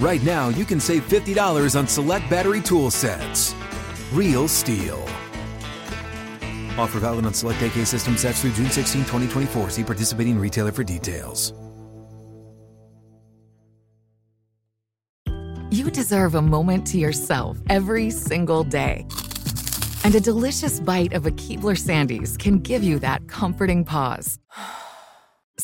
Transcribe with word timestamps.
right 0.00 0.22
now 0.24 0.48
you 0.48 0.64
can 0.64 0.80
save 0.80 1.06
$50 1.08 1.78
on 1.78 1.86
select 1.86 2.28
battery 2.28 2.60
tool 2.60 2.90
sets. 2.90 3.54
Real 4.12 4.48
STIHL. 4.48 5.00
Offer 6.78 7.00
valid 7.00 7.26
on 7.26 7.34
select 7.34 7.62
AK 7.62 7.86
system 7.86 8.16
sets 8.16 8.40
through 8.40 8.52
June 8.52 8.70
16, 8.70 9.02
2024. 9.02 9.70
See 9.70 9.84
participating 9.84 10.38
retailer 10.38 10.72
for 10.72 10.82
details. 10.82 11.52
You 15.72 15.88
deserve 15.88 16.34
a 16.34 16.42
moment 16.42 16.84
to 16.88 16.98
yourself 16.98 17.56
every 17.68 18.10
single 18.10 18.64
day. 18.64 19.06
And 20.02 20.12
a 20.16 20.20
delicious 20.20 20.80
bite 20.80 21.12
of 21.12 21.26
a 21.26 21.30
Keebler 21.30 21.78
Sandies 21.78 22.36
can 22.36 22.58
give 22.58 22.82
you 22.82 22.98
that 22.98 23.28
comforting 23.28 23.84
pause. 23.84 24.40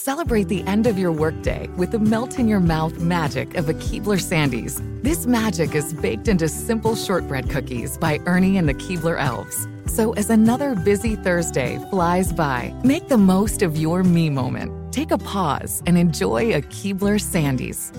Celebrate 0.07 0.47
the 0.47 0.63
end 0.69 0.87
of 0.87 1.01
your 1.01 1.11
workday 1.11 1.67
with 1.77 1.91
the 1.91 1.99
melt 1.99 2.39
in 2.39 2.47
your 2.47 2.61
mouth 2.61 2.97
magic 3.01 3.57
of 3.57 3.69
a 3.69 3.75
Keebler 3.75 4.21
Sandies. 4.21 4.81
This 5.03 5.27
magic 5.27 5.75
is 5.75 5.93
baked 5.95 6.29
into 6.29 6.49
simple 6.49 6.95
shortbread 6.95 7.51
cookies 7.51 7.99
by 7.99 8.21
Ernie 8.25 8.57
and 8.57 8.69
the 8.69 8.75
Keebler 8.75 9.19
Elves. 9.21 9.67
So 9.87 10.13
as 10.13 10.31
another 10.31 10.77
busy 10.77 11.17
Thursday 11.17 11.85
flies 11.91 12.33
by, 12.33 12.73
make 12.85 13.09
the 13.09 13.19
most 13.19 13.63
of 13.63 13.77
your 13.77 14.05
me 14.05 14.31
moment. 14.31 14.71
Take 14.93 15.11
a 15.11 15.19
pause 15.19 15.83
and 15.87 15.99
enjoy 15.99 16.55
a 16.55 16.63
Keebler 16.63 17.19
Sandies. 17.19 17.93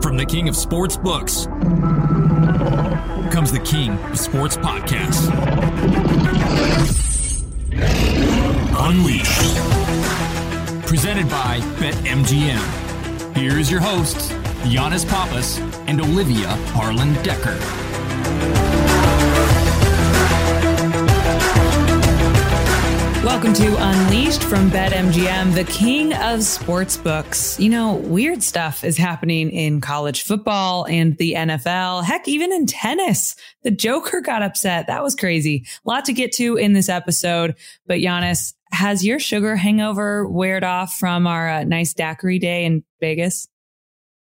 From 0.00 0.16
the 0.16 0.24
king 0.24 0.48
of 0.48 0.54
sports 0.54 0.96
books 0.96 1.48
comes 3.32 3.50
the 3.50 3.62
king 3.64 3.98
of 4.04 4.16
sports 4.16 4.56
podcasts. 4.56 6.23
Unleashed. 8.78 9.56
Presented 10.86 11.28
by 11.28 11.60
BetMGM. 11.78 13.36
Here 13.36 13.58
is 13.58 13.70
your 13.70 13.80
hosts, 13.80 14.30
Yannis 14.62 15.08
Pappas 15.08 15.58
and 15.86 16.00
Olivia 16.00 16.48
Harlan 16.72 17.14
Decker. 17.22 18.63
Welcome 23.24 23.54
to 23.54 23.74
Unleashed 23.78 24.42
from 24.44 24.70
BetMGM, 24.70 25.54
the 25.54 25.64
king 25.64 26.12
of 26.12 26.42
sports 26.42 26.98
books. 26.98 27.58
You 27.58 27.70
know, 27.70 27.94
weird 27.94 28.42
stuff 28.42 28.84
is 28.84 28.98
happening 28.98 29.48
in 29.48 29.80
college 29.80 30.24
football 30.24 30.84
and 30.84 31.16
the 31.16 31.32
NFL. 31.32 32.04
Heck, 32.04 32.28
even 32.28 32.52
in 32.52 32.66
tennis. 32.66 33.34
The 33.62 33.70
Joker 33.70 34.20
got 34.20 34.42
upset. 34.42 34.88
That 34.88 35.02
was 35.02 35.16
crazy. 35.16 35.64
A 35.86 35.88
lot 35.88 36.04
to 36.04 36.12
get 36.12 36.32
to 36.32 36.56
in 36.56 36.74
this 36.74 36.90
episode. 36.90 37.56
But 37.86 38.00
Yannis, 38.00 38.52
has 38.72 39.02
your 39.02 39.18
sugar 39.18 39.56
hangover 39.56 40.28
weared 40.28 40.62
off 40.62 40.98
from 40.98 41.26
our 41.26 41.48
uh, 41.48 41.64
nice 41.64 41.94
daiquiri 41.94 42.38
day 42.38 42.66
in 42.66 42.84
Vegas? 43.00 43.48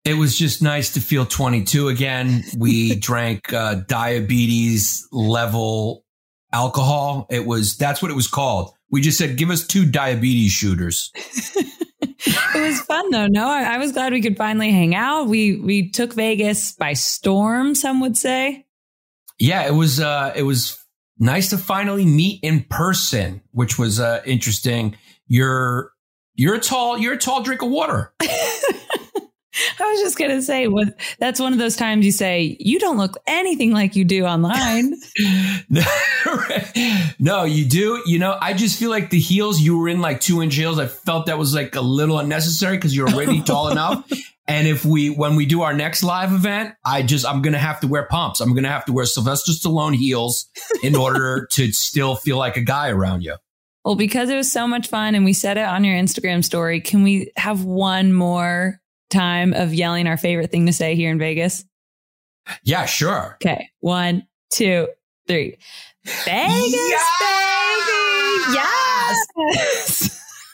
It 0.04 0.14
was 0.14 0.38
just 0.38 0.62
nice 0.62 0.94
to 0.94 1.00
feel 1.00 1.26
22 1.26 1.88
again. 1.88 2.44
We 2.56 2.94
drank 3.00 3.52
uh, 3.52 3.82
diabetes 3.88 5.08
level 5.10 6.04
alcohol. 6.52 7.26
It 7.30 7.46
was 7.46 7.76
that's 7.76 8.00
what 8.00 8.10
it 8.10 8.14
was 8.14 8.28
called. 8.28 8.74
We 8.92 9.00
just 9.00 9.18
said, 9.18 9.36
give 9.36 9.50
us 9.50 9.66
two 9.66 9.86
diabetes 9.86 10.52
shooters. 10.52 11.10
it 11.16 12.54
was 12.54 12.80
fun 12.82 13.10
though. 13.10 13.26
No, 13.26 13.48
I, 13.48 13.74
I 13.74 13.78
was 13.78 13.92
glad 13.92 14.12
we 14.12 14.20
could 14.22 14.36
finally 14.36 14.70
hang 14.70 14.94
out. 14.94 15.28
We 15.28 15.56
we 15.56 15.90
took 15.90 16.12
Vegas 16.12 16.72
by 16.72 16.92
storm. 16.92 17.74
Some 17.74 18.00
would 18.00 18.16
say. 18.16 18.66
Yeah, 19.38 19.66
it 19.66 19.72
was. 19.72 19.98
Uh, 19.98 20.32
it 20.36 20.42
was 20.42 20.78
nice 21.18 21.50
to 21.50 21.58
finally 21.58 22.04
meet 22.04 22.40
in 22.42 22.64
person, 22.64 23.40
which 23.52 23.78
was 23.78 23.98
uh, 23.98 24.22
interesting. 24.26 24.96
You're 25.26 25.90
you're 26.34 26.54
a 26.54 26.60
tall 26.60 26.98
you're 26.98 27.14
a 27.14 27.18
tall 27.18 27.42
drink 27.42 27.62
of 27.62 27.70
water. 27.70 28.12
I 29.80 29.90
was 29.90 30.00
just 30.00 30.18
gonna 30.18 30.42
say, 30.42 30.68
what 30.68 30.98
that's 31.18 31.40
one 31.40 31.52
of 31.52 31.58
those 31.58 31.76
times 31.76 32.06
you 32.06 32.12
say 32.12 32.56
you 32.58 32.78
don't 32.78 32.96
look 32.96 33.16
anything 33.26 33.72
like 33.72 33.96
you 33.96 34.04
do 34.04 34.24
online. 34.24 34.94
no, 37.18 37.44
you 37.44 37.64
do. 37.64 38.02
You 38.06 38.18
know, 38.18 38.36
I 38.40 38.54
just 38.54 38.78
feel 38.78 38.90
like 38.90 39.10
the 39.10 39.18
heels 39.18 39.60
you 39.60 39.78
were 39.78 39.88
in 39.88 40.00
like 40.00 40.20
two 40.20 40.42
inch 40.42 40.54
heels. 40.54 40.78
I 40.78 40.86
felt 40.86 41.26
that 41.26 41.38
was 41.38 41.54
like 41.54 41.74
a 41.74 41.80
little 41.80 42.18
unnecessary 42.18 42.76
because 42.76 42.96
you're 42.96 43.08
already 43.08 43.42
tall 43.44 43.68
enough. 43.68 44.10
And 44.48 44.66
if 44.66 44.84
we 44.84 45.10
when 45.10 45.36
we 45.36 45.46
do 45.46 45.62
our 45.62 45.72
next 45.72 46.02
live 46.02 46.32
event, 46.32 46.74
I 46.84 47.02
just 47.02 47.26
I'm 47.26 47.42
gonna 47.42 47.58
have 47.58 47.80
to 47.80 47.86
wear 47.86 48.04
pumps. 48.04 48.40
I'm 48.40 48.54
gonna 48.54 48.70
have 48.70 48.86
to 48.86 48.92
wear 48.92 49.04
Sylvester 49.04 49.52
Stallone 49.52 49.94
heels 49.94 50.48
in 50.82 50.96
order 50.96 51.46
to 51.52 51.72
still 51.72 52.16
feel 52.16 52.38
like 52.38 52.56
a 52.56 52.62
guy 52.62 52.90
around 52.90 53.22
you. 53.22 53.36
Well, 53.84 53.96
because 53.96 54.30
it 54.30 54.36
was 54.36 54.50
so 54.50 54.68
much 54.68 54.88
fun 54.88 55.14
and 55.14 55.24
we 55.24 55.32
said 55.32 55.58
it 55.58 55.66
on 55.66 55.84
your 55.84 55.96
Instagram 55.96 56.44
story, 56.44 56.80
can 56.80 57.02
we 57.02 57.32
have 57.36 57.64
one 57.64 58.12
more 58.12 58.80
time 59.12 59.52
of 59.52 59.74
yelling 59.74 60.06
our 60.06 60.16
favorite 60.16 60.50
thing 60.50 60.66
to 60.66 60.72
say 60.72 60.94
here 60.96 61.10
in 61.10 61.18
Vegas? 61.18 61.64
Yeah, 62.64 62.86
sure. 62.86 63.38
Okay. 63.42 63.68
One, 63.80 64.26
two, 64.52 64.88
three. 65.28 65.56
Vegas, 66.04 66.72
baby. 66.72 67.92
Yes. 68.52 69.18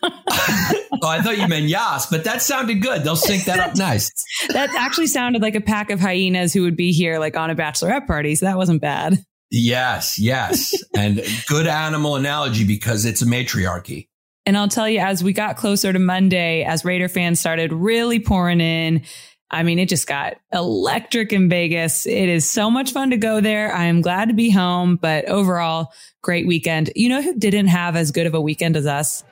oh, 0.03 1.09
I 1.09 1.23
thought 1.23 1.39
you 1.39 1.49
meant 1.49 1.69
yas, 1.69 2.07
but 2.07 2.25
that 2.25 2.43
sounded 2.43 2.83
good. 2.83 3.03
They'll 3.03 3.17
sync 3.17 3.45
that 3.45 3.59
up 3.59 3.77
nice. 3.77 4.11
that 4.51 4.71
actually 4.75 5.07
sounded 5.07 5.43
like 5.43 5.55
a 5.55 5.61
pack 5.61 5.91
of 5.91 6.01
hyenas 6.01 6.53
who 6.53 6.63
would 6.63 6.77
be 6.77 6.93
here 6.93 7.19
like 7.19 7.37
on 7.37 7.51
a 7.51 7.57
bachelorette 7.57 8.07
party. 8.07 8.35
So 8.35 8.47
that 8.47 8.57
wasn't 8.57 8.81
bad. 8.81 9.19
Yes, 9.51 10.19
yes. 10.19 10.75
and 10.97 11.23
good 11.49 11.67
animal 11.67 12.17
analogy 12.17 12.65
because 12.65 13.05
it's 13.05 13.23
a 13.23 13.27
matriarchy. 13.27 14.09
And 14.49 14.57
I'll 14.57 14.67
tell 14.67 14.89
you, 14.89 15.01
as 15.01 15.23
we 15.23 15.35
got 15.35 15.59
closer 15.59 15.93
to 15.93 15.99
Monday, 15.99 16.65
as 16.65 16.83
Raider 16.83 17.11
fans 17.11 17.39
started 17.39 17.71
really 17.71 18.19
pouring 18.19 18.63
in, 18.63 19.03
I 19.51 19.63
mean, 19.63 19.79
it 19.79 19.91
just 19.91 20.07
got 20.07 20.39
electric 20.51 21.35
in 21.35 21.51
Vegas. 21.51 22.07
It 22.07 22.31
is 22.31 22.49
so 22.49 22.71
much 22.71 22.93
fun 22.93 23.11
to 23.11 23.19
go 23.19 23.43
there. 23.43 23.71
I 23.75 23.85
am 23.85 24.01
glad 24.01 24.29
to 24.29 24.35
be 24.35 24.49
home, 24.49 24.97
but 24.97 25.27
overall, 25.27 25.93
great 26.23 26.47
weekend. 26.47 26.91
You 26.97 27.11
know 27.11 27.21
who 27.21 27.39
didn't 27.39 27.67
have 27.67 27.95
as 27.95 28.11
good 28.11 28.27
of 28.27 28.33
a 28.33 28.41
weekend 28.41 28.79
as 28.79 28.87
us? 28.87 29.23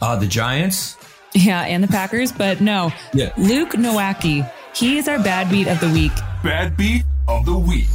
Uh, 0.00 0.14
the 0.14 0.28
Giants? 0.28 0.96
Yeah, 1.34 1.62
and 1.62 1.82
the 1.82 1.88
Packers, 1.88 2.30
but 2.30 2.60
no. 2.60 2.92
Yeah. 3.14 3.32
Luke 3.36 3.72
Nowacki. 3.72 4.48
He 4.76 4.96
is 4.96 5.08
our 5.08 5.18
bad 5.18 5.50
beat 5.50 5.66
of 5.66 5.80
the 5.80 5.90
week. 5.90 6.12
Bad 6.44 6.76
beat 6.76 7.02
of 7.26 7.44
the 7.46 7.58
week. 7.58 7.88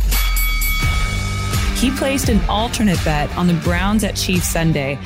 He 1.77 1.91
placed 1.91 2.27
an 2.27 2.41
alternate 2.49 3.01
bet 3.05 3.33
on 3.37 3.47
the 3.47 3.53
Browns 3.53 4.03
at 4.03 4.17
Chiefs 4.17 4.49
Sunday. 4.49 4.99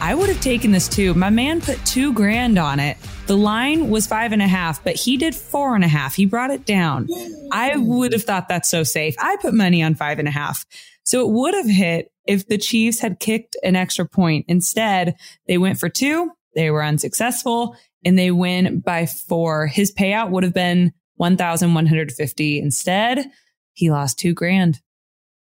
I 0.00 0.14
would 0.14 0.28
have 0.28 0.40
taken 0.40 0.72
this 0.72 0.88
too. 0.88 1.14
My 1.14 1.30
man 1.30 1.60
put 1.60 1.84
two 1.86 2.12
grand 2.12 2.58
on 2.58 2.78
it. 2.78 2.96
The 3.26 3.36
line 3.36 3.88
was 3.88 4.06
five 4.06 4.32
and 4.32 4.42
a 4.42 4.46
half, 4.46 4.84
but 4.84 4.94
he 4.94 5.16
did 5.16 5.34
four 5.34 5.74
and 5.74 5.82
a 5.82 5.88
half. 5.88 6.14
He 6.14 6.26
brought 6.26 6.50
it 6.50 6.64
down. 6.64 7.08
I 7.50 7.76
would 7.76 8.12
have 8.12 8.22
thought 8.22 8.48
that's 8.48 8.68
so 8.68 8.84
safe. 8.84 9.16
I 9.18 9.36
put 9.40 9.54
money 9.54 9.82
on 9.82 9.94
five 9.94 10.18
and 10.18 10.28
a 10.28 10.30
half. 10.30 10.64
So 11.04 11.26
it 11.26 11.32
would 11.32 11.54
have 11.54 11.68
hit 11.68 12.12
if 12.26 12.46
the 12.46 12.58
Chiefs 12.58 13.00
had 13.00 13.20
kicked 13.20 13.56
an 13.62 13.74
extra 13.74 14.06
point. 14.06 14.44
Instead, 14.48 15.16
they 15.48 15.58
went 15.58 15.78
for 15.78 15.88
two. 15.88 16.30
They 16.54 16.70
were 16.70 16.84
unsuccessful 16.84 17.76
and 18.04 18.18
they 18.18 18.30
win 18.30 18.80
by 18.80 19.06
four. 19.06 19.66
His 19.66 19.92
payout 19.92 20.30
would 20.30 20.44
have 20.44 20.54
been 20.54 20.92
1,150. 21.16 22.60
Instead, 22.60 23.30
he 23.72 23.90
lost 23.90 24.18
two 24.18 24.34
grand. 24.34 24.80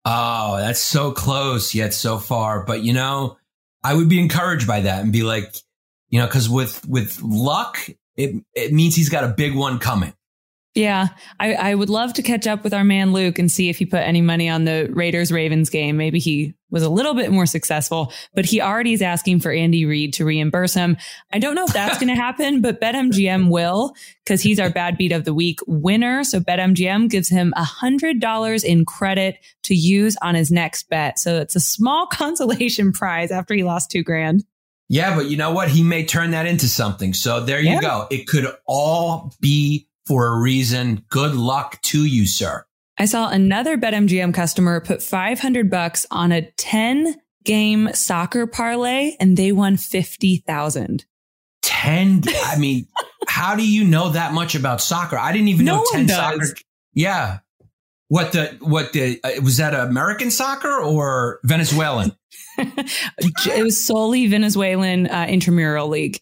Oh, 0.06 0.58
that's 0.58 0.80
so 0.80 1.12
close 1.12 1.74
yet 1.74 1.94
so 1.94 2.18
far. 2.18 2.66
But 2.66 2.84
you 2.84 2.94
know, 2.94 3.38
I 3.84 3.94
would 3.94 4.10
be 4.10 4.20
encouraged 4.20 4.68
by 4.68 4.82
that 4.82 5.04
and 5.04 5.12
be 5.12 5.24
like, 5.24 5.56
you 6.10 6.20
know, 6.20 6.26
because 6.26 6.50
with 6.50 6.86
with 6.88 7.22
luck, 7.22 7.78
it 8.16 8.36
it 8.54 8.72
means 8.74 8.96
he's 8.96 9.10
got 9.10 9.24
a 9.24 9.30
big 9.30 9.56
one 9.56 9.80
coming. 9.80 10.14
Yeah, 10.76 11.10
I, 11.40 11.54
I 11.54 11.76
would 11.76 11.92
love 11.92 12.14
to 12.14 12.24
catch 12.24 12.48
up 12.48 12.64
with 12.64 12.74
our 12.74 12.84
man 12.84 13.14
Luke 13.14 13.38
and 13.38 13.52
see 13.52 13.70
if 13.70 13.78
he 13.78 13.86
put 13.86 14.00
any 14.02 14.22
money 14.22 14.50
on 14.50 14.66
the 14.66 14.90
Raiders 14.92 15.32
Ravens 15.32 15.70
game. 15.70 15.98
Maybe 15.98 16.18
he 16.18 16.56
was 16.72 16.82
a 16.82 16.90
little 16.90 17.14
bit 17.14 17.32
more 17.32 17.46
successful, 17.46 18.12
but 18.34 18.46
he 18.46 18.60
already 18.60 18.94
is 18.94 19.04
asking 19.04 19.42
for 19.42 19.52
Andy 19.52 19.86
Reid 19.86 20.14
to 20.14 20.26
reimburse 20.26 20.74
him. 20.74 20.98
I 21.32 21.38
don't 21.38 21.54
know 21.54 21.66
if 21.66 21.74
that's 21.74 22.00
going 22.00 22.08
to 22.16 22.20
happen, 22.20 22.62
but 22.64 22.82
BetMGM 22.82 23.52
will 23.52 23.94
because 24.26 24.42
he's 24.42 24.60
our 24.60 24.72
bad 24.72 24.98
beat 24.98 25.12
of 25.12 25.26
the 25.26 25.34
week 25.36 25.60
winner. 25.68 26.24
So 26.24 26.40
BetMGM 26.40 27.08
gives 27.12 27.30
him 27.30 27.54
a 27.56 27.64
hundred 27.64 28.20
dollars 28.20 28.64
in 28.64 28.84
credit 28.84 29.38
to 29.66 29.76
use 29.76 30.18
on 30.24 30.34
his 30.34 30.50
next 30.50 30.90
bet. 30.90 31.20
So 31.20 31.40
it's 31.40 31.56
a 31.56 31.60
small 31.60 32.08
consolation 32.12 32.94
prize 32.94 33.30
after 33.30 33.54
he 33.54 33.64
lost 33.64 33.92
two 33.92 34.02
grand. 34.02 34.44
Yeah, 34.90 35.16
but 35.16 35.28
you 35.30 35.38
know 35.38 35.52
what? 35.52 35.70
He 35.70 35.84
may 35.84 36.04
turn 36.04 36.32
that 36.32 36.48
into 36.48 36.68
something. 36.68 37.14
So 37.14 37.42
there 37.42 37.60
you 37.60 37.74
Yeah. 37.74 37.82
go. 37.82 38.08
It 38.10 38.26
could 38.28 38.48
all 38.66 39.34
be 39.40 39.88
for 40.06 40.28
a 40.28 40.40
reason. 40.40 41.06
Good 41.10 41.36
luck 41.36 41.82
to 41.84 42.06
you, 42.06 42.26
sir. 42.26 42.66
I 42.98 43.06
saw 43.06 43.30
another 43.30 43.78
BetMGM 43.78 44.34
customer 44.34 44.80
put 44.80 45.02
500 45.02 45.70
bucks 45.70 46.06
on 46.12 46.32
a 46.32 46.52
10 46.52 47.16
game 47.44 47.90
soccer 47.94 48.46
parlay 48.48 49.16
and 49.20 49.36
they 49.36 49.52
won 49.52 49.78
50,000. 49.78 51.06
10 51.64 52.24
I 52.46 52.56
mean, 52.60 52.88
how 53.28 53.56
do 53.56 53.68
you 53.68 53.84
know 53.84 54.10
that 54.10 54.34
much 54.34 54.56
about 54.56 54.82
soccer? 54.82 55.18
I 55.18 55.32
didn't 55.32 55.48
even 55.48 55.66
No 55.66 55.78
know 55.78 55.82
one 55.82 55.94
10 55.94 56.06
does. 56.08 56.16
soccer. 56.50 56.62
Yeah. 56.94 57.40
What 58.10 58.32
the 58.34 58.58
what 58.60 58.94
the 58.94 59.20
uh, 59.24 59.42
was 59.42 59.58
that 59.58 59.74
American 59.74 60.30
soccer 60.30 60.72
or 60.72 61.40
Venezuelan? 61.44 62.16
it 62.58 63.64
was 63.64 63.84
solely 63.84 64.28
Venezuelan 64.28 65.08
uh, 65.08 65.26
intramural 65.28 65.88
league. 65.88 66.20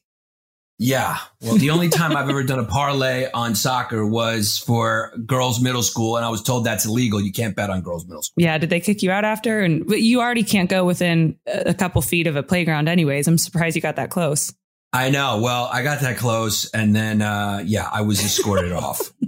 Yeah. 0.83 1.19
Well, 1.41 1.57
the 1.57 1.69
only 1.69 1.89
time 1.89 2.17
I've 2.17 2.27
ever 2.27 2.41
done 2.41 2.57
a 2.57 2.65
parlay 2.65 3.29
on 3.35 3.53
soccer 3.53 4.03
was 4.03 4.57
for 4.57 5.13
girls 5.27 5.61
middle 5.61 5.83
school 5.83 6.17
and 6.17 6.25
I 6.25 6.29
was 6.29 6.41
told 6.41 6.65
that's 6.65 6.85
illegal. 6.85 7.21
You 7.21 7.31
can't 7.31 7.55
bet 7.55 7.69
on 7.69 7.81
girls 7.81 8.07
middle 8.07 8.23
school. 8.23 8.41
Yeah, 8.41 8.57
did 8.57 8.71
they 8.71 8.79
kick 8.79 9.03
you 9.03 9.11
out 9.11 9.23
after? 9.23 9.61
And 9.61 9.85
but 9.85 10.01
you 10.01 10.21
already 10.21 10.41
can't 10.41 10.71
go 10.71 10.83
within 10.83 11.37
a 11.45 11.75
couple 11.75 12.01
feet 12.01 12.25
of 12.25 12.35
a 12.35 12.41
playground, 12.41 12.89
anyways. 12.89 13.27
I'm 13.27 13.37
surprised 13.37 13.75
you 13.75 13.81
got 13.83 13.97
that 13.97 14.09
close. 14.09 14.51
I 14.91 15.11
know. 15.11 15.39
Well, 15.39 15.69
I 15.71 15.83
got 15.83 16.01
that 16.01 16.17
close 16.17 16.67
and 16.71 16.95
then 16.95 17.21
uh 17.21 17.61
yeah, 17.63 17.87
I 17.91 18.01
was 18.01 18.19
escorted 18.19 18.71
off. 18.71 19.11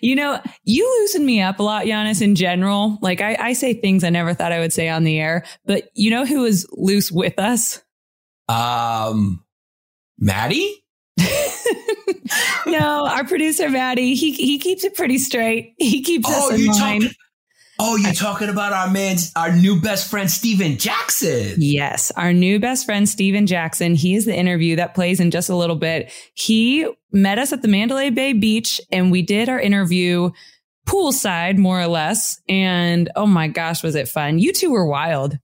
You 0.00 0.14
know, 0.14 0.40
you 0.62 0.88
loosen 1.00 1.26
me 1.26 1.42
up 1.42 1.58
a 1.58 1.64
lot, 1.64 1.86
Yannis, 1.86 2.22
in 2.22 2.36
general. 2.36 2.96
Like 3.02 3.20
I, 3.20 3.36
I 3.40 3.52
say 3.54 3.74
things 3.74 4.04
I 4.04 4.10
never 4.10 4.32
thought 4.32 4.52
I 4.52 4.60
would 4.60 4.72
say 4.72 4.88
on 4.88 5.02
the 5.02 5.18
air, 5.18 5.44
but 5.66 5.90
you 5.94 6.12
know 6.12 6.24
who 6.24 6.44
is 6.44 6.68
loose 6.70 7.10
with 7.10 7.36
us? 7.40 7.82
Um 8.48 9.42
Maddie? 10.18 10.84
no, 12.66 13.06
our 13.06 13.24
producer 13.24 13.68
Maddie, 13.68 14.14
he 14.14 14.32
he 14.32 14.58
keeps 14.58 14.84
it 14.84 14.94
pretty 14.94 15.18
straight. 15.18 15.74
He 15.78 16.02
keeps 16.02 16.26
Oh, 16.28 16.52
us 16.52 16.58
in 16.60 16.66
line. 16.66 17.00
talking 17.02 17.16
Oh, 17.80 17.94
you're 17.94 18.12
talking 18.12 18.48
about 18.48 18.72
our 18.72 18.90
man, 18.90 19.18
our 19.36 19.54
new 19.54 19.80
best 19.80 20.10
friend, 20.10 20.28
Steven 20.28 20.78
Jackson. 20.78 21.54
Yes, 21.58 22.10
our 22.10 22.32
new 22.32 22.58
best 22.58 22.84
friend, 22.84 23.08
Steven 23.08 23.46
Jackson. 23.46 23.94
He 23.94 24.16
is 24.16 24.24
the 24.24 24.34
interview 24.34 24.74
that 24.76 24.96
plays 24.96 25.20
in 25.20 25.30
just 25.30 25.48
a 25.48 25.54
little 25.54 25.76
bit. 25.76 26.10
He 26.34 26.88
met 27.12 27.38
us 27.38 27.52
at 27.52 27.62
the 27.62 27.68
Mandalay 27.68 28.10
Bay 28.10 28.32
Beach 28.32 28.80
and 28.90 29.12
we 29.12 29.22
did 29.22 29.48
our 29.48 29.60
interview 29.60 30.30
poolside, 30.88 31.56
more 31.56 31.80
or 31.80 31.86
less. 31.86 32.40
And 32.48 33.10
oh 33.14 33.26
my 33.26 33.46
gosh, 33.46 33.84
was 33.84 33.94
it 33.94 34.08
fun? 34.08 34.40
You 34.40 34.52
two 34.52 34.70
were 34.72 34.86
wild. 34.86 35.38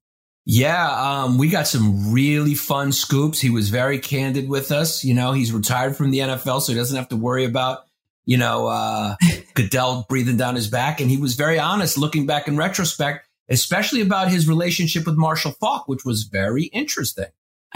Yeah, 0.47 1.23
um, 1.23 1.39
we 1.39 1.49
got 1.49 1.67
some 1.67 2.13
really 2.13 2.55
fun 2.55 2.93
scoops. 2.93 3.41
He 3.41 3.49
was 3.49 3.71
very 3.71 3.99
candid 3.99 4.49
with 4.49 4.73
us. 4.73 5.03
You 5.03 5.15
know, 5.15 5.33
he's 5.33 5.53
retired 5.53 5.97
from 5.97 6.11
the 6.11 6.19
NFL, 6.19 6.61
so 6.61 6.73
he 6.73 6.79
doesn't 6.79 6.97
have 6.97 7.09
to 7.09 7.17
worry 7.17 7.45
about, 7.45 7.87
you 8.27 8.37
know, 8.37 8.67
uh, 8.67 9.17
Goodell 9.55 10.05
breathing 10.09 10.37
down 10.37 10.55
his 10.55 10.69
back. 10.69 11.01
And 11.01 11.11
he 11.11 11.17
was 11.17 11.35
very 11.35 11.59
honest 11.59 11.97
looking 11.97 12.27
back 12.27 12.47
in 12.47 12.59
retrospect, 12.59 13.27
especially 13.49 14.03
about 14.03 14.31
his 14.31 14.47
relationship 14.47 15.07
with 15.07 15.17
Marshall 15.17 15.53
Faulk, 15.53 15.89
which 15.89 16.05
was 16.05 16.25
very 16.25 16.65
interesting. 16.65 17.27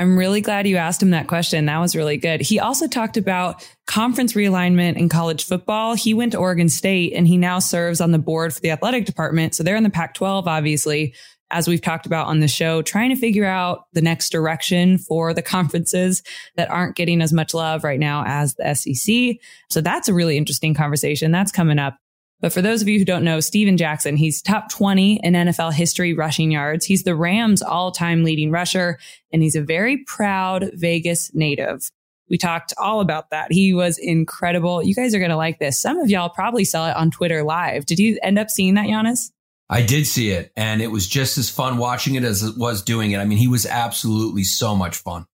I'm 0.00 0.16
really 0.16 0.40
glad 0.40 0.68
you 0.68 0.76
asked 0.76 1.02
him 1.02 1.10
that 1.10 1.26
question. 1.26 1.66
That 1.66 1.80
was 1.80 1.96
really 1.96 2.18
good. 2.18 2.40
He 2.40 2.60
also 2.60 2.86
talked 2.86 3.16
about 3.16 3.66
conference 3.86 4.34
realignment 4.34 4.96
in 4.96 5.08
college 5.08 5.44
football. 5.44 5.94
He 5.94 6.14
went 6.14 6.32
to 6.32 6.38
Oregon 6.38 6.68
State 6.68 7.14
and 7.14 7.26
he 7.26 7.36
now 7.36 7.58
serves 7.58 8.00
on 8.00 8.12
the 8.12 8.18
board 8.18 8.54
for 8.54 8.60
the 8.60 8.70
athletic 8.70 9.06
department. 9.06 9.56
So 9.56 9.64
they're 9.64 9.74
in 9.74 9.82
the 9.82 9.90
Pac 9.90 10.14
12, 10.14 10.46
obviously, 10.46 11.14
as 11.50 11.68
we've 11.68 11.80
talked 11.80 12.06
about 12.06 12.26
on 12.26 12.40
the 12.40 12.48
show, 12.48 12.82
trying 12.82 13.10
to 13.10 13.16
figure 13.16 13.44
out 13.44 13.84
the 13.92 14.02
next 14.02 14.30
direction 14.30 14.98
for 14.98 15.32
the 15.32 15.42
conferences 15.42 16.22
that 16.56 16.70
aren't 16.70 16.96
getting 16.96 17.22
as 17.22 17.32
much 17.32 17.54
love 17.54 17.84
right 17.84 18.00
now 18.00 18.24
as 18.26 18.54
the 18.54 18.74
SEC. 18.74 19.36
So 19.70 19.80
that's 19.80 20.08
a 20.08 20.14
really 20.14 20.36
interesting 20.36 20.74
conversation. 20.74 21.32
That's 21.32 21.52
coming 21.52 21.78
up. 21.78 21.96
But 22.40 22.52
for 22.52 22.62
those 22.62 22.82
of 22.82 22.88
you 22.88 22.98
who 22.98 23.04
don't 23.04 23.24
know, 23.24 23.40
Steven 23.40 23.76
Jackson, 23.76 24.16
he's 24.16 24.40
top 24.40 24.70
20 24.70 25.20
in 25.24 25.32
NFL 25.34 25.72
history 25.72 26.14
rushing 26.14 26.52
yards. 26.52 26.84
He's 26.84 27.02
the 27.02 27.16
Rams 27.16 27.62
all 27.62 27.90
time 27.90 28.22
leading 28.22 28.52
rusher 28.52 28.98
and 29.32 29.42
he's 29.42 29.56
a 29.56 29.62
very 29.62 30.04
proud 30.04 30.70
Vegas 30.74 31.34
native. 31.34 31.90
We 32.30 32.38
talked 32.38 32.74
all 32.78 33.00
about 33.00 33.30
that. 33.30 33.50
He 33.50 33.72
was 33.72 33.98
incredible. 33.98 34.82
You 34.82 34.94
guys 34.94 35.14
are 35.14 35.18
going 35.18 35.30
to 35.30 35.36
like 35.36 35.58
this. 35.58 35.80
Some 35.80 35.98
of 35.98 36.10
y'all 36.10 36.28
probably 36.28 36.64
saw 36.64 36.90
it 36.90 36.96
on 36.96 37.10
Twitter 37.10 37.42
live. 37.42 37.86
Did 37.86 37.98
you 37.98 38.18
end 38.22 38.38
up 38.38 38.50
seeing 38.50 38.74
that, 38.74 38.86
Yannis? 38.86 39.30
I 39.70 39.82
did 39.82 40.06
see 40.06 40.30
it, 40.30 40.50
and 40.56 40.80
it 40.80 40.86
was 40.86 41.06
just 41.06 41.36
as 41.36 41.50
fun 41.50 41.76
watching 41.76 42.14
it 42.14 42.24
as 42.24 42.42
it 42.42 42.56
was 42.56 42.82
doing 42.82 43.10
it. 43.10 43.18
I 43.18 43.24
mean, 43.24 43.38
he 43.38 43.48
was 43.48 43.66
absolutely 43.66 44.44
so 44.44 44.74
much 44.74 44.96
fun. 44.96 45.26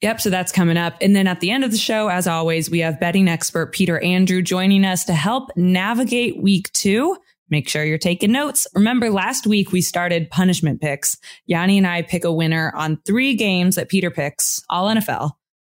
Yep. 0.00 0.20
So 0.20 0.30
that's 0.30 0.52
coming 0.52 0.76
up. 0.76 0.96
And 1.00 1.16
then 1.16 1.26
at 1.26 1.40
the 1.40 1.50
end 1.50 1.64
of 1.64 1.70
the 1.70 1.78
show, 1.78 2.08
as 2.08 2.26
always, 2.26 2.70
we 2.70 2.80
have 2.80 3.00
betting 3.00 3.26
expert 3.26 3.72
Peter 3.72 3.98
Andrew 4.00 4.42
joining 4.42 4.84
us 4.84 5.04
to 5.06 5.14
help 5.14 5.50
navigate 5.56 6.42
week 6.42 6.70
two. 6.72 7.16
Make 7.48 7.68
sure 7.68 7.84
you're 7.84 7.98
taking 7.98 8.32
notes. 8.32 8.66
Remember 8.74 9.10
last 9.10 9.46
week 9.46 9.72
we 9.72 9.80
started 9.80 10.30
punishment 10.30 10.80
picks. 10.80 11.16
Yanni 11.46 11.78
and 11.78 11.86
I 11.86 12.02
pick 12.02 12.24
a 12.24 12.32
winner 12.32 12.72
on 12.76 12.98
three 13.06 13.34
games 13.34 13.76
that 13.76 13.88
Peter 13.88 14.10
picks, 14.10 14.62
all 14.68 14.88
NFL. 14.88 15.32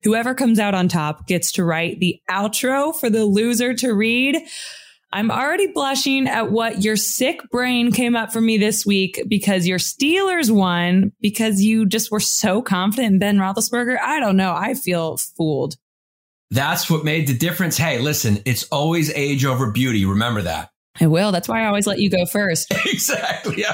Whoever 0.04 0.34
comes 0.34 0.60
out 0.60 0.74
on 0.74 0.88
top 0.88 1.28
gets 1.28 1.52
to 1.54 1.64
write 1.64 2.00
the 2.00 2.20
outro 2.30 2.96
for 2.96 3.10
the 3.10 3.26
loser 3.26 3.74
to 3.76 3.94
read. 3.94 4.38
I'm 5.16 5.32
already 5.32 5.68
blushing 5.68 6.28
at 6.28 6.52
what 6.52 6.84
your 6.84 6.98
sick 6.98 7.50
brain 7.50 7.94
came 7.94 8.18
up 8.18 8.34
for 8.34 8.42
me 8.42 8.58
this 8.58 8.86
week 8.86 9.24
because 9.30 9.66
your 9.66 9.80
Steelers 9.80 10.52
won 10.52 11.14
because 11.22 11.62
you 11.62 11.86
just 11.86 12.12
were 12.12 12.20
so 12.20 12.62
confident 12.62 13.14
in 13.14 13.20
Ben 13.20 13.38
Roethlisberger. 13.38 13.98
I 13.98 14.20
don't 14.20 14.36
know. 14.36 14.54
I 14.54 14.74
feel 14.74 15.16
fooled. 15.16 15.78
That's 16.52 16.90
what 16.90 17.06
made 17.06 17.28
the 17.28 17.34
difference. 17.34 17.78
Hey, 17.78 18.00
listen, 18.00 18.42
it's 18.44 18.64
always 18.64 19.10
age 19.14 19.46
over 19.46 19.72
beauty. 19.72 20.04
Remember 20.04 20.42
that. 20.42 20.70
I 21.00 21.08
will. 21.08 21.32
That's 21.32 21.48
why 21.48 21.64
I 21.64 21.68
always 21.68 21.88
let 21.88 22.00
you 22.00 22.10
go 22.10 22.26
first. 22.26 22.74
exactly. 22.86 23.64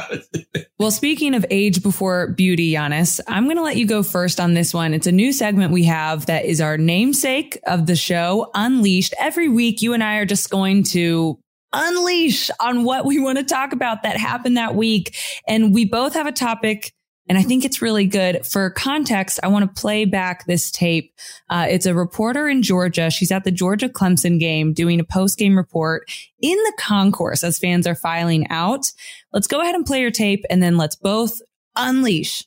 Well, 0.80 0.90
speaking 0.90 1.36
of 1.36 1.46
age 1.52 1.84
before 1.84 2.30
beauty, 2.30 2.72
Yannis, 2.72 3.20
I'm 3.28 3.44
going 3.44 3.58
to 3.58 3.62
let 3.62 3.76
you 3.76 3.86
go 3.86 4.02
first 4.02 4.40
on 4.40 4.56
this 4.56 4.74
one. 4.74 4.96
It's 4.96 5.06
a 5.06 5.12
new 5.12 5.32
segment 5.32 5.72
we 5.72 5.84
have 5.84 6.26
that 6.26 6.46
is 6.46 6.60
our 6.60 6.76
namesake 6.76 7.60
of 7.68 7.86
the 7.86 7.96
show, 7.96 8.50
Unleashed. 8.56 9.14
Every 9.20 9.48
week, 9.48 9.84
you 9.84 9.94
and 9.94 10.04
I 10.04 10.16
are 10.16 10.26
just 10.26 10.50
going 10.50 10.82
to 10.86 11.38
unleash 11.74 12.50
on 12.60 12.84
what 12.84 13.06
we 13.06 13.20
want 13.20 13.38
to 13.38 13.44
talk 13.44 13.74
about 13.74 14.04
that 14.04 14.18
happened 14.18 14.58
that 14.58 14.76
week. 14.76 15.16
And 15.48 15.74
we 15.74 15.86
both 15.86 16.14
have 16.14 16.26
a 16.28 16.32
topic. 16.32 16.94
And 17.32 17.38
I 17.38 17.44
think 17.44 17.64
it's 17.64 17.82
really 17.82 18.08
good. 18.08 18.46
For 18.46 18.70
context, 18.72 19.40
I 19.42 19.48
want 19.48 19.64
to 19.64 19.82
play 19.82 20.04
back 20.04 20.46
this 20.48 20.70
tape. 20.70 21.14
Uh, 21.50 21.66
it's 21.70 21.86
a 21.86 21.94
reporter 21.94 22.50
in 22.50 22.62
Georgia. 22.62 23.10
She's 23.10 23.32
at 23.32 23.46
the 23.46 23.52
Georgia 23.52 23.88
Clemson 23.88 24.38
game 24.38 24.74
doing 24.74 25.00
a 25.00 25.06
post 25.06 25.38
game 25.38 25.56
report 25.56 26.12
in 26.42 26.58
the 26.58 26.74
concourse 26.78 27.46
as 27.46 27.58
fans 27.58 27.88
are 27.88 27.96
filing 27.96 28.50
out. 28.50 28.92
Let's 29.32 29.48
go 29.48 29.62
ahead 29.62 29.76
and 29.76 29.86
play 29.86 30.02
your 30.02 30.12
tape 30.12 30.44
and 30.50 30.62
then 30.62 30.76
let's 30.76 30.98
both 30.98 31.42
unleash. 31.78 32.44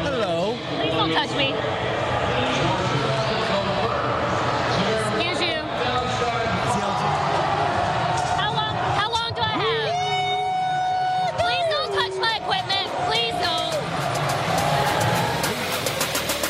Hello. 0.00 0.56
Please 0.78 0.92
don't 0.94 1.12
touch 1.12 1.36
me. 1.36 1.69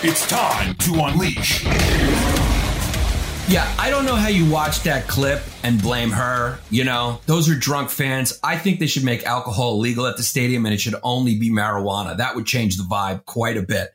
It's 0.02 0.26
time 0.26 0.74
to 0.76 0.94
unleash. 0.94 1.62
Yeah, 3.50 3.70
I 3.78 3.90
don't 3.90 4.06
know 4.06 4.14
how 4.14 4.28
you 4.28 4.50
watch 4.50 4.80
that 4.84 5.06
clip 5.08 5.42
and 5.62 5.82
blame 5.82 6.10
her. 6.10 6.58
You 6.70 6.84
know, 6.84 7.20
those 7.26 7.50
are 7.50 7.54
drunk 7.54 7.90
fans. 7.90 8.40
I 8.42 8.56
think 8.56 8.80
they 8.80 8.86
should 8.86 9.04
make 9.04 9.26
alcohol 9.26 9.74
illegal 9.74 10.06
at 10.06 10.16
the 10.16 10.22
stadium 10.22 10.64
and 10.64 10.72
it 10.72 10.80
should 10.80 10.94
only 11.02 11.38
be 11.38 11.50
marijuana. 11.50 12.16
That 12.16 12.34
would 12.34 12.46
change 12.46 12.78
the 12.78 12.84
vibe 12.84 13.26
quite 13.26 13.58
a 13.58 13.62
bit. 13.62 13.90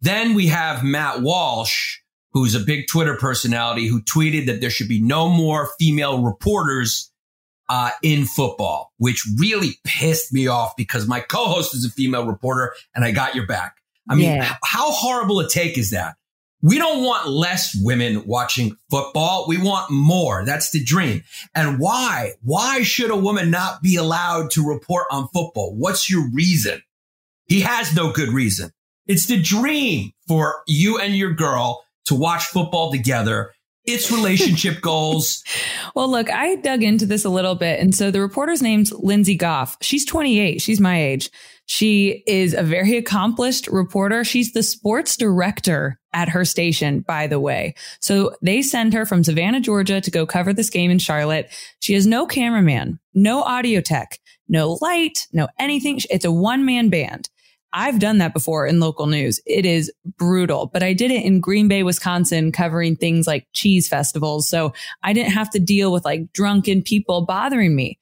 Then 0.00 0.32
we 0.32 0.46
have 0.46 0.82
Matt 0.82 1.20
Walsh, 1.20 1.98
who's 2.32 2.54
a 2.54 2.60
big 2.60 2.86
Twitter 2.88 3.18
personality, 3.18 3.88
who 3.88 4.00
tweeted 4.00 4.46
that 4.46 4.62
there 4.62 4.70
should 4.70 4.88
be 4.88 5.02
no 5.02 5.28
more 5.28 5.68
female 5.78 6.22
reporters 6.22 7.12
uh, 7.68 7.90
in 8.02 8.24
football, 8.24 8.90
which 8.96 9.26
really 9.36 9.72
pissed 9.84 10.32
me 10.32 10.46
off 10.46 10.72
because 10.78 11.06
my 11.06 11.20
co-host 11.20 11.74
is 11.74 11.84
a 11.84 11.90
female 11.90 12.24
reporter 12.26 12.72
and 12.94 13.04
I 13.04 13.10
got 13.10 13.34
your 13.34 13.46
back. 13.46 13.81
I 14.08 14.14
mean, 14.14 14.24
Yeah. 14.26 14.56
how 14.64 14.90
horrible 14.90 15.40
a 15.40 15.48
take 15.48 15.78
is 15.78 15.90
that? 15.90 16.16
We 16.64 16.78
don't 16.78 17.02
want 17.02 17.28
less 17.28 17.74
women 17.74 18.24
watching 18.24 18.76
football. 18.88 19.46
We 19.48 19.58
want 19.58 19.90
more. 19.90 20.44
That's 20.44 20.70
the 20.70 20.82
dream. 20.82 21.24
And 21.56 21.80
why? 21.80 22.34
Why 22.42 22.82
should 22.82 23.10
a 23.10 23.16
woman 23.16 23.50
not 23.50 23.82
be 23.82 23.96
allowed 23.96 24.52
to 24.52 24.66
report 24.66 25.06
on 25.10 25.26
football? 25.34 25.74
What's 25.74 26.08
your 26.08 26.28
reason? 26.30 26.80
He 27.46 27.62
has 27.62 27.94
no 27.94 28.12
good 28.12 28.28
reason. 28.28 28.70
It's 29.06 29.26
the 29.26 29.42
dream 29.42 30.12
for 30.28 30.62
you 30.68 30.98
and 30.98 31.16
your 31.16 31.32
girl 31.32 31.84
to 32.04 32.14
watch 32.14 32.44
football 32.44 32.92
together. 32.92 33.52
It's 33.84 34.10
relationship 34.10 34.80
goals. 34.82 35.42
Well, 35.94 36.10
look, 36.10 36.30
I 36.30 36.56
dug 36.56 36.82
into 36.82 37.06
this 37.06 37.24
a 37.24 37.30
little 37.30 37.54
bit. 37.54 37.80
And 37.80 37.94
so 37.94 38.10
the 38.10 38.20
reporter's 38.20 38.62
name's 38.62 38.92
Lindsay 38.92 39.36
Goff. 39.36 39.76
She's 39.80 40.04
28. 40.04 40.60
She's 40.60 40.80
my 40.80 41.00
age. 41.00 41.30
She 41.66 42.22
is 42.26 42.54
a 42.54 42.62
very 42.62 42.96
accomplished 42.96 43.66
reporter. 43.68 44.24
She's 44.24 44.52
the 44.52 44.62
sports 44.62 45.16
director 45.16 45.98
at 46.12 46.28
her 46.28 46.44
station, 46.44 47.00
by 47.00 47.26
the 47.26 47.40
way. 47.40 47.74
So 48.00 48.34
they 48.42 48.62
send 48.62 48.92
her 48.92 49.06
from 49.06 49.24
Savannah, 49.24 49.60
Georgia 49.60 50.00
to 50.00 50.10
go 50.10 50.26
cover 50.26 50.52
this 50.52 50.70
game 50.70 50.90
in 50.90 50.98
Charlotte. 50.98 51.50
She 51.80 51.94
has 51.94 52.06
no 52.06 52.26
cameraman, 52.26 52.98
no 53.14 53.42
audio 53.42 53.80
tech, 53.80 54.18
no 54.48 54.78
light, 54.82 55.26
no 55.32 55.48
anything. 55.58 56.00
It's 56.10 56.24
a 56.24 56.32
one 56.32 56.66
man 56.66 56.90
band. 56.90 57.30
I've 57.72 57.98
done 57.98 58.18
that 58.18 58.34
before 58.34 58.66
in 58.66 58.80
local 58.80 59.06
news. 59.06 59.40
It 59.46 59.64
is 59.64 59.90
brutal, 60.18 60.66
but 60.66 60.82
I 60.82 60.92
did 60.92 61.10
it 61.10 61.24
in 61.24 61.40
Green 61.40 61.68
Bay, 61.68 61.82
Wisconsin, 61.82 62.52
covering 62.52 62.96
things 62.96 63.26
like 63.26 63.46
cheese 63.52 63.88
festivals. 63.88 64.46
So 64.46 64.74
I 65.02 65.12
didn't 65.12 65.32
have 65.32 65.50
to 65.50 65.58
deal 65.58 65.92
with 65.92 66.04
like 66.04 66.32
drunken 66.32 66.82
people 66.82 67.24
bothering 67.24 67.74
me. 67.74 67.98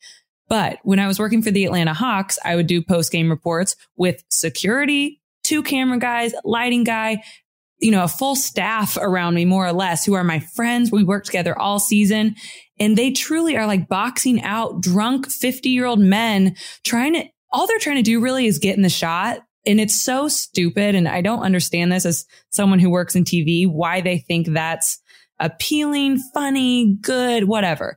But 0.48 0.78
when 0.82 0.98
I 0.98 1.06
was 1.06 1.20
working 1.20 1.42
for 1.42 1.52
the 1.52 1.64
Atlanta 1.64 1.94
Hawks, 1.94 2.38
I 2.44 2.56
would 2.56 2.66
do 2.66 2.82
post 2.82 3.12
game 3.12 3.30
reports 3.30 3.76
with 3.96 4.24
security, 4.30 5.20
two 5.44 5.62
camera 5.62 5.98
guys, 5.98 6.34
lighting 6.44 6.82
guy, 6.82 7.22
you 7.78 7.92
know, 7.92 8.02
a 8.02 8.08
full 8.08 8.34
staff 8.34 8.96
around 8.96 9.34
me, 9.34 9.44
more 9.44 9.66
or 9.66 9.72
less, 9.72 10.04
who 10.04 10.14
are 10.14 10.24
my 10.24 10.40
friends. 10.40 10.90
We 10.90 11.04
work 11.04 11.24
together 11.24 11.56
all 11.56 11.78
season. 11.78 12.34
And 12.80 12.96
they 12.96 13.12
truly 13.12 13.56
are 13.56 13.66
like 13.66 13.88
boxing 13.88 14.42
out 14.42 14.80
drunk 14.80 15.30
50 15.30 15.68
year 15.68 15.86
old 15.86 16.00
men 16.00 16.56
trying 16.84 17.14
to, 17.14 17.24
all 17.52 17.66
they're 17.66 17.78
trying 17.78 17.96
to 17.96 18.02
do 18.02 18.20
really 18.20 18.46
is 18.46 18.58
get 18.58 18.76
in 18.76 18.82
the 18.82 18.88
shot. 18.88 19.40
And 19.66 19.80
it's 19.80 20.00
so 20.00 20.28
stupid. 20.28 20.94
And 20.94 21.06
I 21.06 21.20
don't 21.20 21.42
understand 21.42 21.92
this 21.92 22.06
as 22.06 22.26
someone 22.50 22.78
who 22.78 22.90
works 22.90 23.14
in 23.14 23.24
TV, 23.24 23.70
why 23.70 24.00
they 24.00 24.18
think 24.18 24.48
that's 24.48 25.00
appealing, 25.38 26.18
funny, 26.34 26.96
good, 27.00 27.44
whatever. 27.44 27.96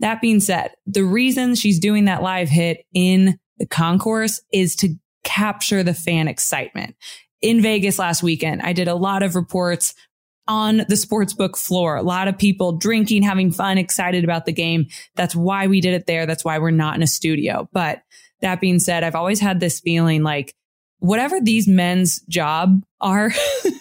That 0.00 0.20
being 0.20 0.40
said, 0.40 0.72
the 0.86 1.04
reason 1.04 1.54
she's 1.54 1.78
doing 1.78 2.04
that 2.04 2.22
live 2.22 2.48
hit 2.48 2.84
in 2.92 3.38
the 3.58 3.66
concourse 3.66 4.40
is 4.52 4.76
to 4.76 4.94
capture 5.24 5.82
the 5.82 5.94
fan 5.94 6.28
excitement. 6.28 6.96
In 7.40 7.62
Vegas 7.62 7.98
last 7.98 8.22
weekend, 8.22 8.62
I 8.62 8.72
did 8.72 8.88
a 8.88 8.94
lot 8.94 9.22
of 9.22 9.34
reports 9.34 9.94
on 10.48 10.78
the 10.78 10.94
sportsbook 10.94 11.56
floor. 11.56 11.96
A 11.96 12.02
lot 12.02 12.28
of 12.28 12.38
people 12.38 12.72
drinking, 12.72 13.22
having 13.22 13.50
fun, 13.50 13.78
excited 13.78 14.24
about 14.24 14.46
the 14.46 14.52
game. 14.52 14.86
That's 15.16 15.34
why 15.34 15.66
we 15.66 15.80
did 15.80 15.94
it 15.94 16.06
there. 16.06 16.26
That's 16.26 16.44
why 16.44 16.58
we're 16.58 16.70
not 16.70 16.94
in 16.94 17.02
a 17.02 17.06
studio. 17.06 17.68
But 17.72 18.02
that 18.40 18.60
being 18.60 18.78
said, 18.78 19.02
I've 19.02 19.14
always 19.14 19.40
had 19.40 19.60
this 19.60 19.80
feeling 19.80 20.22
like 20.22 20.54
whatever 20.98 21.40
these 21.40 21.68
men's 21.68 22.20
job 22.28 22.82
are, 23.00 23.32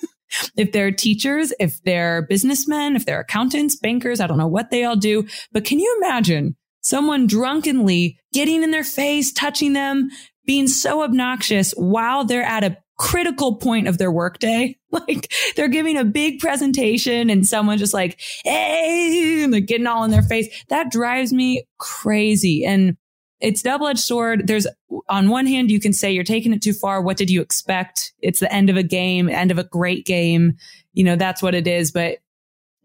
if 0.57 0.72
they're 0.72 0.91
teachers, 0.91 1.53
if 1.60 1.81
they're 1.84 2.24
businessmen, 2.24 2.95
if 2.95 3.05
they're 3.05 3.22
accountants, 3.22 3.75
bankers, 3.75 4.19
I 4.19 4.27
don't 4.27 4.38
know 4.38 4.48
what 4.48 4.72
they 4.72 4.84
all 4.84 4.95
do, 4.95 5.27
but 5.51 5.65
can 5.65 5.79
you 5.79 6.01
imagine 6.01 6.55
someone 6.81 7.25
drunkenly 7.27 8.19
getting 8.31 8.62
in 8.62 8.72
their 8.72 8.84
face, 8.84 9.34
touching 9.34 9.74
them, 9.74 10.10
being 10.45 10.67
so 10.67 11.01
obnoxious 11.01 11.72
while 11.72 12.24
they're 12.24 12.43
at 12.43 12.63
a 12.63 12.77
critical 12.98 13.55
point 13.55 13.88
of 13.88 13.98
their 13.98 14.12
workday. 14.12 14.75
Like 14.95 15.29
they're 15.57 15.67
giving 15.67 15.98
a 15.98 16.05
big 16.05 16.39
presentation 16.39 17.29
and 17.29 17.45
someone 17.45 17.77
just 17.77 17.93
like, 17.93 18.17
Hey, 18.45 19.43
and 19.43 19.51
they're 19.51 19.60
getting 19.60 19.88
all 19.88 20.05
in 20.05 20.12
their 20.12 20.22
face. 20.22 20.48
That 20.69 20.89
drives 20.89 21.34
me 21.34 21.65
crazy. 21.79 22.63
And 22.63 22.95
it's 23.42 23.62
double 23.62 23.88
edged 23.88 24.00
sword. 24.00 24.48
There's 24.48 24.68
on 25.10 25.30
one 25.30 25.46
hand, 25.46 25.72
you 25.72 25.80
can 25.80 25.94
say 25.94 26.12
you're 26.12 26.24
taking 26.24 26.54
it 26.54 26.62
too 26.62 26.74
far. 26.74 27.01
What 27.01 27.18
did 27.18 27.30
you 27.30 27.42
expect? 27.42 28.13
It's 28.22 28.39
the 28.39 28.51
end 28.51 28.70
of 28.70 28.77
a 28.77 28.84
game, 28.84 29.30
end 29.30 29.51
of 29.51 29.58
a 29.58 29.63
great 29.63 30.06
game. 30.06 30.58
You 30.94 31.04
know, 31.04 31.15
that's 31.15 31.42
what 31.42 31.56
it 31.56 31.68
is. 31.68 31.92
But 31.92 32.20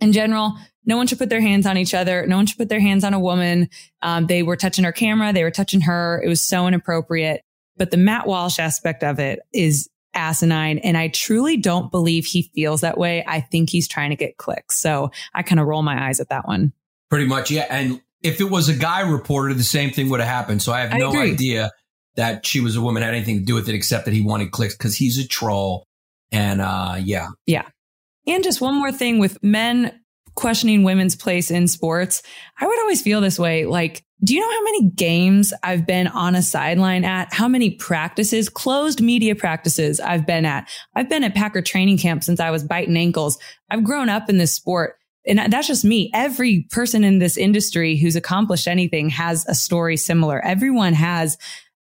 in 0.01 0.13
general, 0.13 0.55
no 0.85 0.97
one 0.97 1.07
should 1.07 1.19
put 1.19 1.29
their 1.29 1.41
hands 1.41 1.67
on 1.67 1.77
each 1.77 1.95
other. 1.95 2.27
No 2.27 2.37
one 2.37 2.47
should 2.47 2.59
put 2.59 2.69
their 2.69 2.81
hands 2.81 3.05
on 3.05 3.15
a 3.15 3.21
woman. 3.21 3.69
Um, 4.03 4.27
they 4.27 4.43
were 4.43 4.57
touching 4.57 4.85
her 4.85 4.93
camera. 4.93 5.33
They 5.33 5.45
were 5.45 5.51
touching 5.51 5.83
her. 5.83 6.21
It 6.25 6.29
was 6.29 6.41
so 6.41 6.67
inappropriate. 6.67 7.43
But 7.77 7.91
the 7.91 7.97
Matt 7.97 8.27
Walsh 8.27 8.59
aspect 8.59 9.05
of 9.05 9.19
it 9.19 9.41
is 9.53 9.89
asinine. 10.15 10.79
And 10.79 10.97
I 10.97 11.09
truly 11.09 11.57
don't 11.57 11.91
believe 11.91 12.27
he 12.27 12.51
feels 12.55 12.81
that 12.81 12.99
way. 12.99 13.25
I 13.27 13.41
think 13.41 13.71
he's 13.71 13.87
trying 13.87 14.11
to 14.11 14.17
get 14.17 14.39
clicks. 14.39 14.79
So 14.79 15.11
I 15.35 15.43
kind 15.43 15.61
of 15.61 15.67
roll 15.67 15.83
my 15.83 16.09
eyes 16.09 16.19
at 16.19 16.31
that 16.31 16.47
one. 16.47 16.73
Pretty 17.09 17.27
much. 17.27 17.51
Yeah. 17.51 17.67
And 17.71 18.01
if 18.23 18.41
it 18.41 18.51
was 18.51 18.69
a 18.69 18.75
guy 18.75 19.01
reporter, 19.01 19.55
the 19.55 19.63
same 19.63 19.91
thing 19.91 20.09
would 20.11 20.21
have 20.21 20.29
happened. 20.29 20.63
So 20.63 20.73
I 20.73 20.81
have 20.81 20.95
I 20.95 20.99
no 20.99 21.11
agree. 21.11 21.33
idea 21.33 21.71
that 22.17 22.45
she 22.45 22.61
was 22.61 22.77
a 22.77 22.81
woman 22.81 23.03
had 23.03 23.15
anything 23.15 23.39
to 23.39 23.45
do 23.45 23.55
with 23.55 23.69
it 23.69 23.75
except 23.75 24.05
that 24.05 24.15
he 24.15 24.21
wanted 24.21 24.51
clicks 24.51 24.77
because 24.77 24.97
he's 24.97 25.19
a 25.19 25.27
troll. 25.27 25.87
And 26.33 26.61
uh, 26.61 26.97
yeah, 27.03 27.29
Yeah. 27.47 27.65
And 28.27 28.45
just 28.45 28.61
one 28.61 28.75
more 28.75 28.93
thing 28.93 29.19
with 29.19 29.43
men 29.43 29.99
questioning 30.35 30.85
women's 30.85 31.17
place 31.17 31.51
in 31.51 31.67
sports. 31.67 32.23
I 32.61 32.67
would 32.67 32.79
always 32.81 33.03
feel 33.03 33.21
this 33.21 33.39
way. 33.39 33.65
Like, 33.65 34.05
do 34.23 34.35
you 34.35 34.41
know 34.41 34.51
how 34.51 34.63
many 34.65 34.91
games 34.91 35.53
I've 35.63 35.87
been 35.87 36.07
on 36.07 36.35
a 36.35 36.43
sideline 36.43 37.05
at? 37.05 37.33
How 37.33 37.49
many 37.49 37.71
practices, 37.71 38.49
closed 38.49 39.01
media 39.01 39.35
practices 39.35 39.99
I've 39.99 40.27
been 40.27 40.45
at? 40.45 40.69
I've 40.95 41.09
been 41.09 41.25
at 41.25 41.35
Packer 41.35 41.63
training 41.63 41.99
camp 41.99 42.23
since 42.23 42.39
I 42.39 42.51
was 42.51 42.63
biting 42.63 42.97
ankles. 42.97 43.39
I've 43.71 43.83
grown 43.83 44.09
up 44.09 44.29
in 44.29 44.37
this 44.37 44.53
sport. 44.53 44.97
And 45.27 45.53
that's 45.53 45.67
just 45.67 45.85
me. 45.85 46.11
Every 46.15 46.67
person 46.71 47.05
in 47.05 47.19
this 47.19 47.37
industry 47.37 47.97
who's 47.97 48.17
accomplished 48.17 48.67
anything 48.67 49.11
has 49.11 49.45
a 49.47 49.55
story 49.55 49.97
similar. 49.97 50.41
Everyone 50.45 50.95
has 50.95 51.37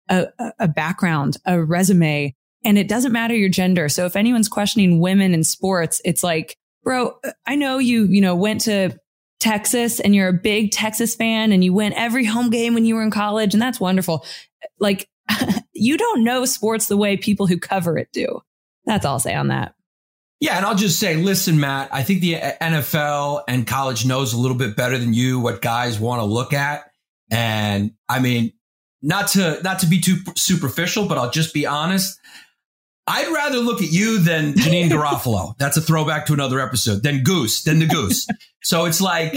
a, 0.09 0.27
a- 0.59 0.69
background, 0.69 1.39
a 1.47 1.63
resume, 1.63 2.35
and 2.65 2.77
it 2.77 2.89
doesn't 2.89 3.13
matter 3.13 3.35
your 3.35 3.49
gender. 3.49 3.89
So 3.89 4.05
if 4.05 4.17
anyone's 4.17 4.49
questioning 4.49 5.01
women 5.01 5.33
in 5.33 5.45
sports, 5.45 6.03
it's 6.05 6.23
like, 6.23 6.57
bro, 6.85 7.19
I 7.47 7.57
know 7.57 7.79
you, 7.79 8.05
you 8.05 8.21
know, 8.21 8.35
went 8.35 8.63
to 8.63 8.99
Texas 9.39 10.01
and 10.01 10.15
you're 10.15 10.29
a 10.29 10.35
big 10.35 10.71
Texas 10.71 11.15
fan 11.15 11.53
and 11.53 11.65
you 11.65 11.73
went 11.73 11.95
every 11.97 12.27
home 12.27 12.51
game 12.51 12.75
when 12.75 12.85
you 12.85 12.95
were 12.95 13.03
in 13.03 13.11
college 13.11 13.55
and 13.55 13.63
that's 13.63 13.81
wonderful. 13.81 14.25
Like 14.79 15.09
you 15.73 15.97
don't 15.97 16.25
know 16.25 16.45
sports 16.45 16.89
the 16.89 16.97
way 16.97 17.17
people 17.17 17.47
who 17.47 17.59
cover 17.59 17.97
it 17.97 18.09
do. 18.13 18.41
That's 18.85 19.07
all 19.07 19.15
I'll 19.15 19.21
say 19.21 19.35
on 19.35 19.49
that. 19.49 19.75
Yeah, 20.41 20.57
and 20.57 20.65
I'll 20.65 20.75
just 20.75 20.99
say, 20.99 21.17
listen, 21.17 21.61
Matt, 21.61 21.91
I 21.93 22.03
think 22.03 22.23
the 22.23 22.35
NFL 22.35 23.43
and 23.47 23.67
college 23.67 24.07
knows 24.07 24.33
a 24.33 24.39
little 24.39 24.57
bit 24.57 24.75
better 24.75 24.97
than 24.97 25.13
you 25.13 25.39
what 25.39 25.61
guys 25.61 26.01
want 26.01 26.21
to 26.21 26.25
look 26.25 26.55
at. 26.55 26.91
And 27.31 27.93
I 28.09 28.21
mean, 28.21 28.53
not 29.03 29.29
to 29.29 29.61
not 29.63 29.81
to 29.81 29.87
be 29.87 30.01
too 30.01 30.17
superficial, 30.37 31.07
but 31.07 31.19
I'll 31.19 31.31
just 31.31 31.53
be 31.53 31.67
honest. 31.67 32.19
I'd 33.07 33.33
rather 33.33 33.59
look 33.59 33.83
at 33.83 33.91
you 33.91 34.19
than 34.21 34.55
Janeane 34.55 34.89
Garofalo. 34.91 35.57
That's 35.59 35.77
a 35.77 35.81
throwback 35.81 36.27
to 36.27 36.33
another 36.33 36.61
episode. 36.61 37.03
Than 37.03 37.23
Goose, 37.23 37.63
than 37.65 37.81
the 37.81 37.87
Goose. 37.87 38.27
So 38.63 38.85
it's 38.85 39.01
like 39.01 39.35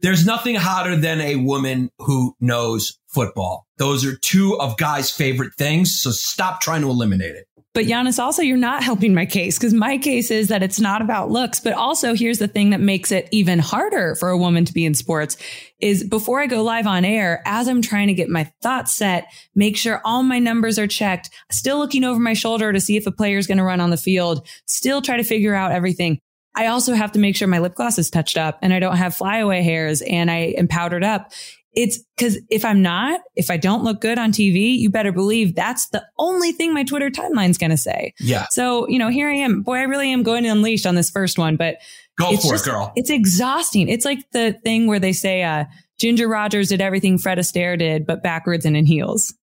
there's 0.00 0.24
nothing 0.24 0.54
hotter 0.54 0.96
than 0.96 1.20
a 1.20 1.36
woman 1.36 1.90
who 1.98 2.34
knows 2.40 2.98
football. 3.08 3.66
Those 3.78 4.04
are 4.04 4.16
two 4.16 4.58
of 4.60 4.78
guys' 4.78 5.10
favorite 5.10 5.54
things. 5.54 6.00
So 6.00 6.10
stop 6.10 6.60
trying 6.60 6.82
to 6.82 6.88
eliminate 6.88 7.34
it. 7.34 7.46
But 7.72 7.84
Yannis, 7.84 8.18
also, 8.18 8.42
you're 8.42 8.56
not 8.56 8.82
helping 8.82 9.14
my 9.14 9.26
case 9.26 9.56
because 9.56 9.72
my 9.72 9.96
case 9.96 10.32
is 10.32 10.48
that 10.48 10.64
it's 10.64 10.80
not 10.80 11.02
about 11.02 11.30
looks. 11.30 11.60
But 11.60 11.74
also, 11.74 12.14
here's 12.14 12.40
the 12.40 12.48
thing 12.48 12.70
that 12.70 12.80
makes 12.80 13.12
it 13.12 13.28
even 13.30 13.60
harder 13.60 14.16
for 14.16 14.28
a 14.28 14.38
woman 14.38 14.64
to 14.64 14.72
be 14.72 14.84
in 14.84 14.94
sports 14.94 15.36
is 15.78 16.02
before 16.02 16.40
I 16.40 16.48
go 16.48 16.64
live 16.64 16.88
on 16.88 17.04
air, 17.04 17.42
as 17.46 17.68
I'm 17.68 17.80
trying 17.80 18.08
to 18.08 18.14
get 18.14 18.28
my 18.28 18.50
thoughts 18.60 18.92
set, 18.92 19.32
make 19.54 19.76
sure 19.76 20.00
all 20.04 20.24
my 20.24 20.40
numbers 20.40 20.80
are 20.80 20.88
checked, 20.88 21.30
still 21.52 21.78
looking 21.78 22.02
over 22.02 22.18
my 22.18 22.34
shoulder 22.34 22.72
to 22.72 22.80
see 22.80 22.96
if 22.96 23.06
a 23.06 23.12
player 23.12 23.38
is 23.38 23.46
going 23.46 23.58
to 23.58 23.64
run 23.64 23.80
on 23.80 23.90
the 23.90 23.96
field, 23.96 24.48
still 24.66 25.00
try 25.00 25.16
to 25.16 25.24
figure 25.24 25.54
out 25.54 25.70
everything. 25.70 26.18
I 26.56 26.66
also 26.66 26.94
have 26.94 27.12
to 27.12 27.20
make 27.20 27.36
sure 27.36 27.46
my 27.46 27.60
lip 27.60 27.76
gloss 27.76 27.98
is 27.98 28.10
touched 28.10 28.36
up 28.36 28.58
and 28.62 28.74
I 28.74 28.80
don't 28.80 28.96
have 28.96 29.14
flyaway 29.14 29.62
hairs 29.62 30.02
and 30.02 30.28
I 30.28 30.54
am 30.58 30.66
powdered 30.66 31.04
up. 31.04 31.32
It's 31.72 32.02
because 32.16 32.38
if 32.50 32.64
I'm 32.64 32.82
not, 32.82 33.20
if 33.36 33.50
I 33.50 33.56
don't 33.56 33.84
look 33.84 34.00
good 34.00 34.18
on 34.18 34.32
TV, 34.32 34.76
you 34.76 34.90
better 34.90 35.12
believe 35.12 35.54
that's 35.54 35.88
the 35.90 36.04
only 36.18 36.52
thing 36.52 36.74
my 36.74 36.82
Twitter 36.82 37.10
timeline's 37.10 37.58
going 37.58 37.70
to 37.70 37.76
say. 37.76 38.12
Yeah. 38.18 38.46
So, 38.50 38.88
you 38.88 38.98
know, 38.98 39.08
here 39.08 39.28
I 39.28 39.34
am. 39.34 39.62
Boy, 39.62 39.76
I 39.76 39.82
really 39.82 40.10
am 40.12 40.22
going 40.24 40.42
to 40.42 40.48
unleash 40.48 40.84
on 40.84 40.96
this 40.96 41.10
first 41.10 41.38
one, 41.38 41.56
but 41.56 41.76
Go 42.18 42.32
it's 42.32 42.44
for 42.44 42.54
just- 42.54 42.66
it, 42.66 42.70
girl. 42.70 42.92
It's 42.96 43.10
exhausting. 43.10 43.88
It's 43.88 44.04
like 44.04 44.18
the 44.32 44.58
thing 44.64 44.86
where 44.88 44.98
they 44.98 45.12
say, 45.12 45.42
uh, 45.44 45.64
Ginger 45.98 46.26
Rogers 46.28 46.70
did 46.70 46.80
everything 46.80 47.18
Fred 47.18 47.38
Astaire 47.38 47.78
did, 47.78 48.06
but 48.06 48.22
backwards 48.22 48.64
and 48.64 48.76
in 48.76 48.86
heels. 48.86 49.34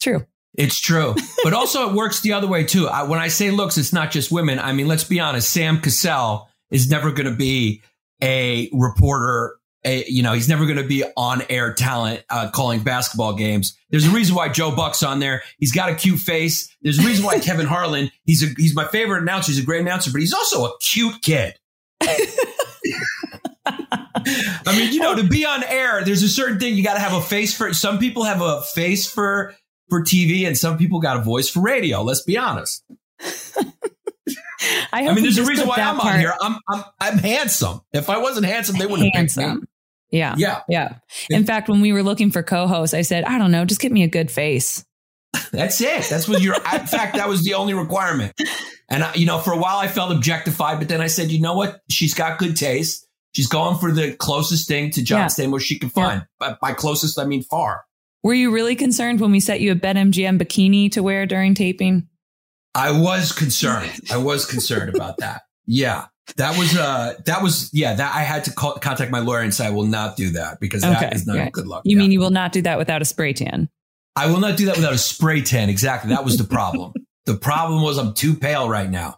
True. 0.00 0.26
It's 0.54 0.80
true. 0.80 1.14
But 1.44 1.54
also 1.54 1.88
it 1.88 1.94
works 1.94 2.20
the 2.20 2.34
other 2.34 2.46
way 2.46 2.64
too. 2.64 2.86
I, 2.88 3.04
when 3.04 3.18
I 3.18 3.28
say 3.28 3.50
looks, 3.50 3.78
it's 3.78 3.92
not 3.94 4.10
just 4.10 4.30
women. 4.30 4.58
I 4.58 4.72
mean, 4.72 4.86
let's 4.88 5.04
be 5.04 5.18
honest. 5.20 5.48
Sam 5.50 5.80
Cassell 5.80 6.50
is 6.70 6.90
never 6.90 7.10
going 7.12 7.30
to 7.30 7.34
be 7.36 7.80
a 8.22 8.68
reporter. 8.72 9.56
A, 9.84 10.04
you 10.08 10.22
know, 10.22 10.34
he's 10.34 10.48
never 10.48 10.66
going 10.66 10.76
to 10.76 10.84
be 10.84 11.04
on 11.16 11.42
air 11.48 11.72
talent 11.72 12.22
uh, 12.28 12.50
calling 12.50 12.80
basketball 12.80 13.32
games. 13.32 13.78
There's 13.88 14.06
a 14.06 14.10
reason 14.10 14.34
why 14.34 14.50
Joe 14.50 14.74
Buck's 14.74 15.02
on 15.02 15.20
there. 15.20 15.42
He's 15.58 15.72
got 15.72 15.88
a 15.88 15.94
cute 15.94 16.18
face. 16.18 16.74
There's 16.82 16.98
a 16.98 17.02
reason 17.02 17.24
why 17.24 17.38
Kevin 17.40 17.66
Harlan. 17.66 18.10
He's 18.24 18.42
a 18.42 18.48
he's 18.56 18.74
my 18.74 18.86
favorite 18.86 19.22
announcer. 19.22 19.52
He's 19.52 19.62
a 19.62 19.64
great 19.64 19.80
announcer, 19.80 20.10
but 20.12 20.20
he's 20.20 20.34
also 20.34 20.66
a 20.66 20.72
cute 20.80 21.22
kid. 21.22 21.54
I 24.66 24.76
mean, 24.76 24.92
you 24.92 25.00
know, 25.00 25.16
to 25.16 25.24
be 25.24 25.44
on 25.44 25.64
air, 25.64 26.04
there's 26.04 26.22
a 26.22 26.28
certain 26.28 26.58
thing 26.58 26.74
you 26.74 26.84
got 26.84 26.94
to 26.94 27.00
have 27.00 27.14
a 27.14 27.20
face 27.20 27.56
for. 27.56 27.72
Some 27.72 27.98
people 27.98 28.24
have 28.24 28.42
a 28.42 28.62
face 28.74 29.10
for 29.10 29.54
for 29.88 30.02
TV, 30.02 30.46
and 30.46 30.56
some 30.56 30.78
people 30.78 31.00
got 31.00 31.16
a 31.16 31.22
voice 31.22 31.48
for 31.48 31.60
radio. 31.60 32.02
Let's 32.02 32.22
be 32.22 32.36
honest. 32.36 32.84
I, 34.92 35.08
I 35.08 35.14
mean, 35.14 35.22
there's 35.22 35.38
a 35.38 35.44
reason 35.44 35.66
why 35.66 35.76
I'm 35.76 36.00
on 36.00 36.18
here. 36.18 36.34
I'm 36.40 36.58
I'm 36.68 36.84
I'm 37.00 37.18
handsome. 37.18 37.80
If 37.92 38.10
I 38.10 38.18
wasn't 38.18 38.46
handsome, 38.46 38.76
they 38.78 38.86
wouldn't 38.86 39.14
have 39.14 39.22
picked 39.22 39.36
me. 39.36 39.42
handsome. 39.42 39.68
Yeah. 40.10 40.34
Yeah. 40.36 40.62
Yeah. 40.68 40.96
In 41.30 41.44
fact, 41.44 41.68
when 41.68 41.80
we 41.80 41.92
were 41.92 42.02
looking 42.02 42.30
for 42.30 42.42
co-hosts, 42.42 42.94
I 42.94 43.02
said, 43.02 43.24
I 43.24 43.38
don't 43.38 43.52
know, 43.52 43.64
just 43.64 43.80
get 43.80 43.92
me 43.92 44.02
a 44.02 44.08
good 44.08 44.30
face. 44.30 44.84
That's 45.52 45.80
it. 45.80 46.04
That's 46.10 46.28
what 46.28 46.42
you're. 46.42 46.56
In 46.56 46.86
fact, 46.86 47.16
that 47.16 47.28
was 47.28 47.44
the 47.44 47.54
only 47.54 47.74
requirement. 47.74 48.32
And 48.88 49.04
I, 49.04 49.14
you 49.14 49.26
know, 49.26 49.38
for 49.38 49.52
a 49.52 49.56
while 49.56 49.78
I 49.78 49.86
felt 49.86 50.10
objectified, 50.10 50.80
but 50.80 50.88
then 50.88 51.00
I 51.00 51.06
said, 51.06 51.30
you 51.30 51.40
know 51.40 51.54
what? 51.54 51.80
She's 51.88 52.14
got 52.14 52.38
good 52.38 52.56
taste. 52.56 53.06
She's 53.32 53.46
going 53.46 53.78
for 53.78 53.92
the 53.92 54.14
closest 54.14 54.66
thing 54.66 54.90
to 54.90 55.02
John 55.04 55.20
Yeah. 55.20 55.26
Stamos 55.26 55.60
she 55.60 55.78
can 55.78 55.88
find. 55.88 56.26
But 56.40 56.58
by 56.58 56.72
closest, 56.72 57.16
I 57.18 57.24
mean 57.24 57.44
far. 57.44 57.84
Were 58.24 58.34
you 58.34 58.50
really 58.50 58.74
concerned 58.74 59.20
when 59.20 59.30
we 59.30 59.38
set 59.38 59.60
you 59.60 59.70
a 59.70 59.76
BetMGM 59.76 60.42
bikini 60.42 60.90
to 60.92 61.02
wear 61.04 61.26
during 61.26 61.54
taping? 61.54 62.08
I 62.74 62.90
was 62.92 63.32
concerned. 63.32 63.90
I 64.12 64.16
was 64.18 64.46
concerned 64.46 64.94
about 64.94 65.18
that. 65.18 65.42
Yeah. 65.66 66.06
That 66.36 66.56
was 66.56 66.76
uh 66.76 67.14
that 67.26 67.42
was 67.42 67.70
yeah 67.72 67.94
that 67.94 68.14
I 68.14 68.20
had 68.20 68.44
to 68.44 68.52
call, 68.52 68.74
contact 68.74 69.10
my 69.10 69.18
lawyer 69.18 69.40
and 69.40 69.52
say 69.52 69.66
I 69.66 69.70
will 69.70 69.86
not 69.86 70.16
do 70.16 70.30
that 70.30 70.60
because 70.60 70.82
that 70.82 71.14
is 71.14 71.26
not 71.26 71.50
good 71.52 71.66
luck. 71.66 71.82
You 71.84 71.96
Yeah. 71.96 72.02
mean 72.02 72.12
you 72.12 72.20
will 72.20 72.30
not 72.30 72.52
do 72.52 72.62
that 72.62 72.78
without 72.78 73.02
a 73.02 73.04
spray 73.04 73.32
tan? 73.32 73.68
I 74.14 74.26
will 74.26 74.38
not 74.38 74.56
do 74.56 74.66
that 74.66 74.76
without 74.76 74.92
a 74.92 74.98
spray 74.98 75.42
tan. 75.42 75.68
Exactly. 75.68 76.10
That 76.10 76.24
was 76.24 76.36
the 76.36 76.44
problem. 76.44 76.92
the 77.26 77.36
problem 77.36 77.82
was 77.82 77.98
I'm 77.98 78.14
too 78.14 78.34
pale 78.34 78.68
right 78.68 78.88
now. 78.90 79.16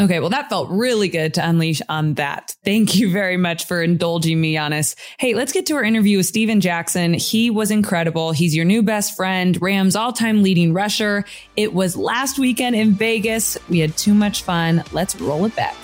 Okay, 0.00 0.18
well, 0.18 0.30
that 0.30 0.48
felt 0.48 0.70
really 0.70 1.08
good 1.08 1.34
to 1.34 1.48
unleash 1.48 1.80
on 1.88 2.14
that. 2.14 2.56
Thank 2.64 2.96
you 2.96 3.12
very 3.12 3.36
much 3.36 3.66
for 3.66 3.80
indulging 3.80 4.40
me, 4.40 4.56
Yannis. 4.56 4.96
Hey, 5.20 5.34
let's 5.34 5.52
get 5.52 5.66
to 5.66 5.74
our 5.74 5.84
interview 5.84 6.16
with 6.16 6.26
Steven 6.26 6.60
Jackson. 6.60 7.14
He 7.14 7.48
was 7.48 7.70
incredible. 7.70 8.32
He's 8.32 8.56
your 8.56 8.64
new 8.64 8.82
best 8.82 9.16
friend, 9.16 9.56
Rams 9.62 9.94
all 9.94 10.12
time 10.12 10.42
leading 10.42 10.72
rusher. 10.72 11.24
It 11.56 11.74
was 11.74 11.96
last 11.96 12.40
weekend 12.40 12.74
in 12.74 12.94
Vegas. 12.94 13.56
We 13.68 13.78
had 13.78 13.96
too 13.96 14.14
much 14.14 14.42
fun. 14.42 14.82
Let's 14.90 15.14
roll 15.20 15.44
it 15.44 15.54
back. 15.54 15.76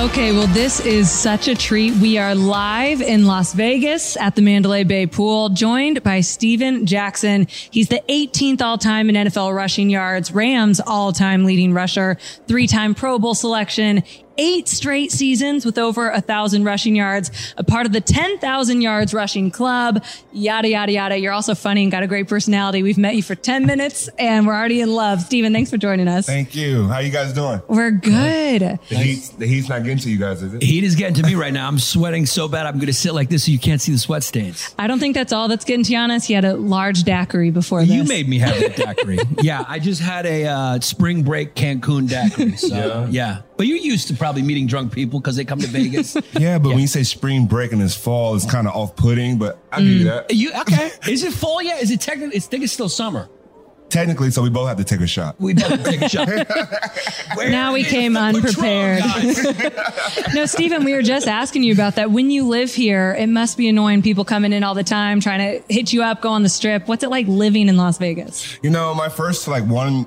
Okay, 0.00 0.32
well, 0.32 0.46
this 0.46 0.80
is 0.80 1.10
such 1.10 1.46
a 1.46 1.54
treat. 1.54 1.92
We 1.96 2.16
are 2.16 2.34
live 2.34 3.02
in 3.02 3.26
Las 3.26 3.52
Vegas 3.52 4.16
at 4.16 4.34
the 4.34 4.40
Mandalay 4.40 4.82
Bay 4.82 5.06
Pool, 5.06 5.50
joined 5.50 6.02
by 6.02 6.22
Steven 6.22 6.86
Jackson. 6.86 7.46
He's 7.70 7.88
the 7.88 8.02
18th 8.08 8.62
all 8.62 8.78
time 8.78 9.10
in 9.10 9.14
NFL 9.14 9.54
rushing 9.54 9.90
yards, 9.90 10.32
Rams 10.32 10.80
all 10.80 11.12
time 11.12 11.44
leading 11.44 11.74
rusher, 11.74 12.16
three 12.48 12.66
time 12.66 12.94
Pro 12.94 13.18
Bowl 13.18 13.34
selection, 13.34 14.02
eight 14.38 14.68
straight 14.68 15.12
seasons 15.12 15.64
with 15.66 15.78
over 15.78 16.10
a 16.10 16.20
thousand 16.20 16.64
rushing 16.64 16.96
yards, 16.96 17.30
a 17.56 17.64
part 17.64 17.86
of 17.86 17.92
the 17.92 18.00
10,000 18.00 18.80
yards 18.80 19.12
rushing 19.12 19.50
club, 19.50 20.02
yada, 20.32 20.68
yada, 20.68 20.92
yada. 20.92 21.18
You're 21.18 21.32
also 21.32 21.54
funny 21.54 21.82
and 21.82 21.92
got 21.92 22.02
a 22.02 22.06
great 22.06 22.28
personality. 22.28 22.82
We've 22.82 22.98
met 22.98 23.16
you 23.16 23.22
for 23.22 23.34
10 23.34 23.66
minutes 23.66 24.08
and 24.18 24.46
we're 24.46 24.54
already 24.54 24.80
in 24.80 24.92
love. 24.94 25.20
Steven, 25.20 25.52
thanks 25.52 25.70
for 25.70 25.76
joining 25.76 26.08
us. 26.08 26.26
Thank 26.26 26.54
you. 26.54 26.88
How 26.88 27.00
you 27.00 27.10
guys 27.10 27.32
doing? 27.32 27.60
We're 27.68 27.90
good. 27.90 28.78
The 28.88 28.96
heat, 28.96 29.32
the 29.38 29.46
heat's 29.46 29.68
not 29.68 29.82
getting 29.82 29.98
to 29.98 30.10
you 30.10 30.18
guys, 30.18 30.42
is 30.42 30.54
it? 30.54 30.62
Heat 30.62 30.84
is 30.84 30.94
getting 30.94 31.14
to 31.14 31.22
me 31.22 31.34
right 31.34 31.52
now. 31.52 31.68
I'm 31.68 31.78
sweating 31.78 32.26
so 32.26 32.48
bad. 32.48 32.66
I'm 32.66 32.76
going 32.76 32.86
to 32.86 32.92
sit 32.94 33.14
like 33.14 33.28
this 33.28 33.44
so 33.44 33.52
you 33.52 33.58
can't 33.58 33.80
see 33.80 33.92
the 33.92 33.98
sweat 33.98 34.22
stains. 34.22 34.74
I 34.78 34.86
don't 34.86 34.98
think 34.98 35.14
that's 35.14 35.32
all 35.32 35.48
that's 35.48 35.64
getting 35.64 35.84
to 35.84 35.92
Yannis. 35.92 36.24
He 36.26 36.34
had 36.34 36.44
a 36.44 36.54
large 36.54 37.02
daiquiri 37.02 37.50
before 37.50 37.80
this. 37.84 37.90
You 37.90 38.04
made 38.04 38.28
me 38.28 38.38
have 38.38 38.58
that 38.58 38.76
daiquiri. 38.76 39.18
yeah, 39.42 39.64
I 39.68 39.78
just 39.78 40.00
had 40.00 40.26
a 40.26 40.46
uh, 40.46 40.80
spring 40.80 41.22
break 41.22 41.54
Cancun 41.54 42.08
daiquiri. 42.08 42.56
So, 42.56 43.06
Yeah. 43.10 43.10
yeah. 43.10 43.42
But 43.60 43.66
you're 43.66 43.76
used 43.76 44.08
to 44.08 44.14
probably 44.14 44.40
meeting 44.40 44.66
drunk 44.66 44.90
people 44.90 45.20
because 45.20 45.36
they 45.36 45.44
come 45.44 45.58
to 45.58 45.66
Vegas. 45.66 46.16
Yeah, 46.32 46.58
but 46.58 46.70
when 46.70 46.78
you 46.78 46.86
say 46.86 47.02
spring 47.02 47.44
break 47.44 47.72
and 47.72 47.82
it's 47.82 47.94
fall, 47.94 48.34
it's 48.34 48.50
kind 48.50 48.66
of 48.66 48.74
off-putting. 48.74 49.36
But 49.36 49.58
I 49.70 49.80
give 49.80 49.88
you 49.88 50.06
mm. 50.06 50.26
that. 50.26 50.34
you 50.34 50.50
okay? 50.60 50.92
Is 51.06 51.24
it 51.24 51.34
fall 51.34 51.60
yet? 51.60 51.82
Is 51.82 51.90
it 51.90 52.00
technically? 52.00 52.38
I 52.38 52.40
think 52.40 52.64
it's 52.64 52.72
still 52.72 52.88
summer. 52.88 53.28
Technically, 53.90 54.30
so 54.30 54.40
we 54.40 54.48
both 54.48 54.66
have 54.68 54.78
to 54.78 54.84
take 54.84 55.02
a 55.02 55.06
shot. 55.06 55.38
We 55.38 55.52
both 55.52 55.84
take 55.84 56.00
a 56.00 56.08
shot. 56.08 56.28
Now 57.50 57.74
we 57.74 57.82
came 57.84 58.16
unprepared. 58.16 59.02
no, 60.34 60.46
Steven, 60.46 60.84
we 60.84 60.94
were 60.94 61.02
just 61.02 61.28
asking 61.28 61.62
you 61.62 61.74
about 61.74 61.96
that. 61.96 62.10
When 62.10 62.30
you 62.30 62.48
live 62.48 62.72
here, 62.72 63.14
it 63.18 63.28
must 63.28 63.58
be 63.58 63.68
annoying 63.68 64.00
people 64.00 64.24
coming 64.24 64.54
in 64.54 64.64
all 64.64 64.74
the 64.74 64.84
time 64.84 65.20
trying 65.20 65.60
to 65.60 65.72
hit 65.72 65.92
you 65.92 66.02
up, 66.02 66.22
go 66.22 66.30
on 66.30 66.42
the 66.42 66.48
strip. 66.48 66.88
What's 66.88 67.04
it 67.04 67.10
like 67.10 67.26
living 67.26 67.68
in 67.68 67.76
Las 67.76 67.98
Vegas? 67.98 68.58
You 68.62 68.70
know, 68.70 68.94
my 68.94 69.10
first 69.10 69.48
like 69.48 69.64
one, 69.64 70.06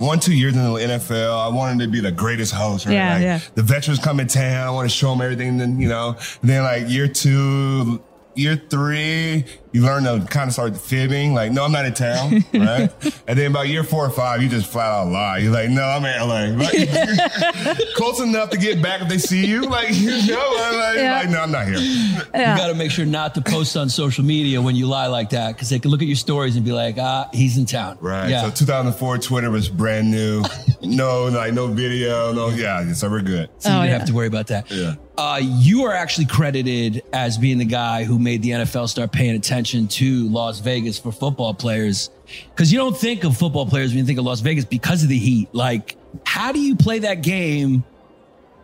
one 0.00 0.18
two 0.18 0.34
years 0.34 0.56
in 0.56 0.62
the 0.62 0.70
NFL, 0.70 1.38
I 1.38 1.48
wanted 1.48 1.84
to 1.84 1.90
be 1.90 2.00
the 2.00 2.10
greatest 2.10 2.52
host. 2.52 2.86
Right? 2.86 2.94
Yeah, 2.94 3.14
like, 3.14 3.22
yeah. 3.22 3.40
The 3.54 3.62
veterans 3.62 4.00
come 4.00 4.18
in 4.18 4.26
town. 4.26 4.66
I 4.66 4.70
want 4.70 4.88
to 4.88 4.94
show 4.94 5.10
them 5.10 5.20
everything. 5.20 5.58
Then 5.58 5.78
you 5.78 5.88
know, 5.88 6.16
then 6.42 6.64
like 6.64 6.88
year 6.88 7.08
two. 7.08 8.02
Year 8.36 8.54
three, 8.70 9.44
you 9.72 9.82
learn 9.82 10.04
to 10.04 10.26
kind 10.28 10.48
of 10.48 10.52
start 10.52 10.76
fibbing. 10.76 11.32
Like, 11.34 11.52
no, 11.52 11.64
I'm 11.64 11.72
not 11.72 11.84
in 11.84 11.94
town, 11.94 12.44
right? 12.54 12.90
and 13.26 13.38
then 13.38 13.50
about 13.52 13.68
year 13.68 13.84
four 13.84 14.04
or 14.04 14.10
five, 14.10 14.42
you 14.42 14.48
just 14.48 14.70
flat 14.70 14.90
out 14.90 15.08
lie. 15.08 15.38
You're 15.38 15.52
like, 15.52 15.70
no, 15.70 15.82
I'm 15.84 16.04
in 16.04 16.28
LA. 16.28 16.40
Like, 16.60 17.78
close 17.94 18.20
enough 18.20 18.50
to 18.50 18.58
get 18.58 18.82
back 18.82 19.00
if 19.02 19.08
they 19.08 19.18
see 19.18 19.46
you. 19.46 19.62
Like, 19.62 19.88
you 19.92 20.08
know, 20.26 20.56
I'm 20.58 20.76
like, 20.78 20.96
Yeah. 20.96 21.18
like, 21.20 21.30
no, 21.30 21.40
I'm 21.40 21.50
not 21.52 21.66
here. 21.66 21.78
You 21.78 22.20
got 22.32 22.68
to 22.68 22.74
make 22.74 22.90
sure 22.90 23.04
not 23.06 23.34
to 23.36 23.40
post 23.40 23.76
on 23.76 23.88
social 23.88 24.24
media 24.24 24.60
when 24.60 24.74
you 24.76 24.86
lie 24.86 25.06
like 25.06 25.30
that 25.30 25.54
because 25.54 25.68
they 25.70 25.78
can 25.78 25.90
look 25.90 26.02
at 26.02 26.06
your 26.08 26.16
stories 26.16 26.56
and 26.56 26.64
be 26.64 26.72
like, 26.72 26.96
ah, 26.98 27.28
he's 27.32 27.56
in 27.58 27.66
town. 27.66 27.98
Right. 28.00 28.28
Yeah. 28.30 28.42
So 28.50 28.50
2004 28.64 29.18
Twitter 29.18 29.50
was 29.50 29.68
brand 29.68 30.10
new. 30.10 30.42
no, 30.82 31.26
like 31.26 31.52
no 31.54 31.68
video. 31.68 32.32
No. 32.32 32.48
Yeah. 32.48 32.92
So 32.92 33.08
we're 33.10 33.20
good. 33.22 33.48
So 33.58 33.68
you 33.70 33.74
Oh, 33.74 33.78
don't 33.80 33.88
yeah. 33.88 33.98
have 33.98 34.06
to 34.08 34.14
worry 34.14 34.26
about 34.26 34.48
that. 34.48 34.70
Yeah. 34.70 34.94
Uh, 35.18 35.38
you 35.42 35.84
are 35.84 35.92
actually 35.92 36.24
credited 36.24 37.02
as 37.12 37.36
being 37.36 37.58
the 37.58 37.64
guy 37.66 38.04
who 38.04 38.18
made 38.18 38.42
the 38.42 38.50
NFL 38.50 38.88
start 38.88 39.12
paying 39.12 39.34
attention 39.36 39.59
to 39.64 40.28
Las 40.28 40.60
Vegas 40.60 40.98
for 40.98 41.12
football 41.12 41.54
players. 41.54 42.10
Because 42.50 42.72
you 42.72 42.78
don't 42.78 42.96
think 42.96 43.24
of 43.24 43.36
football 43.36 43.66
players 43.66 43.90
when 43.90 43.98
you 43.98 44.04
think 44.04 44.18
of 44.18 44.24
Las 44.24 44.40
Vegas 44.40 44.64
because 44.64 45.02
of 45.02 45.08
the 45.08 45.18
heat. 45.18 45.48
Like, 45.52 45.96
how 46.24 46.52
do 46.52 46.60
you 46.60 46.76
play 46.76 47.00
that 47.00 47.22
game 47.22 47.84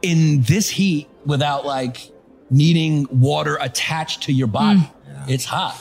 in 0.02 0.42
this 0.42 0.68
heat 0.68 1.09
without 1.24 1.64
like 1.66 2.11
needing 2.50 3.06
water 3.11 3.56
attached 3.61 4.24
to 4.24 4.32
your 4.32 4.46
body? 4.46 4.88
It's 5.28 5.44
hot. 5.44 5.76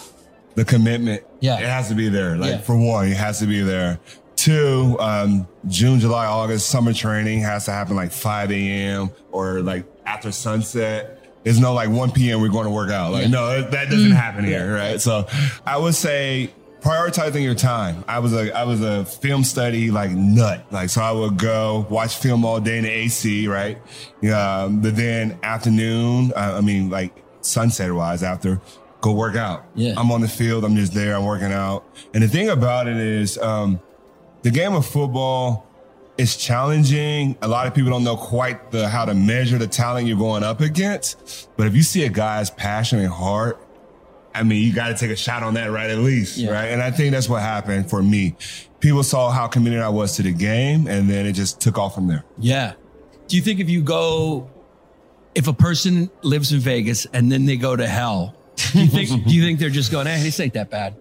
The 0.56 0.66
commitment. 0.66 1.24
Yeah. 1.40 1.60
It 1.60 1.66
has 1.66 1.90
to 1.90 1.96
be 1.96 2.10
there. 2.10 2.38
Like 2.38 2.50
Yeah. 2.52 2.58
for 2.62 2.78
one, 2.78 3.08
it 3.08 3.18
has 3.18 3.40
to 3.40 3.46
be 3.46 3.62
there. 3.62 4.00
Two, 4.36 4.96
um, 5.00 5.48
June, 5.68 6.00
July, 6.00 6.26
August, 6.26 6.70
summer 6.70 6.94
training 6.94 7.42
has 7.42 7.66
to 7.66 7.72
happen 7.72 7.96
like 7.96 8.12
5 8.12 8.52
a.m. 8.52 9.10
or 9.32 9.62
like 9.62 9.86
after 10.06 10.32
sunset. 10.32 11.15
There's 11.46 11.60
no 11.62 11.74
like 11.74 11.90
1 11.90 12.12
p.m. 12.12 12.42
we're 12.42 12.50
going 12.50 12.66
to 12.66 12.72
work 12.72 12.90
out. 12.92 13.14
Like, 13.14 13.24
Yeah. 13.24 13.30
no, 13.30 13.62
that 13.62 13.90
doesn't 13.90 14.12
happen 14.12 14.44
here. 14.44 14.76
Right. 14.76 15.00
So 15.00 15.26
I 15.66 15.78
would 15.78 15.96
say 15.96 16.52
prioritizing 16.82 17.42
your 17.44 17.56
time. 17.56 18.04
I 18.08 18.20
was 18.20 18.34
a, 18.34 18.52
I 18.52 18.64
was 18.64 18.82
a 18.82 19.06
film 19.06 19.44
study 19.44 19.90
like 19.92 20.12
nut. 20.12 20.66
Like, 20.72 20.90
so 20.90 21.02
I 21.02 21.12
would 21.12 21.38
go 21.38 21.86
watch 21.90 22.18
film 22.18 22.44
all 22.44 22.60
day 22.60 22.78
in 22.80 22.84
the 22.84 22.90
AC. 22.92 23.48
Right. 23.48 23.78
Um, 24.32 24.82
but 24.82 24.96
then 24.98 25.40
afternoon, 25.44 26.34
uh, 26.36 26.56
I 26.58 26.62
mean, 26.62 26.90
like 26.90 27.16
sunset 27.42 27.94
wise 27.94 28.24
after 28.24 28.60
go 29.02 29.14
work 29.14 29.36
out. 29.36 29.66
Yeah. 29.76 29.94
I'm 29.98 30.12
on 30.12 30.22
the 30.22 30.28
field. 30.28 30.66
I'm 30.66 30.76
just 30.76 30.94
there. 30.94 31.16
I'm 31.16 31.26
working 31.26 31.52
out. 31.52 31.86
And 32.14 32.24
the 32.24 32.28
thing 32.28 32.50
about 32.50 32.88
it 32.88 32.98
is, 32.98 33.38
um, 33.38 33.80
the 34.42 34.52
game 34.52 34.74
of 34.74 34.86
football 34.86 35.68
is 36.18 36.38
challenging. 36.38 37.38
A 37.42 37.48
lot 37.48 37.68
of 37.68 37.74
people 37.74 37.92
don't 37.92 38.04
know 38.04 38.16
quite 38.18 38.72
the 38.72 38.88
how 38.88 39.06
to 39.06 39.14
measure 39.14 39.58
the 39.58 39.68
talent 39.68 40.08
you're 40.08 40.18
going 40.18 40.44
up 40.44 40.62
against. 40.62 41.50
But 41.58 41.68
if 41.68 41.76
you 41.76 41.84
see 41.84 42.04
a 42.06 42.10
guy's 42.10 42.50
passion 42.50 43.00
and 43.00 43.10
heart, 43.10 43.62
I 44.34 44.44
mean, 44.44 44.64
you 44.66 44.74
got 44.74 44.88
to 44.90 44.96
take 44.96 45.12
a 45.12 45.16
shot 45.16 45.44
on 45.44 45.54
that, 45.54 45.68
right? 45.72 45.90
At 45.90 46.00
least, 46.00 46.38
Yeah. 46.38 46.52
right? 46.52 46.66
And 46.66 46.82
I 46.82 46.92
think 46.92 47.12
that's 47.14 47.30
what 47.30 47.42
happened 47.42 47.90
for 47.90 48.04
me. 48.04 48.36
People 48.82 49.04
saw 49.04 49.32
how 49.32 49.48
committed 49.48 49.80
I 49.80 49.90
was 49.90 50.16
to 50.18 50.24
the 50.24 50.34
game, 50.34 50.88
and 50.88 51.10
then 51.10 51.26
it 51.26 51.34
just 51.34 51.60
took 51.62 51.78
off 51.78 51.96
from 51.96 52.08
there. 52.08 52.24
Yeah. 52.38 52.74
Do 53.28 53.38
you 53.38 53.42
think 53.42 53.60
if 53.60 53.70
you 53.70 53.82
go, 53.82 54.50
if 55.36 55.48
a 55.48 55.54
person 55.54 56.10
lives 56.22 56.52
in 56.54 56.60
Vegas 56.60 57.06
and 57.14 57.32
then 57.32 57.46
they 57.46 57.56
go 57.58 57.76
to 57.76 57.88
hell, 57.88 58.36
do 58.74 58.82
you 58.82 58.88
think, 58.88 59.26
do 59.26 59.34
you 59.34 59.42
think 59.42 59.60
they're 59.60 59.70
just 59.70 59.92
going, 59.92 60.06
hey, 60.06 60.22
this 60.22 60.40
ain't 60.40 60.54
that 60.54 60.70
bad? 60.70 60.96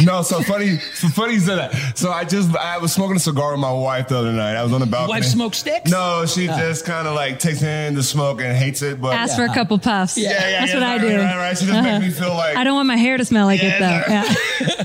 No, 0.04 0.22
so 0.22 0.42
funny, 0.42 0.78
so 0.78 1.08
funny 1.08 1.34
you 1.34 1.40
said 1.40 1.56
that. 1.56 1.96
So 1.96 2.10
I 2.10 2.24
just, 2.24 2.54
I 2.56 2.78
was 2.78 2.92
smoking 2.92 3.16
a 3.16 3.20
cigar 3.20 3.52
with 3.52 3.60
my 3.60 3.72
wife 3.72 4.08
the 4.08 4.18
other 4.18 4.32
night. 4.32 4.56
I 4.56 4.62
was 4.62 4.72
on 4.72 4.80
the 4.80 4.86
balcony. 4.86 5.10
Wife 5.20 5.24
smoke 5.24 5.54
sticks? 5.54 5.90
No, 5.90 6.26
she 6.26 6.48
Oh. 6.48 6.56
just 6.56 6.84
kind 6.84 7.06
of 7.08 7.14
like 7.14 7.38
takes 7.38 7.62
in 7.62 7.94
the 7.94 8.02
smoke 8.02 8.40
and 8.40 8.56
hates 8.56 8.82
it. 8.82 9.00
But 9.00 9.14
Ask 9.14 9.36
for 9.36 9.44
a 9.44 9.54
couple 9.54 9.78
puffs. 9.78 10.18
yeah, 10.18 10.30
yeah, 10.30 10.60
That's 10.60 10.72
yeah, 10.72 10.78
what 10.80 10.82
I 10.82 10.98
do. 10.98 11.06
Right, 11.16 11.36
right. 11.36 11.58
She 11.58 11.66
just 11.66 11.82
makes 11.82 12.04
me 12.04 12.10
feel 12.10 12.34
like 12.34 12.56
I 12.56 12.64
don't 12.64 12.74
want 12.74 12.88
my 12.88 12.96
hair 12.96 13.16
to 13.16 13.24
smell 13.24 13.46
like 13.46 13.60
it 13.62 13.78
though. 13.78 14.02
Yeah, 14.08 14.34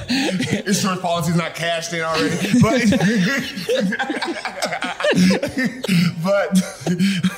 Yeah. 0.09 0.59
insurance 0.67 1.01
policy's 1.01 1.35
not 1.35 1.55
cashed 1.55 1.91
in 1.93 2.01
already. 2.01 2.37
But, 6.23 6.53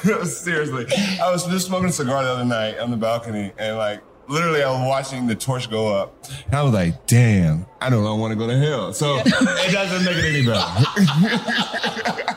but 0.06 0.26
seriously, 0.28 0.86
I 1.22 1.32
was 1.32 1.46
just 1.46 1.68
smoking 1.68 1.90
a 1.90 1.92
cigar 1.94 2.24
the 2.24 2.32
other 2.32 2.46
night 2.46 2.78
on 2.80 2.92
the 2.92 2.98
balcony 2.98 3.52
and 3.58 3.78
like 3.78 4.02
literally 4.32 4.64
I 4.64 4.72
was 4.72 4.88
watching 4.88 5.28
the 5.28 5.36
torch 5.36 5.70
go 5.70 5.94
up. 5.94 6.26
And 6.48 6.56
I 6.56 6.64
was 6.64 6.74
like, 6.74 7.06
damn, 7.06 7.66
I 7.80 7.90
don't 7.90 8.20
want 8.20 8.32
to 8.32 8.36
go 8.38 8.48
to 8.48 8.58
hell. 8.58 8.94
So 8.94 9.18
it 9.26 9.72
doesn't 9.72 10.06
make 10.06 10.16
it 10.18 10.26
any 10.26 10.46
better. 10.46 10.68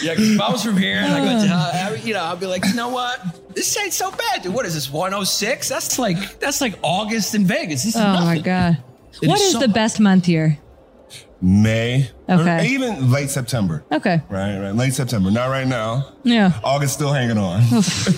Yeah, 0.00 0.14
'cause 0.14 0.30
if 0.30 0.40
I 0.40 0.50
was 0.52 0.62
from 0.62 0.76
here 0.76 0.98
and 0.98 1.12
I 1.12 1.18
go 1.40 1.46
to, 1.46 1.52
uh, 1.52 1.96
you 2.04 2.14
know, 2.14 2.22
I'd 2.22 2.38
be 2.38 2.46
like, 2.46 2.64
you 2.64 2.74
know 2.74 2.88
what? 2.88 3.20
This 3.54 3.76
ain't 3.78 3.92
so 3.92 4.12
bad, 4.12 4.42
dude. 4.42 4.54
What 4.54 4.64
is 4.64 4.74
this? 4.74 4.90
106? 4.90 5.68
That's 5.68 5.98
like 5.98 6.38
that's 6.38 6.60
like 6.60 6.78
August 6.82 7.34
in 7.34 7.44
Vegas. 7.44 7.82
This 7.82 7.96
is 7.96 8.00
Oh 8.00 8.12
my 8.24 8.38
god. 8.38 8.78
It 9.20 9.26
What 9.28 9.40
is 9.40 9.46
is 9.48 9.52
so 9.54 9.58
the 9.58 9.68
best 9.68 9.98
month 9.98 10.26
here? 10.26 10.58
May. 11.40 12.10
Okay. 12.28 12.58
Or 12.58 12.64
even 12.64 13.10
late 13.10 13.30
September. 13.30 13.84
Okay. 13.92 14.20
Right, 14.28 14.58
right. 14.58 14.74
Late 14.74 14.94
September. 14.94 15.30
Not 15.30 15.48
right 15.48 15.66
now. 15.66 16.12
Yeah. 16.24 16.58
August 16.64 16.94
still 16.94 17.12
hanging 17.12 17.38
on. 17.38 17.62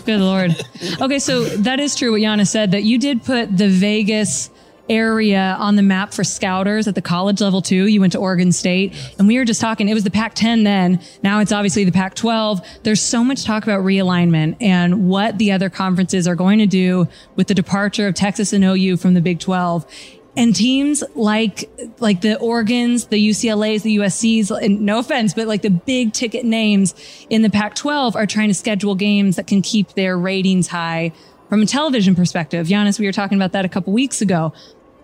Good 0.04 0.20
lord. 0.20 0.56
Okay, 1.00 1.18
so 1.18 1.44
that 1.44 1.80
is 1.80 1.94
true 1.94 2.12
what 2.12 2.20
Yana 2.20 2.46
said 2.46 2.70
that 2.70 2.84
you 2.84 2.98
did 2.98 3.22
put 3.22 3.56
the 3.56 3.68
Vegas 3.68 4.50
area 4.88 5.56
on 5.60 5.76
the 5.76 5.82
map 5.82 6.12
for 6.12 6.24
scouters 6.24 6.88
at 6.88 6.96
the 6.96 7.02
college 7.02 7.40
level 7.40 7.62
too. 7.62 7.86
You 7.86 8.00
went 8.00 8.12
to 8.14 8.18
Oregon 8.18 8.50
State 8.50 8.92
and 9.18 9.28
we 9.28 9.38
were 9.38 9.44
just 9.44 9.60
talking, 9.60 9.88
it 9.88 9.94
was 9.94 10.02
the 10.02 10.10
Pac 10.10 10.34
10 10.34 10.64
then. 10.64 11.00
Now 11.22 11.38
it's 11.38 11.52
obviously 11.52 11.84
the 11.84 11.92
Pac 11.92 12.16
12. 12.16 12.60
There's 12.82 13.00
so 13.00 13.22
much 13.22 13.44
talk 13.44 13.62
about 13.62 13.84
realignment 13.84 14.56
and 14.60 15.08
what 15.08 15.38
the 15.38 15.52
other 15.52 15.70
conferences 15.70 16.26
are 16.26 16.34
going 16.34 16.58
to 16.58 16.66
do 16.66 17.06
with 17.36 17.46
the 17.46 17.54
departure 17.54 18.08
of 18.08 18.14
Texas 18.14 18.52
and 18.52 18.64
OU 18.64 18.96
from 18.96 19.14
the 19.14 19.20
Big 19.20 19.38
12. 19.38 19.86
And 20.40 20.56
teams 20.56 21.04
like 21.14 21.70
like 21.98 22.22
the 22.22 22.38
Oregons, 22.40 23.10
the 23.10 23.28
UCLA's, 23.28 23.82
the 23.82 23.98
USC's, 23.98 24.50
and 24.50 24.80
no 24.80 25.00
offense, 25.00 25.34
but 25.34 25.46
like 25.46 25.60
the 25.60 25.68
big 25.68 26.14
ticket 26.14 26.46
names 26.46 26.94
in 27.28 27.42
the 27.42 27.50
Pac-12 27.50 28.14
are 28.14 28.24
trying 28.24 28.48
to 28.48 28.54
schedule 28.54 28.94
games 28.94 29.36
that 29.36 29.46
can 29.46 29.60
keep 29.60 29.92
their 29.92 30.16
ratings 30.16 30.66
high 30.68 31.12
from 31.50 31.60
a 31.60 31.66
television 31.66 32.14
perspective. 32.14 32.68
Yannis, 32.68 32.98
we 32.98 33.04
were 33.04 33.12
talking 33.12 33.36
about 33.36 33.52
that 33.52 33.66
a 33.66 33.68
couple 33.68 33.92
weeks 33.92 34.22
ago. 34.22 34.54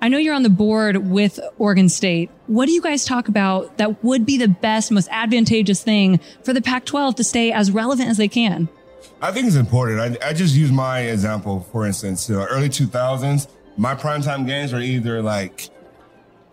I 0.00 0.08
know 0.08 0.16
you're 0.16 0.34
on 0.34 0.42
the 0.42 0.48
board 0.48 0.96
with 1.06 1.38
Oregon 1.58 1.90
State. 1.90 2.30
What 2.46 2.64
do 2.64 2.72
you 2.72 2.80
guys 2.80 3.04
talk 3.04 3.28
about 3.28 3.76
that 3.76 4.02
would 4.02 4.24
be 4.24 4.38
the 4.38 4.48
best, 4.48 4.90
most 4.90 5.08
advantageous 5.10 5.82
thing 5.82 6.18
for 6.44 6.54
the 6.54 6.62
Pac-12 6.62 7.16
to 7.16 7.24
stay 7.24 7.52
as 7.52 7.70
relevant 7.70 8.08
as 8.08 8.16
they 8.16 8.28
can? 8.28 8.70
I 9.20 9.32
think 9.32 9.46
it's 9.48 9.56
important. 9.56 10.18
I, 10.22 10.28
I 10.28 10.32
just 10.32 10.54
use 10.54 10.72
my 10.72 11.00
example, 11.00 11.60
for 11.72 11.84
instance, 11.84 12.30
uh, 12.30 12.46
early 12.48 12.70
2000s, 12.70 13.48
my 13.76 13.94
primetime 13.94 14.46
games 14.46 14.72
are 14.72 14.80
either 14.80 15.22
like 15.22 15.70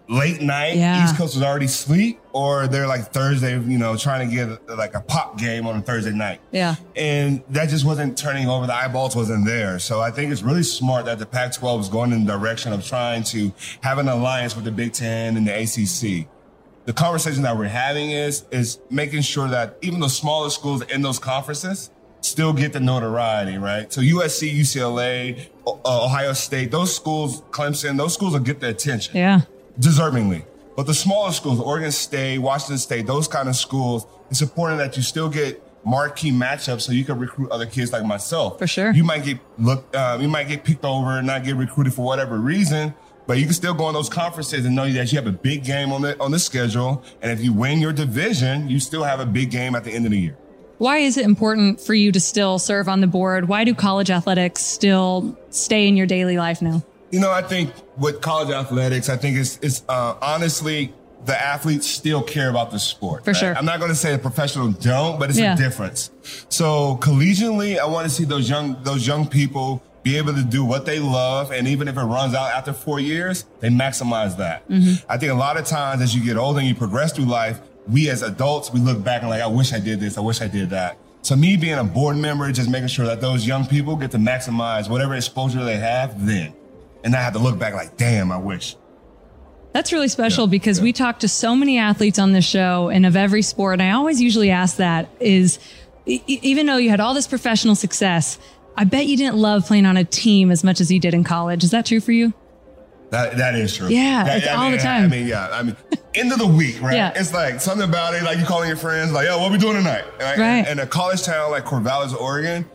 late 0.10 0.42
night, 0.42 0.76
Yeah. 0.76 1.04
East 1.04 1.16
Coast 1.16 1.36
was 1.36 1.44
already 1.44 1.66
asleep, 1.66 2.20
or 2.34 2.68
they're 2.68 2.88
like 2.88 3.12
Thursday, 3.14 3.54
you 3.54 3.78
know, 3.78 3.96
trying 3.96 4.30
to 4.30 4.36
get 4.36 4.78
like 4.78 4.96
a 4.96 5.02
pop 5.02 5.38
game 5.38 5.66
on 5.66 5.78
a 5.78 5.82
Thursday 5.82 6.12
night. 6.12 6.42
Yeah. 6.52 6.76
And 6.96 7.42
that 7.50 7.70
just 7.70 7.86
wasn't 7.86 8.18
turning 8.18 8.50
over. 8.50 8.68
The 8.68 8.76
eyeballs 8.76 9.16
wasn't 9.16 9.46
there. 9.46 9.80
So 9.80 10.02
I 10.02 10.12
think 10.12 10.32
it's 10.32 10.42
really 10.42 10.64
smart 10.64 11.06
that 11.06 11.20
the 11.20 11.26
Pac 11.26 11.54
12 11.54 11.82
is 11.82 11.90
going 11.90 12.12
in 12.12 12.26
the 12.26 12.38
direction 12.38 12.74
of 12.74 12.86
trying 12.86 13.24
to 13.26 13.54
have 13.82 13.98
an 13.98 14.10
alliance 14.10 14.56
with 14.56 14.66
the 14.66 14.72
Big 14.72 14.94
Ten 14.94 15.38
and 15.38 15.48
the 15.48 15.54
ACC. 15.54 16.28
The 16.86 16.94
conversation 16.94 17.44
that 17.44 17.58
we're 17.58 17.70
having 17.70 18.12
is, 18.12 18.44
is 18.52 18.80
making 18.90 19.22
sure 19.22 19.48
that 19.48 19.78
even 19.82 20.02
the 20.02 20.10
smaller 20.10 20.50
schools 20.50 20.82
in 20.82 21.02
those 21.02 21.18
conferences 21.18 21.90
still 22.24 22.54
get 22.54 22.74
the 22.74 22.80
notoriety, 22.80 23.58
right? 23.58 23.92
So 23.92 24.02
USC, 24.02 24.52
UCLA, 24.58 25.48
uh, 25.68 26.06
Ohio 26.06 26.34
State, 26.34 26.72
those 26.72 26.96
schools, 26.96 27.42
Clemson, 27.52 27.98
those 27.98 28.14
schools 28.14 28.34
will 28.34 28.40
get 28.40 28.60
the 28.60 28.70
attention 28.70 29.16
Yeah. 29.16 29.42
deservingly. 29.80 30.44
But 30.76 30.88
the 30.88 30.94
smaller 30.94 31.32
schools, 31.32 31.60
Oregon 31.60 31.92
State, 31.92 32.40
Washington 32.40 32.78
State, 32.80 33.06
those 33.06 33.28
kind 33.28 33.48
of 33.48 33.56
schools, 33.56 34.08
it's 34.32 34.42
important 34.42 34.80
that 34.80 34.98
you 34.98 35.04
still 35.04 35.30
get 35.30 35.62
marquee 35.86 36.32
matchups 36.32 36.82
so 36.82 36.92
you 36.94 37.04
can 37.04 37.20
recruit 37.20 37.52
other 37.52 37.66
kids 37.66 37.92
like 37.92 38.06
myself. 38.06 38.58
For 38.58 38.68
sure. 38.68 38.92
You 38.92 39.04
might 39.04 39.24
get 39.26 39.38
look, 39.60 39.86
uh, 39.96 40.18
you 40.20 40.28
might 40.30 40.48
get 40.48 40.64
picked 40.64 40.86
over 40.86 41.18
and 41.18 41.28
not 41.28 41.44
get 41.44 41.56
recruited 41.58 41.94
for 41.94 42.04
whatever 42.06 42.38
reason, 42.40 42.94
but 43.28 43.38
you 43.38 43.44
can 43.46 43.54
still 43.54 43.74
go 43.74 43.88
in 43.90 43.94
those 43.94 44.10
conferences 44.10 44.66
and 44.66 44.76
know 44.76 44.90
that 44.92 45.12
you 45.12 45.18
have 45.18 45.28
a 45.28 45.32
big 45.32 45.64
game 45.64 45.92
on 45.92 46.02
the 46.02 46.20
on 46.22 46.32
the 46.32 46.40
schedule. 46.40 47.04
And 47.22 47.32
if 47.32 47.44
you 47.44 47.54
win 47.54 47.80
your 47.80 47.94
division, 47.94 48.70
you 48.70 48.80
still 48.80 49.04
have 49.04 49.20
a 49.20 49.26
big 49.26 49.52
game 49.52 49.76
at 49.76 49.84
the 49.84 49.92
end 49.92 50.06
of 50.06 50.12
the 50.12 50.20
year. 50.20 50.38
Why 50.84 50.98
is 50.98 51.16
it 51.16 51.24
important 51.24 51.80
for 51.80 51.94
you 51.94 52.12
to 52.12 52.20
still 52.20 52.60
serve 52.60 52.90
on 52.90 53.00
the 53.00 53.08
board? 53.08 53.48
Why 53.48 53.64
do 53.64 53.74
college 53.74 54.12
athletics 54.12 54.62
still 54.66 55.40
stay 55.50 55.88
in 55.88 55.96
your 55.96 56.06
daily 56.06 56.36
life 56.36 56.62
now? 56.62 56.84
You 57.10 57.22
know, 57.22 57.32
I 57.32 57.42
think 57.42 57.72
with 57.98 58.20
college 58.20 58.50
athletics, 58.50 59.08
I 59.08 59.16
think 59.16 59.38
it's, 59.38 59.58
it's 59.62 59.82
uh, 59.88 60.18
honestly, 60.22 60.94
the 61.24 61.42
athletes 61.42 61.88
still 61.88 62.22
care 62.22 62.50
about 62.50 62.72
the 62.72 62.80
sport. 62.80 63.24
For 63.24 63.34
sure. 63.34 63.56
I'm 63.56 63.64
not 63.64 63.80
going 63.80 63.92
to 63.92 63.96
say 63.96 64.12
the 64.12 64.20
professional 64.20 64.74
don't, 64.74 65.20
but 65.20 65.30
it's 65.30 65.40
Yeah. 65.40 65.54
a 65.54 65.58
difference. 65.58 66.12
So 66.50 66.98
collegially, 66.98 67.80
I 67.80 67.86
want 67.86 68.10
to 68.10 68.14
see 68.14 68.26
those 68.26 68.50
young, 68.50 68.76
those 68.84 69.08
young 69.08 69.26
people 69.26 69.82
be 70.04 70.18
able 70.18 70.34
to 70.34 70.44
do 70.44 70.66
what 70.66 70.86
they 70.86 71.00
love. 71.00 71.54
And 71.54 71.66
even 71.66 71.88
if 71.88 71.96
it 71.96 72.04
runs 72.04 72.36
out 72.36 72.52
after 72.52 72.74
four 72.74 73.00
years, 73.00 73.46
they 73.62 73.70
maximize 73.70 74.36
that. 74.36 74.68
Mm-hmm. 74.68 75.10
I 75.10 75.18
think 75.18 75.32
a 75.32 75.36
lot 75.36 75.56
of 75.56 75.66
times 75.66 76.02
as 76.02 76.14
you 76.14 76.22
get 76.22 76.36
older 76.36 76.60
and 76.60 76.68
you 76.68 76.76
progress 76.76 77.14
through 77.14 77.24
life, 77.24 77.62
we 77.88 78.10
as 78.10 78.22
adults, 78.22 78.72
we 78.72 78.80
look 78.80 79.04
back 79.04 79.22
and 79.22 79.30
like, 79.30 79.42
I 79.42 79.48
wish 79.48 79.74
I 79.74 79.80
did 79.80 80.00
this. 80.00 80.18
I 80.18 80.22
wish 80.22 80.42
I 80.42 80.48
did 80.48 80.70
that. 80.72 80.98
So 81.22 81.36
me 81.36 81.56
being 81.56 81.80
a 81.80 81.84
board 81.84 82.18
member, 82.18 82.52
just 82.52 82.70
making 82.70 82.90
sure 82.90 83.06
that 83.06 83.22
those 83.22 83.48
young 83.48 83.66
people 83.66 83.96
get 83.96 84.12
to 84.12 84.18
maximize 84.18 84.90
whatever 84.90 85.16
exposure 85.16 85.64
they 85.64 85.78
have 85.78 86.26
then. 86.26 86.54
And 87.04 87.16
I 87.16 87.22
have 87.22 87.34
to 87.34 87.40
look 87.40 87.58
back 87.58 87.74
like, 87.74 87.98
damn, 87.98 88.32
I 88.32 88.38
wish. 88.38 88.76
That's 89.74 89.92
really 89.92 90.08
special 90.08 90.48
because 90.48 90.80
we 90.80 90.94
talk 90.94 91.20
to 91.20 91.28
so 91.28 91.56
many 91.56 91.80
athletes 91.80 92.20
on 92.20 92.32
this 92.32 92.46
show 92.46 92.90
and 92.90 93.06
of 93.06 93.16
every 93.16 93.42
sport. 93.42 93.74
And 93.74 93.82
I 93.82 93.92
always 93.92 94.22
usually 94.22 94.52
ask 94.52 94.78
that 94.78 95.10
is 95.20 95.60
e- 96.06 96.22
even 96.28 96.68
though 96.68 96.78
you 96.78 96.90
had 96.90 97.00
all 97.00 97.14
this 97.14 97.28
professional 97.28 97.74
success, 97.74 98.38
I 98.78 98.84
bet 98.84 99.08
you 99.08 99.18
didn't 99.18 99.38
love 99.38 99.66
playing 99.66 99.86
on 99.86 99.98
a 99.98 100.04
team 100.04 100.52
as 100.52 100.64
much 100.64 100.80
as 100.80 100.92
you 100.92 101.00
did 101.00 101.14
in 101.14 101.24
college. 101.24 101.64
Is 101.64 101.72
that 101.72 101.86
true 101.86 102.00
for 102.00 102.12
you? 102.12 102.34
That 103.14 103.38
that 103.38 103.54
is 103.54 103.78
true. 103.78 103.90
Yeah, 103.90 104.24
That- 104.24 104.38
it's 104.40 104.48
I 104.48 104.54
all 104.56 104.64
mean, 104.64 104.72
the 104.72 104.78
time. 104.84 105.04
I 105.04 105.08
mean, 105.08 105.28
yeah. 105.28 105.48
I 105.52 105.62
mean, 105.62 105.78
end 106.16 106.32
of 106.32 106.40
the 106.40 106.48
week, 106.48 106.82
right? 106.82 106.96
Yeah. 106.96 107.14
It's 107.16 107.32
like 107.32 107.62
something 107.62 107.88
about 107.88 108.16
it, 108.16 108.24
like 108.24 108.40
you 108.40 108.44
calling 108.44 108.68
your 108.68 108.76
friends, 108.78 109.12
like, 109.12 109.28
yo, 109.28 109.38
what 109.40 109.52
we 109.52 109.60
doing 109.60 109.76
tonight? 109.76 110.04
Right? 110.20 110.38
Right. 110.40 110.66
And 110.68 110.80
a 110.80 110.88
college 110.88 111.22
town 111.22 111.52
like 111.52 111.64
Corvallis, 111.64 112.12
Oregon, 112.20 112.66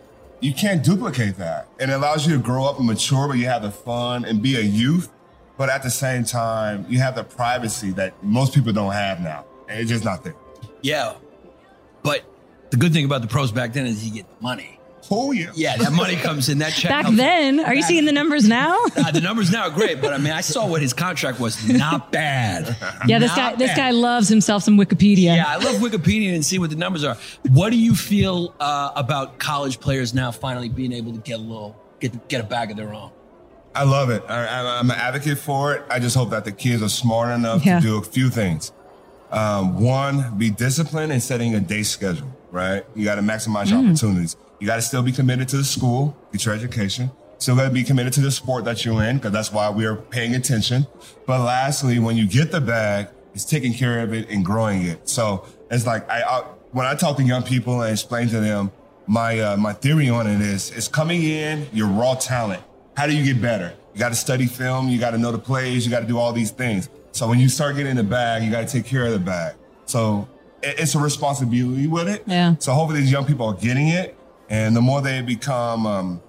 you 0.40 0.55
can't 0.55 0.85
duplicate 0.85 1.38
that. 1.38 1.66
And 1.81 1.90
it 1.90 1.94
allows 1.94 2.24
you 2.24 2.37
to 2.37 2.40
grow 2.40 2.64
up 2.66 2.79
and 2.79 2.87
mature, 2.87 3.27
but 3.27 3.37
you 3.38 3.46
have 3.46 3.62
the 3.62 3.72
fun 3.72 4.24
and 4.24 4.40
be 4.40 4.55
a 4.55 4.61
youth. 4.61 5.11
But 5.57 5.70
at 5.70 5.83
the 5.83 5.90
same 5.90 6.22
time, 6.22 6.87
you 6.88 7.01
have 7.01 7.16
the 7.16 7.24
privacy 7.24 7.90
that 7.92 8.14
most 8.22 8.55
people 8.55 8.72
don't 8.72 8.92
have 8.92 9.20
now. 9.20 9.44
And 9.68 9.81
it's 9.81 9.90
just 9.90 10.05
not 10.05 10.22
there. 10.22 10.37
Yeah. 10.83 11.14
But 12.05 12.22
the 12.70 12.77
good 12.77 12.92
thing 12.92 13.05
about 13.05 13.22
the 13.22 13.27
pros 13.29 13.51
back 13.51 13.72
then 13.72 13.87
is 13.87 14.07
you 14.07 14.14
get 14.14 14.29
the 14.29 14.40
money. 14.40 14.78
Oh 15.11 15.33
yeah. 15.33 15.51
Yeah, 15.55 15.77
that 15.79 15.92
money 15.92 16.16
comes 16.16 16.49
in. 16.51 16.59
That 16.59 16.73
check. 16.73 16.90
Back 16.90 17.05
comes- 17.07 17.16
then, 17.16 17.61
are 17.61 17.75
you 17.75 17.81
Back- 17.81 17.88
seeing 17.88 18.05
the 18.05 18.12
numbers 18.12 18.47
now? 18.47 18.79
Uh, 18.99 19.11
the 19.11 19.21
numbers 19.21 19.51
now 19.51 19.62
are 19.68 19.71
great, 19.71 20.01
but 20.03 20.12
I 20.12 20.18
mean, 20.18 20.33
I 20.33 20.40
saw 20.42 20.66
what 20.66 20.83
his 20.83 20.92
contract 20.92 21.40
was. 21.40 21.66
Not 21.68 22.12
bad. 22.12 22.77
Yeah, 23.07 23.18
this 23.18 23.29
Not 23.35 23.37
guy 23.37 23.55
this 23.57 23.75
guy 23.77 23.90
loves 23.92 24.29
himself 24.29 24.62
some 24.64 24.77
Wikipedia. 24.77 25.37
Yeah, 25.37 25.44
I 25.47 25.57
love 25.57 25.77
Wikipedia 25.77 26.35
and 26.35 26.44
see 26.44 26.59
what 26.59 26.71
the 26.71 26.77
numbers 26.77 27.05
are. 27.05 27.16
What 27.49 27.71
do 27.71 27.79
you 27.79 27.94
feel 27.94 28.55
uh, 28.61 28.90
about 28.97 29.38
college 29.38 29.81
players 29.81 30.12
now 30.14 30.31
finally 30.31 30.68
being 30.68 30.92
able 30.92 31.12
to 31.12 31.18
get 31.21 31.35
a 31.38 31.42
little, 31.42 31.77
get 32.01 32.29
get 32.29 32.40
a 32.40 32.44
bag 32.44 32.71
of 32.71 32.77
their 32.77 32.92
own? 32.92 33.11
I 33.75 33.85
love 33.85 34.11
it. 34.11 34.23
I, 34.29 34.44
I'm- 34.47 34.66
I'm 34.66 34.90
an 34.90 34.97
advocate 34.99 35.38
for 35.38 35.75
it. 35.75 35.83
I 35.88 36.01
just 36.01 36.16
hope 36.16 36.31
that 36.31 36.44
the 36.44 36.53
kids 36.53 36.83
are 36.83 36.88
smart 36.88 37.31
enough 37.35 37.64
Yeah. 37.64 37.79
to 37.81 37.87
do 37.87 37.97
a 37.99 38.03
few 38.03 38.29
things. 38.31 38.73
Um, 39.31 39.79
one, 39.81 40.37
be 40.38 40.51
disciplined 40.51 41.12
in 41.12 41.21
setting 41.21 41.55
a 41.55 41.61
day 41.61 41.83
schedule, 41.83 42.29
right? 42.51 42.85
You 42.97 43.05
got 43.05 43.16
to 43.16 43.23
maximize 43.23 43.71
your 43.71 43.79
opportunities. 43.79 44.37
You 44.61 44.66
got 44.66 44.77
to 44.77 44.83
still 44.83 45.03
be 45.03 45.12
committed 45.12 45.49
to 45.49 45.57
the 45.57 45.64
school, 45.64 46.16
get 46.33 46.44
your 46.44 46.55
education. 46.55 47.11
Still 47.38 47.55
got 47.55 47.64
to 47.68 47.71
be 47.71 47.85
committed 47.85 48.12
to 48.14 48.21
the 48.21 48.31
sport 48.31 48.64
that 48.64 48.85
you're 48.85 49.03
in, 49.05 49.18
because 49.18 49.31
that's 49.31 49.53
why 49.53 49.71
we 49.71 49.87
are 49.87 49.94
paying 49.94 50.35
attention. 50.35 50.87
But 51.27 51.44
lastly, 51.44 51.99
when 52.01 52.16
you 52.16 52.27
get 52.27 52.51
the 52.51 52.61
bag, 52.61 53.09
it's 53.35 53.44
taking 53.44 53.73
care 53.73 54.01
of 54.01 54.12
it 54.12 54.29
and 54.29 54.44
growing 54.44 54.83
it. 54.83 55.09
So 55.09 55.47
it's 55.71 55.87
like 55.87 56.09
I, 56.11 56.23
I 56.23 56.40
when 56.73 56.87
I 56.87 56.94
talk 56.97 57.16
to 57.18 57.23
young 57.23 57.44
people 57.44 57.81
and 57.83 57.92
explain 57.92 58.29
to 58.29 58.40
them 58.40 58.73
my 59.07 59.38
uh, 59.38 59.57
my 59.57 59.73
theory 59.73 60.09
on 60.09 60.27
it 60.27 60.40
is 60.40 60.73
it's 60.73 60.88
coming 60.88 61.23
in 61.23 61.68
your 61.73 61.87
raw 61.87 62.14
talent. 62.14 62.62
How 62.97 63.07
do 63.07 63.16
you 63.16 63.23
get 63.23 63.40
better? 63.40 63.73
You 63.94 64.01
got 64.01 64.09
to 64.09 64.16
study 64.16 64.47
film. 64.47 64.88
You 64.88 64.99
got 64.99 65.12
to 65.12 65.18
know 65.18 65.31
the 65.31 65.38
plays. 65.38 65.85
You 65.85 65.92
got 65.92 66.01
to 66.01 66.07
do 66.07 66.18
all 66.18 66.33
these 66.33 66.51
things. 66.51 66.88
So 67.12 67.29
when 67.29 67.38
you 67.38 67.49
start 67.49 67.77
getting 67.77 67.94
the 67.94 68.03
bag, 68.03 68.42
you 68.42 68.51
got 68.51 68.66
to 68.66 68.73
take 68.73 68.85
care 68.85 69.07
of 69.07 69.12
the 69.12 69.18
bag. 69.21 69.55
So 69.87 70.29
it's 70.61 70.97
a 70.97 70.99
responsibility 70.99 71.87
with 71.87 72.09
it. 72.09 72.25
Yeah. 72.27 72.57
So 72.59 72.73
hopefully 72.73 73.01
these 73.01 73.12
young 73.12 73.25
people 73.25 73.47
are 73.47 73.55
getting 73.55 73.88
it, 73.88 74.17
and 74.49 74.75
the 74.75 74.81
more 74.81 75.01
they 75.01 75.21
become, 75.23 75.87
um, 75.87 76.23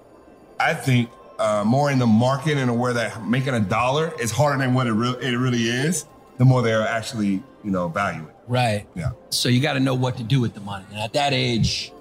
I 0.58 0.74
think, 0.74 1.10
uh, 1.38 1.64
more 1.64 1.90
in 1.90 1.98
the 1.98 2.06
market 2.06 2.58
and 2.58 2.70
aware 2.70 2.92
that 2.92 3.24
making 3.26 3.54
a 3.54 3.60
dollar 3.60 4.12
is 4.20 4.30
harder 4.30 4.58
than 4.58 4.74
what 4.74 4.86
it, 4.86 4.92
re- 4.92 5.16
it 5.22 5.36
really 5.36 5.62
is. 5.68 6.04
The 6.36 6.44
more 6.44 6.62
they 6.62 6.72
are 6.72 6.86
actually, 6.86 7.42
you 7.64 7.70
know, 7.70 7.88
value 7.88 8.22
it. 8.26 8.34
Right. 8.46 8.86
Yeah. 8.94 9.12
So 9.30 9.48
you 9.48 9.60
got 9.60 9.74
to 9.74 9.80
know 9.80 9.94
what 9.94 10.16
to 10.18 10.22
do 10.22 10.40
with 10.40 10.54
the 10.54 10.60
money. 10.60 10.84
And 10.90 10.98
at 10.98 11.12
that 11.14 11.32
age, 11.32 11.92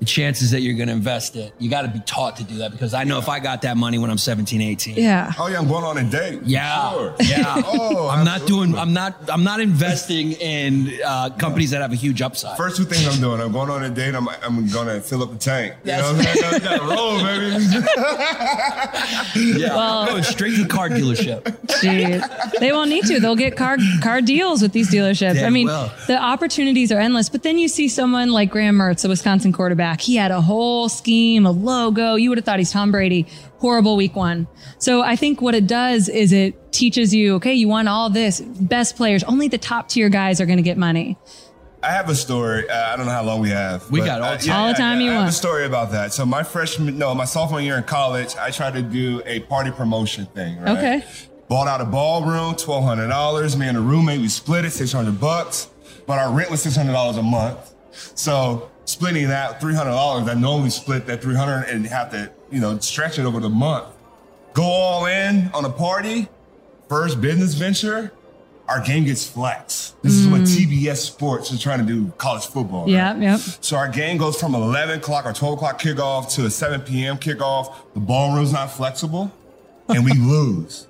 the 0.00 0.04
chances 0.04 0.50
that 0.52 0.60
you're 0.60 0.74
going 0.76 0.86
to 0.88 0.94
invest 0.94 1.34
it, 1.36 1.52
you 1.58 1.68
got 1.68 1.82
to 1.82 1.88
be 1.88 1.98
taught 2.00 2.36
to 2.36 2.44
do 2.44 2.58
that 2.58 2.70
because 2.72 2.94
I 2.94 3.02
know 3.04 3.18
if 3.18 3.28
I 3.28 3.40
got 3.40 3.62
that 3.62 3.76
money 3.76 3.98
when 3.98 4.10
I'm 4.10 4.18
17, 4.18 4.60
18. 4.60 4.96
Yeah. 4.96 5.32
Oh 5.38 5.48
yeah, 5.48 5.58
I'm 5.58 5.68
going 5.68 5.84
on 5.84 5.98
a 5.98 6.04
date. 6.08 6.40
Yeah. 6.44 6.90
Sure. 6.92 7.14
Yeah. 7.20 7.62
Oh, 7.70 8.08
I'm 8.08 8.24
not 8.24 8.46
doing, 8.46 8.74
I'm 8.76 8.92
not, 8.92 9.28
I'm 9.30 9.44
not 9.44 9.60
investing 9.60 10.32
in 10.32 10.90
uh, 11.04 11.30
companies 11.30 11.70
that 11.70 11.80
have 11.82 11.92
a 11.92 11.96
huge 11.96 12.22
upside. 12.22 12.56
First 12.56 12.76
two 12.76 12.84
things 12.84 13.06
I'm 13.06 13.20
doing, 13.20 13.40
I'm 13.40 13.52
going 13.52 13.70
on 13.70 13.84
a 13.84 13.90
date. 13.90 14.14
I'm, 14.14 14.28
I'm 14.28 14.68
gonna 14.68 15.00
fill 15.00 15.22
up 15.22 15.30
the 15.32 15.38
tank. 15.38 15.74
You 15.84 15.92
Yes. 15.92 16.00
know 16.02 16.12
what 16.16 16.26
I'm 16.28 16.36
saying? 16.36 16.62
Gotta 16.62 16.84
roll, 16.94 17.22
baby. 17.22 17.64
yeah. 19.60 19.76
Well- 19.76 20.06
going 20.06 20.22
straight 20.22 20.54
to 20.56 20.62
the 20.64 20.68
car 20.68 20.88
dealership. 20.88 21.42
Jeez. 21.66 22.52
They 22.60 22.72
won't 22.72 22.90
need 22.90 23.04
to. 23.06 23.20
They'll 23.20 23.36
get 23.36 23.56
car 23.56 23.76
car 24.02 24.20
deals 24.20 24.62
with 24.62 24.72
these 24.72 24.90
dealerships. 24.90 25.34
They 25.34 25.44
I 25.44 25.50
mean, 25.50 25.66
will. 25.66 25.90
the 26.06 26.16
opportunities 26.20 26.90
are 26.92 26.98
endless. 26.98 27.28
But 27.28 27.42
then 27.42 27.58
you 27.58 27.68
see 27.68 27.88
someone 27.88 28.30
like 28.30 28.50
Graham 28.50 28.76
Mertz, 28.76 29.04
a 29.04 29.08
Wisconsin 29.08 29.52
quarterback. 29.52 29.87
He 29.96 30.16
had 30.16 30.30
a 30.30 30.40
whole 30.40 30.88
scheme, 30.88 31.46
a 31.46 31.50
logo. 31.50 32.14
You 32.14 32.28
would 32.30 32.38
have 32.38 32.44
thought 32.44 32.58
he's 32.58 32.72
Tom 32.72 32.90
Brady. 32.90 33.26
Horrible 33.58 33.96
week 33.96 34.14
one. 34.14 34.46
So 34.78 35.02
I 35.02 35.16
think 35.16 35.40
what 35.40 35.54
it 35.54 35.66
does 35.66 36.08
is 36.08 36.32
it 36.32 36.72
teaches 36.72 37.14
you, 37.14 37.34
okay, 37.36 37.54
you 37.54 37.68
want 37.68 37.88
all 37.88 38.10
this, 38.10 38.40
best 38.40 38.96
players. 38.96 39.24
Only 39.24 39.48
the 39.48 39.58
top 39.58 39.88
tier 39.88 40.08
guys 40.08 40.40
are 40.40 40.46
going 40.46 40.58
to 40.58 40.62
get 40.62 40.78
money. 40.78 41.18
I 41.82 41.92
have 41.92 42.08
a 42.08 42.14
story. 42.14 42.68
Uh, 42.68 42.92
I 42.92 42.96
don't 42.96 43.06
know 43.06 43.12
how 43.12 43.22
long 43.22 43.40
we 43.40 43.50
have. 43.50 43.88
We 43.90 44.00
got 44.00 44.20
all 44.20 44.32
uh, 44.32 44.36
time. 44.38 44.60
All 44.60 44.68
the 44.68 44.74
time 44.74 45.00
you 45.00 45.10
I 45.10 45.14
have 45.14 45.20
want. 45.22 45.30
a 45.30 45.32
story 45.32 45.64
about 45.64 45.92
that. 45.92 46.12
So 46.12 46.26
my 46.26 46.42
freshman, 46.42 46.98
no, 46.98 47.14
my 47.14 47.24
sophomore 47.24 47.60
year 47.60 47.78
in 47.78 47.84
college, 47.84 48.36
I 48.36 48.50
tried 48.50 48.74
to 48.74 48.82
do 48.82 49.22
a 49.24 49.40
party 49.40 49.70
promotion 49.70 50.26
thing. 50.26 50.60
Right? 50.60 50.76
Okay. 50.76 51.04
Bought 51.48 51.68
out 51.68 51.80
a 51.80 51.84
ballroom, 51.84 52.56
twelve 52.56 52.84
hundred 52.84 53.08
dollars. 53.08 53.56
Me 53.56 53.68
and 53.68 53.78
a 53.78 53.80
roommate, 53.80 54.20
we 54.20 54.28
split 54.28 54.64
it, 54.64 54.70
six 54.70 54.92
hundred 54.92 55.20
bucks. 55.20 55.70
But 56.06 56.18
our 56.18 56.32
rent 56.32 56.50
was 56.50 56.62
six 56.62 56.74
hundred 56.74 56.92
dollars 56.92 57.16
a 57.16 57.22
month. 57.22 57.74
So 57.92 58.70
splitting 58.88 59.28
that 59.28 59.60
three 59.60 59.74
hundred 59.74 59.90
dollars, 59.90 60.28
I 60.28 60.34
normally 60.34 60.70
split 60.70 61.06
that 61.06 61.22
three 61.22 61.34
hundred 61.34 61.68
and 61.68 61.86
have 61.86 62.10
to, 62.12 62.32
you 62.50 62.60
know, 62.60 62.78
stretch 62.78 63.18
it 63.18 63.24
over 63.24 63.38
the 63.38 63.48
month. 63.48 63.86
Go 64.54 64.64
all 64.64 65.06
in 65.06 65.50
on 65.54 65.64
a 65.64 65.70
party, 65.70 66.28
first 66.88 67.20
business 67.20 67.54
venture. 67.54 68.12
Our 68.66 68.82
game 68.82 69.04
gets 69.04 69.26
flexed. 69.26 70.02
This 70.02 70.12
is 70.12 70.28
what 70.28 70.42
mm. 70.42 70.44
TBS 70.44 70.98
Sports 70.98 71.50
is 71.50 71.62
trying 71.62 71.78
to 71.78 71.86
do 71.86 72.12
college 72.18 72.44
football. 72.44 72.82
right? 72.82 72.90
Yeah, 72.90 73.16
yep. 73.16 73.40
So 73.40 73.78
our 73.78 73.88
game 73.88 74.18
goes 74.18 74.38
from 74.38 74.54
11 74.54 74.98
o'clock 74.98 75.24
or 75.24 75.32
12 75.32 75.54
o'clock 75.54 75.80
kickoff 75.80 76.34
to 76.34 76.44
a 76.44 76.50
7 76.50 76.82
p.m. 76.82 77.16
kickoff. 77.16 77.74
The 77.94 78.00
ballroom's 78.00 78.52
not 78.52 78.70
flexible, 78.70 79.32
and 79.88 80.04
we 80.04 80.12
lose. 80.18 80.87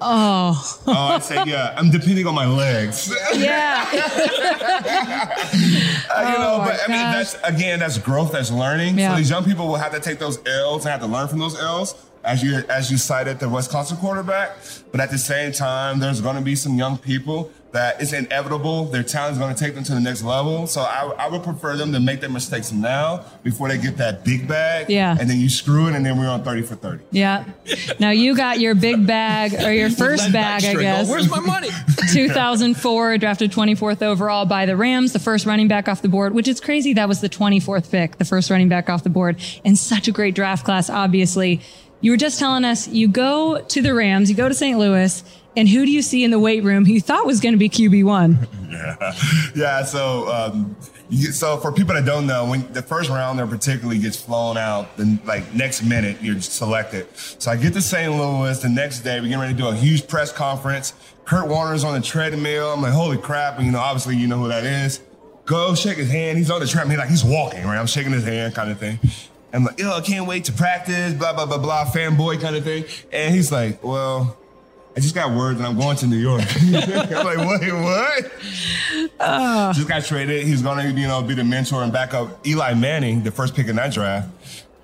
Oh, 0.00 0.78
Oh, 0.86 0.92
I 0.92 1.18
say, 1.18 1.42
yeah, 1.46 1.74
I'm 1.76 1.90
depending 1.90 2.26
on 2.26 2.34
my 2.34 2.46
legs. 2.46 3.12
yeah. 3.36 3.86
Uh, 3.92 3.94
you 5.54 6.38
know, 6.38 6.54
Oh, 6.54 6.58
my 6.58 6.64
but 6.66 6.80
I 6.84 6.88
mean, 6.88 7.12
that's 7.12 7.36
again, 7.44 7.78
that's 7.80 7.98
growth, 7.98 8.32
that's 8.32 8.50
learning. 8.50 8.98
Yeah. 8.98 9.10
So 9.12 9.16
these 9.18 9.30
young 9.30 9.44
people 9.44 9.68
will 9.68 9.76
have 9.76 9.92
to 9.92 10.00
take 10.00 10.18
those 10.18 10.38
L's 10.46 10.84
and 10.84 10.90
have 10.92 11.00
to 11.00 11.06
learn 11.06 11.28
from 11.28 11.38
those 11.38 11.58
L's. 11.60 11.94
As 12.22 12.42
you 12.42 12.62
as 12.68 12.90
you 12.90 12.98
cited 12.98 13.38
the 13.38 13.48
Wisconsin 13.48 13.96
quarterback, 13.96 14.56
but 14.92 15.00
at 15.00 15.10
the 15.10 15.18
same 15.18 15.52
time, 15.52 16.00
there's 16.00 16.20
going 16.20 16.36
to 16.36 16.42
be 16.42 16.54
some 16.54 16.76
young 16.76 16.98
people 16.98 17.50
that 17.72 18.00
it's 18.02 18.12
inevitable. 18.12 18.84
Their 18.86 19.02
talent 19.02 19.34
is 19.34 19.38
going 19.38 19.54
to 19.54 19.58
take 19.58 19.74
them 19.74 19.84
to 19.84 19.94
the 19.94 20.00
next 20.00 20.22
level. 20.22 20.66
So 20.66 20.80
I, 20.80 21.12
I 21.18 21.28
would 21.28 21.42
prefer 21.42 21.76
them 21.76 21.92
to 21.92 22.00
make 22.00 22.20
their 22.20 22.30
mistakes 22.30 22.72
now 22.72 23.24
before 23.42 23.68
they 23.68 23.78
get 23.78 23.96
that 23.98 24.24
big 24.24 24.48
bag. 24.48 24.90
Yeah. 24.90 25.16
And 25.18 25.30
then 25.30 25.38
you 25.38 25.48
screw 25.48 25.86
it, 25.86 25.94
and 25.94 26.04
then 26.04 26.18
we're 26.18 26.28
on 26.28 26.44
thirty 26.44 26.62
for 26.62 26.74
thirty. 26.74 27.04
Yeah. 27.10 27.44
Now 27.98 28.10
you 28.10 28.36
got 28.36 28.60
your 28.60 28.74
big 28.74 29.06
bag 29.06 29.54
or 29.54 29.72
your 29.72 29.90
first 30.04 30.32
bag, 30.32 30.64
I 30.64 30.74
guess. 30.74 31.06
go, 31.06 31.12
Where's 31.12 31.30
my 31.30 31.40
money? 31.40 31.68
2004, 32.12 33.18
drafted 33.18 33.52
24th 33.52 34.02
overall 34.02 34.44
by 34.44 34.66
the 34.66 34.76
Rams, 34.76 35.12
the 35.12 35.18
first 35.18 35.46
running 35.46 35.68
back 35.68 35.88
off 35.88 36.02
the 36.02 36.08
board, 36.08 36.34
which 36.34 36.48
is 36.48 36.60
crazy. 36.60 36.94
That 36.94 37.08
was 37.08 37.20
the 37.20 37.28
24th 37.28 37.90
pick, 37.90 38.18
the 38.18 38.24
first 38.24 38.50
running 38.50 38.68
back 38.68 38.88
off 38.88 39.04
the 39.04 39.10
board, 39.10 39.40
and 39.64 39.78
such 39.78 40.08
a 40.08 40.12
great 40.12 40.34
draft 40.34 40.64
class, 40.64 40.90
obviously. 40.90 41.60
You 42.00 42.12
were 42.12 42.16
just 42.16 42.38
telling 42.38 42.64
us 42.64 42.88
you 42.88 43.08
go 43.08 43.60
to 43.60 43.82
the 43.82 43.92
Rams, 43.94 44.30
you 44.30 44.36
go 44.36 44.48
to 44.48 44.54
St. 44.54 44.78
Louis, 44.78 45.22
and 45.56 45.68
who 45.68 45.84
do 45.84 45.92
you 45.92 46.02
see 46.02 46.24
in 46.24 46.30
the 46.30 46.38
weight 46.38 46.62
room 46.62 46.86
who 46.86 46.92
you 46.92 47.00
thought 47.00 47.26
was 47.26 47.40
going 47.40 47.54
to 47.54 47.58
be 47.58 47.68
QB1? 47.68 48.48
Yeah, 48.70 49.12
yeah. 49.56 49.84
So, 49.84 50.28
um, 50.32 50.76
so 51.32 51.58
for 51.58 51.72
people 51.72 51.92
that 51.94 52.06
don't 52.06 52.26
know, 52.26 52.48
when 52.48 52.72
the 52.72 52.80
first 52.80 53.10
rounder 53.10 53.44
particularly 53.46 53.98
gets 53.98 54.16
flown 54.16 54.56
out, 54.56 54.96
then 54.96 55.20
like 55.26 55.52
next 55.52 55.82
minute 55.82 56.16
you're 56.22 56.40
selected. 56.40 57.08
So 57.16 57.50
I 57.50 57.56
get 57.56 57.74
to 57.74 57.82
St. 57.82 58.10
Louis 58.10 58.62
the 58.62 58.68
next 58.68 59.00
day. 59.00 59.18
We're 59.20 59.26
getting 59.26 59.40
ready 59.40 59.54
to 59.54 59.58
do 59.58 59.68
a 59.68 59.74
huge 59.74 60.06
press 60.06 60.32
conference. 60.32 60.94
Kurt 61.24 61.48
Warner's 61.48 61.82
on 61.82 61.94
the 61.94 62.00
treadmill. 62.00 62.72
I'm 62.72 62.80
like, 62.80 62.92
holy 62.92 63.18
crap! 63.18 63.56
And 63.56 63.66
you 63.66 63.72
know, 63.72 63.80
obviously 63.80 64.16
you 64.16 64.28
know 64.28 64.38
who 64.38 64.48
that 64.48 64.64
is. 64.64 65.02
Go 65.46 65.74
shake 65.74 65.98
his 65.98 66.10
hand. 66.10 66.38
He's 66.38 66.50
on 66.50 66.60
the 66.60 66.66
treadmill, 66.66 66.96
He's 66.96 67.00
like 67.00 67.10
he's 67.10 67.24
walking. 67.24 67.64
Right, 67.66 67.76
I'm 67.76 67.88
shaking 67.88 68.12
his 68.12 68.24
hand, 68.24 68.54
kind 68.54 68.70
of 68.70 68.78
thing. 68.78 69.00
I'm 69.52 69.64
like, 69.64 69.78
yo, 69.78 69.92
I 69.92 70.00
can't 70.00 70.26
wait 70.26 70.44
to 70.44 70.52
practice. 70.52 71.14
Blah 71.14 71.32
blah 71.34 71.46
blah 71.46 71.58
blah. 71.58 71.84
Fanboy 71.86 72.40
kind 72.40 72.56
of 72.56 72.64
thing. 72.64 72.84
And 73.12 73.34
he's 73.34 73.50
like, 73.52 73.82
well. 73.84 74.36
I 74.96 74.98
just 74.98 75.14
got 75.14 75.30
word 75.36 75.58
that 75.58 75.68
I'm 75.68 75.78
going 75.78 75.96
to 75.98 76.06
New 76.08 76.16
York. 76.16 76.42
I'm 76.60 77.24
like, 77.24 77.38
wait, 77.38 77.72
what? 77.72 78.32
Ah. 79.20 79.72
Just 79.72 79.86
got 79.86 80.04
traded. 80.04 80.44
He's 80.44 80.62
gonna, 80.62 80.88
you 80.88 81.06
know, 81.06 81.22
be 81.22 81.34
the 81.34 81.44
mentor 81.44 81.84
and 81.84 81.92
back 81.92 82.12
up 82.12 82.44
Eli 82.44 82.74
Manning, 82.74 83.22
the 83.22 83.30
first 83.30 83.54
pick 83.54 83.68
in 83.68 83.76
that 83.76 83.92
draft. 83.92 84.28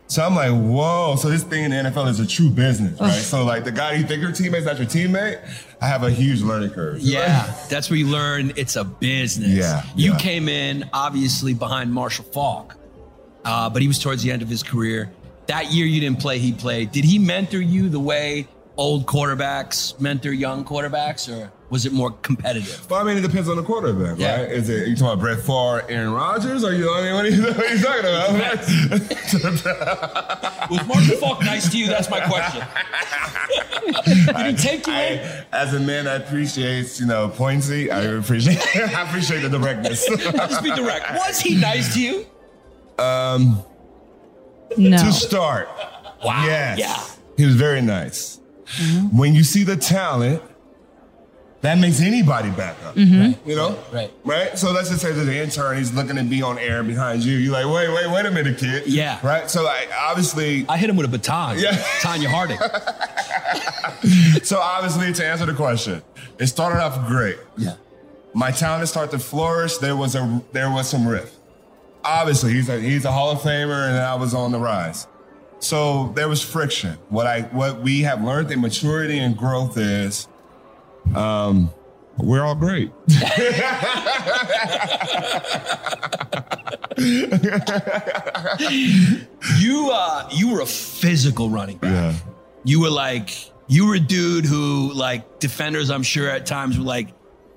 So 0.07 0.23
I'm 0.25 0.37
like, 0.37 0.53
whoa. 0.53 1.17
So 1.17 1.29
this 1.29 1.43
thing 1.43 1.65
in 1.65 1.71
the 1.73 1.91
NFL 1.91 2.07
is 2.09 2.21
a 2.21 2.27
true 2.27 2.51
business, 2.51 3.01
right? 3.01 3.11
So 3.11 3.45
like 3.45 3.65
the 3.65 3.73
guy 3.73 3.95
you 3.95 4.05
think 4.07 4.23
your 4.23 4.31
teammate's 4.31 4.65
not 4.67 4.79
your 4.79 4.87
teammate, 4.87 5.41
I 5.83 5.89
have 5.89 6.05
a 6.05 6.11
huge 6.11 6.41
learning 6.41 6.71
curve. 6.71 7.01
Yeah, 7.01 7.53
that's 7.69 7.91
where 7.91 7.99
you 7.99 8.07
learn 8.07 8.53
it's 8.55 8.77
a 8.77 8.85
business. 8.85 9.49
Yeah, 9.49 9.83
You 9.97 10.13
yeah. 10.13 10.19
came 10.19 10.49
in 10.49 10.89
obviously 10.93 11.53
behind 11.53 11.93
Marshall 11.93 12.27
Faulk, 12.27 12.77
uh, 13.47 13.71
but 13.71 13.81
he 13.81 13.89
was 13.89 13.99
towards 13.99 14.23
the 14.23 14.31
end 14.31 14.43
of 14.43 14.49
his 14.49 14.63
career. 14.63 15.11
That 15.47 15.73
year 15.73 15.87
you 15.87 16.01
didn't 16.01 16.21
play, 16.21 16.39
he 16.39 16.53
played. 16.53 16.93
Did 16.93 17.05
he 17.05 17.19
mentor 17.19 17.61
you 17.61 17.89
the 17.89 18.01
way 18.01 18.47
old 18.77 19.07
quarterbacks 19.07 19.99
mentor 19.99 20.33
young 20.33 20.65
quarterbacks, 20.65 21.33
or 21.35 21.51
was 21.71 21.87
it 21.87 21.93
more 21.93 22.11
competitive? 22.11 22.87
Well, 22.91 23.01
I 23.01 23.05
mean, 23.05 23.17
it 23.17 23.23
depends 23.23 23.49
on 23.49 23.57
the 23.57 23.63
quarterback, 23.63 24.19
Yeah. 24.19 24.41
right? 24.43 24.51
Is 24.53 24.69
it 24.69 24.87
you 24.89 24.95
talking 24.97 25.07
about 25.13 25.21
Brett 25.21 25.39
Favre, 25.41 25.83
Aaron 25.89 26.13
Rodgers, 26.13 26.63
or 26.63 26.75
you? 26.75 26.93
I 26.93 27.03
mean, 27.03 27.15
what 27.15 27.25
are 27.25 27.29
you, 27.29 27.43
what 27.43 27.59
are 27.59 27.75
you 27.75 27.83
talking 27.83 28.01
about? 28.01 28.29
Was 30.71 30.87
Marshall 30.87 31.17
Faulk 31.17 31.41
nice 31.43 31.71
to 31.71 31.79
you? 31.79 31.87
That's 31.87 32.11
my 32.11 32.21
question. 32.21 32.63
Did 34.37 34.47
he 34.47 34.55
take 34.57 34.87
you 34.87 34.93
in? 34.93 35.21
As 35.53 35.73
a 35.75 35.81
man 35.81 36.07
I 36.09 36.15
appreciate 36.17 36.99
you 37.01 37.07
know, 37.07 37.29
pointy, 37.29 37.91
I 37.91 38.03
appreciate, 38.03 38.59
I 38.77 39.09
appreciate 39.09 39.41
the 39.41 39.49
directness. 39.49 40.07
Just 40.07 40.63
be 40.63 40.71
direct. 40.75 41.11
Was 41.15 41.41
he 41.41 41.55
nice 41.57 41.95
to 41.95 42.01
you? 42.03 42.27
Um, 42.99 43.63
No. 44.77 44.97
to 44.99 45.13
start, 45.13 45.69
Wow. 46.25 46.45
yes, 46.45 46.79
Yeah. 46.79 47.01
he 47.37 47.45
was 47.47 47.55
very 47.55 47.81
nice. 47.83 48.39
When 49.13 49.35
you 49.35 49.45
see 49.45 49.63
the 49.65 49.77
talent, 49.77 50.43
that 51.63 51.79
makes 51.79 52.01
anybody 52.01 52.51
back 52.51 52.77
up. 52.87 52.97
You 52.97 53.37
know? 53.47 53.79
Right. 53.93 54.11
Right? 54.25 54.59
So 54.59 54.73
let's 54.73 54.89
just 54.89 55.03
say 55.03 55.13
that 55.13 55.25
the 55.25 55.37
intern, 55.43 55.79
he's 55.79 55.93
looking 55.93 56.17
to 56.17 56.23
be 56.25 56.43
on 56.43 56.59
air 56.59 56.83
behind 56.83 57.23
you. 57.25 57.37
You're 57.39 57.53
like, 57.53 57.67
wait, 57.67 57.89
wait, 57.95 58.11
wait 58.13 58.27
a 58.27 58.31
minute, 58.31 58.59
kid. 58.59 58.87
Yeah. 58.87 59.19
Right? 59.23 59.49
So 59.51 59.63
like 59.63 59.89
obviously 59.99 60.65
I 60.69 60.77
hit 60.79 60.91
him 60.91 60.97
with 60.97 61.07
a 61.07 61.09
baton. 61.09 61.59
Yeah. 61.59 61.73
Tonya 62.01 62.27
Harding. 62.27 62.59
so 64.45 64.59
obviously 64.61 65.13
to 65.13 65.25
answer 65.27 65.47
the 65.47 65.55
question, 65.55 66.03
it 66.39 66.47
started 66.49 66.83
off 66.83 67.07
great. 67.09 67.39
Yeah. 67.57 67.75
My 68.35 68.51
talent 68.51 68.89
started 68.89 69.13
to 69.13 69.19
flourish. 69.19 69.79
There 69.79 69.97
was 69.97 70.15
a 70.15 70.43
there 70.53 70.71
was 70.71 70.89
some 70.89 71.07
rift. 71.07 71.35
Obviously, 72.07 72.53
he's 72.53 72.69
a 72.69 72.81
he's 72.81 73.05
a 73.05 73.13
Hall 73.13 73.33
of 73.33 73.41
Famer, 73.41 73.89
and 73.89 73.99
I 73.99 74.15
was 74.15 74.35
on 74.35 74.53
the 74.53 74.59
rise. 74.59 75.07
So 75.59 76.13
there 76.15 76.29
was 76.29 76.43
friction. 76.43 76.99
What 77.09 77.27
I 77.27 77.43
what 77.43 77.83
we 77.83 78.03
have 78.03 78.23
learned 78.23 78.51
in 78.53 78.61
maturity 78.61 79.19
and 79.19 79.37
growth 79.37 79.77
is, 79.77 80.29
um, 81.15 81.71
we're 82.19 82.45
all 82.45 82.55
great. 82.55 82.93
You 89.61 89.91
uh 89.93 90.29
you 90.33 90.53
were 90.53 90.61
a 90.61 90.67
physical 90.67 91.51
running 91.51 91.79
back. 91.79 92.17
You 92.65 92.81
were 92.81 92.91
like 92.91 93.31
you 93.69 93.87
were 93.87 93.95
a 93.95 94.01
dude 94.01 94.45
who 94.45 94.93
like 94.93 95.39
defenders 95.41 95.91
I'm 95.91 96.03
sure 96.03 96.29
at 96.29 96.47
times 96.47 96.79
were 96.79 96.85
like 96.85 97.09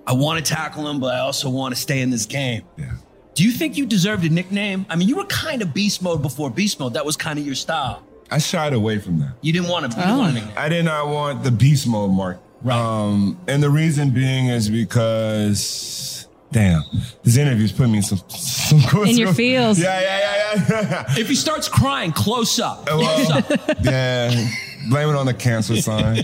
I 0.06 0.14
want 0.14 0.44
to 0.44 0.54
tackle 0.54 0.88
him 0.90 1.00
but 1.00 1.16
I 1.16 1.20
also 1.20 1.50
want 1.50 1.76
to 1.76 1.82
stay 1.82 2.02
in 2.02 2.10
this 2.10 2.26
game. 2.26 2.64
Yeah. 2.78 2.94
Do 3.40 3.46
you 3.46 3.52
think 3.52 3.78
you 3.78 3.86
deserved 3.86 4.26
a 4.26 4.30
nickname? 4.30 4.86
I 4.90 4.98
mean, 4.98 5.08
you 5.08 5.16
were 5.16 5.24
kind 5.24 5.62
of 5.62 5.74
beast 5.74 6.02
mode 6.02 6.22
before 6.22 6.50
beast 6.50 6.78
mode. 6.78 6.96
That 6.96 7.06
was 7.06 7.16
kind 7.16 7.40
of 7.40 7.46
your 7.46 7.56
style. 7.56 8.04
I 8.30 8.38
shied 8.38 8.74
away 8.74 9.00
from 9.00 9.20
that. 9.20 9.36
You 9.40 9.54
didn't 9.54 9.70
want 9.70 9.90
to. 9.90 9.98
You 9.98 10.04
didn't 10.04 10.18
want. 10.18 10.58
I 10.58 10.68
did 10.68 10.84
not 10.84 11.08
want 11.08 11.46
the 11.46 11.52
beast 11.52 11.88
mode 11.88 12.12
mark. 12.12 12.42
Um, 12.70 13.40
and 13.48 13.64
the 13.64 13.70
reason 13.70 14.10
being 14.10 14.48
is 14.48 14.70
because, 14.70 16.28
damn, 16.52 16.84
this 17.24 17.38
interview's 17.38 17.72
putting 17.72 17.94
me 17.94 18.00
in 18.00 18.04
some, 18.04 18.20
some 18.28 19.06
In 19.08 19.16
your 19.16 19.34
feels. 19.34 19.80
Yeah, 19.80 20.02
yeah, 20.02 20.20
yeah, 20.20 20.66
yeah. 20.70 21.06
If 21.18 21.30
he 21.30 21.36
starts 21.36 21.70
crying, 21.70 22.12
close 22.12 22.60
up. 22.60 22.88
Close 22.88 23.30
Well, 23.30 23.38
up. 23.38 23.78
yeah. 23.84 24.50
Blame 24.88 25.10
it 25.10 25.16
on 25.16 25.26
the 25.26 25.34
cancer 25.34 25.76
sign. 25.82 26.24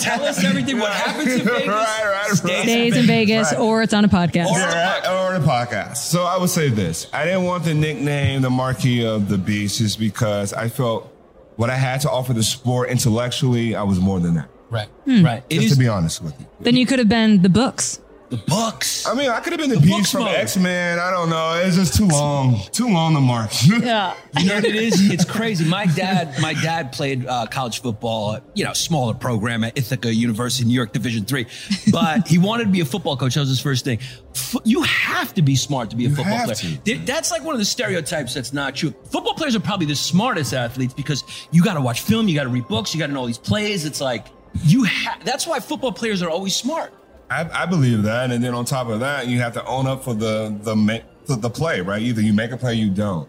Tell 0.00 0.24
us 0.24 0.44
everything. 0.44 0.78
What 0.78 0.92
happens 0.92 1.32
in 1.32 1.38
Vegas? 1.46 1.68
Right, 1.68 2.04
right, 2.04 2.26
stays 2.30 2.44
right. 2.44 2.62
Stays 2.62 2.96
in 2.96 3.06
Vegas 3.06 3.52
Right. 3.52 3.60
or 3.60 3.82
it's 3.82 3.94
on 3.94 4.04
a 4.04 4.08
podcast. 4.08 4.48
Yeah, 4.52 5.00
right, 5.00 5.08
or 5.34 5.38
the 5.38 5.44
podcast. 5.46 5.96
So 5.98 6.24
I 6.24 6.36
would 6.38 6.50
say 6.50 6.68
this: 6.68 7.06
I 7.12 7.24
didn't 7.24 7.44
want 7.44 7.64
the 7.64 7.74
nickname, 7.74 8.42
the 8.42 8.50
marquee 8.50 9.04
of 9.06 9.28
the 9.28 9.38
beast, 9.38 9.78
just 9.78 9.98
because 9.98 10.52
I 10.52 10.68
felt 10.68 11.08
what 11.56 11.70
I 11.70 11.76
had 11.76 12.00
to 12.02 12.10
offer 12.10 12.32
the 12.32 12.42
sport 12.42 12.88
intellectually, 12.90 13.74
I 13.74 13.82
was 13.82 13.98
more 14.00 14.20
than 14.20 14.34
that. 14.34 14.48
Right, 14.70 14.88
Hmm. 15.04 15.24
right. 15.24 15.42
It 15.50 15.56
Just 15.56 15.66
is 15.66 15.72
to 15.74 15.78
be 15.78 15.88
honest 15.88 16.22
with 16.22 16.38
you. 16.40 16.46
Then 16.60 16.76
you 16.76 16.86
could 16.86 16.98
have 16.98 17.08
been 17.08 17.42
the 17.42 17.48
books. 17.50 18.00
The 18.32 18.38
books. 18.38 19.06
I 19.06 19.14
mean, 19.14 19.30
I 19.30 19.40
could 19.40 19.52
have 19.52 19.60
been 19.60 19.70
the, 19.70 19.76
The 19.76 19.82
beast 19.86 20.10
from 20.12 20.22
mode. 20.24 20.34
X 20.34 20.56
Men. 20.56 20.98
I 20.98 21.10
don't 21.10 21.28
know. 21.30 21.60
It's 21.64 21.76
just 21.76 21.94
too 21.96 22.06
long, 22.08 22.60
too 22.72 22.88
long 22.88 23.14
to 23.14 23.20
mark. 23.20 23.50
Yeah. 23.82 24.14
You 24.38 24.46
know 24.48 24.54
what 24.56 24.64
it 24.64 24.74
is? 24.74 25.10
It's 25.10 25.24
crazy. 25.24 25.64
My 25.64 25.86
dad, 25.86 26.34
my 26.40 26.54
dad 26.54 26.92
played 26.92 27.26
uh, 27.26 27.46
college 27.46 27.82
football, 27.82 28.40
you 28.54 28.64
know, 28.64 28.72
smaller 28.72 29.12
program 29.14 29.62
at 29.64 29.76
Ithaca 29.76 30.12
University, 30.12 30.64
New 30.66 30.74
York 30.74 30.92
Division 30.92 31.24
three. 31.24 31.46
But 31.92 32.26
he 32.26 32.38
wanted 32.38 32.64
to 32.64 32.70
be 32.70 32.80
a 32.80 32.84
football 32.84 33.16
coach. 33.16 33.34
That 33.34 33.40
was 33.40 33.48
his 33.50 33.60
first 33.60 33.84
thing. 33.84 33.98
F- 34.34 34.56
You 34.64 34.82
have 34.82 35.34
to 35.34 35.42
be 35.42 35.54
smart 35.54 35.90
to 35.90 35.96
be 35.96 36.06
a 36.06 36.08
You 36.08 36.14
football 36.16 36.34
have 36.36 36.50
player. 36.50 36.78
to. 36.84 36.98
That's 37.04 37.30
like 37.30 37.44
one 37.44 37.54
of 37.54 37.58
the 37.58 37.64
stereotypes 37.66 38.32
that's 38.34 38.52
not 38.54 38.74
true. 38.74 38.94
Football 39.10 39.34
players 39.34 39.54
are 39.54 39.60
probably 39.60 39.86
the 39.86 39.94
smartest 39.96 40.54
athletes 40.54 40.94
because 40.94 41.24
you 41.50 41.62
got 41.62 41.74
to 41.74 41.80
watch 41.82 42.00
film, 42.00 42.28
you 42.28 42.34
got 42.34 42.44
to 42.44 42.48
read 42.48 42.66
books, 42.68 42.94
you 42.94 42.98
got 43.00 43.08
to 43.08 43.12
know 43.12 43.20
all 43.20 43.26
these 43.26 43.36
plays. 43.38 43.84
It's 43.84 44.00
like 44.00 44.26
you. 44.64 44.84
Ha- 44.86 45.18
that's 45.24 45.46
why 45.46 45.60
football 45.60 45.92
players 45.92 46.22
are 46.22 46.30
always 46.30 46.56
smart. 46.56 46.94
I, 47.32 47.62
I 47.62 47.66
believe 47.66 48.02
that, 48.02 48.30
and 48.30 48.44
then 48.44 48.54
on 48.54 48.64
top 48.64 48.88
of 48.88 49.00
that, 49.00 49.26
you 49.26 49.40
have 49.40 49.54
to 49.54 49.64
own 49.64 49.86
up 49.86 50.04
for 50.04 50.14
the 50.14 50.56
the 50.62 51.02
the, 51.26 51.36
the 51.36 51.50
play, 51.50 51.80
right? 51.80 52.02
Either 52.02 52.20
you 52.20 52.32
make 52.32 52.50
a 52.50 52.56
play, 52.56 52.74
you 52.74 52.90
don't. 52.90 53.28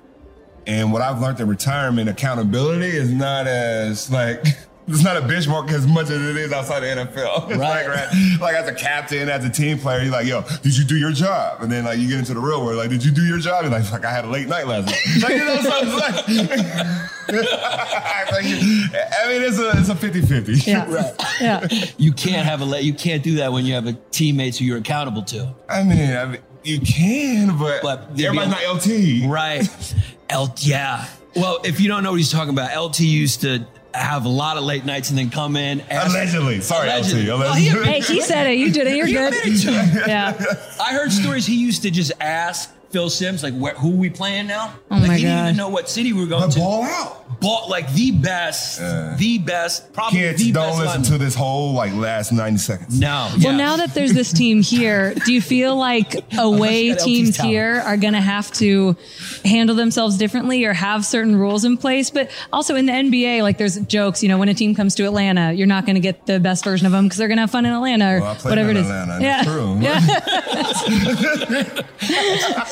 And 0.65 0.91
what 0.91 1.01
I've 1.01 1.21
learned 1.21 1.39
in 1.39 1.47
retirement, 1.47 2.09
accountability 2.09 2.95
is 2.97 3.11
not 3.11 3.47
as 3.47 4.11
like 4.11 4.45
it's 4.87 5.03
not 5.03 5.15
a 5.17 5.21
benchmark 5.21 5.69
as 5.71 5.87
much 5.87 6.09
as 6.09 6.21
it 6.21 6.35
is 6.37 6.51
outside 6.51 6.81
the 6.81 6.87
NFL. 6.87 7.49
It's 7.49 7.57
Right. 7.57 7.85
like, 7.85 7.87
right, 7.87 8.37
like 8.41 8.55
as 8.55 8.67
a 8.67 8.73
captain, 8.73 9.29
as 9.29 9.43
a 9.45 9.49
team 9.49 9.77
player, 9.79 10.01
you're 10.03 10.11
like, 10.11 10.25
yo, 10.27 10.43
did 10.61 10.77
you 10.77 10.83
do 10.83 10.95
your 10.97 11.11
job? 11.11 11.61
And 11.61 11.71
then 11.71 11.83
like 11.85 11.99
you 11.99 12.07
get 12.09 12.19
into 12.19 12.33
the 12.33 12.39
real 12.39 12.63
world, 12.65 12.77
like, 12.77 12.89
did 12.89 13.03
you 13.03 13.11
do 13.11 13.25
your 13.25 13.37
job? 13.39 13.63
You're 13.63 13.71
like, 13.71 13.85
fuck, 13.85 14.03
I 14.05 14.11
had 14.11 14.25
a 14.25 14.29
late 14.29 14.47
night 14.47 14.67
last 14.67 14.87
night. 14.87 15.23
Like, 15.23 15.37
you 15.37 15.45
know, 15.45 15.57
so 15.61 15.71
it's 15.81 16.67
like, 16.67 17.07
Like, 17.27 18.45
I 18.45 19.27
mean, 19.29 19.41
it's 19.43 19.57
a 19.59 19.71
it's 19.79 19.89
a 19.89 19.95
50-50. 19.95 20.67
Yeah. 20.67 21.13
Yeah. 21.41 21.67
You 21.97 22.13
can't 22.13 22.45
have 22.45 22.61
a 22.61 22.65
le- 22.65 22.79
you 22.79 22.93
can't 22.93 23.23
do 23.23 23.35
that 23.37 23.51
when 23.51 23.65
you 23.65 23.73
have 23.73 23.87
a 23.87 23.93
teammates 24.11 24.57
who 24.59 24.65
you're 24.65 24.77
accountable 24.77 25.23
to. 25.23 25.53
I 25.67 25.83
mean, 25.83 26.15
I 26.15 26.25
mean, 26.25 26.41
you 26.63 26.79
can, 26.79 27.57
but, 27.57 27.81
But 27.81 28.09
everybody's 28.11 28.53
a- 28.53 28.65
not 28.65 29.25
LT. 29.25 29.29
Right. 29.31 29.95
L 30.29 30.53
yeah. 30.59 31.05
Well, 31.35 31.59
if 31.63 31.79
you 31.79 31.87
don't 31.87 32.03
know 32.03 32.11
what 32.11 32.17
he's 32.17 32.31
talking 32.31 32.51
about, 32.53 32.75
LT 32.79 32.99
used 33.01 33.41
to 33.41 33.65
have 33.93 34.25
a 34.25 34.29
lot 34.29 34.57
of 34.57 34.63
late 34.63 34.85
nights 34.85 35.09
and 35.09 35.17
then 35.17 35.29
come 35.29 35.55
in. 35.55 35.81
ask- 35.89 36.09
Allegedly. 36.09 36.61
Sorry, 36.61 36.89
Allegedly. 36.89 37.29
LT. 37.29 37.39
Well, 37.39 37.53
he 37.53 37.67
Hey, 37.69 37.99
he 38.01 38.21
said 38.21 38.47
it. 38.47 38.57
You 38.57 38.71
did 38.71 38.87
it. 38.87 38.95
You're 38.95 39.05
He 39.05 39.13
good. 39.13 39.33
admitted 39.33 39.61
to 39.61 39.69
it. 39.69 40.07
Yeah. 40.07 40.33
I 40.81 40.93
heard 40.93 41.11
stories 41.11 41.45
he 41.45 41.55
used 41.55 41.83
to 41.83 41.91
just 41.91 42.11
ask 42.19 42.71
Phil 42.93 43.09
Simms, 43.09 43.41
like, 43.43 43.55
where, 43.55 43.73
who 43.73 43.91
are 43.91 43.97
we 43.97 44.09
playing 44.09 44.45
now? 44.47 44.73
Oh 44.91 44.95
like, 44.97 45.07
my 45.07 45.15
he 45.17 45.23
didn't 45.23 45.37
God. 45.37 45.43
even 45.45 45.57
know 45.57 45.69
what 45.69 45.89
city 45.89 46.13
we 46.13 46.19
were 46.21 46.27
going 46.27 46.43
But 46.43 46.51
to. 46.51 46.59
ball 46.59 46.83
out. 46.83 47.19
Ball, 47.41 47.65
like 47.67 47.91
the 47.93 48.11
best, 48.11 48.79
Yeah. 48.79 49.15
the 49.17 49.39
best, 49.39 49.91
probably 49.91 50.19
Kids, 50.19 50.43
the 50.43 50.51
don't 50.51 50.67
best 50.67 50.77
listen 50.77 51.01
lineman. 51.01 51.11
to 51.11 51.17
this 51.25 51.33
whole 51.35 51.73
like 51.73 51.91
last 51.93 52.31
90 52.31 52.57
seconds. 52.59 52.99
No. 52.99 53.29
Well, 53.43 53.57
now 53.57 53.77
that 53.77 53.93
there's 53.95 54.13
this 54.13 54.31
team 54.31 54.61
here, 54.61 55.13
do 55.25 55.33
you 55.33 55.41
feel 55.41 55.75
like 55.75 56.15
away 56.37 56.93
teams 56.95 57.35
here 57.35 57.81
are 57.83 57.97
going 57.97 58.13
to 58.13 58.21
have 58.21 58.51
to 58.53 58.95
handle 59.43 59.75
themselves 59.75 60.15
differently 60.17 60.63
or 60.63 60.73
have 60.73 61.03
certain 61.05 61.35
rules 61.35 61.65
in 61.65 61.75
place? 61.77 62.11
But 62.11 62.29
also 62.53 62.75
in 62.75 62.85
the 62.85 62.93
NBA, 62.93 63.41
like 63.41 63.57
there's 63.57 63.77
jokes, 63.87 64.21
you 64.21 64.29
know, 64.29 64.37
when 64.37 64.47
a 64.49 64.53
team 64.53 64.75
comes 64.75 64.93
to 64.95 65.03
Atlanta, 65.05 65.51
you're 65.51 65.65
not 65.67 65.85
going 65.87 65.95
to 65.95 66.01
get 66.01 66.27
the 66.27 66.39
best 66.39 66.63
version 66.63 66.85
of 66.85 66.91
them 66.93 67.05
because 67.05 67.17
they're 67.17 67.27
going 67.27 67.37
to 67.37 67.41
have 67.41 67.51
fun 67.51 67.65
in 67.65 67.73
Atlanta 67.73 68.17
or 68.17 68.19
Well, 68.21 68.37
I 68.45 68.49
whatever 68.49 68.69
in 68.69 68.77
it 68.77 68.81
is. 68.81 68.89
Atlanta. 68.89 69.21
Yeah. 69.23 69.43
That's 69.43 70.83
true. 70.85 70.99
Yeah. 71.73 71.81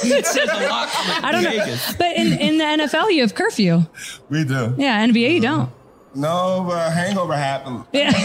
it 0.19 0.25
says 0.25 0.49
a 0.53 0.67
lot 0.67 0.89
I 1.23 1.31
don't 1.31 1.43
know. 1.43 1.75
But 1.97 2.15
in, 2.17 2.33
in 2.33 2.57
the 2.57 2.63
NFL, 2.63 3.11
you 3.11 3.21
have 3.21 3.35
curfew. 3.35 3.85
We 4.29 4.43
do. 4.43 4.75
Yeah. 4.77 5.05
NBA, 5.07 5.33
you 5.35 5.41
don't. 5.41 5.69
No, 6.13 6.65
but 6.67 6.87
a 6.87 6.91
hangover 6.91 7.33
happened. 7.37 7.85
Yeah. 7.93 8.11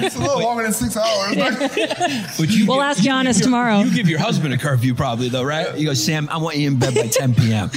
It's 0.00 0.14
a 0.14 0.20
little 0.20 0.40
longer 0.40 0.62
than 0.62 0.72
six 0.72 0.96
hours. 0.96 1.34
But 2.38 2.48
you 2.50 2.66
We'll 2.66 2.76
give- 2.76 2.84
ask 2.84 3.02
you 3.04 3.10
Yannis 3.10 3.24
give 3.24 3.36
your- 3.38 3.44
tomorrow. 3.44 3.80
You 3.80 3.92
give 3.94 4.08
your 4.08 4.20
husband 4.20 4.54
a 4.54 4.58
curfew, 4.58 4.94
probably 4.94 5.28
though, 5.28 5.42
right? 5.42 5.76
You 5.76 5.86
go, 5.88 5.94
Sam. 5.94 6.28
I 6.30 6.36
want 6.36 6.56
you 6.58 6.68
in 6.68 6.78
bed 6.78 6.94
by 6.94 7.08
10 7.08 7.34
p.m. 7.34 7.70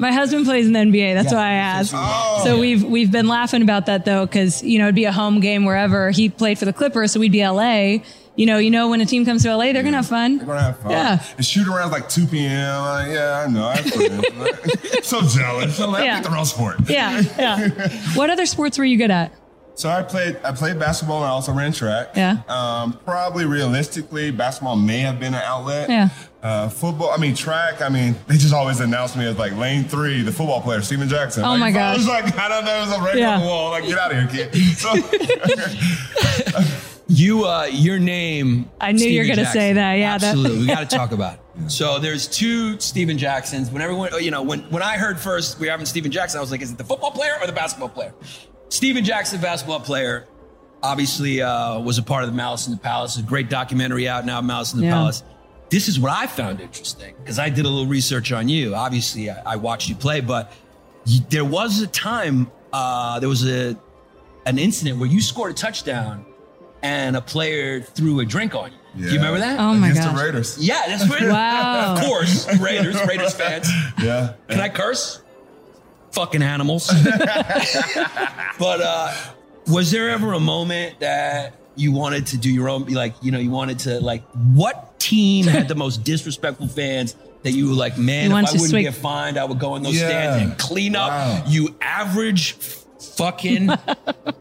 My 0.00 0.10
husband 0.12 0.44
plays 0.44 0.66
in 0.66 0.72
the 0.72 0.80
NBA. 0.80 1.14
That's 1.14 1.30
Yeah. 1.30 1.38
why 1.38 1.46
I 1.46 1.52
asked. 1.52 1.92
Oh. 1.94 2.40
So 2.42 2.58
we've 2.58 2.82
we've 2.82 3.12
been 3.12 3.28
laughing 3.28 3.62
about 3.62 3.86
that 3.86 4.04
though, 4.04 4.26
because 4.26 4.60
you 4.64 4.78
know 4.80 4.86
it'd 4.86 4.96
be 4.96 5.04
a 5.04 5.12
home 5.12 5.38
game 5.38 5.64
wherever 5.64 6.10
he 6.10 6.28
played 6.28 6.58
for 6.58 6.64
the 6.64 6.72
Clippers, 6.72 7.12
so 7.12 7.20
we'd 7.20 7.30
be 7.32 7.46
LA. 7.46 7.98
You 8.40 8.46
know, 8.46 8.56
you 8.56 8.70
know 8.70 8.88
when 8.88 9.02
a 9.02 9.04
team 9.04 9.26
comes 9.26 9.42
to 9.42 9.54
LA, 9.54 9.74
they're 9.74 9.82
gonna 9.82 9.98
have 9.98 10.06
fun. 10.06 10.38
They're 10.38 10.46
gonna 10.46 10.62
have 10.62 10.78
fun. 10.78 10.92
Yeah. 10.92 11.22
And 11.36 11.44
shoot 11.44 11.68
around 11.68 11.90
like 11.90 12.08
2 12.08 12.26
p.m. 12.26 12.80
Like, 12.80 13.08
yeah, 13.08 13.44
I 13.46 13.50
know. 13.52 13.68
I 13.68 13.76
feel 13.82 14.22
so 15.02 15.20
jealous. 15.20 15.78
I'm 15.78 15.92
like, 15.92 16.04
Yeah. 16.04 16.16
I 16.16 16.20
the 16.22 16.30
wrong 16.30 16.46
sport. 16.46 16.76
Yeah, 16.88 17.20
yeah. 17.38 17.68
what 18.14 18.30
other 18.30 18.46
sports 18.46 18.78
were 18.78 18.86
you 18.86 18.96
good 18.96 19.10
at? 19.10 19.34
So 19.74 19.90
I 19.90 20.02
played 20.02 20.38
I 20.42 20.52
played 20.52 20.78
basketball 20.78 21.18
and 21.18 21.26
I 21.26 21.28
also 21.28 21.52
ran 21.52 21.72
track. 21.72 22.12
Yeah. 22.16 22.38
Um, 22.48 22.94
probably 23.04 23.44
realistically, 23.44 24.30
basketball 24.30 24.76
may 24.76 25.00
have 25.00 25.20
been 25.20 25.34
an 25.34 25.42
outlet. 25.44 25.90
Yeah. 25.90 26.08
Uh, 26.42 26.70
football, 26.70 27.10
I 27.10 27.18
mean 27.18 27.34
track. 27.34 27.82
I 27.82 27.90
mean 27.90 28.16
they 28.26 28.38
just 28.38 28.54
always 28.54 28.80
announced 28.80 29.18
me 29.18 29.26
as 29.26 29.36
like 29.36 29.54
lane 29.58 29.84
three, 29.84 30.22
the 30.22 30.32
football 30.32 30.62
player 30.62 30.80
Steven 30.80 31.10
Jackson. 31.10 31.44
Oh 31.44 31.50
like, 31.56 31.60
my 31.60 31.72
so 31.74 31.78
I 31.78 31.92
was 31.94 32.08
like, 32.08 32.38
I 32.38 32.48
don't 32.48 32.64
know, 32.64 32.78
it 32.78 32.86
was 32.86 32.96
a 32.98 33.02
ring 33.02 33.18
Yeah. 33.18 33.34
on 33.34 33.40
the 33.42 33.46
wall. 33.46 33.68
Like 33.70 33.84
get 33.84 33.98
out 33.98 34.12
of 34.12 34.32
here, 34.32 34.48
kid. 34.50 34.54
So, 34.78 34.94
You, 37.12 37.44
uh, 37.44 37.64
your 37.72 37.98
name. 37.98 38.70
I 38.80 38.92
knew 38.92 39.04
you 39.08 39.20
were 39.22 39.26
gonna 39.26 39.44
say 39.46 39.72
that. 39.72 39.94
Yeah, 39.94 40.16
that- 40.16 40.28
absolutely. 40.28 40.58
we 40.60 40.66
got 40.68 40.88
to 40.88 40.96
talk 40.96 41.10
about 41.12 41.34
it. 41.34 41.70
So 41.70 41.98
there's 41.98 42.28
two 42.28 42.78
Steven 42.78 43.18
Jacksons. 43.18 43.68
When 43.70 43.82
everyone, 43.82 44.10
you 44.22 44.30
know, 44.30 44.42
when 44.42 44.60
when 44.70 44.82
I 44.82 44.96
heard 44.96 45.18
first 45.18 45.58
we 45.58 45.66
were 45.66 45.70
having 45.72 45.86
Steven 45.86 46.10
Jackson, 46.12 46.38
I 46.38 46.40
was 46.40 46.50
like, 46.52 46.62
is 46.62 46.70
it 46.70 46.78
the 46.78 46.84
football 46.84 47.10
player 47.10 47.32
or 47.40 47.46
the 47.48 47.52
basketball 47.52 47.88
player? 47.88 48.14
Steven 48.68 49.04
Jackson, 49.04 49.40
basketball 49.40 49.80
player, 49.80 50.28
obviously 50.84 51.42
uh, 51.42 51.80
was 51.80 51.98
a 51.98 52.02
part 52.02 52.22
of 52.22 52.30
the 52.30 52.36
Malice 52.36 52.68
in 52.68 52.72
the 52.74 52.78
Palace. 52.78 53.16
A 53.18 53.22
great 53.22 53.50
documentary 53.50 54.08
out 54.08 54.24
now, 54.24 54.40
Malice 54.40 54.72
in 54.72 54.78
the 54.78 54.86
Yeah. 54.86 54.92
Palace. 54.92 55.24
This 55.68 55.88
is 55.88 55.98
what 55.98 56.12
I 56.12 56.26
found 56.28 56.60
interesting 56.60 57.14
because 57.18 57.38
I 57.40 57.48
did 57.48 57.64
a 57.64 57.68
little 57.68 57.86
research 57.86 58.30
on 58.32 58.48
you. 58.48 58.74
Obviously, 58.76 59.30
I, 59.30 59.42
I 59.52 59.56
watched 59.56 59.88
you 59.88 59.96
play, 59.96 60.20
but 60.20 60.52
you, 61.06 61.20
there 61.28 61.44
was 61.44 61.80
a 61.82 61.86
time, 61.88 62.50
uh, 62.72 63.18
there 63.18 63.28
was 63.28 63.44
a 63.48 63.76
an 64.46 64.58
incident 64.58 64.98
where 65.00 65.08
you 65.08 65.20
scored 65.20 65.50
a 65.50 65.54
touchdown 65.54 66.24
and 66.82 67.16
a 67.16 67.20
player 67.20 67.80
threw 67.80 68.20
a 68.20 68.24
drink 68.24 68.54
on 68.54 68.70
you. 68.96 69.04
Do 69.06 69.12
you 69.12 69.18
remember 69.18 69.38
that? 69.40 69.60
Oh 69.60 69.74
my 69.74 69.88
god! 69.92 69.96
gosh. 69.96 70.12
the 70.18 70.24
Raiders. 70.24 70.58
Yeah, 70.58 70.82
that's 70.86 71.08
right. 71.08 71.28
Wow. 71.30 71.94
Of 71.98 72.04
course, 72.04 72.58
Raiders, 72.58 72.96
Raiders 73.08 73.34
fans. 73.34 73.68
Yeah. 74.02 74.34
Can 74.48 74.60
I 74.60 74.68
curse? 74.68 75.22
Fucking 76.12 76.42
animals. 76.42 76.88
but 78.58 78.80
uh, 78.80 79.14
was 79.68 79.90
there 79.90 80.10
ever 80.10 80.32
a 80.32 80.40
moment 80.40 81.00
that 81.00 81.54
you 81.76 81.92
wanted 81.92 82.26
to 82.28 82.36
do 82.38 82.50
your 82.52 82.68
own, 82.68 82.86
like, 82.86 83.14
you 83.22 83.30
know, 83.30 83.38
you 83.38 83.50
wanted 83.50 83.78
to, 83.80 84.00
like, 84.00 84.24
what 84.54 84.98
team 84.98 85.46
had 85.46 85.68
the 85.68 85.74
most 85.76 86.02
disrespectful 86.02 86.66
fans 86.68 87.14
that 87.42 87.52
you 87.52 87.68
were 87.68 87.74
like, 87.74 87.96
man, 87.96 88.30
You 88.30 88.36
if 88.36 88.48
I 88.48 88.52
wouldn't 88.52 88.70
swing- 88.70 88.84
get 88.84 88.94
fined, 88.94 89.38
I 89.38 89.44
would 89.44 89.58
go 89.60 89.76
in 89.76 89.82
those 89.82 89.98
Yeah. 89.98 90.08
stands 90.08 90.42
and 90.50 90.58
clean 90.58 90.96
up 90.96 91.08
Wow. 91.10 91.44
you 91.46 91.74
average 91.80 92.54
fucking 92.54 93.70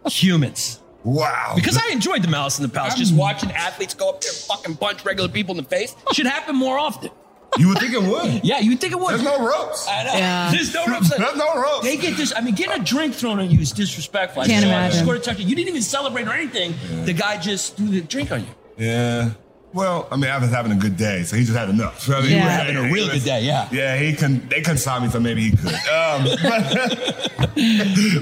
humans. 0.09 0.78
Wow. 1.03 1.53
Because 1.55 1.77
I 1.77 1.91
enjoyed 1.91 2.21
the 2.23 2.27
Malice 2.27 2.59
in 2.59 2.63
the 2.63 2.69
Palace, 2.69 2.95
just 2.95 3.13
watching 3.15 3.51
athletes 3.51 3.93
go 3.93 4.09
up 4.09 4.21
there 4.21 4.31
and 4.31 4.39
fucking 4.39 4.75
punch 4.77 5.05
regular 5.05 5.29
people 5.29 5.57
in 5.57 5.63
the 5.63 5.69
face. 5.69 5.95
Should 6.13 6.25
happen 6.27 6.55
more 6.55 6.77
often. 6.77 7.09
you 7.57 7.69
would 7.69 7.79
think 7.79 7.93
it 7.93 8.01
would. 8.03 8.43
Yeah, 8.43 8.59
you 8.59 8.71
would 8.71 8.81
think 8.81 8.93
it 8.93 8.99
would. 8.99 9.11
There's 9.11 9.23
no 9.23 9.39
ropes. 9.47 9.87
I 9.87 10.03
know. 10.03 10.13
Yeah. 10.13 10.51
There's 10.51 10.73
no 10.73 10.85
ropes. 10.85 11.09
There's 11.15 11.35
no 11.35 11.55
ropes. 11.61 11.83
They 11.85 11.97
get 11.97 12.15
this. 12.17 12.33
I 12.35 12.41
mean, 12.41 12.53
getting 12.55 12.79
a 12.81 12.83
drink 12.83 13.15
thrown 13.15 13.39
on 13.39 13.49
you 13.49 13.59
is 13.59 13.71
disrespectful. 13.71 14.43
I 14.43 14.47
Can't 14.47 14.63
saw 14.63 14.67
it. 14.69 14.71
imagine. 14.71 14.99
Scored 15.03 15.17
a 15.17 15.19
touchdown. 15.21 15.47
You 15.47 15.55
didn't 15.55 15.69
even 15.69 15.81
celebrate 15.81 16.27
or 16.27 16.33
anything. 16.33 16.73
The 17.05 17.13
guy 17.13 17.37
just 17.39 17.77
threw 17.77 17.87
the 17.87 18.01
drink 18.01 18.31
on 18.31 18.41
you. 18.41 18.47
Yeah. 18.77 19.31
Well, 19.71 20.07
I 20.11 20.15
mean, 20.15 20.31
I 20.31 20.37
was 20.39 20.49
having 20.49 20.71
a 20.71 20.75
good 20.75 20.97
day, 20.97 21.21
so 21.23 21.35
he 21.37 21.43
just 21.43 21.55
had 21.55 21.69
enough. 21.69 22.09
I 22.09 22.21
mean, 22.21 22.29
he 22.29 22.35
Yeah. 22.35 22.45
was 22.45 22.53
Having 22.53 22.77
a 22.77 22.91
real 22.91 23.07
good 23.07 23.23
day, 23.23 23.43
yeah. 23.43 23.67
Yeah, 23.71 23.97
he 23.97 24.13
can. 24.13 24.47
They 24.49 24.61
couldn't 24.61 24.79
stop 24.79 25.01
me, 25.03 25.09
so 25.09 25.19
maybe 25.19 25.41
he 25.49 25.51
could. 25.55 25.67
Um, 25.73 26.23
but, 26.41 27.53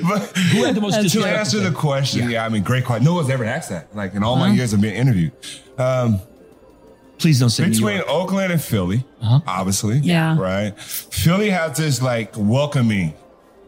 but 0.04 0.38
Who 0.52 0.64
had 0.64 0.76
the 0.76 0.82
most 0.82 1.10
to 1.14 1.26
answer 1.26 1.60
the 1.60 1.72
question, 1.72 2.30
yeah. 2.30 2.46
I 2.46 2.50
mean, 2.50 2.64
great 2.64 2.84
question. 2.86 3.06
No 3.06 3.14
one's 3.14 3.30
ever 3.30 3.46
asked 3.46 3.70
that. 3.70 3.96
Like 3.96 4.14
in 4.14 4.24
all 4.24 4.36
my 4.36 4.50
years 4.50 4.74
of 4.74 4.82
being 4.82 4.96
interviewed, 4.96 5.32
um, 5.78 6.20
Please 7.18 7.40
don't 7.40 7.50
say 7.50 7.64
New 7.64 7.72
between 7.72 7.96
York. 7.98 8.10
Oakland 8.10 8.52
and 8.52 8.62
Philly, 8.62 9.04
Uh-huh. 9.22 9.40
obviously, 9.48 9.98
Yeah. 10.00 10.38
right. 10.38 10.80
Philly 10.80 11.50
has 11.50 11.76
this 11.78 12.00
like 12.02 12.34
welcoming. 12.38 13.14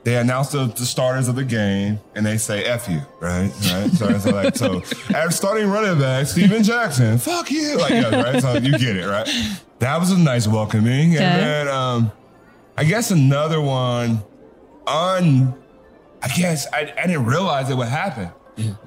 They 0.03 0.15
announce 0.15 0.49
the, 0.49 0.65
the 0.65 0.85
starters 0.85 1.27
of 1.27 1.35
the 1.35 1.43
game 1.43 1.99
and 2.15 2.25
they 2.25 2.37
say 2.37 2.63
"f 2.63 2.87
you," 2.89 3.01
right? 3.19 3.51
Right. 3.71 3.89
So, 3.91 4.17
so 4.17 4.29
like, 4.31 4.55
so 4.55 4.81
at 5.13 5.33
starting 5.33 5.69
running 5.69 5.99
back, 5.99 6.25
Steven 6.27 6.63
Jackson, 6.63 7.17
fuck 7.17 7.51
you, 7.51 7.77
like, 7.77 7.91
yeah, 7.91 8.21
right? 8.21 8.41
So 8.41 8.53
you 8.57 8.77
get 8.77 8.95
it, 8.95 9.05
right? 9.05 9.27
That 9.79 9.99
was 9.99 10.11
a 10.11 10.17
nice 10.17 10.47
welcoming, 10.47 11.15
Okay. 11.15 11.23
and 11.23 11.41
then 11.41 11.67
um, 11.67 12.11
I 12.77 12.85
guess 12.85 13.11
another 13.11 13.59
one, 13.61 14.23
un 14.87 15.53
I 16.21 16.27
guess 16.29 16.65
I, 16.73 16.93
I 16.97 17.07
didn't 17.07 17.25
realize 17.25 17.69
it 17.69 17.75
would 17.75 17.87
happen. 17.87 18.29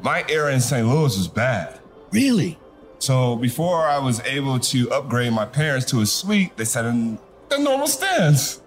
My 0.03 0.25
era 0.29 0.53
in 0.53 0.61
St. 0.61 0.87
Louis 0.87 1.17
was 1.17 1.29
bad. 1.29 1.79
Really? 2.11 2.59
So 2.99 3.37
before 3.37 3.87
I 3.87 3.99
was 3.99 4.21
able 4.23 4.59
to 4.61 4.91
upgrade 4.93 5.33
my 5.33 5.45
parents 5.47 5.87
to 5.91 6.01
a 6.01 6.07
suite, 6.07 6.57
they 6.57 6.65
sat 6.65 6.85
in 6.85 7.19
the 7.49 7.59
normal 7.59 7.87
stands. 7.87 8.62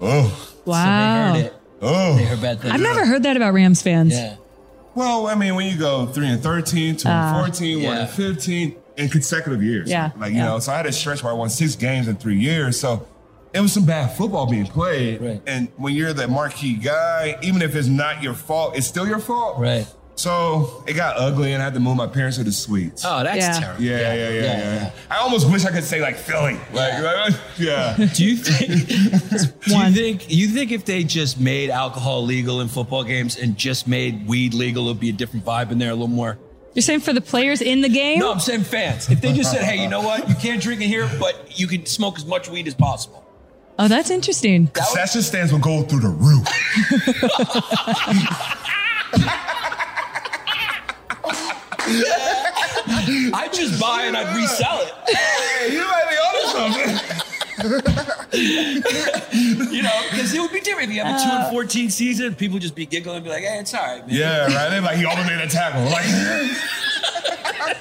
Oh. 0.00 0.54
Wow. 0.64 1.32
So 1.34 1.38
they 1.38 1.42
heard 1.42 1.46
it. 1.46 1.60
Oh. 1.80 2.16
They 2.16 2.24
heard 2.24 2.40
bad 2.40 2.60
things. 2.60 2.74
I've 2.74 2.80
never 2.80 3.06
heard 3.06 3.22
that 3.24 3.36
about 3.36 3.54
Rams 3.54 3.82
fans. 3.82 4.12
Yeah. 4.12 4.36
Well, 4.94 5.26
I 5.28 5.34
mean, 5.34 5.54
when 5.54 5.66
you 5.66 5.78
go 5.78 6.06
three 6.06 6.26
and 6.28 6.42
thirteen, 6.42 6.96
two 6.96 7.08
Ah. 7.08 7.36
and 7.36 7.46
fourteen, 7.46 7.82
one 7.84 7.94
Yeah. 7.94 8.00
and 8.02 8.10
fifteen 8.10 8.74
in 8.96 9.08
consecutive 9.08 9.62
years. 9.62 9.88
Yeah, 9.88 10.10
Like, 10.18 10.32
you 10.32 10.38
yeah. 10.38 10.46
know, 10.46 10.58
so 10.58 10.72
I 10.72 10.76
had 10.78 10.86
a 10.86 10.92
stretch 10.92 11.22
where 11.22 11.32
I 11.32 11.36
won 11.36 11.50
six 11.50 11.76
games 11.76 12.08
in 12.08 12.16
three 12.16 12.38
years. 12.40 12.80
So 12.80 13.06
it 13.54 13.60
was 13.60 13.72
some 13.72 13.84
bad 13.84 14.16
football 14.16 14.46
being 14.46 14.66
played. 14.66 15.20
Right. 15.20 15.40
And 15.46 15.68
when 15.76 15.94
you're 15.94 16.12
the 16.12 16.26
marquee 16.26 16.74
guy, 16.74 17.36
even 17.42 17.62
if 17.62 17.76
it's 17.76 17.86
not 17.86 18.22
your 18.24 18.34
fault, 18.34 18.76
it's 18.76 18.88
still 18.88 19.06
your 19.06 19.20
fault. 19.20 19.58
Right. 19.58 19.86
So 20.18 20.82
it 20.84 20.94
got 20.94 21.16
ugly 21.16 21.52
and 21.52 21.62
I 21.62 21.64
had 21.66 21.74
to 21.74 21.80
move 21.80 21.96
my 21.96 22.08
parents 22.08 22.38
to 22.38 22.44
the 22.44 22.50
suites. 22.50 23.04
Oh, 23.06 23.22
that's 23.22 23.36
Yeah. 23.38 23.52
terrible. 23.52 23.82
Yeah, 23.84 23.98
yeah, 23.98 24.14
yeah, 24.14 24.30
yeah, 24.30 24.74
yeah. 24.74 24.90
I 25.08 25.18
almost 25.18 25.48
wish 25.48 25.64
I 25.64 25.70
could 25.70 25.84
say 25.84 26.00
like 26.00 26.16
Philly. 26.16 26.58
Like, 26.72 27.00
like, 27.00 27.34
yeah. 27.56 27.94
Do 27.96 28.24
you 28.24 28.34
think? 28.36 28.88
do 29.64 29.76
you 29.76 29.92
think? 29.92 30.24
You 30.28 30.48
think 30.48 30.72
if 30.72 30.84
they 30.84 31.04
just 31.04 31.38
made 31.38 31.70
alcohol 31.70 32.24
legal 32.24 32.60
in 32.60 32.66
football 32.66 33.04
games 33.04 33.38
and 33.38 33.56
just 33.56 33.86
made 33.86 34.26
weed 34.26 34.54
legal, 34.54 34.88
it'd 34.88 34.98
be 34.98 35.10
a 35.10 35.12
different 35.12 35.44
vibe 35.46 35.70
in 35.70 35.78
there, 35.78 35.90
a 35.90 35.94
little 35.94 36.08
more. 36.08 36.36
You're 36.74 36.82
saying 36.82 37.00
for 37.00 37.12
the 37.12 37.20
players 37.20 37.62
in 37.62 37.80
the 37.80 37.88
game? 37.88 38.18
No, 38.18 38.32
I'm 38.32 38.40
saying 38.40 38.64
fans. 38.64 39.08
If 39.08 39.20
they 39.20 39.32
just 39.32 39.52
said, 39.52 39.62
"Hey, 39.62 39.80
you 39.80 39.88
know 39.88 40.00
what? 40.00 40.28
You 40.28 40.34
can't 40.34 40.60
drink 40.60 40.80
in 40.82 40.88
here, 40.88 41.08
but 41.20 41.56
you 41.56 41.68
can 41.68 41.86
smoke 41.86 42.18
as 42.18 42.26
much 42.26 42.48
weed 42.48 42.66
as 42.66 42.74
possible." 42.74 43.24
Oh, 43.78 43.86
that's 43.86 44.10
interesting. 44.10 44.66
Concession 44.66 45.22
stands 45.22 45.52
will 45.52 45.60
go 45.60 45.82
through 45.84 46.00
the 46.00 46.08
roof. 46.08 46.48
I'd 53.34 53.50
just 53.52 53.80
buy 53.80 54.04
and 54.04 54.16
I'd 54.16 54.34
resell 54.36 54.80
it. 54.82 54.92
Hey, 55.16 55.72
you 55.72 55.80
might 55.86 56.08
be 56.10 56.16
onto 56.16 56.48
something. 56.52 57.24
You 58.32 59.82
know, 59.82 60.00
because 60.10 60.32
it 60.32 60.40
would 60.40 60.52
be 60.52 60.60
different 60.60 60.90
if 60.90 60.94
you 60.96 61.02
have 61.02 61.16
a 61.20 61.24
two 61.24 61.28
and 61.30 61.44
uh, 61.44 61.50
fourteen 61.50 61.90
season. 61.90 62.34
People 62.36 62.54
would 62.54 62.62
just 62.62 62.74
be 62.76 62.86
giggling 62.86 63.16
and 63.16 63.24
be 63.24 63.30
like, 63.30 63.42
"Hey, 63.42 63.58
it's 63.58 63.74
all 63.74 63.82
right, 63.82 64.06
man." 64.06 64.14
Yeah, 64.16 64.44
right. 64.46 64.68
They're 64.70 64.80
like, 64.80 64.96
he 64.96 65.04
almost 65.04 65.26
made 65.28 65.40
a 65.40 65.48
tackle. 65.48 65.82
Like, 65.84 66.04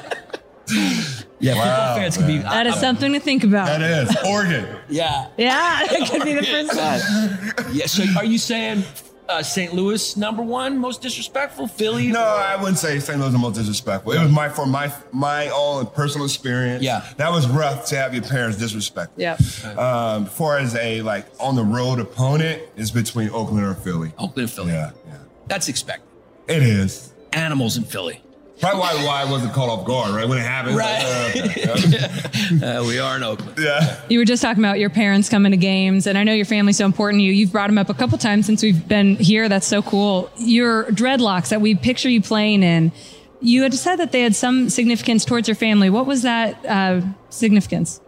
yeah. 1.39 1.53
Football 1.53 1.67
Wow, 1.67 1.95
fans 1.95 2.17
can 2.17 2.27
be. 2.27 2.33
man. 2.39 2.43
That 2.43 2.67
is 2.67 2.75
something 2.79 3.13
to 3.13 3.19
think 3.19 3.43
about. 3.43 3.67
that 3.67 3.81
is 3.81 4.15
Oregon. 4.25 4.77
Yeah, 4.89 5.27
Yeah, 5.37 5.81
it 5.83 6.09
could 6.09 6.23
be 6.23 6.33
the 6.33 6.43
first 6.43 6.75
one. 6.75 7.75
yeah. 7.75 7.85
So, 7.85 8.03
are 8.17 8.25
you 8.25 8.37
saying 8.39 8.83
uh, 9.29 9.43
St. 9.43 9.73
Louis 9.73 10.15
number 10.17 10.41
one 10.43 10.77
most 10.77 11.01
disrespectful? 11.01 11.67
Philly? 11.67 12.07
No, 12.07 12.21
I 12.23 12.55
wouldn't 12.55 12.77
say 12.77 12.99
St. 12.99 13.17
Louis 13.19 13.27
is 13.27 13.33
the 13.33 13.39
most 13.39 13.55
disrespectful. 13.55 14.13
It 14.13 14.21
was 14.21 14.31
my 14.31 14.49
for 14.49 14.65
my 14.65 14.91
my 15.11 15.49
own 15.49 15.85
personal 15.87 16.25
experience. 16.25 16.83
Yeah. 16.83 17.05
that 17.17 17.31
was 17.31 17.47
rough 17.47 17.85
to 17.87 17.95
have 17.97 18.13
your 18.13 18.23
parents 18.23 18.57
disrespect. 18.57 19.11
Yeah. 19.17 19.33
Um, 19.77 20.25
as 20.25 20.33
far 20.33 20.57
as 20.57 20.75
a 20.75 21.01
like 21.01 21.25
on 21.39 21.55
the 21.55 21.63
road 21.63 21.99
opponent, 21.99 22.61
is 22.75 22.91
between 22.91 23.29
Oakland 23.29 23.65
or 23.65 23.73
Philly. 23.73 24.11
Oakland, 24.17 24.37
and 24.37 24.51
Philly. 24.51 24.71
Yeah, 24.71 24.91
yeah, 25.07 25.17
That's 25.47 25.67
expected. 25.67 26.07
it 26.47 26.63
is. 26.63 27.13
Animals 27.33 27.77
in 27.77 27.83
Philly. 27.83 28.21
Probably 28.59 28.79
why 28.79 29.05
why 29.05 29.21
I 29.21 29.31
wasn't 29.31 29.53
caught 29.53 29.69
off 29.69 29.85
guard, 29.85 30.15
right? 30.15 30.27
When 30.27 30.37
it 30.39 30.41
happened. 30.41 30.77
Right. 30.77 31.33
Like, 31.35 31.67
uh, 31.67 31.71
okay. 31.71 32.07
Uh, 32.47 32.81
we 32.87 32.97
are 32.97 33.17
in 33.17 33.23
Oakland. 33.23 33.57
yeah. 33.59 33.99
You 34.07 34.19
were 34.19 34.25
just 34.25 34.41
talking 34.41 34.63
about 34.63 34.79
your 34.79 34.89
parents 34.89 35.27
coming 35.27 35.51
to 35.51 35.57
games, 35.57 36.07
and 36.07 36.17
I 36.17 36.23
know 36.23 36.31
your 36.33 36.45
family's 36.45 36.77
so 36.77 36.85
important 36.85 37.19
to 37.19 37.23
you. 37.25 37.33
You've 37.33 37.51
brought 37.51 37.67
them 37.67 37.77
up 37.77 37.89
a 37.89 37.93
couple 37.93 38.17
times 38.17 38.45
since 38.45 38.63
we've 38.63 38.87
been 38.87 39.17
here. 39.17 39.49
That's 39.49 39.67
so 39.67 39.81
cool. 39.81 40.29
Your 40.37 40.85
dreadlocks 40.85 41.49
that 41.49 41.59
we 41.59 41.75
picture 41.75 42.09
you 42.09 42.21
playing 42.21 42.63
in, 42.63 42.93
you 43.41 43.63
had 43.63 43.73
said 43.73 43.97
that 43.97 44.13
they 44.13 44.21
had 44.21 44.33
some 44.33 44.69
significance 44.69 45.25
towards 45.25 45.49
your 45.49 45.55
family. 45.55 45.89
What 45.89 46.05
was 46.05 46.21
that 46.21 46.65
uh, 46.65 47.01
significance? 47.29 47.99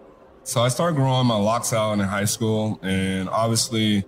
So 0.43 0.62
I 0.62 0.70
started 0.70 0.95
growing 0.95 1.28
my 1.28 1.36
locks 1.36 1.74
out 1.74 1.91
in 1.93 2.00
high 2.00 2.26
school, 2.26 2.80
and 2.82 3.28
obviously, 3.28 4.06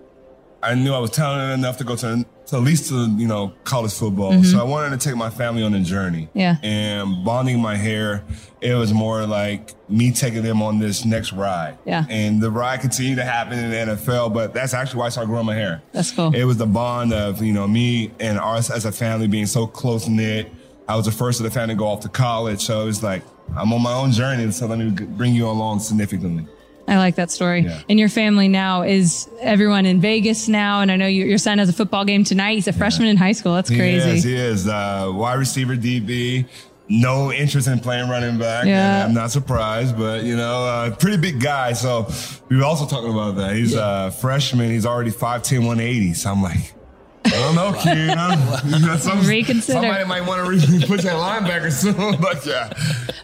I 0.62 0.74
knew 0.74 0.94
I 0.94 0.98
was 0.98 1.10
talented 1.10 1.58
enough 1.58 1.76
to 1.78 1.84
go 1.84 1.94
to, 1.96 2.24
to 2.46 2.56
at 2.56 2.62
least 2.62 2.88
to 2.88 3.08
you 3.16 3.26
know 3.26 3.52
college 3.64 3.92
football. 3.92 4.32
Mm-hmm. 4.32 4.44
So 4.44 4.60
I 4.60 4.64
wanted 4.64 4.98
to 4.98 5.08
take 5.08 5.16
my 5.16 5.30
family 5.30 5.62
on 5.62 5.74
a 5.74 5.80
journey. 5.80 6.28
Yeah. 6.34 6.56
And 6.62 7.24
bonding 7.24 7.60
my 7.60 7.76
hair, 7.76 8.24
it 8.60 8.74
was 8.74 8.92
more 8.92 9.26
like 9.26 9.72
me 9.88 10.12
taking 10.12 10.42
them 10.42 10.62
on 10.62 10.78
this 10.78 11.04
next 11.04 11.32
ride. 11.32 11.78
Yeah. 11.84 12.04
And 12.08 12.40
the 12.40 12.50
ride 12.50 12.80
continued 12.80 13.16
to 13.16 13.24
happen 13.24 13.58
in 13.58 13.70
the 13.70 13.94
NFL, 13.94 14.34
but 14.34 14.52
that's 14.52 14.74
actually 14.74 15.00
why 15.00 15.06
I 15.06 15.08
started 15.10 15.28
growing 15.28 15.46
my 15.46 15.54
hair. 15.54 15.82
That's 15.92 16.10
cool. 16.10 16.34
It 16.34 16.44
was 16.44 16.56
the 16.56 16.66
bond 16.66 17.12
of 17.12 17.42
you 17.42 17.52
know 17.52 17.66
me 17.66 18.12
and 18.20 18.38
us 18.38 18.70
as 18.70 18.84
a 18.84 18.92
family 18.92 19.28
being 19.28 19.46
so 19.46 19.66
close 19.66 20.08
knit. 20.08 20.52
I 20.88 20.96
was 20.96 21.06
the 21.06 21.12
first 21.12 21.40
of 21.40 21.44
the 21.44 21.50
family 21.50 21.74
to 21.74 21.78
go 21.78 21.86
off 21.86 22.00
to 22.00 22.08
college, 22.08 22.60
so 22.60 22.88
it's 22.88 23.02
like 23.02 23.22
I'm 23.56 23.72
on 23.72 23.82
my 23.82 23.92
own 23.92 24.12
journey, 24.12 24.50
so 24.50 24.66
let 24.66 24.78
me 24.78 24.90
bring 24.90 25.34
you 25.34 25.46
along 25.48 25.80
significantly. 25.80 26.46
I 26.88 26.98
like 26.98 27.16
that 27.16 27.30
story. 27.30 27.60
Yeah. 27.60 27.80
And 27.88 27.98
your 27.98 28.08
family 28.08 28.48
now 28.48 28.82
is 28.82 29.28
everyone 29.40 29.86
in 29.86 30.00
Vegas 30.00 30.48
now, 30.48 30.80
and 30.80 30.90
I 30.90 30.96
know 30.96 31.06
you, 31.06 31.24
your 31.24 31.38
son 31.38 31.58
has 31.58 31.68
a 31.68 31.72
football 31.72 32.04
game 32.04 32.24
tonight. 32.24 32.54
He's 32.54 32.68
a 32.68 32.72
freshman 32.72 33.08
in 33.08 33.16
high 33.16 33.32
school. 33.32 33.54
That's 33.54 33.70
crazy. 33.70 34.10
He 34.10 34.16
is. 34.16 34.24
He 34.24 34.34
is. 34.34 34.68
Uh, 34.68 35.10
wide 35.14 35.38
receiver, 35.38 35.76
DB. 35.76 36.46
No 36.88 37.32
interest 37.32 37.68
in 37.68 37.78
playing 37.78 38.10
running 38.10 38.38
back. 38.38 38.66
Yeah. 38.66 38.96
And 38.96 39.04
I'm 39.04 39.14
not 39.14 39.30
surprised, 39.30 39.96
but 39.96 40.24
you 40.24 40.36
know, 40.36 40.64
uh, 40.64 40.94
pretty 40.96 41.16
big 41.16 41.40
guy. 41.40 41.72
So 41.72 42.08
we 42.48 42.56
were 42.56 42.64
also 42.64 42.86
talking 42.86 43.10
about 43.10 43.36
that. 43.36 43.54
He's 43.54 43.74
a 43.74 44.10
freshman. 44.20 44.70
He's 44.70 44.84
already 44.84 45.10
5'10", 45.10 45.58
180. 45.60 46.14
So 46.14 46.30
I'm 46.30 46.42
like, 46.42 46.74
I 47.24 47.30
don't 47.30 47.54
know, 47.54 47.72
kid. 47.80 48.10
I 48.10 48.34
don't- 48.34 48.80
you 48.80 48.86
know, 48.86 48.96
some- 48.98 49.20
Reconsider. 49.26 49.80
Somebody 49.80 50.04
might 50.04 50.22
want 50.26 50.44
to 50.44 50.50
re- 50.50 50.84
push 50.86 51.02
that 51.02 51.16
linebacker 51.16 51.70
soon. 51.72 51.92
But 52.20 52.44
yeah, 52.46 52.72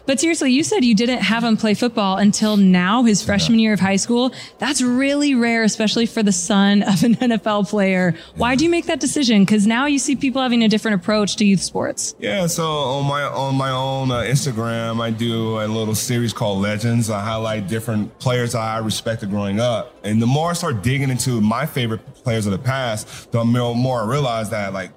But 0.05 0.19
seriously, 0.19 0.51
you 0.51 0.63
said 0.63 0.83
you 0.83 0.95
didn't 0.95 1.19
have 1.19 1.43
him 1.43 1.57
play 1.57 1.73
football 1.73 2.17
until 2.17 2.57
now, 2.57 3.03
his 3.03 3.23
freshman 3.23 3.59
year 3.59 3.73
of 3.73 3.79
high 3.79 3.95
school. 3.97 4.31
That's 4.57 4.81
really 4.81 5.35
rare, 5.35 5.63
especially 5.63 6.05
for 6.05 6.23
the 6.23 6.31
son 6.31 6.81
of 6.83 7.03
an 7.03 7.15
NFL 7.15 7.69
player. 7.69 8.15
Why 8.35 8.55
do 8.55 8.63
you 8.63 8.69
make 8.69 8.85
that 8.87 8.99
decision? 8.99 9.43
Because 9.43 9.67
now 9.67 9.85
you 9.85 9.99
see 9.99 10.15
people 10.15 10.41
having 10.41 10.63
a 10.63 10.67
different 10.67 11.01
approach 11.01 11.35
to 11.37 11.45
youth 11.45 11.61
sports. 11.61 12.15
Yeah, 12.19 12.47
so 12.47 12.65
on 12.67 13.05
my 13.05 13.23
on 13.23 13.55
my 13.55 13.69
own 13.71 14.11
uh, 14.11 14.19
Instagram, 14.21 15.01
I 15.01 15.11
do 15.11 15.59
a 15.59 15.67
little 15.67 15.95
series 15.95 16.33
called 16.33 16.61
Legends. 16.61 17.09
I 17.09 17.19
highlight 17.21 17.67
different 17.67 18.17
players 18.19 18.53
that 18.53 18.59
I 18.61 18.77
respected 18.79 19.29
growing 19.29 19.59
up, 19.59 19.93
and 20.03 20.21
the 20.21 20.27
more 20.27 20.49
I 20.51 20.53
start 20.53 20.81
digging 20.83 21.09
into 21.09 21.41
my 21.41 21.65
favorite 21.65 22.01
players 22.23 22.45
of 22.45 22.51
the 22.51 22.57
past, 22.59 23.31
the 23.31 23.43
more, 23.43 23.75
more 23.89 24.03
I 24.03 24.05
realized 24.05 24.51
that 24.51 24.71
like 24.73 24.91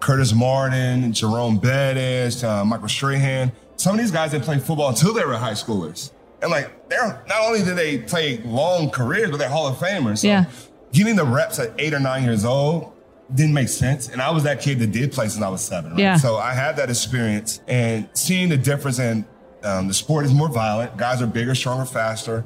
Curtis 0.00 0.32
Martin, 0.32 1.12
Jerome 1.12 1.58
Bettis, 1.58 2.44
uh, 2.44 2.64
Michael 2.64 2.88
Strahan, 2.88 3.50
some 3.76 3.94
of 3.94 4.00
these 4.00 4.12
guys 4.12 4.30
didn't 4.30 4.44
play 4.44 4.58
football 4.58 4.90
until 4.90 5.12
they 5.12 5.24
were 5.24 5.34
high 5.36 5.52
schoolers, 5.52 6.12
and 6.40 6.50
like 6.50 6.88
they're 6.88 7.22
not 7.28 7.40
only 7.46 7.64
did 7.64 7.76
they 7.76 7.98
play 7.98 8.38
long 8.44 8.90
careers, 8.90 9.30
but 9.30 9.38
they're 9.38 9.48
Hall 9.48 9.66
of 9.66 9.76
Famers. 9.76 10.18
So 10.18 10.28
Yeah. 10.28 10.44
getting 10.92 11.16
the 11.16 11.24
reps 11.24 11.58
at 11.58 11.72
eight 11.78 11.92
or 11.94 11.98
nine 12.00 12.22
years 12.24 12.44
old 12.44 12.92
didn't 13.34 13.54
make 13.54 13.68
sense. 13.68 14.08
And 14.08 14.22
I 14.22 14.30
was 14.30 14.44
that 14.44 14.60
kid 14.62 14.78
that 14.78 14.92
did 14.92 15.12
play 15.12 15.28
since 15.28 15.42
I 15.44 15.48
was 15.48 15.60
seven. 15.62 15.90
Right? 15.92 16.00
Yeah. 16.00 16.16
So 16.16 16.36
I 16.36 16.54
had 16.54 16.76
that 16.76 16.88
experience 16.90 17.60
and 17.68 18.08
seeing 18.14 18.48
the 18.48 18.56
difference 18.56 18.98
in 19.00 19.26
um, 19.64 19.88
the 19.88 19.94
sport 19.94 20.24
is 20.24 20.32
more 20.32 20.48
violent. 20.48 20.96
Guys 20.96 21.20
are 21.20 21.26
bigger, 21.26 21.54
stronger, 21.54 21.84
faster. 21.84 22.44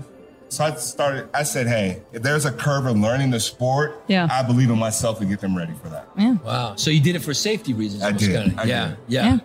So 0.53 0.65
I 0.65 0.75
started, 0.75 1.31
I 1.33 1.45
said, 1.45 1.67
hey, 1.67 2.03
if 2.13 2.23
there's 2.23 2.45
a 2.45 2.53
curve 2.53 2.85
in 2.87 3.01
learning 3.01 3.31
the 3.31 3.41
sport, 3.41 4.03
Yeah. 4.07 4.29
I 4.31 4.43
believe 4.43 4.69
in 4.69 4.79
myself 4.79 5.19
to 5.21 5.25
get 5.25 5.41
them 5.41 5.57
ready 5.57 5.73
for 5.83 5.89
that. 5.89 6.07
Yeah. 6.19 6.35
Wow. 6.45 6.75
So 6.77 6.91
you 6.91 7.01
did 7.01 7.17
it 7.17 7.21
for 7.21 7.33
safety 7.33 7.73
reasons? 7.73 8.03
I 8.03 8.13
did. 8.13 8.45
kinda. 8.49 8.61
I 8.61 8.65
yeah, 8.67 8.89
did. 8.89 8.97
yeah. 9.09 9.25
Yeah. 9.25 9.33
You 9.33 9.41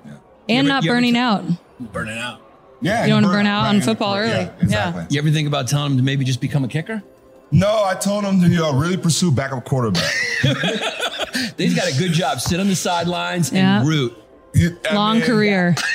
And 0.50 0.60
ever- 0.60 0.68
not 0.68 0.84
you 0.84 0.90
ever 0.92 0.98
burning 0.98 1.14
t- 1.14 1.20
out. 1.20 1.46
Burning 1.80 2.18
out. 2.18 2.42
Yeah. 2.82 3.04
You 3.06 3.08
don't 3.14 3.16
wanna 3.24 3.28
burn- 3.28 3.36
burn 3.38 3.48
out 3.48 3.68
on 3.68 3.80
football 3.80 4.16
early. 4.18 4.32
Yeah, 4.32 4.42
Yeah. 4.42 4.64
exactly. 4.90 5.06
You 5.12 5.20
ever 5.22 5.32
think 5.32 5.48
about 5.48 5.70
telling 5.70 5.92
them 5.92 5.98
to 6.00 6.04
maybe 6.04 6.26
just 6.26 6.42
become 6.42 6.66
a 6.66 6.68
kicker? 6.68 7.02
No, 7.52 7.86
I 7.86 7.94
told 7.96 8.26
them 8.26 8.42
to 8.42 8.48
you 8.50 8.58
know, 8.58 8.74
really 8.74 8.98
pursue 8.98 9.32
backup 9.32 9.64
quarterback. 9.64 10.12
They've 11.56 11.74
got 11.74 11.88
a 11.90 11.98
good 11.98 12.12
job. 12.12 12.42
Sit 12.42 12.60
on 12.60 12.68
the 12.68 12.76
sidelines 12.76 13.54
and 13.54 13.88
root. 13.88 14.14
You- 14.54 14.78
Long 14.94 15.20
mean, 15.20 15.26
career. 15.26 15.74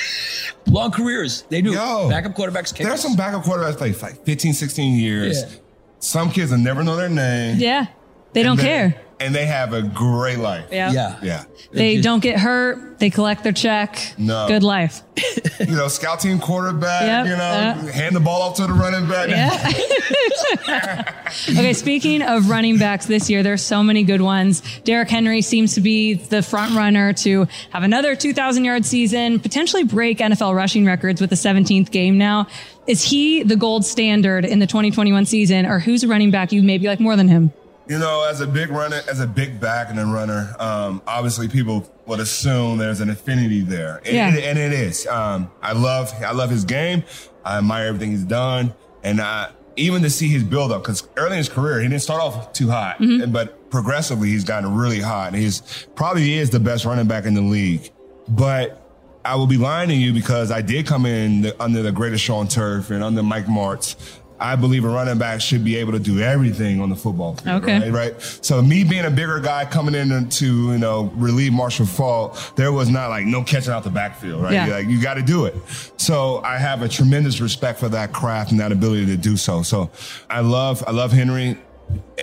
Long 0.67 0.91
careers. 0.91 1.43
They 1.49 1.61
do. 1.63 1.73
Yo. 1.73 2.09
Backup 2.09 2.35
quarterbacks, 2.35 2.75
kickers. 2.75 2.93
are 2.93 2.97
some 2.97 3.17
backup 3.17 3.43
quarterbacks 3.45 3.77
play 3.79 3.93
like 3.93 4.25
15, 4.25 4.53
16 4.55 4.99
years. 4.99 5.43
Yeah. 5.43 5.59
Some 5.99 6.31
kids 6.31 6.51
will 6.51 6.59
never 6.59 6.83
know 6.83 6.97
their 6.97 7.09
name. 7.09 7.59
Yeah. 7.59 7.87
They 8.33 8.43
don't 8.43 8.53
And 8.53 8.61
they- 8.61 8.65
care. 8.65 9.01
And 9.23 9.35
they 9.35 9.47
have 9.47 9.73
a 9.73 9.83
great 9.83 10.39
life. 10.39 10.67
Yeah. 10.73 10.91
Yeah. 10.93 11.19
Yeah. 11.23 11.45
They 11.71 12.01
don't 12.01 12.21
get 12.23 12.39
hurt. 12.39 12.99
They 12.99 13.09
collect 13.09 13.43
their 13.45 13.53
check. 13.53 14.15
No. 14.19 14.47
Good 14.49 14.63
life. 14.63 15.03
You 15.61 15.77
know, 15.77 15.87
scout 15.89 16.19
team 16.21 16.41
quarterback, 16.41 17.03
Yep, 17.03 17.27
you 17.27 17.33
know, 17.33 17.37
yeah. 17.39 17.93
hand 17.93 18.17
the 18.17 18.21
ball 18.21 18.43
off 18.43 18.57
to 18.57 18.67
the 18.67 18.73
running 18.73 19.09
back. 19.09 19.29
Yeah. 19.29 21.13
okay, 21.51 21.73
speaking 21.73 22.21
of 22.21 22.51
running 22.51 22.79
backs 22.79 23.07
this 23.07 23.31
year, 23.31 23.43
there's 23.45 23.63
so 23.63 23.83
many 23.83 24.03
good 24.03 24.21
ones. 24.21 24.63
Derrick 24.81 25.09
Henry 25.09 25.41
seems 25.41 25.75
to 25.75 25.81
be 25.81 26.15
the 26.15 26.43
front 26.43 26.75
runner 26.75 27.13
to 27.15 27.47
have 27.71 27.85
another 27.85 28.17
2,000 28.17 28.65
yard 28.65 28.85
season, 28.85 29.39
potentially 29.39 29.85
break 29.85 30.19
NFL 30.19 30.55
rushing 30.55 30.85
records 30.85 31.21
with 31.21 31.31
the 31.31 31.37
17th 31.37 31.91
game 31.91 32.19
now. 32.19 32.47
Is 32.87 33.03
he 33.03 33.43
the 33.45 33.57
gold 33.57 33.85
standard 33.85 34.45
in 34.45 34.59
the 34.59 34.67
2021 34.67 35.27
season, 35.27 35.65
or 35.67 35.79
who's 35.79 36.03
a 36.03 36.09
running 36.09 36.33
back 36.33 36.51
you 36.53 36.63
maybe 36.63 36.89
like 36.89 36.99
more 37.01 37.15
than 37.17 37.29
him? 37.29 37.53
You 37.89 37.99
know, 37.99 38.27
as 38.31 38.41
a 38.41 38.47
big 38.47 38.71
runner, 38.71 39.01
as 39.11 39.21
a 39.21 39.27
big 39.27 39.61
back 39.61 39.91
and 39.91 39.99
a 39.99 40.05
runner, 40.07 40.55
um, 40.61 41.03
obviously 41.07 41.49
people 41.49 41.91
would 42.07 42.21
assume 42.21 42.79
there's 42.79 43.01
an 43.01 43.11
affinity 43.11 43.61
there, 43.61 44.01
and, 44.07 44.15
Yeah. 44.15 44.29
and 44.29 44.59
it 44.59 44.73
is. 44.73 45.07
Um, 45.07 45.51
I 45.61 45.73
love, 45.73 46.13
I 46.25 46.33
love 46.33 46.49
his 46.51 46.65
game. 46.65 47.03
I 47.45 47.59
admire 47.59 47.87
everything 47.89 48.13
he's 48.13 48.23
done, 48.25 48.73
and 49.03 49.21
I, 49.21 49.51
even 49.77 50.03
to 50.03 50.11
see 50.11 50.29
his 50.29 50.45
build 50.45 50.71
up 50.71 50.83
because 50.83 51.09
early 51.17 51.33
in 51.33 51.39
his 51.39 51.49
career 51.49 51.81
he 51.81 51.89
didn't 51.89 52.03
start 52.03 52.21
off 52.23 52.53
too 52.53 52.71
hot, 52.71 52.99
Mm-hmm. 52.99 53.33
but 53.33 53.71
progressively 53.71 54.29
he's 54.29 54.45
gotten 54.45 54.75
really 54.77 55.01
hot. 55.01 55.33
And 55.33 55.37
he's 55.43 55.63
probably 55.97 56.35
is 56.35 56.51
the 56.51 56.61
best 56.61 56.85
running 56.85 57.07
back 57.09 57.25
in 57.27 57.35
the 57.35 57.43
league, 57.43 57.91
but. 58.29 58.79
I 59.25 59.37
will 59.37 59.47
be 59.47 59.57
lying 59.57 59.89
to 59.89 59.95
you 59.95 60.13
because 60.13 60.51
I 60.51 60.63
did 60.63 60.85
come 60.85 61.07
in 61.07 61.43
the, 61.43 61.63
under 61.63 61.81
the 61.81 61.93
greatest 61.93 62.25
show 62.25 62.35
on 62.35 62.49
turf 62.49 62.91
and 62.91 63.05
under 63.05 63.23
Mike 63.23 63.47
Martz. 63.47 63.95
I 64.43 64.57
believe 64.57 64.85
a 64.85 64.89
running 64.89 65.19
back 65.19 65.41
should 65.41 65.65
be 65.65 65.77
able 65.77 65.93
to 65.93 65.99
do 66.01 66.21
everything 66.21 66.81
on 66.81 66.91
the 66.91 66.97
football 66.97 67.37
field. 67.37 67.63
Okay. 67.63 67.79
Right, 67.91 68.13
right. 68.13 68.23
So 68.43 68.61
me 68.61 68.83
being 68.85 69.05
a 69.05 69.11
bigger 69.11 69.39
guy 69.41 69.65
coming 69.65 69.95
in 69.95 70.29
to 70.29 70.47
you 70.73 70.79
know 70.79 71.05
relieve 71.15 71.53
Marshall 71.53 71.87
Faulk, 71.87 72.37
there 72.57 72.73
was 72.73 72.89
not 72.89 73.09
like 73.11 73.25
no 73.25 73.43
catching 73.45 73.73
out 73.73 73.85
the 73.85 73.91
backfield. 73.91 74.43
Right. 74.43 74.53
Yeah. 74.55 74.67
Like 74.67 74.89
you 74.89 75.01
got 75.01 75.15
to 75.15 75.23
do 75.23 75.45
it. 75.47 75.55
So 75.97 76.41
I 76.43 76.59
have 76.59 76.83
a 76.83 76.89
tremendous 76.89 77.41
respect 77.41 77.79
for 77.79 77.89
that 77.91 78.13
craft 78.13 78.51
and 78.51 78.61
that 78.61 78.73
ability 78.73 79.07
to 79.07 79.17
do 79.17 79.37
so. 79.37 79.63
So 79.63 79.91
I 80.29 80.41
love 80.41 80.83
I 80.87 80.91
love 80.91 81.13
Henry, 81.13 81.57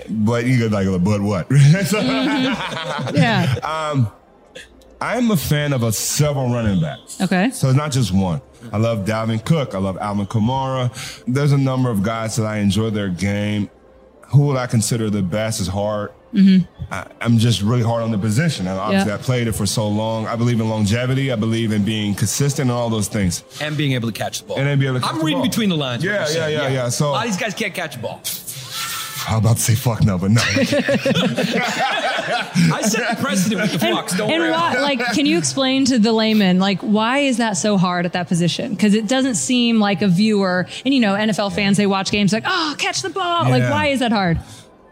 but 0.10 0.46
you 0.46 0.58
could 0.58 0.72
like 0.74 0.88
but 1.04 1.22
what? 1.22 1.48
So- 1.86 2.02
Yeah. 2.02 3.56
um, 3.94 4.12
I'm 5.02 5.32
a 5.32 5.38
fan 5.38 5.72
of 5.74 5.84
a 5.84 5.92
several 5.92 6.52
running 6.52 6.82
backs. 6.82 7.22
Okay. 7.22 7.52
So 7.52 7.68
it's 7.70 7.78
not 7.78 7.92
just 7.92 8.12
one. 8.14 8.42
I 8.74 8.78
love 8.78 9.06
Dalvin 9.06 9.44
Cook. 9.44 9.74
I 9.74 9.78
love 9.78 9.98
Alvin 9.98 10.26
Kamara. 10.28 11.24
There's 11.26 11.54
a 11.54 11.58
number 11.58 11.90
of 11.90 12.04
guys 12.04 12.36
that 12.36 12.46
I 12.46 12.58
enjoy 12.58 12.90
their 12.90 13.10
game. 13.10 13.70
Who 14.34 14.48
would 14.48 14.58
I 14.58 14.68
consider 14.68 15.10
the 15.10 15.22
best 15.24 15.60
is 15.62 15.68
hard. 15.68 16.12
Mm-hmm. 16.34 16.72
I, 16.94 17.08
I'm 17.22 17.40
just 17.40 17.62
really 17.64 17.82
hard 17.82 18.04
on 18.04 18.12
the 18.12 18.18
position. 18.18 18.68
And 18.68 18.78
obviously, 18.78 19.10
Yeah. 19.10 19.16
I 19.16 19.18
played 19.20 19.48
it 19.48 19.54
for 19.54 19.66
so 19.66 19.88
long. 19.88 20.28
I 20.28 20.36
believe 20.36 20.60
in 20.60 20.70
longevity. 20.70 21.32
I 21.32 21.36
believe 21.36 21.72
in 21.72 21.84
being 21.84 22.14
consistent 22.14 22.70
and 22.70 22.78
all 22.78 22.90
those 22.92 23.08
things. 23.08 23.44
And 23.62 23.76
being 23.76 23.94
able 23.94 24.12
to 24.12 24.14
catch 24.18 24.42
the 24.42 24.48
ball. 24.48 24.58
And 24.58 24.68
then 24.68 24.78
be 24.78 24.86
able 24.86 24.98
to 25.00 25.02
catch 25.02 25.14
I'm 25.14 25.20
the 25.20 25.26
reading 25.26 25.40
ball. 25.40 25.48
between 25.48 25.70
the 25.70 25.78
lines. 25.78 26.04
what 26.06 26.12
Yeah, 26.12 26.28
yeah, 26.30 26.48
yeah, 26.50 26.68
yeah. 26.68 26.90
So- 26.90 27.10
a 27.10 27.12
lot 27.12 27.26
of 27.26 27.32
these 27.32 27.40
guys 27.42 27.54
can't 27.56 27.74
catch 27.74 27.96
a 27.96 28.00
ball. 28.00 28.22
I'm 29.30 29.38
about 29.38 29.58
to 29.58 29.62
say 29.62 29.76
fuck 29.76 30.04
no, 30.04 30.18
but 30.18 30.32
no. 30.32 30.42
I 32.72 32.82
set 32.82 33.16
the 33.16 33.22
precedent 33.22 33.62
with 33.62 33.74
the 33.74 33.80
flux. 33.80 34.18
Don't 34.18 34.32
and 34.32 34.42
worry. 34.42 34.52
why, 34.52 34.80
like, 34.80 35.00
can 35.14 35.28
you 35.28 35.38
explain 35.38 35.86
to 35.86 36.00
the 36.00 36.12
layman, 36.12 36.58
like, 36.58 36.82
why 36.82 37.20
is 37.20 37.38
that 37.38 37.54
so 37.54 37.78
hard 37.78 38.08
at 38.08 38.14
that 38.14 38.28
position? 38.28 38.72
Because 38.72 38.96
it 38.96 39.08
doesn't 39.08 39.36
seem 39.36 39.80
like 39.80 40.02
a 40.02 40.08
viewer, 40.08 40.68
and 40.84 40.96
you 40.96 41.00
know, 41.00 41.14
NFL 41.14 41.54
fans, 41.54 41.78
they 41.78 41.86
watch 41.86 42.10
games 42.10 42.34
like, 42.34 42.44
oh, 42.48 42.76
catch 42.80 43.04
the 43.04 43.10
ball. 43.10 43.44
Like, 43.48 43.70
why 43.70 43.88
is 43.88 44.00
that 44.00 44.12
hard? 44.12 44.40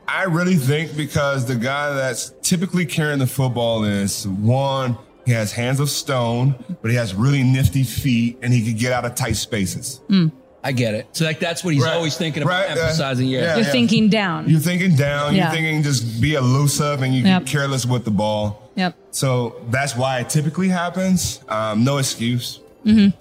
I 0.08 0.26
really 0.26 0.56
think 0.56 0.96
because 0.96 1.46
the 1.48 1.56
guy 1.56 1.94
that's 1.94 2.34
typically 2.42 2.86
carrying 2.86 3.18
the 3.20 3.28
football 3.28 3.84
is 3.86 4.28
one, 4.28 4.98
he 5.26 5.32
has 5.32 5.52
hands 5.52 5.80
of 5.80 5.90
stone, 5.90 6.56
but 6.82 6.92
he 6.92 6.96
has 6.96 7.16
really 7.16 7.44
nifty 7.44 7.84
feet 7.84 8.38
and 8.42 8.54
he 8.54 8.64
can 8.64 8.78
get 8.78 8.94
out 8.94 9.04
of 9.04 9.16
tight 9.16 9.36
spaces. 9.36 10.00
Hmm. 10.08 10.28
I 10.68 10.74
get 10.74 10.94
it. 10.94 11.08
So 11.14 11.24
like 11.24 11.40
that's 11.40 11.64
what 11.64 11.74
he's 11.74 11.84
Right. 11.84 11.94
always 11.96 12.18
thinking 12.18 12.44
about, 12.44 12.68
Right, 12.68 12.72
emphasizing. 12.78 13.28
Yeah. 13.28 13.40
yeah. 13.42 13.56
You're 13.56 13.66
thinking 13.72 14.10
down. 14.10 14.50
You're 14.50 14.60
thinking 14.60 14.96
down, 14.96 15.34
Yeah. 15.34 15.44
you're 15.44 15.52
thinking 15.54 15.82
just 15.82 16.20
be 16.20 16.34
elusive 16.34 17.02
and 17.02 17.16
you 17.16 17.24
Yep. 17.24 17.44
get 17.46 17.52
careless 17.52 17.86
with 17.86 18.04
the 18.04 18.12
ball. 18.12 18.70
Yep. 18.76 18.94
So 19.12 19.56
that's 19.72 19.96
why 19.96 20.20
it 20.20 20.30
typically 20.30 20.68
happens. 20.68 21.40
Um, 21.48 21.86
no 21.86 21.98
excuse. 22.00 22.60
Mm-hmm. 22.86 23.16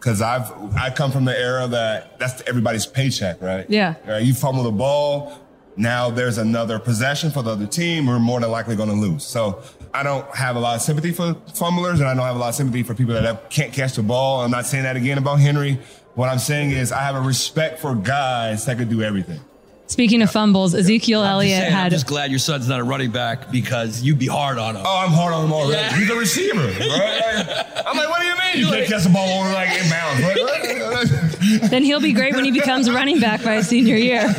Cause 0.00 0.20
I've 0.20 0.50
I 0.76 0.90
come 0.90 1.12
from 1.12 1.26
the 1.26 1.38
era 1.38 1.68
that 1.68 2.18
that's 2.18 2.42
everybody's 2.48 2.86
paycheck, 2.86 3.40
right? 3.40 3.66
Yeah. 3.68 3.94
Right, 4.08 4.22
you 4.22 4.34
fumble 4.34 4.64
the 4.64 4.70
ball, 4.72 5.32
now 5.76 6.10
there's 6.10 6.38
another 6.38 6.78
possession 6.78 7.30
for 7.30 7.42
the 7.42 7.50
other 7.52 7.66
team. 7.66 8.06
We're 8.06 8.18
more 8.18 8.40
than 8.40 8.50
likely 8.50 8.76
going 8.76 8.88
to 8.88 8.94
lose. 8.96 9.24
So 9.24 9.62
I 9.92 10.02
don't 10.02 10.24
have 10.34 10.56
a 10.56 10.58
lot 10.60 10.76
of 10.76 10.82
sympathy 10.82 11.12
for 11.12 11.36
fumblers, 11.54 12.00
and 12.00 12.08
I 12.08 12.14
don't 12.14 12.24
have 12.24 12.36
a 12.36 12.38
lot 12.38 12.48
of 12.50 12.54
sympathy 12.54 12.82
for 12.82 12.94
people 12.94 13.12
that 13.14 13.24
have, 13.24 13.48
can't 13.50 13.72
catch 13.72 13.94
the 13.94 14.02
ball. 14.02 14.40
I'm 14.42 14.50
not 14.50 14.64
saying 14.66 14.84
that 14.84 14.96
again 14.96 15.18
about 15.18 15.38
Henry. 15.40 15.78
What 16.14 16.28
I'm 16.28 16.38
saying 16.38 16.72
is 16.72 16.92
I 16.92 17.00
have 17.02 17.14
a 17.16 17.20
respect 17.20 17.78
for 17.78 17.94
guys 17.94 18.66
that 18.66 18.76
could 18.78 18.88
do 18.90 19.02
everything. 19.02 19.40
Speaking 19.86 20.22
of 20.22 20.30
fumbles, 20.30 20.72
Ezekiel 20.74 21.20
I'm 21.20 21.24
just 21.26 21.32
Elliott 21.32 21.58
saying, 21.62 21.72
I'm 21.72 21.78
had. 21.80 21.90
just 21.90 22.06
glad 22.06 22.30
your 22.30 22.38
son's 22.38 22.68
not 22.68 22.78
a 22.78 22.84
running 22.84 23.10
back 23.10 23.50
because 23.50 24.02
you'd 24.02 24.20
be 24.20 24.28
hard 24.28 24.56
on 24.58 24.76
him. 24.76 24.82
Oh, 24.86 24.98
I'm 25.04 25.10
hard 25.10 25.34
on 25.34 25.46
him 25.46 25.52
already. 25.52 25.72
Yeah. 25.82 25.96
He's 25.96 26.10
a 26.10 26.14
receiver, 26.16 26.58
right? 26.64 27.64
I'm 27.86 27.96
like, 27.96 28.08
what 28.08 28.20
do 28.20 28.26
you 28.26 28.34
mean? 28.36 28.66
You 28.66 28.66
can't 28.72 28.88
catch 28.88 29.02
the 29.02 29.08
ball 29.10 29.40
over 29.40 29.52
like 29.52 29.70
in 29.70 29.90
bounds. 29.90 30.22
Right? 30.22 31.60
then 31.70 31.82
he'll 31.82 32.00
be 32.00 32.12
great 32.12 32.34
when 32.36 32.44
he 32.44 32.52
becomes 32.52 32.86
a 32.86 32.92
running 32.92 33.18
back 33.18 33.42
by 33.42 33.54
his 33.56 33.68
senior 33.68 33.96
year. 33.96 34.22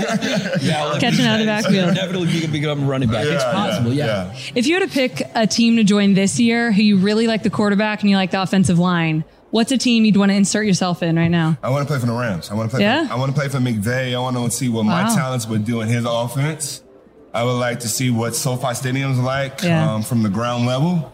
Yeah, 0.62 0.98
Catching 1.00 1.26
out 1.26 1.34
of 1.36 1.40
the 1.40 1.46
backfield. 1.48 1.96
Definitely 1.96 2.30
you 2.30 2.42
could 2.42 2.52
become 2.52 2.84
a 2.84 2.86
running 2.86 3.10
back. 3.10 3.26
it's 3.26 3.44
possible. 3.44 3.92
yeah, 3.94 4.06
Yeah. 4.06 4.34
yeah. 4.34 4.52
If 4.56 4.68
you 4.68 4.76
were 4.80 4.86
to 4.86 4.92
pick 4.92 5.24
a 5.36 5.48
team 5.48 5.76
to 5.78 5.84
join 5.84 6.14
this 6.14 6.40
year 6.40 6.72
who 6.72 6.82
you 6.82 6.98
really 6.98 7.28
like 7.28 7.44
the 7.44 7.50
quarterback 7.50 8.02
and 8.02 8.10
you 8.10 8.16
like 8.16 8.32
the 8.32 8.42
offensive 8.42 8.78
line, 8.80 9.24
what's 9.52 9.72
a 9.72 9.78
team 9.78 10.04
you'd 10.06 10.18
want 10.18 10.32
to 10.32 10.36
insert 10.36 10.66
yourself 10.66 11.04
in 11.04 11.16
right 11.16 11.30
now? 11.30 11.58
I 11.62 11.70
want 11.70 11.84
to 11.88 11.92
play 11.92 12.00
for 12.00 12.08
the 12.08 12.14
Rams. 12.14 12.50
I 12.50 12.56
want 12.56 12.70
to 12.72 12.76
play. 12.76 12.84
Yeah? 12.84 13.08
For, 13.08 13.14
I 13.14 13.16
want 13.18 13.34
to 13.34 13.38
play 13.40 13.48
for 13.50 13.58
McVay. 13.60 14.16
I 14.16 14.20
want 14.20 14.36
to 14.36 14.50
see 14.52 14.70
what 14.70 14.84
my 14.84 15.04
talents 15.14 15.48
would 15.48 15.66
do 15.66 15.82
in 15.82 15.88
his 15.88 16.06
offense. 16.06 16.82
I 17.34 17.44
would 17.44 17.54
like 17.54 17.82
to 17.82 17.88
see 17.88 18.10
what 18.10 18.36
SoFi 18.36 18.74
Stadium's 18.74 19.20
like 19.20 19.62
Yeah. 19.64 19.94
um, 19.94 20.04
from 20.04 20.24
the 20.24 20.30
ground 20.30 20.66
level. 20.66 21.14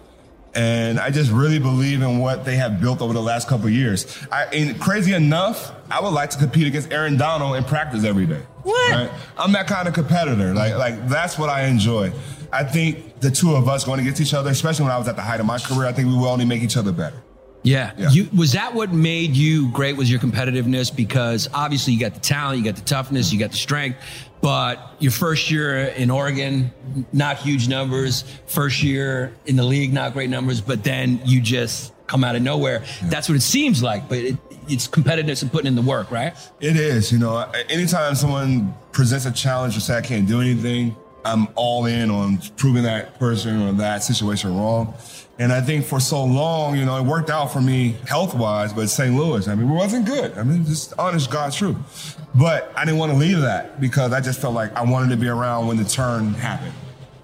And 0.55 0.99
I 0.99 1.11
just 1.11 1.29
really 1.31 1.59
believe 1.59 2.01
in 2.01 2.17
what 2.17 2.43
they 2.43 2.55
have 2.55 2.81
built 2.81 3.01
over 3.01 3.13
the 3.13 3.21
last 3.21 3.47
couple 3.47 3.67
of 3.67 3.73
years. 3.73 4.07
I, 4.31 4.45
and 4.45 4.79
crazy 4.81 5.13
enough, 5.13 5.71
I 5.91 6.01
would 6.01 6.09
like 6.13 6.31
to 6.31 6.39
compete 6.39 6.65
against 6.65 6.91
Aaron 6.91 7.15
Donald 7.17 7.55
in 7.57 7.63
practice 7.63 8.03
every 8.03 8.25
day. 8.25 8.41
What? 8.63 9.11
I'm 9.37 9.51
that 9.51 9.67
kind 9.67 9.87
of 9.87 9.93
competitor. 9.93 10.55
Like, 10.55 10.73
like 10.75 11.07
that's 11.07 11.37
what 11.37 11.49
I 11.49 11.65
enjoy. 11.65 12.11
I 12.51 12.63
think 12.63 13.19
the 13.19 13.29
two 13.29 13.55
of 13.55 13.69
us 13.69 13.83
going 13.83 13.99
against 13.99 14.19
each 14.19 14.33
other, 14.33 14.49
especially 14.49 14.83
when 14.85 14.91
I 14.93 14.97
was 14.97 15.07
at 15.07 15.15
the 15.15 15.21
height 15.21 15.39
of 15.39 15.45
my 15.45 15.59
career, 15.59 15.85
I 15.87 15.91
think 15.91 16.07
we 16.07 16.15
will 16.15 16.25
only 16.25 16.45
make 16.45 16.63
each 16.63 16.77
other 16.77 16.91
better. 16.91 17.21
Yeah. 17.67 17.91
Yeah. 17.97 18.09
You 18.09 18.29
was 18.35 18.53
that 18.53 18.73
what 18.73 18.91
made 18.91 19.35
you 19.35 19.69
great 19.71 19.97
was 19.97 20.09
your 20.09 20.19
competitiveness 20.19 20.95
because 20.95 21.49
obviously 21.53 21.93
you 21.93 21.99
got 21.99 22.13
the 22.13 22.19
talent, 22.19 22.59
you 22.59 22.65
got 22.65 22.75
the 22.75 22.85
toughness, 22.85 23.33
you 23.33 23.39
got 23.39 23.51
the 23.51 23.57
strength, 23.57 23.99
but 24.41 24.95
your 24.99 25.11
first 25.11 25.51
year 25.51 25.87
in 25.87 26.09
Oregon, 26.09 26.71
not 27.11 27.37
huge 27.37 27.67
numbers, 27.67 28.23
first 28.45 28.81
year 28.83 29.33
in 29.45 29.57
the 29.57 29.63
league, 29.63 29.91
not 29.91 30.13
great 30.13 30.29
numbers, 30.29 30.61
but 30.61 30.83
then 30.83 31.19
you 31.25 31.41
just 31.41 31.93
come 32.07 32.23
out 32.23 32.35
of 32.37 32.41
nowhere. 32.41 32.83
That's 33.03 33.27
what 33.27 33.35
it 33.35 33.41
seems 33.41 33.83
like, 33.83 34.07
but 34.07 34.19
it, 34.19 34.37
it's 34.69 34.87
competitiveness 34.87 35.41
and 35.41 35.51
putting 35.51 35.67
in 35.67 35.75
the 35.75 35.81
work, 35.81 36.09
right? 36.09 36.33
It 36.61 36.77
is, 36.77 37.11
you 37.11 37.19
know, 37.19 37.37
anytime 37.69 38.15
someone 38.15 38.73
presents 38.93 39.25
a 39.25 39.31
challenge 39.31 39.75
or 39.75 39.81
say 39.81 39.97
I 39.97 40.01
can't 40.01 40.27
do 40.27 40.39
anything, 40.39 40.95
I'm 41.25 41.49
all 41.55 41.85
in 41.85 42.09
on 42.09 42.39
proving 42.55 42.83
that 42.83 43.19
person 43.19 43.61
or 43.61 43.73
that 43.73 44.03
situation 44.03 44.55
wrong. 44.55 44.93
And 45.39 45.53
I 45.53 45.61
think 45.61 45.85
for 45.85 45.99
so 45.99 46.23
long, 46.23 46.75
you 46.77 46.83
know, 46.85 46.97
it 46.97 47.03
worked 47.03 47.29
out 47.29 47.53
for 47.53 47.61
me 47.61 47.95
health 48.07 48.33
wise, 48.33 48.73
but 48.73 48.87
St. 48.89 49.13
Louis, 49.15 49.47
I 49.47 49.53
mean, 49.53 49.69
it 49.69 49.73
wasn't 49.73 50.05
good. 50.07 50.35
I 50.37 50.41
mean, 50.43 50.65
just 50.65 50.93
honest 50.97 51.29
God's 51.29 51.55
truth. 51.55 52.17
But 52.33 52.71
I 52.75 52.85
didn't 52.85 52.97
want 52.99 53.11
to 53.11 53.17
leave 53.17 53.41
that 53.41 53.79
because 53.79 54.13
I 54.13 54.19
just 54.21 54.41
felt 54.41 54.55
like 54.55 54.73
I 54.75 54.83
wanted 54.83 55.09
to 55.11 55.17
be 55.17 55.27
around 55.27 55.67
when 55.67 55.77
the 55.77 55.83
turn 55.85 56.33
happened. 56.33 56.73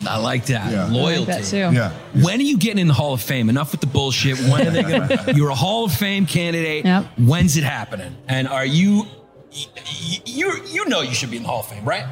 I 0.07 0.17
like 0.17 0.45
that. 0.47 0.71
Yeah. 0.71 0.81
I 0.81 0.83
like 0.89 0.93
Loyalty. 0.93 1.25
that 1.31 1.43
too. 1.45 1.57
Yeah. 1.75 1.91
When 2.21 2.37
are 2.39 2.43
you 2.43 2.57
getting 2.57 2.79
in 2.79 2.87
the 2.87 2.93
Hall 2.93 3.13
of 3.13 3.21
Fame? 3.21 3.49
Enough 3.49 3.71
with 3.71 3.81
the 3.81 3.87
bullshit. 3.87 4.37
When 4.37 4.67
are 4.67 4.69
they 4.71 4.83
gonna 4.83 5.23
you're 5.35 5.49
a 5.49 5.55
Hall 5.55 5.85
of 5.85 5.93
Fame 5.93 6.25
candidate. 6.25 6.83
Yep. 6.85 7.05
When's 7.17 7.55
it 7.57 7.63
happening? 7.63 8.15
And 8.27 8.47
are 8.47 8.65
you 8.65 9.05
y- 9.51 9.65
y- 9.75 10.21
you 10.25 10.53
you 10.67 10.85
know 10.89 11.01
you 11.01 11.13
should 11.13 11.31
be 11.31 11.37
in 11.37 11.43
the 11.43 11.49
Hall 11.49 11.61
of 11.61 11.67
Fame, 11.67 11.85
right? 11.85 12.05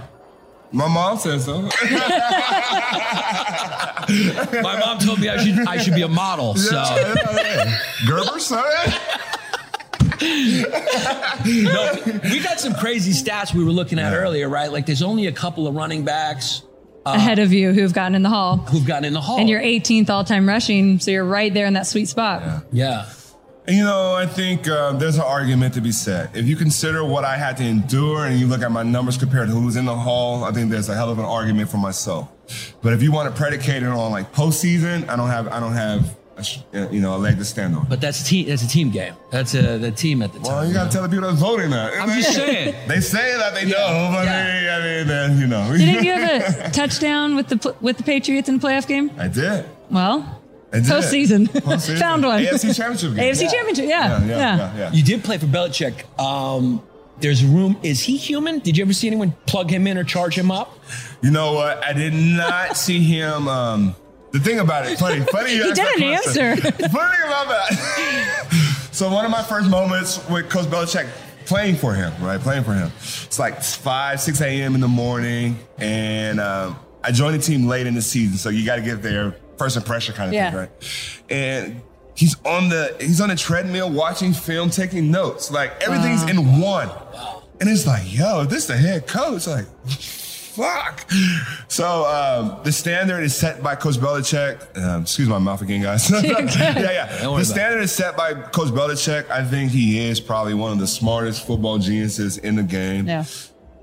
My 0.74 0.88
mom 0.88 1.18
said 1.18 1.42
so. 1.42 1.62
My 4.62 4.80
mom 4.80 5.00
told 5.00 5.20
me 5.20 5.30
I 5.30 5.38
should 5.44 5.68
I 5.68 5.78
should 5.78 5.96
be 5.96 6.02
a 6.04 6.08
model. 6.08 6.56
So 6.56 6.82
Gerber, 8.08 8.40
son. 8.40 8.64
no, 10.22 11.98
we 12.24 12.40
got 12.40 12.60
some 12.60 12.74
crazy 12.76 13.12
stats 13.12 13.54
we 13.54 13.64
were 13.64 13.72
looking 13.72 14.00
at 14.00 14.14
earlier, 14.14 14.48
right? 14.50 14.72
Like 14.72 14.86
there's 14.86 15.02
only 15.02 15.28
a 15.28 15.32
couple 15.32 15.68
of 15.68 15.76
running 15.76 16.04
backs 16.06 16.62
uh, 17.06 17.14
Ahead 17.16 17.40
of 17.40 17.52
you 17.52 17.74
who've 17.74 17.94
gotten 17.94 18.14
in 18.14 18.22
the 18.22 18.30
hall. 18.30 18.58
who've 18.58 18.86
gotten 18.86 19.06
in 19.06 19.14
the 19.14 19.22
Hall. 19.22 19.40
And 19.40 19.50
you're 19.50 19.60
18th 19.62 20.10
all 20.12 20.24
time 20.24 20.48
rushing, 20.48 21.00
so 21.00 21.10
you're 21.10 21.26
right 21.26 21.52
there 21.52 21.66
in 21.66 21.74
that 21.74 21.88
sweet 21.88 22.08
spot. 22.08 22.64
yeah. 22.72 23.10
And, 23.68 23.78
You 23.78 23.84
know, 23.84 24.16
I 24.16 24.26
think 24.26 24.68
uh, 24.68 24.94
there's 24.94 25.16
an 25.18 25.22
argument 25.22 25.74
to 25.76 25.82
be 25.82 25.92
said. 25.92 26.32
If 26.36 26.48
you 26.48 26.56
consider 26.56 27.04
what 27.06 27.24
I 27.26 27.38
had 27.38 27.58
to 27.58 27.64
endure 27.64 28.26
and 28.26 28.40
you 28.40 28.48
look 28.48 28.62
at 28.62 28.72
my 28.72 28.84
numbers 28.84 29.18
compared 29.18 29.50
to 29.50 29.54
who's 29.54 29.76
in 29.76 29.86
the 29.86 29.96
hall, 29.96 30.44
I 30.44 30.52
think 30.52 30.72
there's 30.72 30.90
a 30.90 30.96
hell 30.96 31.10
of 31.10 31.20
an 31.20 31.26
argument 31.26 31.70
for 31.70 31.78
myself. 31.78 32.28
But 32.82 32.94
if 32.94 33.02
you 33.04 33.12
want 33.12 33.34
to 33.34 33.40
predicate 33.40 33.84
it 33.84 33.90
on 33.90 34.12
like 34.12 34.34
postseason, 34.34 35.08
I 35.08 35.16
don't 35.16 35.30
have, 35.30 35.48
I 35.48 35.60
don't 35.60 35.74
have, 35.74 36.18
a, 36.38 36.42
uh, 36.74 36.90
you 36.90 37.02
know, 37.02 37.16
a 37.16 37.20
leg 37.20 37.38
to 37.38 37.46
stand 37.46 37.76
on. 37.76 37.86
But 37.88 38.02
that's 38.02 38.22
a 38.22 38.26
team 38.26 38.48
that's 38.48 38.64
a 38.64 38.68
team 38.68 38.90
game. 38.90 39.14
That's 39.30 39.54
a 39.54 39.78
the 39.78 39.92
team 39.92 40.22
at 40.24 40.34
the 40.34 40.40
time. 40.40 40.48
well, 40.48 40.66
you 40.66 40.74
got 40.74 40.86
to 40.86 40.90
tell 40.92 41.04
the 41.04 41.10
people 41.10 41.28
that's 41.30 41.40
voting 41.40 41.70
that. 41.70 41.94
I'm 42.02 42.10
just 42.20 42.34
saying. 42.42 42.74
They 42.88 43.00
say 43.00 43.38
that 43.38 43.54
they 43.54 43.66
know, 43.66 44.10
but 44.12 44.24
Yeah. 44.26 44.44
they, 44.44 44.70
I 44.70 44.98
mean, 45.00 45.08
then, 45.08 45.40
you 45.40 45.48
know. 45.48 45.78
Didn't 45.78 46.04
you 46.04 46.12
have 46.14 46.60
a 46.66 46.70
touchdown 46.72 47.36
with 47.36 47.50
the 47.50 47.76
with 47.80 47.98
the 47.98 48.04
Patriots 48.04 48.50
in 48.50 48.58
the 48.58 48.68
playoff 48.68 48.88
game? 48.88 49.12
I 49.20 49.28
did. 49.28 49.66
Well, 49.92 50.22
I 50.22 50.24
did. 50.24 50.41
Postseason. 50.72 51.48
Postseason. 51.48 52.00
Found 52.00 52.24
one. 52.24 52.42
AFC 52.44 52.76
Championship 52.76 53.16
game. 53.16 53.34
AFC 53.34 53.52
Championship, 53.52 53.86
yeah, 53.86 54.20
Yeah, 54.20 54.26
yeah, 54.26 54.38
yeah. 54.38 54.58
yeah, 54.58 54.78
yeah. 54.78 54.92
You 54.92 55.04
did 55.04 55.24
play 55.24 55.38
for 55.38 55.46
Belichick. 55.48 56.04
Um, 56.20 56.82
there's 57.20 57.44
room. 57.46 57.78
Is 57.84 58.02
he 58.02 58.18
human? 58.18 58.60
Did 58.60 58.78
you 58.78 58.84
ever 58.84 58.94
see 58.94 59.08
anyone 59.08 59.34
plug 59.46 59.70
him 59.70 59.86
in 59.86 59.98
or 59.98 60.04
charge 60.04 60.36
him 60.38 60.50
up? 60.50 60.78
You 61.22 61.30
know 61.32 61.54
what? 61.54 61.84
I 61.84 61.94
did 61.94 62.14
not 62.14 62.78
see 62.86 63.00
him. 63.04 63.48
Um, 63.48 63.96
the 64.32 64.40
thing 64.40 64.60
about 64.60 64.86
it, 64.88 64.98
funny, 64.98 65.20
funny. 65.26 65.56
you 65.56 65.64
He 65.66 65.74
didn't 65.74 66.00
that 66.00 66.24
answer. 66.26 66.56
funny 66.90 67.18
about 67.26 67.48
that. 67.50 68.88
so 68.92 69.12
one 69.12 69.26
of 69.26 69.32
my 69.32 69.44
first 69.44 69.70
moments 69.70 70.26
with 70.30 70.50
Coach 70.50 70.68
Belichick 70.68 71.08
playing 71.46 71.76
for 71.76 71.94
him, 71.94 72.14
right? 72.24 72.40
Playing 72.40 72.64
for 72.64 72.74
him. 72.74 72.90
It's 72.98 73.38
like 73.40 73.62
five, 73.62 74.22
six 74.22 74.40
a.m. 74.42 74.74
in 74.74 74.80
the 74.82 74.88
morning, 74.88 75.60
and 75.80 76.40
um, 76.40 76.80
I 77.04 77.12
joined 77.12 77.36
the 77.36 77.44
team 77.44 77.68
late 77.68 77.88
in 77.88 77.94
the 77.94 78.02
season, 78.02 78.38
so 78.38 78.48
you 78.50 78.66
got 78.66 78.78
to 78.78 78.82
get 78.82 79.02
there 79.04 79.36
first 79.62 79.78
impression 79.78 80.16
kind 80.16 80.30
of 80.30 80.34
Yeah. 80.34 80.50
thing, 80.50 80.60
right? 80.60 80.70
And 81.30 81.82
he's 82.16 82.36
on 82.46 82.70
the 82.70 82.96
he's 83.00 83.22
on 83.22 83.30
the 83.30 83.36
treadmill 83.36 83.90
watching 83.92 84.34
film, 84.34 84.70
taking 84.70 85.12
notes. 85.12 85.52
Like 85.52 85.72
everything's 85.84 86.24
in 86.24 86.60
one. 86.60 86.90
And 87.60 87.70
it's 87.70 87.86
like, 87.86 88.12
yo, 88.12 88.44
this 88.46 88.66
the 88.66 88.76
head 88.76 89.06
coach, 89.06 89.46
like, 89.46 89.68
fuck. 89.88 91.06
So 91.68 92.06
um, 92.06 92.60
the 92.64 92.72
standard 92.72 93.22
is 93.24 93.36
set 93.36 93.62
by 93.62 93.76
Coach 93.76 93.98
Belichick. 93.98 94.56
Um, 94.84 95.04
excuse 95.04 95.30
my 95.30 95.38
mouth 95.38 95.62
again, 95.62 95.84
guys. 95.84 96.10
yeah, 96.24 96.24
yeah. 96.24 96.32
Don't 96.40 96.48
worry 96.48 97.28
about 97.28 97.38
The 97.38 97.46
standard 97.46 97.82
is 97.82 97.92
set 97.92 98.18
by 98.18 98.34
Coach 98.34 98.70
Belichick. 98.70 99.30
I 99.30 99.44
think 99.46 99.72
he 99.72 100.04
is 100.10 100.20
probably 100.20 100.56
one 100.56 100.72
of 100.72 100.80
the 100.80 100.88
smartest 100.88 101.46
football 101.46 101.78
geniuses 101.78 102.40
in 102.40 102.56
the 102.56 102.64
game. 102.64 103.08
Yeah. 103.08 103.26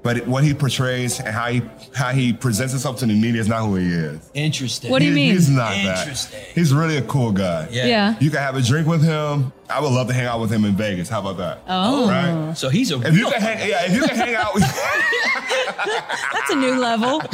But 0.09 0.26
what 0.26 0.42
he 0.42 0.54
portrays 0.54 1.20
and 1.20 1.28
how 1.28 1.48
he 1.50 1.61
how 1.94 2.12
he 2.12 2.32
presents 2.32 2.72
himself 2.72 2.98
to 3.00 3.06
the 3.06 3.12
media 3.12 3.42
is 3.42 3.46
not 3.48 3.66
who 3.66 3.74
he 3.76 3.88
is. 3.92 4.18
Interesting. 4.32 4.90
What 4.90 5.00
do 5.00 5.04
you 5.04 5.11
He- 5.11 5.16
mean? 5.26 5.34
He's 5.34 5.50
not 5.50 5.72
that. 5.72 5.98
Interesting. 5.98 6.40
He's 6.54 6.72
really 6.72 6.96
a 6.96 7.02
cool 7.02 7.30
guy. 7.30 7.68
Yeah. 7.70 7.84
Yeah. 7.86 8.14
You 8.18 8.30
can 8.30 8.38
have 8.40 8.56
a 8.56 8.62
drink 8.62 8.86
with 8.88 9.02
him. 9.04 9.52
I 9.70 9.80
would 9.82 9.92
love 9.92 10.06
to 10.09 10.14
hang 10.14 10.24
out 10.24 10.40
with 10.40 10.50
him 10.50 10.64
in 10.64 10.74
Vegas. 10.76 11.11
How 11.11 11.20
about 11.20 11.36
that? 11.36 11.61
Oh. 11.68 12.09
Right? 12.09 12.56
So 12.56 12.70
he's 12.70 12.90
a 12.90 12.98
If 13.06 13.14
you 13.18 13.26
can 13.30 13.38
hang, 13.42 13.68
yeah, 13.68 13.84
if 13.84 13.94
you 13.94 14.00
can 14.00 14.16
hang 14.16 14.34
out 14.34 14.54
with 14.54 14.62
That's 16.32 16.50
a 16.50 16.56
new 16.56 16.74
level. 16.78 17.20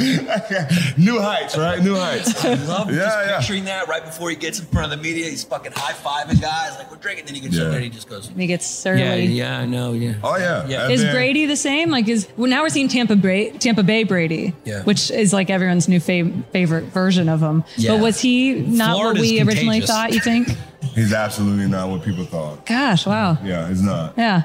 new 0.97 1.19
heights, 1.21 1.57
right? 1.57 1.81
New 1.81 1.95
heights. 1.95 2.43
I 2.43 2.55
love 2.55 2.89
Yeah, 2.91 2.97
just 2.97 3.17
yeah. 3.29 3.37
picturing 3.37 3.63
that 3.65 3.87
right 3.87 4.03
before 4.03 4.29
he 4.29 4.35
gets 4.35 4.59
in 4.59 4.65
front 4.65 4.91
of 4.91 4.97
the 4.99 5.01
media. 5.01 5.29
He's 5.29 5.45
fucking 5.45 5.71
high 5.73 5.93
fiving 5.93 6.41
guys 6.41 6.77
like 6.77 6.91
we're 6.91 6.97
drinking. 6.97 7.25
Then 7.25 7.35
he 7.35 7.41
gets 7.41 7.55
Yeah. 7.55 7.63
up 7.63 7.67
there 7.69 7.75
and 7.77 7.85
he 7.85 7.89
just 7.89 8.09
goes. 8.09 8.29
He 8.35 8.47
gets 8.47 8.65
surly. 8.67 9.01
Yeah, 9.01 9.15
yeah, 9.15 9.59
I 9.59 9.65
know. 9.65 9.93
Yeah. 9.93 10.15
Oh 10.21 10.35
yeah. 10.35 10.67
Yeah. 10.67 10.89
Is 10.89 11.03
then- 11.03 11.13
Brady 11.15 11.45
the 11.45 11.55
same? 11.55 11.89
Like, 11.89 12.09
is 12.09 12.27
well, 12.35 12.49
now 12.49 12.64
we're 12.65 12.69
seeing 12.69 12.87
Tampa 12.87 13.15
Bay, 13.15 13.51
Tampa 13.51 13.83
Bay 13.83 14.03
Brady, 14.03 14.53
Yeah. 14.65 14.81
which 14.83 15.11
is 15.11 15.31
like 15.31 15.49
everyone's 15.51 15.87
new 15.87 15.99
fav- 15.99 16.43
favorite 16.51 16.85
version 16.85 17.29
of 17.29 17.39
him. 17.41 17.63
Yeah. 17.77 17.91
But 17.91 17.99
was 18.01 18.19
he 18.19 18.53
not 18.55 18.95
Florida's 18.95 19.21
what 19.21 19.29
we 19.31 19.39
originally 19.41 19.79
contagious. 19.81 19.89
thought? 19.89 20.13
You 20.13 20.19
think? 20.19 20.57
He's 20.95 21.13
absolutely 21.13 21.67
not 21.67 21.89
what 21.89 22.03
people 22.03 22.25
thought. 22.25 22.65
Gosh, 22.65 23.05
wow. 23.05 23.37
Yeah, 23.43 23.67
he's 23.67 23.81
not. 23.81 24.13
Yeah. 24.17 24.43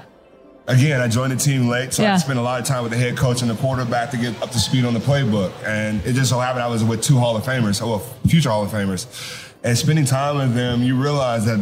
Again, 0.66 1.00
I 1.00 1.06
joined 1.08 1.32
the 1.32 1.36
team 1.36 1.68
late, 1.68 1.92
so 1.92 2.02
I 2.02 2.06
Yeah. 2.06 2.10
had 2.12 2.18
to 2.18 2.24
spend 2.24 2.38
a 2.38 2.42
lot 2.42 2.58
of 2.60 2.66
time 2.66 2.82
with 2.82 2.92
the 2.92 2.98
head 2.98 3.16
coach 3.16 3.42
and 3.42 3.50
the 3.50 3.54
quarterback 3.54 4.10
to 4.12 4.16
get 4.16 4.40
up 4.42 4.50
to 4.50 4.58
speed 4.58 4.84
on 4.84 4.94
the 4.94 5.00
playbook. 5.00 5.52
And 5.66 6.04
it 6.04 6.14
just 6.14 6.30
so 6.30 6.38
happened 6.40 6.62
I 6.62 6.68
was 6.68 6.82
with 6.82 7.02
two 7.02 7.18
Hall 7.18 7.36
of 7.36 7.44
Famers, 7.44 7.80
oh, 7.82 7.88
well, 7.88 7.98
future 8.26 8.50
Hall 8.50 8.62
of 8.64 8.70
Famers. 8.70 9.06
And 9.62 9.76
spending 9.78 10.06
time 10.06 10.38
with 10.38 10.54
them, 10.54 10.82
you 10.82 10.96
realize 11.00 11.44
that 11.44 11.58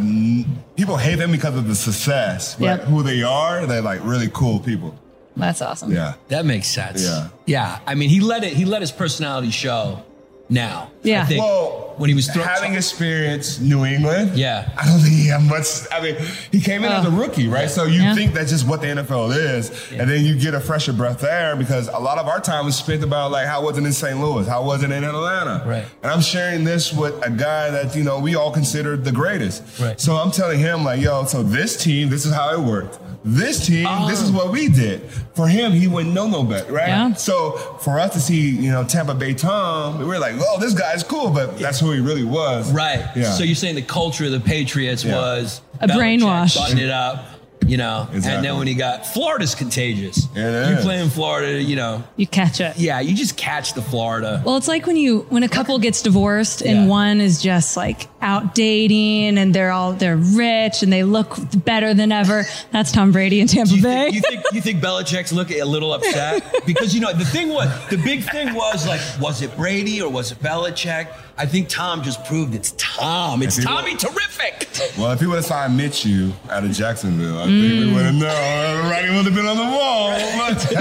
people 0.75 0.97
hate 0.97 1.15
them 1.15 1.31
because 1.31 1.55
of 1.55 1.67
the 1.67 1.75
success, 1.75 2.55
but 2.55 2.65
Yep. 2.65 2.83
who 2.85 3.03
they 3.03 3.21
are, 3.23 3.65
they're 3.65 3.81
like 3.81 3.99
really 4.03 4.29
cool 4.33 4.59
people. 4.59 4.95
That's 5.37 5.61
awesome. 5.61 5.91
Yeah. 5.91 6.15
That 6.27 6.45
makes 6.45 6.67
sense. 6.67 7.03
Yeah. 7.03 7.29
Yeah. 7.45 7.79
I 7.87 7.95
mean, 7.95 8.09
he 8.09 8.19
let 8.19 8.43
it. 8.43 8.53
He 8.53 8.65
let 8.65 8.81
his 8.81 8.91
personality 8.91 9.51
show. 9.51 10.03
Now. 10.51 10.89
Yeah. 11.03 11.21
I 11.21 11.25
think 11.25 11.43
Well, 11.43 11.93
when 11.97 12.09
he 12.09 12.15
was 12.15 12.27
throw- 12.27 12.41
having 12.43 12.73
experienced 12.73 13.61
New 13.61 13.85
England, 13.85 14.31
Yeah. 14.35 14.67
I 14.75 14.85
don't 14.87 14.99
think 14.99 15.13
he 15.13 15.27
had 15.27 15.43
much. 15.43 15.67
I 15.91 16.01
mean, 16.01 16.15
he 16.51 16.59
came 16.59 16.83
in 16.83 16.91
as 16.91 17.05
a 17.05 17.09
oh. 17.09 17.11
rookie, 17.11 17.47
right? 17.47 17.69
So 17.69 17.83
you 17.83 18.01
Yeah. 18.01 18.15
think 18.15 18.33
that's 18.33 18.49
just 18.49 18.65
what 18.65 18.81
the 18.81 18.87
NFL 18.87 19.29
is, 19.31 19.69
and 19.95 20.09
then 20.09 20.25
you 20.25 20.35
get 20.35 20.55
a 20.55 20.59
fresher 20.59 20.91
breath 20.91 21.19
there 21.21 21.55
because 21.55 21.87
a 21.87 21.99
lot 21.99 22.17
of 22.17 22.27
our 22.27 22.39
time 22.39 22.65
was 22.65 22.75
spent 22.75 23.03
about 23.03 23.29
like 23.31 23.45
how 23.45 23.61
was 23.63 23.77
it 23.77 23.83
in 23.83 23.93
St. 23.93 24.19
Louis, 24.19 24.47
how 24.47 24.63
was 24.63 24.81
it 24.81 24.89
in 24.91 25.03
Atlanta, 25.03 25.63
Right. 25.67 25.85
And 26.01 26.11
I'm 26.11 26.21
sharing 26.21 26.63
this 26.63 26.91
with 26.91 27.13
a 27.23 27.29
guy 27.29 27.69
that 27.69 27.95
you 27.95 28.03
know 28.03 28.17
we 28.19 28.33
all 28.35 28.51
consider 28.51 28.97
the 28.97 29.11
greatest, 29.11 29.61
Right. 29.79 30.01
So 30.01 30.15
I'm 30.15 30.31
telling 30.31 30.57
him 30.57 30.83
like, 30.83 30.99
yo, 30.99 31.25
so 31.25 31.43
this 31.43 31.77
team, 31.77 32.09
this 32.09 32.25
is 32.25 32.33
how 32.33 32.51
it 32.53 32.59
worked. 32.59 32.97
This 33.23 33.67
team, 33.67 33.85
this 34.07 34.21
is 34.21 34.31
oh. 34.31 34.33
what 34.33 34.51
we 34.51 34.69
did. 34.69 35.01
For 35.35 35.47
him, 35.47 35.73
he 35.73 35.87
wouldn't 35.87 36.13
know 36.13 36.27
no 36.27 36.43
better, 36.43 36.71
right? 36.71 36.87
Yeah. 36.87 37.13
So 37.13 37.51
for 37.81 37.99
us 37.99 38.13
to 38.13 38.19
see, 38.19 38.49
you 38.49 38.71
know, 38.71 38.83
Tampa 38.85 39.13
Bay 39.13 39.33
Tom, 39.33 39.99
we 39.99 40.05
were 40.05 40.19
like, 40.19 40.35
oh, 40.39 40.57
this 40.59 40.73
guy's 40.73 41.03
cool, 41.03 41.29
but 41.29 41.59
that's 41.59 41.79
who 41.79 41.91
he 41.91 41.99
really 41.99 42.23
was. 42.23 42.71
Right. 42.71 43.05
Yeah. 43.15 43.31
So 43.31 43.43
you're 43.43 43.55
saying 43.55 43.75
the 43.75 43.81
culture 43.81 44.25
of 44.25 44.31
the 44.31 44.39
Patriots 44.39 45.03
Yeah. 45.03 45.15
was 45.15 45.61
A 45.81 45.87
Belichick 45.87 46.19
brainwash. 46.21 46.55
button 46.55 46.77
it 46.77 46.89
up, 46.89 47.25
you 47.69 47.77
know. 47.77 48.07
And 48.11 48.23
then 48.23 48.57
when 48.57 48.67
he 48.67 48.73
got 48.75 49.05
Florida's 49.05 49.53
contagious. 49.55 50.27
Yeah, 50.35 50.69
it 50.69 50.75
you 50.77 50.81
play 50.81 50.99
in 51.01 51.09
Florida, 51.09 51.61
you 51.61 51.75
know. 51.75 52.03
You 52.17 52.27
catch 52.27 52.59
it. 52.59 52.77
Yeah, 52.77 52.99
you 52.99 53.15
just 53.15 53.37
catch 53.37 53.73
the 53.73 53.81
Florida. 53.81 54.41
Well, 54.45 54.57
it's 54.57 54.67
like 54.67 54.85
when 54.87 54.95
you 54.97 55.21
when 55.29 55.43
a 55.43 55.49
couple 55.49 55.77
gets 55.79 56.01
divorced 56.01 56.61
and 56.61 56.79
Yeah. 56.85 56.87
one 56.87 57.21
is 57.21 57.41
just 57.41 57.77
like 57.77 58.07
out 58.21 58.53
dating 58.55 59.37
and 59.37 59.53
they're 59.53 59.71
all 59.71 59.93
they're 59.93 60.17
rich 60.17 60.83
and 60.83 60.91
they 60.91 61.03
look 61.03 61.37
better 61.63 61.93
than 61.93 62.11
ever. 62.11 62.45
That's 62.71 62.91
Tom 62.91 63.11
Brady 63.11 63.39
and 63.39 63.49
Tampa 63.49 63.73
you 63.75 63.81
Bay. 63.83 64.11
think, 64.11 64.15
you 64.15 64.21
think 64.21 64.43
you 64.53 64.61
think 64.61 64.79
Belichick's 64.83 65.31
looking 65.31 65.61
a 65.61 65.65
little 65.65 65.93
upset 65.93 66.43
because 66.65 66.93
you 66.93 67.01
know 67.01 67.13
the 67.13 67.25
thing 67.25 67.49
was 67.49 67.69
the 67.89 67.97
big 67.97 68.23
thing 68.23 68.53
was 68.55 68.87
like 68.87 69.01
was 69.21 69.41
it 69.41 69.55
Brady 69.55 70.01
or 70.01 70.09
was 70.11 70.31
it 70.31 70.39
Belichick? 70.39 71.07
I 71.39 71.45
think 71.45 71.69
Tom 71.69 72.03
just 72.03 72.25
proved 72.25 72.53
it's 72.53 72.73
Tom. 72.77 73.41
It's 73.41 73.57
If 73.57 73.63
Tommy 73.63 73.93
wa- 73.93 73.97
terrific. 73.97 74.67
Well, 74.97 75.13
if 75.13 75.21
he 75.21 75.25
would 75.25 75.37
have 75.37 75.45
signed 75.45 75.77
Mitch 75.77 76.05
you 76.05 76.33
out 76.49 76.65
of 76.65 76.71
Jacksonville, 76.71 77.39
I 77.39 77.45
think 77.45 77.61
we 77.61 77.85
mm. 77.85 77.95
would 77.95 78.03
have 78.03 78.13
known. 78.13 78.29
Everybody 78.29 79.09
would 79.15 79.23
have 79.25 79.35
been 79.35 79.45
on 79.45 79.55
the 79.55 79.63
wall. 79.63 80.09
But 80.37 80.67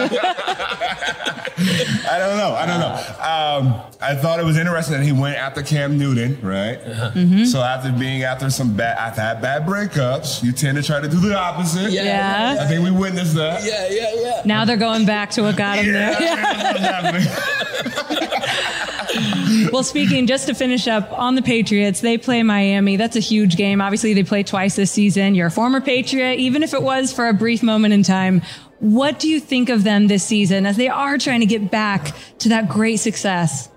I 2.11 2.19
don't 2.19 2.39
know. 2.39 2.55
I 2.55 2.67
don't 2.67 2.81
know. 2.81 2.95
Um, 3.23 3.81
I 4.01 4.17
thought 4.17 4.41
it 4.41 4.45
was 4.45 4.57
interesting 4.57 4.97
that 4.99 5.05
he 5.05 5.13
went 5.13 5.37
after 5.37 5.63
Cam 5.63 5.97
Newton, 5.97 6.41
right? 6.43 6.77
Uh-huh. 6.77 7.13
Mm-hmm. 7.15 7.45
So 7.45 7.63
after 7.63 7.93
being 7.93 8.25
after 8.25 8.51
some 8.51 8.75
bad, 8.77 8.99
after 8.99 9.21
had 9.21 9.41
bad 9.41 9.65
breakups, 9.65 10.43
you 10.43 10.51
tend 10.51 10.77
to 10.77 10.83
try 10.83 11.01
to 11.01 11.09
do 11.09 11.21
the 11.21 11.39
opposite. 11.39 11.93
Yeah. 11.93 12.57
I 12.61 12.67
think 12.67 12.83
we 12.83 12.91
witnessed 12.91 13.37
that. 13.37 13.65
Yeah, 13.65 13.87
yeah, 13.91 14.13
yeah. 14.21 14.43
now 14.45 14.65
they're 14.65 14.77
going 14.77 15.07
back 15.07 15.31
to 15.31 15.43
what 15.43 15.55
got 15.57 15.79
him 15.79 15.93
there. 15.93 16.17
Well, 19.73 19.83
speaking 19.83 20.27
just 20.27 20.47
to 20.49 20.55
finish 20.55 20.87
up 20.89 21.13
on 21.13 21.35
the 21.35 21.43
Patriots, 21.43 22.01
they 22.01 22.19
play 22.19 22.43
Miami. 22.43 22.97
That's 22.97 23.17
a 23.17 23.21
huge 23.21 23.57
game. 23.57 23.81
Obviously, 23.81 24.15
they 24.15 24.25
play 24.25 24.43
twice 24.43 24.77
this 24.77 24.93
season. 24.93 25.35
You're 25.35 25.49
a 25.49 25.51
former 25.51 25.81
Patriot, 25.81 26.35
even 26.35 26.63
if 26.63 26.75
it 26.75 26.83
was 26.83 27.13
for 27.13 27.29
a 27.29 27.35
brief 27.35 27.63
moment 27.63 27.95
in 27.95 28.03
time. 28.03 28.43
What 28.81 29.19
do 29.19 29.29
you 29.29 29.41
think 29.41 29.69
of 29.69 29.85
them 29.85 30.07
this 30.07 30.25
season 30.25 30.67
as 30.67 30.77
they 30.77 30.89
are 30.89 31.19
trying 31.19 31.41
to 31.41 31.47
get 31.47 31.71
back 31.71 32.15
to 32.41 32.51
that 32.51 32.69
great 32.69 32.97
success? 32.97 33.69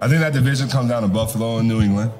I 0.00 0.08
think 0.08 0.20
that 0.20 0.32
division 0.32 0.68
comes 0.68 0.90
down 0.90 1.02
to 1.02 1.08
Buffalo 1.08 1.58
and 1.58 1.68
New 1.68 1.80
England. 1.80 2.12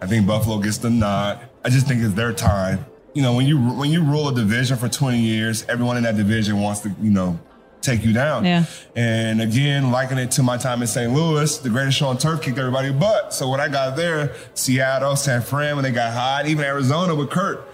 I 0.00 0.06
think 0.06 0.26
Buffalo 0.26 0.58
gets 0.58 0.78
the 0.78 0.90
nod. 0.90 1.40
I 1.64 1.70
just 1.70 1.86
think 1.86 2.02
it's 2.02 2.14
their 2.14 2.32
time. 2.32 2.84
You 3.14 3.22
know, 3.22 3.34
when 3.34 3.46
you 3.46 3.58
when 3.58 3.90
you 3.90 4.02
rule 4.02 4.28
a 4.28 4.34
division 4.34 4.76
for 4.76 4.88
20 4.88 5.18
years, 5.18 5.64
everyone 5.68 5.96
in 5.96 6.02
that 6.02 6.16
division 6.16 6.60
wants 6.60 6.80
to, 6.80 6.90
you 7.00 7.10
know, 7.10 7.38
take 7.84 8.04
you 8.04 8.12
down. 8.12 8.44
Yeah. 8.44 8.64
And 8.96 9.40
again, 9.40 9.90
liking 9.90 10.18
it 10.18 10.30
to 10.32 10.42
my 10.42 10.56
time 10.56 10.80
in 10.80 10.88
St. 10.88 11.12
Louis, 11.12 11.58
the 11.58 11.70
greatest 11.70 11.98
show 11.98 12.08
on 12.08 12.18
turf 12.18 12.42
kicked 12.42 12.58
everybody 12.58 12.92
butt. 12.92 13.34
So 13.34 13.48
when 13.48 13.60
I 13.60 13.68
got 13.68 13.96
there, 13.96 14.34
Seattle, 14.54 15.16
San 15.16 15.42
Fran, 15.42 15.76
when 15.76 15.84
they 15.84 15.92
got 15.92 16.12
hot, 16.12 16.46
even 16.46 16.64
Arizona 16.64 17.14
with 17.14 17.30
Kurt, 17.30 17.68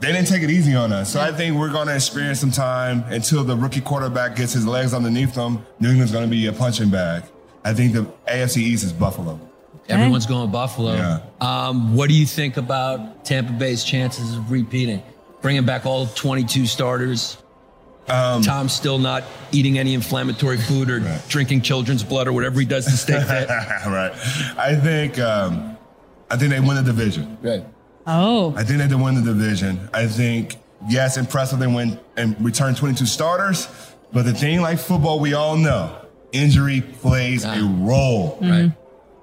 they 0.00 0.12
didn't 0.12 0.28
take 0.28 0.42
it 0.42 0.50
easy 0.50 0.74
on 0.74 0.92
us. 0.92 1.12
So 1.12 1.20
I 1.20 1.32
think 1.32 1.56
we're 1.56 1.70
going 1.70 1.86
to 1.86 1.94
experience 1.94 2.40
some 2.40 2.50
time 2.50 3.04
until 3.06 3.44
the 3.44 3.56
rookie 3.56 3.80
quarterback 3.80 4.36
gets 4.36 4.52
his 4.52 4.66
legs 4.66 4.92
underneath 4.92 5.34
them. 5.34 5.64
New 5.80 5.88
England's 5.88 6.12
going 6.12 6.24
to 6.24 6.30
be 6.30 6.46
a 6.46 6.52
punching 6.52 6.90
bag. 6.90 7.22
I 7.64 7.72
think 7.72 7.94
the 7.94 8.04
AFC 8.28 8.58
East 8.58 8.84
is 8.84 8.92
Buffalo. 8.92 9.40
Everyone's 9.88 10.26
going 10.26 10.50
Buffalo. 10.50 10.94
Yeah. 10.94 11.20
Um, 11.40 11.94
what 11.94 12.08
do 12.08 12.14
you 12.14 12.26
think 12.26 12.56
about 12.56 13.24
Tampa 13.24 13.52
Bay's 13.52 13.84
chances 13.84 14.34
of 14.34 14.50
repeating? 14.50 15.02
Bringing 15.42 15.64
back 15.64 15.84
all 15.84 16.06
22 16.06 16.66
starters. 16.66 17.36
Um, 18.08 18.42
Tom's 18.42 18.72
still 18.74 18.98
not 18.98 19.24
eating 19.52 19.78
any 19.78 19.94
inflammatory 19.94 20.58
food 20.58 20.90
or 20.90 21.00
Right. 21.00 21.22
drinking 21.28 21.62
children's 21.62 22.02
blood 22.04 22.28
or 22.28 22.32
whatever 22.32 22.60
he 22.60 22.66
does 22.66 22.84
to 22.84 22.90
stay 22.96 23.18
fit. 23.26 23.48
right. 23.48 24.12
I 24.58 24.74
think 24.76 25.18
um, 25.18 25.76
I 26.30 26.36
think 26.36 26.50
they 26.50 26.60
win 26.60 26.76
the 26.76 26.82
division. 26.82 27.38
right. 27.42 27.64
Oh, 28.06 28.52
I 28.56 28.64
think 28.64 28.78
they 28.80 28.88
did 28.88 29.00
win 29.00 29.14
the 29.14 29.22
division. 29.22 29.88
I 29.94 30.06
think 30.06 30.56
yes, 30.88 31.16
impressive 31.16 31.58
they 31.58 31.66
win 31.66 31.98
and 32.18 32.36
return 32.44 32.74
22 32.74 33.06
starters. 33.06 33.68
But 34.12 34.26
the 34.26 34.34
thing 34.34 34.60
like 34.60 34.78
football, 34.78 35.18
we 35.20 35.32
all 35.32 35.56
know 35.56 35.96
injury 36.30 36.82
plays 36.82 37.44
a 37.44 37.62
role. 37.62 38.38
Right. 38.42 38.70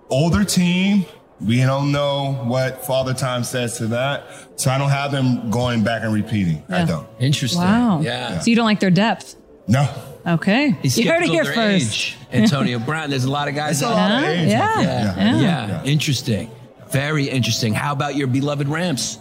Older 0.09 0.43
team, 0.43 1.05
we 1.45 1.57
don't 1.61 1.91
know 1.91 2.33
what 2.45 2.85
Father 2.85 3.13
Time 3.13 3.43
says 3.43 3.77
to 3.77 3.87
that. 3.87 4.23
So 4.55 4.69
I 4.71 4.77
don't 4.77 4.89
have 4.89 5.11
them 5.11 5.49
going 5.49 5.83
back 5.83 6.03
and 6.03 6.13
repeating. 6.13 6.63
I 6.69 6.85
don't. 6.85 7.07
Interesting. 7.19 7.61
wow. 7.61 8.01
Yeah. 8.01 8.39
So 8.39 8.49
you 8.49 8.55
don't 8.55 8.65
like 8.65 8.79
their 8.79 8.91
depth? 8.91 9.35
No. 9.67 9.89
Okay. 10.25 10.71
He's 10.81 10.97
you 10.97 11.09
heard 11.11 11.23
it 11.23 11.29
here 11.29 11.45
first. 11.45 11.57
age. 11.57 12.17
Antonio 12.31 12.77
Brown. 12.77 13.09
There's 13.09 13.23
a 13.25 13.31
lot 13.31 13.47
of 13.47 13.55
guys 13.55 13.81
It's 13.81 13.81
a 13.81 13.89
lot 13.89 14.21
there. 14.21 14.31
of 14.31 14.37
age. 14.37 14.49
Yeah. 14.49 14.81
Yeah. 14.81 15.15
Yeah. 15.15 15.15
Yeah. 15.41 15.67
Yeah. 15.67 15.83
Interesting. 15.83 16.51
Very 16.89 17.27
interesting. 17.29 17.73
How 17.73 17.93
about 17.93 18.15
your 18.15 18.27
beloved 18.27 18.67
Rams? 18.67 19.17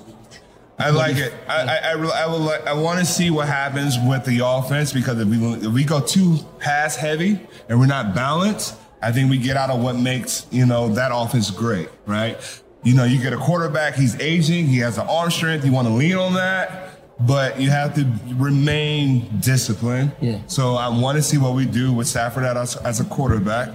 I 0.79 0.91
like 0.91 1.17
it. 1.17 1.33
I 1.49 1.63
I, 1.63 1.77
I, 1.93 2.23
I 2.25 2.27
would 2.27 2.41
like. 2.41 2.67
I 2.67 2.73
want 2.73 2.99
to 3.01 3.05
see 3.05 3.31
what 3.31 3.47
happens 3.49 3.97
with 3.99 4.25
the 4.25 4.41
offense 4.45 4.93
because 4.93 5.19
if 5.21 5.29
we 5.29 5.37
if 5.67 5.73
we 5.73 5.85
go 5.85 6.01
too 6.01 6.39
pass 6.59 6.97
heavy 6.97 7.39
and 7.69 7.79
we're 7.79 7.87
not 7.87 8.15
balanced, 8.15 8.77
I 9.03 9.13
think 9.13 9.31
we 9.31 9.39
get 9.39 9.57
out 9.57 9.71
of 9.71 9.83
what 9.83 9.97
makes 9.97 10.47
you 10.51 10.67
know 10.67 10.89
that 10.91 11.11
offense 11.15 11.51
great, 11.51 11.89
right? 12.07 12.39
You 12.83 12.95
know, 12.95 13.05
you 13.05 13.21
get 13.21 13.33
a 13.33 13.37
quarterback. 13.37 13.95
He's 13.95 14.19
aging. 14.21 14.67
He 14.67 14.79
has 14.79 14.99
an 14.99 15.07
arm 15.07 15.31
strength. 15.31 15.65
You 15.65 15.73
want 15.73 15.89
to 15.89 15.95
lean 15.95 16.17
on 16.17 16.35
that. 16.35 16.89
But 17.21 17.61
you 17.61 17.69
have 17.69 17.95
to 17.97 18.11
remain 18.37 19.41
disciplined. 19.41 20.13
Yeah. 20.23 20.41
So 20.47 20.77
I 20.77 20.89
want 20.89 21.17
to 21.17 21.23
see 21.23 21.37
what 21.37 21.55
we 21.55 21.67
do 21.67 21.93
with 21.93 22.07
Stafford 22.07 22.45
as, 22.45 22.77
as 22.77 23.01
a 23.01 23.05
quarterback. 23.05 23.69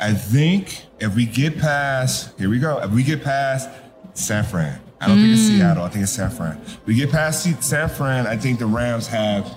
I 0.00 0.14
think 0.14 0.86
if 0.98 1.14
we 1.14 1.26
get 1.26 1.58
past, 1.58 2.38
here 2.38 2.48
we 2.48 2.58
go. 2.58 2.78
If 2.78 2.90
we 2.92 3.02
get 3.02 3.22
past 3.22 3.68
San 4.14 4.44
Fran, 4.44 4.80
I 5.00 5.08
don't 5.08 5.18
think 5.18 5.34
it's 5.34 5.42
mm. 5.42 5.58
Seattle. 5.58 5.84
I 5.84 5.88
think 5.90 6.04
it's 6.04 6.12
San 6.12 6.30
Fran. 6.30 6.60
We 6.86 6.94
get 6.94 7.10
past 7.10 7.42
Se- 7.42 7.60
San 7.60 7.88
Fran. 7.90 8.26
I 8.26 8.36
think 8.38 8.58
the 8.58 8.66
Rams 8.66 9.06
have 9.08 9.54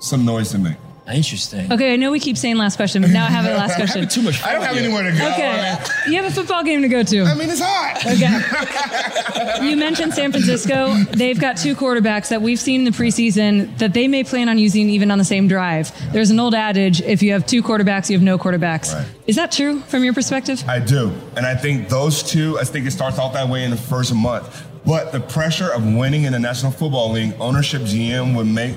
some 0.00 0.26
noise 0.26 0.50
to 0.50 0.58
make. 0.58 0.76
Interesting. 1.12 1.70
Okay, 1.70 1.92
I 1.92 1.96
know 1.96 2.10
we 2.10 2.18
keep 2.18 2.38
saying 2.38 2.56
last 2.56 2.76
question, 2.76 3.02
but 3.02 3.10
now 3.10 3.26
I 3.26 3.30
have 3.30 3.44
a 3.44 3.48
last 3.56 3.76
question. 3.76 4.08
Too 4.08 4.22
much. 4.22 4.42
I 4.42 4.52
don't 4.52 4.62
have 4.62 4.76
anywhere 4.76 5.02
to 5.02 5.16
go. 5.16 5.32
Okay, 5.32 5.76
you 6.08 6.16
have 6.16 6.24
a 6.24 6.30
football 6.30 6.64
game 6.64 6.80
to 6.80 6.88
go 6.88 7.02
to. 7.02 7.22
I 7.22 7.34
mean, 7.34 7.50
it's 7.50 7.60
hot. 7.62 7.98
Okay. 8.06 9.68
you 9.68 9.76
mentioned 9.76 10.14
San 10.14 10.32
Francisco. 10.32 10.94
They've 11.12 11.38
got 11.38 11.58
two 11.58 11.76
quarterbacks 11.76 12.28
that 12.30 12.40
we've 12.40 12.58
seen 12.58 12.80
in 12.80 12.84
the 12.84 12.90
preseason 12.90 13.76
that 13.78 13.92
they 13.92 14.08
may 14.08 14.24
plan 14.24 14.48
on 14.48 14.56
using 14.58 14.88
even 14.88 15.10
on 15.10 15.18
the 15.18 15.24
same 15.24 15.46
drive. 15.46 15.92
There's 16.12 16.30
an 16.30 16.40
old 16.40 16.54
adage 16.54 17.02
if 17.02 17.22
you 17.22 17.32
have 17.32 17.46
two 17.46 17.62
quarterbacks, 17.62 18.08
you 18.08 18.16
have 18.16 18.24
no 18.24 18.38
quarterbacks. 18.38 18.94
Right. 18.94 19.06
Is 19.26 19.36
that 19.36 19.52
true 19.52 19.80
from 19.80 20.04
your 20.04 20.14
perspective? 20.14 20.64
I 20.66 20.78
do. 20.78 21.12
And 21.36 21.44
I 21.44 21.54
think 21.54 21.90
those 21.90 22.22
two, 22.22 22.58
I 22.58 22.64
think 22.64 22.86
it 22.86 22.92
starts 22.92 23.18
out 23.18 23.34
that 23.34 23.48
way 23.48 23.64
in 23.64 23.70
the 23.70 23.76
first 23.76 24.14
month. 24.14 24.66
But 24.86 25.12
the 25.12 25.20
pressure 25.20 25.70
of 25.70 25.84
winning 25.84 26.24
in 26.24 26.32
the 26.32 26.38
National 26.38 26.70
Football 26.70 27.12
League, 27.12 27.34
ownership 27.40 27.82
GM 27.82 28.36
would 28.36 28.46
make 28.46 28.76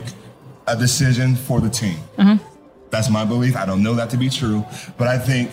a 0.67 0.75
decision 0.75 1.35
for 1.35 1.61
the 1.61 1.69
team. 1.69 1.97
Mm-hmm. 2.17 2.43
That's 2.89 3.09
my 3.09 3.25
belief. 3.25 3.55
I 3.55 3.65
don't 3.65 3.83
know 3.83 3.95
that 3.95 4.09
to 4.11 4.17
be 4.17 4.29
true. 4.29 4.65
But 4.97 5.07
I 5.07 5.17
think 5.17 5.51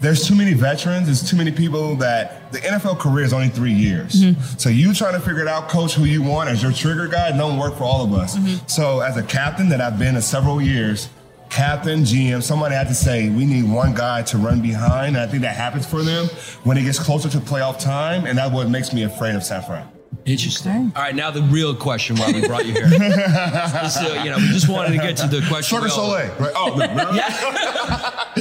there's 0.00 0.26
too 0.26 0.34
many 0.34 0.54
veterans, 0.54 1.06
there's 1.06 1.28
too 1.28 1.36
many 1.36 1.52
people 1.52 1.96
that 1.96 2.50
the 2.52 2.58
NFL 2.58 2.98
career 2.98 3.24
is 3.24 3.32
only 3.32 3.48
three 3.48 3.72
years. 3.72 4.22
Mm-hmm. 4.22 4.58
So 4.58 4.68
you 4.68 4.94
trying 4.94 5.14
to 5.14 5.20
figure 5.20 5.42
it 5.42 5.48
out, 5.48 5.68
coach, 5.68 5.94
who 5.94 6.04
you 6.04 6.22
want 6.22 6.48
as 6.48 6.62
your 6.62 6.72
trigger 6.72 7.08
guy, 7.08 7.36
don't 7.36 7.58
work 7.58 7.76
for 7.76 7.84
all 7.84 8.04
of 8.04 8.12
us. 8.12 8.36
Mm-hmm. 8.36 8.66
So 8.66 9.00
as 9.00 9.16
a 9.16 9.22
captain 9.22 9.68
that 9.70 9.80
I've 9.80 9.98
been 9.98 10.16
in 10.16 10.22
several 10.22 10.60
years, 10.60 11.08
captain, 11.50 12.00
GM, 12.00 12.42
somebody 12.42 12.74
had 12.74 12.88
to 12.88 12.94
say, 12.94 13.28
we 13.28 13.44
need 13.44 13.70
one 13.70 13.94
guy 13.94 14.22
to 14.22 14.38
run 14.38 14.62
behind. 14.62 15.16
And 15.16 15.24
I 15.24 15.26
think 15.26 15.42
that 15.42 15.54
happens 15.54 15.86
for 15.86 16.02
them 16.02 16.26
when 16.64 16.78
it 16.78 16.82
gets 16.82 16.98
closer 16.98 17.28
to 17.28 17.38
playoff 17.38 17.78
time. 17.78 18.26
And 18.26 18.38
that's 18.38 18.52
what 18.52 18.68
makes 18.68 18.92
me 18.92 19.04
afraid 19.04 19.34
of 19.34 19.44
San 19.44 19.62
Fran. 19.62 19.86
Interesting. 20.24 20.92
All 20.94 21.02
right, 21.02 21.14
now 21.14 21.30
the 21.32 21.42
real 21.42 21.74
question 21.74 22.16
why 22.16 22.30
we 22.32 22.46
brought 22.46 22.64
you 22.66 22.74
here. 22.74 22.86
This, 22.88 23.96
uh, 23.96 24.20
you 24.24 24.30
know, 24.30 24.36
we 24.36 24.48
just 24.48 24.68
wanted 24.68 24.90
to 24.96 24.98
get 25.02 25.16
to 25.18 25.26
the 25.26 25.44
question. 25.48 25.80
Cirque 25.80 25.88
du 25.88 25.94
all- 25.94 26.06
Soleil, 26.10 26.34
right? 26.38 26.52
Oh, 26.54 26.76
no, 26.76 26.86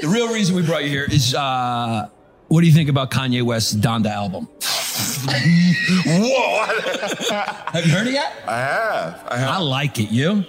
The 0.00 0.08
real 0.08 0.32
reason 0.32 0.56
we 0.56 0.62
brought 0.62 0.84
you 0.84 0.90
here 0.90 1.04
is 1.08 1.34
uh, 1.34 2.08
what 2.48 2.60
do 2.62 2.66
you 2.66 2.72
think 2.72 2.88
about 2.88 3.10
Kanye 3.10 3.42
West's 3.42 3.74
Donda 3.74 4.06
album? 4.10 4.48
Whoa. 6.06 6.64
Have 7.72 7.86
you 7.86 7.92
heard 7.92 8.06
it 8.06 8.12
yet? 8.14 8.32
I 8.46 8.58
have. 8.58 9.24
I 9.28 9.36
have. 9.38 9.48
I 9.50 9.58
like 9.58 9.98
it. 9.98 10.10
You? 10.10 10.44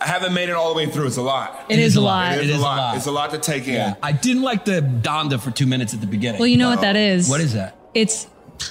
I 0.00 0.06
haven't 0.06 0.34
made 0.34 0.48
it 0.50 0.52
all 0.52 0.68
the 0.68 0.74
way 0.76 0.86
through. 0.86 1.06
It's 1.06 1.16
a 1.16 1.22
lot. 1.22 1.64
It 1.70 1.78
is 1.78 1.96
a 1.96 2.00
lot. 2.00 2.36
It 2.36 2.44
is, 2.44 2.50
It 2.50 2.54
is 2.54 2.56
a, 2.56 2.58
a 2.58 2.62
lot. 2.62 2.76
lot. 2.76 2.96
It's 2.96 3.06
a 3.06 3.10
lot 3.12 3.30
to 3.30 3.38
take 3.38 3.66
in. 3.68 3.96
I 4.02 4.12
didn't 4.12 4.42
like 4.42 4.64
the 4.66 4.80
Donda 4.82 5.40
for 5.40 5.50
two 5.50 5.66
minutes 5.66 5.94
at 5.94 6.00
the 6.00 6.06
beginning. 6.06 6.38
Well, 6.40 6.48
you 6.48 6.58
know 6.58 6.68
what 6.68 6.82
that 6.82 6.96
is. 6.96 7.28
What 7.30 7.40
is 7.40 7.54
that? 7.54 7.76
It's 7.94 8.26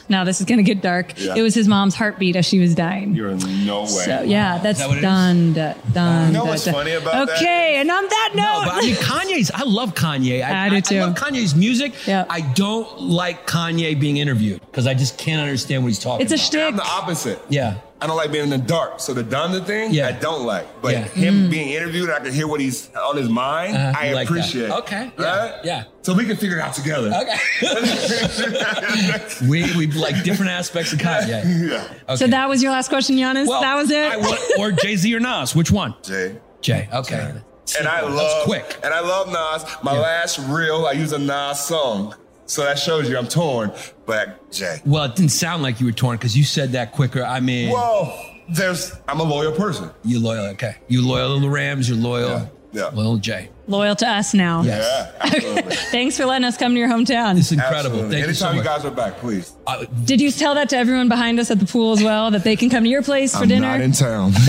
now 0.09 0.23
this 0.23 0.39
is 0.39 0.45
going 0.45 0.57
to 0.57 0.63
get 0.63 0.81
dark. 0.81 1.13
Yeah. 1.17 1.35
It 1.35 1.41
was 1.41 1.53
his 1.55 1.67
mom's 1.67 1.95
heartbeat 1.95 2.35
as 2.35 2.45
she 2.45 2.59
was 2.59 2.75
dying. 2.75 3.13
You're 3.15 3.29
in 3.29 3.65
no 3.65 3.81
way. 3.81 3.87
So 3.87 4.21
yeah, 4.23 4.57
that's 4.59 4.79
that 4.79 4.87
what 4.87 4.95
it 4.97 4.99
is? 4.99 5.03
done, 5.03 5.53
done, 5.53 5.75
done. 5.93 6.27
You 6.27 6.33
know 6.33 6.45
what's 6.45 6.65
funny 6.69 6.93
about 6.93 7.27
that? 7.27 7.37
Okay, 7.37 7.75
and 7.77 7.89
on 7.89 8.03
that 8.03 8.31
note, 8.35 8.41
No, 8.41 8.61
but 8.65 8.73
I 8.75 8.81
mean 8.81 8.95
Kanye's. 8.95 9.51
I 9.53 9.63
love 9.63 9.93
Kanye. 9.93 10.43
I 10.43 10.69
do 10.69 10.81
too. 10.81 10.97
I 10.97 11.05
love 11.05 11.15
Kanye's 11.15 11.55
music. 11.55 12.07
Yeah. 12.07 12.25
I 12.29 12.41
don't 12.41 13.01
like 13.01 13.47
Kanye 13.47 13.99
being 13.99 14.17
interviewed 14.17 14.61
because 14.65 14.87
I 14.87 14.93
just 14.93 15.17
can't 15.17 15.41
understand 15.41 15.83
what 15.83 15.89
he's 15.89 15.99
talking. 15.99 16.23
it's 16.25 16.31
a 16.31 16.35
about. 16.35 16.45
shtick. 16.45 16.69
I'm 16.71 16.75
the 16.77 16.83
opposite. 16.83 17.39
Yeah. 17.49 17.79
I 17.99 18.05
don't 18.05 18.15
like 18.15 18.31
being 18.31 18.43
in 18.43 18.49
the 18.51 18.59
dark. 18.59 18.99
So 18.99 19.13
the 19.13 19.23
Donda 19.23 19.65
thing, 19.65 19.91
Yeah. 19.91 20.07
I 20.07 20.11
don't 20.11 20.45
like. 20.45 20.67
But 20.83 20.91
Yeah. 20.91 21.03
him 21.05 21.49
being 21.49 21.69
interviewed, 21.69 22.11
I 22.11 22.19
can 22.19 22.31
hear 22.31 22.47
what 22.47 22.59
he's 22.61 22.89
on 22.95 23.17
his 23.17 23.27
mind. 23.27 23.75
Uh, 23.75 23.93
I 23.97 24.09
you 24.09 24.15
like 24.15 24.27
that. 24.27 24.33
appreciate. 24.33 24.69
Okay. 24.69 25.11
Yeah. 25.17 25.25
Right? 25.25 25.53
Yeah. 25.63 25.83
So 26.03 26.13
we 26.13 26.25
can 26.25 26.37
figure 26.37 26.57
it 26.57 26.61
out 26.61 26.73
together. 26.75 27.11
Okay. 27.21 27.37
we 29.49 29.63
we 29.75 29.87
like 29.87 30.23
different 30.23 30.51
aspects 30.51 30.93
of 30.93 30.99
Kanye. 30.99 31.69
yeah. 31.69 31.87
Okay. 32.03 32.15
So 32.17 32.27
that 32.27 32.47
was 32.47 32.61
your 32.61 32.71
last 32.71 32.89
question, 32.89 33.15
Yannis. 33.15 33.47
Well, 33.47 33.61
that 33.61 33.75
was 33.75 33.89
it. 33.91 34.11
I 34.11 34.17
want, 34.17 34.39
or 34.59 34.71
Jay 34.71 34.95
Z 34.95 35.13
or 35.15 35.19
Nas. 35.19 35.55
Which 35.55 35.71
one? 35.71 35.95
Jay. 36.03 36.37
Jay. 36.61 36.87
Okay. 36.93 37.33
And 37.79 37.87
I 37.87 38.01
love 38.01 38.45
quick. 38.45 38.77
And 38.83 38.93
I 38.93 39.01
love 39.01 39.27
Nas. 39.27 39.65
My 39.83 39.93
Yeah. 39.93 39.99
last 39.99 40.39
reel, 40.47 40.85
I 40.85 40.93
use 40.93 41.11
a 41.13 41.19
Nas 41.19 41.59
song. 41.59 42.15
So 42.47 42.63
that 42.63 42.79
shows 42.79 43.09
you 43.09 43.17
I'm 43.17 43.27
torn. 43.27 43.71
But 44.05 44.51
Jay. 44.51 44.81
Well, 44.85 45.03
it 45.03 45.15
didn't 45.15 45.31
sound 45.31 45.61
like 45.63 45.79
you 45.79 45.85
were 45.85 45.91
torn 45.91 46.17
because 46.17 46.35
you 46.35 46.43
said 46.43 46.71
that 46.71 46.91
quicker. 46.93 47.23
I 47.23 47.39
mean, 47.41 47.71
Well, 47.71 48.17
there's 48.49 48.93
I'm 49.07 49.19
a 49.19 49.23
loyal 49.23 49.51
person. 49.51 49.89
you 50.03 50.19
loyal. 50.19 50.45
Okay. 50.51 50.75
You 50.87 51.05
loyal 51.05 51.35
to 51.35 51.41
the 51.41 51.49
Rams. 51.49 51.87
You're 51.89 51.97
loyal. 51.97 52.29
Yeah. 52.29 52.47
Yeah. 52.73 52.89
Loyal 52.93 53.15
to 53.15 53.21
Jay. 53.21 53.49
Loyal 53.67 53.95
to 53.97 54.07
us 54.07 54.33
now. 54.33 54.61
Yes. 54.61 54.85
Yeah, 54.85 55.11
absolutely. 55.35 55.75
Thanks 55.91 56.15
for 56.17 56.25
letting 56.25 56.45
us 56.45 56.57
come 56.57 56.73
to 56.73 56.79
your 56.79 56.89
hometown. 56.89 57.37
It's 57.37 57.51
incredible. 57.51 57.95
Absolutely. 57.97 58.15
Thank 58.17 58.27
you 58.27 58.33
so 58.33 58.47
Anytime 58.47 58.57
you, 58.57 58.63
guys 58.63 58.85
are 58.85 58.91
back, 58.91 59.17
please. 59.17 59.53
Uh, 59.65 59.85
Did 60.05 60.21
you 60.21 60.31
tell 60.31 60.53
that 60.55 60.69
to 60.69 60.77
everyone 60.77 61.09
behind 61.09 61.39
us 61.39 61.49
at 61.51 61.59
the 61.59 61.65
pool 61.65 61.91
as 61.93 62.01
well 62.03 62.29
that 62.31 62.43
they 62.45 62.55
can 62.55 62.69
come 62.69 62.83
to 62.83 62.89
your 62.89 63.01
place 63.03 63.33
for 63.35 63.43
I'm 63.43 63.49
dinner? 63.49 63.67
not 63.67 63.81
in 63.81 63.91
town. 63.93 64.31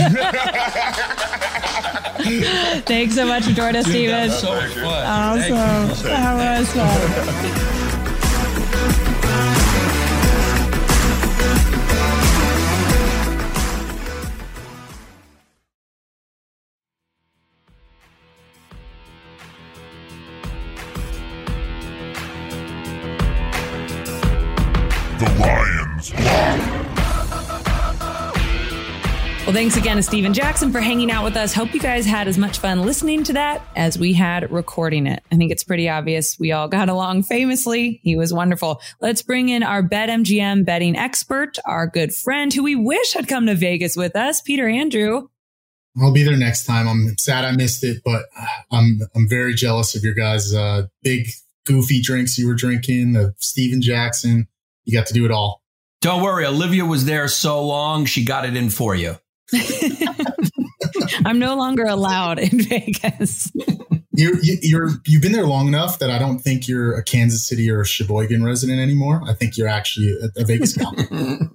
Thanks 2.85 3.15
so 3.15 3.25
much 3.25 3.45
for 3.45 3.51
joining 3.51 3.77
us, 3.77 3.85
Steven. 3.87 4.29
so 4.29 4.53
much 4.53 4.73
fun. 4.73 4.85
awesome. 4.85 6.05
That 6.09 6.59
was 6.59 6.71
fun. 6.73 7.75
Thanks 29.59 29.75
again 29.75 29.97
to 29.97 30.03
Steven 30.03 30.33
Jackson 30.33 30.71
for 30.71 30.79
hanging 30.79 31.11
out 31.11 31.25
with 31.25 31.35
us. 31.35 31.53
Hope 31.53 31.73
you 31.73 31.81
guys 31.81 32.05
had 32.05 32.29
as 32.29 32.37
much 32.37 32.59
fun 32.59 32.85
listening 32.85 33.25
to 33.25 33.33
that 33.33 33.61
as 33.75 33.99
we 33.99 34.13
had 34.13 34.49
recording 34.53 35.05
it. 35.05 35.21
I 35.33 35.35
think 35.35 35.51
it's 35.51 35.65
pretty 35.65 35.89
obvious 35.89 36.39
we 36.39 36.53
all 36.53 36.69
got 36.69 36.87
along 36.87 37.23
famously. 37.23 37.99
He 38.01 38.15
was 38.15 38.33
wonderful. 38.33 38.79
Let's 39.01 39.21
bring 39.21 39.49
in 39.49 39.61
our 39.61 39.83
BetMGM 39.83 40.63
betting 40.63 40.95
expert, 40.95 41.57
our 41.65 41.87
good 41.87 42.15
friend 42.15 42.53
who 42.53 42.63
we 42.63 42.77
wish 42.77 43.11
had 43.11 43.27
come 43.27 43.47
to 43.47 43.53
Vegas 43.53 43.97
with 43.97 44.15
us, 44.15 44.39
Peter 44.39 44.65
Andrew. 44.65 45.27
I'll 46.01 46.13
be 46.13 46.23
there 46.23 46.37
next 46.37 46.63
time. 46.65 46.87
I'm 46.87 47.17
sad 47.17 47.43
I 47.43 47.51
missed 47.51 47.83
it, 47.83 48.01
but 48.05 48.27
uh, 48.39 48.45
I'm 48.71 49.01
I'm 49.13 49.27
very 49.27 49.55
jealous 49.55 49.93
of 49.93 50.05
your 50.05 50.13
guys' 50.13 50.53
uh, 50.53 50.83
big 51.03 51.27
goofy 51.65 51.99
drinks 51.99 52.37
you 52.37 52.47
were 52.47 52.55
drinking. 52.55 53.11
The 53.11 53.35
Steven 53.39 53.81
Jackson, 53.81 54.47
you 54.85 54.97
got 54.97 55.07
to 55.07 55.13
do 55.13 55.25
it 55.25 55.31
all. 55.31 55.61
Don't 55.99 56.23
worry, 56.23 56.45
Olivia 56.45 56.85
was 56.85 57.03
there 57.03 57.27
so 57.27 57.61
long, 57.61 58.05
she 58.05 58.23
got 58.23 58.45
it 58.45 58.55
in 58.55 58.69
for 58.69 58.95
you. 58.95 59.17
I'm 61.25 61.39
no 61.39 61.55
longer 61.55 61.83
allowed 61.85 62.39
in 62.39 62.61
Vegas. 62.69 63.51
You're 64.11 64.35
you- 64.41 64.57
you're 64.61 64.89
you've 65.05 65.21
been 65.21 65.31
there 65.31 65.45
long 65.47 65.67
enough 65.67 65.99
that 65.99 66.09
I 66.09 66.19
don't 66.19 66.39
think 66.39 66.67
you're 66.67 66.93
a 66.95 67.03
Kansas 67.03 67.45
City 67.45 67.69
or 67.71 67.83
Sheboygan 67.85 68.43
resident 68.43 68.79
anymore. 68.79 69.21
I 69.25 69.33
think 69.33 69.57
you're 69.57 69.67
actually 69.67 70.09
a, 70.21 70.41
a 70.41 70.45
Vegas 70.45 70.75
gal. 70.75 70.93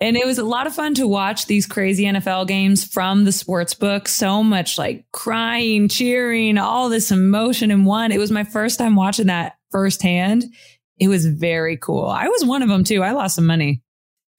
And 0.00 0.16
it 0.16 0.26
was 0.26 0.38
a 0.38 0.44
lot 0.44 0.66
of 0.66 0.74
fun 0.74 0.94
to 0.94 1.06
watch 1.06 1.46
these 1.46 1.66
crazy 1.66 2.04
NFL 2.04 2.48
games 2.48 2.84
from 2.84 3.24
the 3.24 3.30
sports 3.30 3.72
book. 3.74 4.08
So 4.08 4.42
much 4.42 4.76
like 4.78 5.04
crying, 5.12 5.86
cheering, 5.88 6.58
all 6.58 6.88
this 6.88 7.12
emotion 7.12 7.70
in 7.70 7.84
one. 7.84 8.10
It 8.10 8.18
was 8.18 8.30
my 8.32 8.42
first 8.42 8.78
time 8.80 8.96
watching 8.96 9.26
that 9.28 9.54
firsthand. 9.70 10.44
It 10.98 11.06
was 11.08 11.26
very 11.26 11.76
cool. 11.76 12.06
I 12.06 12.26
was 12.28 12.44
one 12.44 12.62
of 12.62 12.68
them 12.68 12.82
too. 12.84 13.02
I 13.02 13.12
lost 13.12 13.36
some 13.36 13.46
money. 13.46 13.82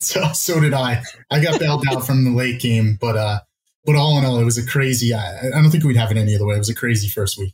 So 0.03 0.31
so 0.33 0.59
did 0.59 0.73
I. 0.73 1.03
I 1.31 1.41
got 1.41 1.59
bailed 1.59 1.85
out 1.89 2.05
from 2.05 2.25
the 2.25 2.31
late 2.31 2.59
game, 2.59 2.97
but 2.99 3.15
uh, 3.15 3.39
but 3.85 3.95
all 3.95 4.17
in 4.17 4.25
all, 4.25 4.39
it 4.39 4.43
was 4.43 4.57
a 4.57 4.65
crazy. 4.65 5.13
I, 5.13 5.47
I 5.47 5.61
don't 5.61 5.71
think 5.71 5.83
we'd 5.83 5.97
have 5.97 6.11
it 6.11 6.17
any 6.17 6.35
other 6.35 6.45
way. 6.45 6.55
It 6.55 6.59
was 6.59 6.69
a 6.69 6.75
crazy 6.75 7.07
first 7.07 7.37
week. 7.37 7.53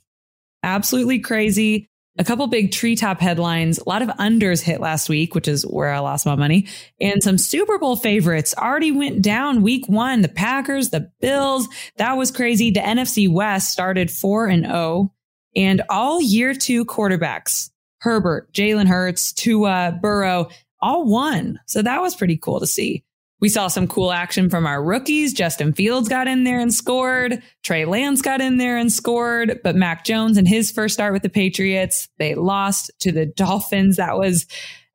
Absolutely 0.63 1.19
crazy. 1.19 1.89
A 2.17 2.23
couple 2.23 2.45
big 2.47 2.71
treetop 2.71 3.21
headlines. 3.21 3.77
A 3.77 3.87
lot 3.87 4.01
of 4.01 4.09
unders 4.09 4.61
hit 4.61 4.81
last 4.81 5.07
week, 5.07 5.35
which 5.35 5.47
is 5.47 5.63
where 5.65 5.93
I 5.93 5.99
lost 5.99 6.25
my 6.25 6.35
money. 6.35 6.67
And 6.99 7.23
some 7.23 7.37
Super 7.37 7.79
Bowl 7.79 7.95
favorites 7.95 8.53
already 8.57 8.91
went 8.91 9.21
down 9.21 9.61
week 9.61 9.87
one. 9.87 10.21
The 10.21 10.27
Packers, 10.27 10.89
the 10.89 11.11
Bills. 11.21 11.69
That 11.95 12.17
was 12.17 12.29
crazy. 12.29 12.71
The 12.71 12.81
NFC 12.81 13.31
West 13.31 13.71
started 13.71 14.11
4 14.11 14.47
and 14.47 14.65
0. 14.65 15.13
And 15.55 15.81
all 15.89 16.21
year 16.21 16.53
two 16.53 16.83
quarterbacks, 16.83 17.69
Herbert, 18.01 18.51
Jalen 18.53 18.87
Hurts, 18.87 19.31
Tua, 19.31 19.97
Burrow, 20.01 20.49
all 20.81 21.05
won. 21.05 21.59
So 21.65 21.81
that 21.81 22.01
was 22.01 22.15
pretty 22.15 22.37
cool 22.37 22.59
to 22.59 22.67
see. 22.67 23.03
We 23.41 23.49
saw 23.49 23.67
some 23.67 23.87
cool 23.87 24.11
action 24.11 24.49
from 24.49 24.65
our 24.65 24.83
rookies. 24.83 25.33
Justin 25.33 25.71
Fields 25.71 26.09
got 26.09 26.27
in 26.27 26.43
there 26.43 26.59
and 26.59 26.73
scored. 26.73 27.41
Trey 27.63 27.85
Lance 27.85 28.21
got 28.21 28.41
in 28.41 28.57
there 28.57 28.77
and 28.77 28.91
scored. 28.91 29.61
But 29.63 29.77
Mac 29.77 30.03
Jones 30.03 30.37
in 30.37 30.45
his 30.45 30.71
first 30.71 30.93
start 30.93 31.13
with 31.13 31.23
the 31.23 31.29
Patriots, 31.29 32.09
they 32.17 32.35
lost 32.35 32.91
to 32.99 33.11
the 33.11 33.25
Dolphins. 33.25 33.95
That 33.95 34.17
was 34.17 34.45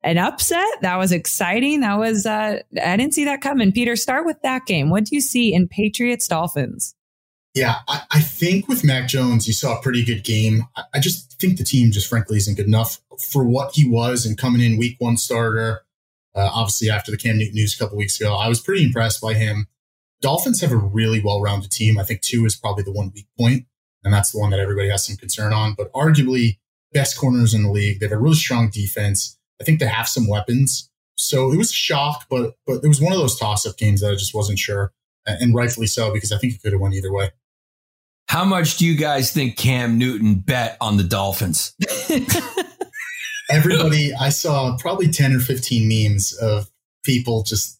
an 0.03 0.19
upset. 0.19 0.67
That 0.81 0.97
was 0.97 1.11
exciting. 1.11 1.81
That 1.81 1.97
was, 1.97 2.27
uh, 2.27 2.61
I 2.83 2.97
didn't 2.97 3.15
see 3.15 3.25
that 3.25 3.41
coming. 3.41 3.71
Peter, 3.71 3.95
start 3.95 4.27
with 4.27 4.39
that 4.43 4.67
game. 4.67 4.91
What 4.91 5.05
do 5.05 5.15
you 5.15 5.21
see 5.21 5.51
in 5.51 5.67
Patriots 5.67 6.27
Dolphins? 6.27 6.93
Yeah, 7.55 7.77
I, 7.87 8.01
I, 8.11 8.19
think 8.19 8.67
with 8.67 8.83
Mac 8.83 9.07
Jones, 9.07 9.47
you 9.47 9.53
saw 9.53 9.79
a 9.79 9.81
pretty 9.81 10.03
good 10.03 10.25
game. 10.25 10.67
I, 10.75 10.83
I, 10.95 10.99
just 10.99 11.39
think 11.39 11.57
the 11.57 11.63
team 11.63 11.89
just 11.89 12.09
frankly 12.09 12.35
isn't 12.35 12.55
good 12.55 12.65
enough 12.67 12.99
for 13.19 13.43
what 13.43 13.75
he 13.75 13.87
was 13.87 14.25
and 14.25 14.37
coming 14.37 14.61
in 14.61 14.77
week 14.77 14.95
one 14.99 15.17
starter. 15.17 15.81
Uh, 16.35 16.49
obviously, 16.53 16.89
after 16.89 17.11
the 17.11 17.17
Cam 17.17 17.37
Newton 17.37 17.55
news 17.55 17.73
a 17.73 17.77
couple 17.77 17.97
weeks 17.97 18.19
ago, 18.19 18.35
I 18.35 18.49
was 18.49 18.59
pretty 18.59 18.83
impressed 18.83 19.21
by 19.21 19.33
him. 19.33 19.67
Dolphins 20.21 20.61
have 20.61 20.71
a 20.71 20.77
really 20.77 21.21
well 21.21 21.41
rounded 21.41 21.71
team. 21.71 21.97
I 21.97 22.03
think 22.03 22.21
two 22.21 22.45
is 22.45 22.55
probably 22.55 22.83
the 22.83 22.91
one 22.91 23.11
weak 23.13 23.27
point, 23.39 23.65
and 24.03 24.13
that's 24.13 24.31
the 24.31 24.39
one 24.39 24.49
that 24.51 24.59
everybody 24.59 24.89
has 24.89 25.05
some 25.05 25.15
concern 25.15 25.53
on. 25.53 25.75
But 25.75 25.91
arguably, 25.93 26.57
best 26.93 27.17
corners 27.17 27.53
in 27.53 27.63
the 27.63 27.71
league. 27.71 27.99
They 27.99 28.07
have 28.07 28.13
a 28.13 28.17
really 28.17 28.35
strong 28.35 28.69
defense. 28.69 29.37
I 29.61 29.63
think 29.63 29.79
they 29.79 29.85
have 29.85 30.07
some 30.07 30.27
weapons. 30.27 30.89
So 31.17 31.51
it 31.51 31.57
was 31.57 31.69
a 31.69 31.73
shock, 31.73 32.25
but 32.29 32.55
but 32.65 32.83
it 32.83 32.87
was 32.87 32.99
one 32.99 33.13
of 33.13 33.19
those 33.19 33.39
toss 33.39 33.65
up 33.65 33.77
games 33.77 34.01
that 34.01 34.11
I 34.11 34.15
just 34.15 34.33
wasn't 34.33 34.59
sure, 34.59 34.91
and 35.25 35.55
rightfully 35.55 35.87
so 35.87 36.11
because 36.11 36.31
I 36.31 36.37
think 36.37 36.53
it 36.53 36.61
could 36.61 36.73
have 36.73 36.81
won 36.81 36.93
either 36.93 37.13
way. 37.13 37.31
How 38.27 38.43
much 38.43 38.77
do 38.77 38.85
you 38.85 38.95
guys 38.95 39.31
think 39.31 39.55
Cam 39.55 39.97
Newton 39.97 40.35
bet 40.35 40.77
on 40.81 40.97
the 40.97 41.03
Dolphins? 41.03 41.75
Everybody, 43.49 44.13
I 44.19 44.29
saw 44.29 44.77
probably 44.77 45.09
10 45.09 45.33
or 45.33 45.39
15 45.39 45.87
memes 45.87 46.33
of 46.33 46.69
people 47.03 47.43
just, 47.43 47.79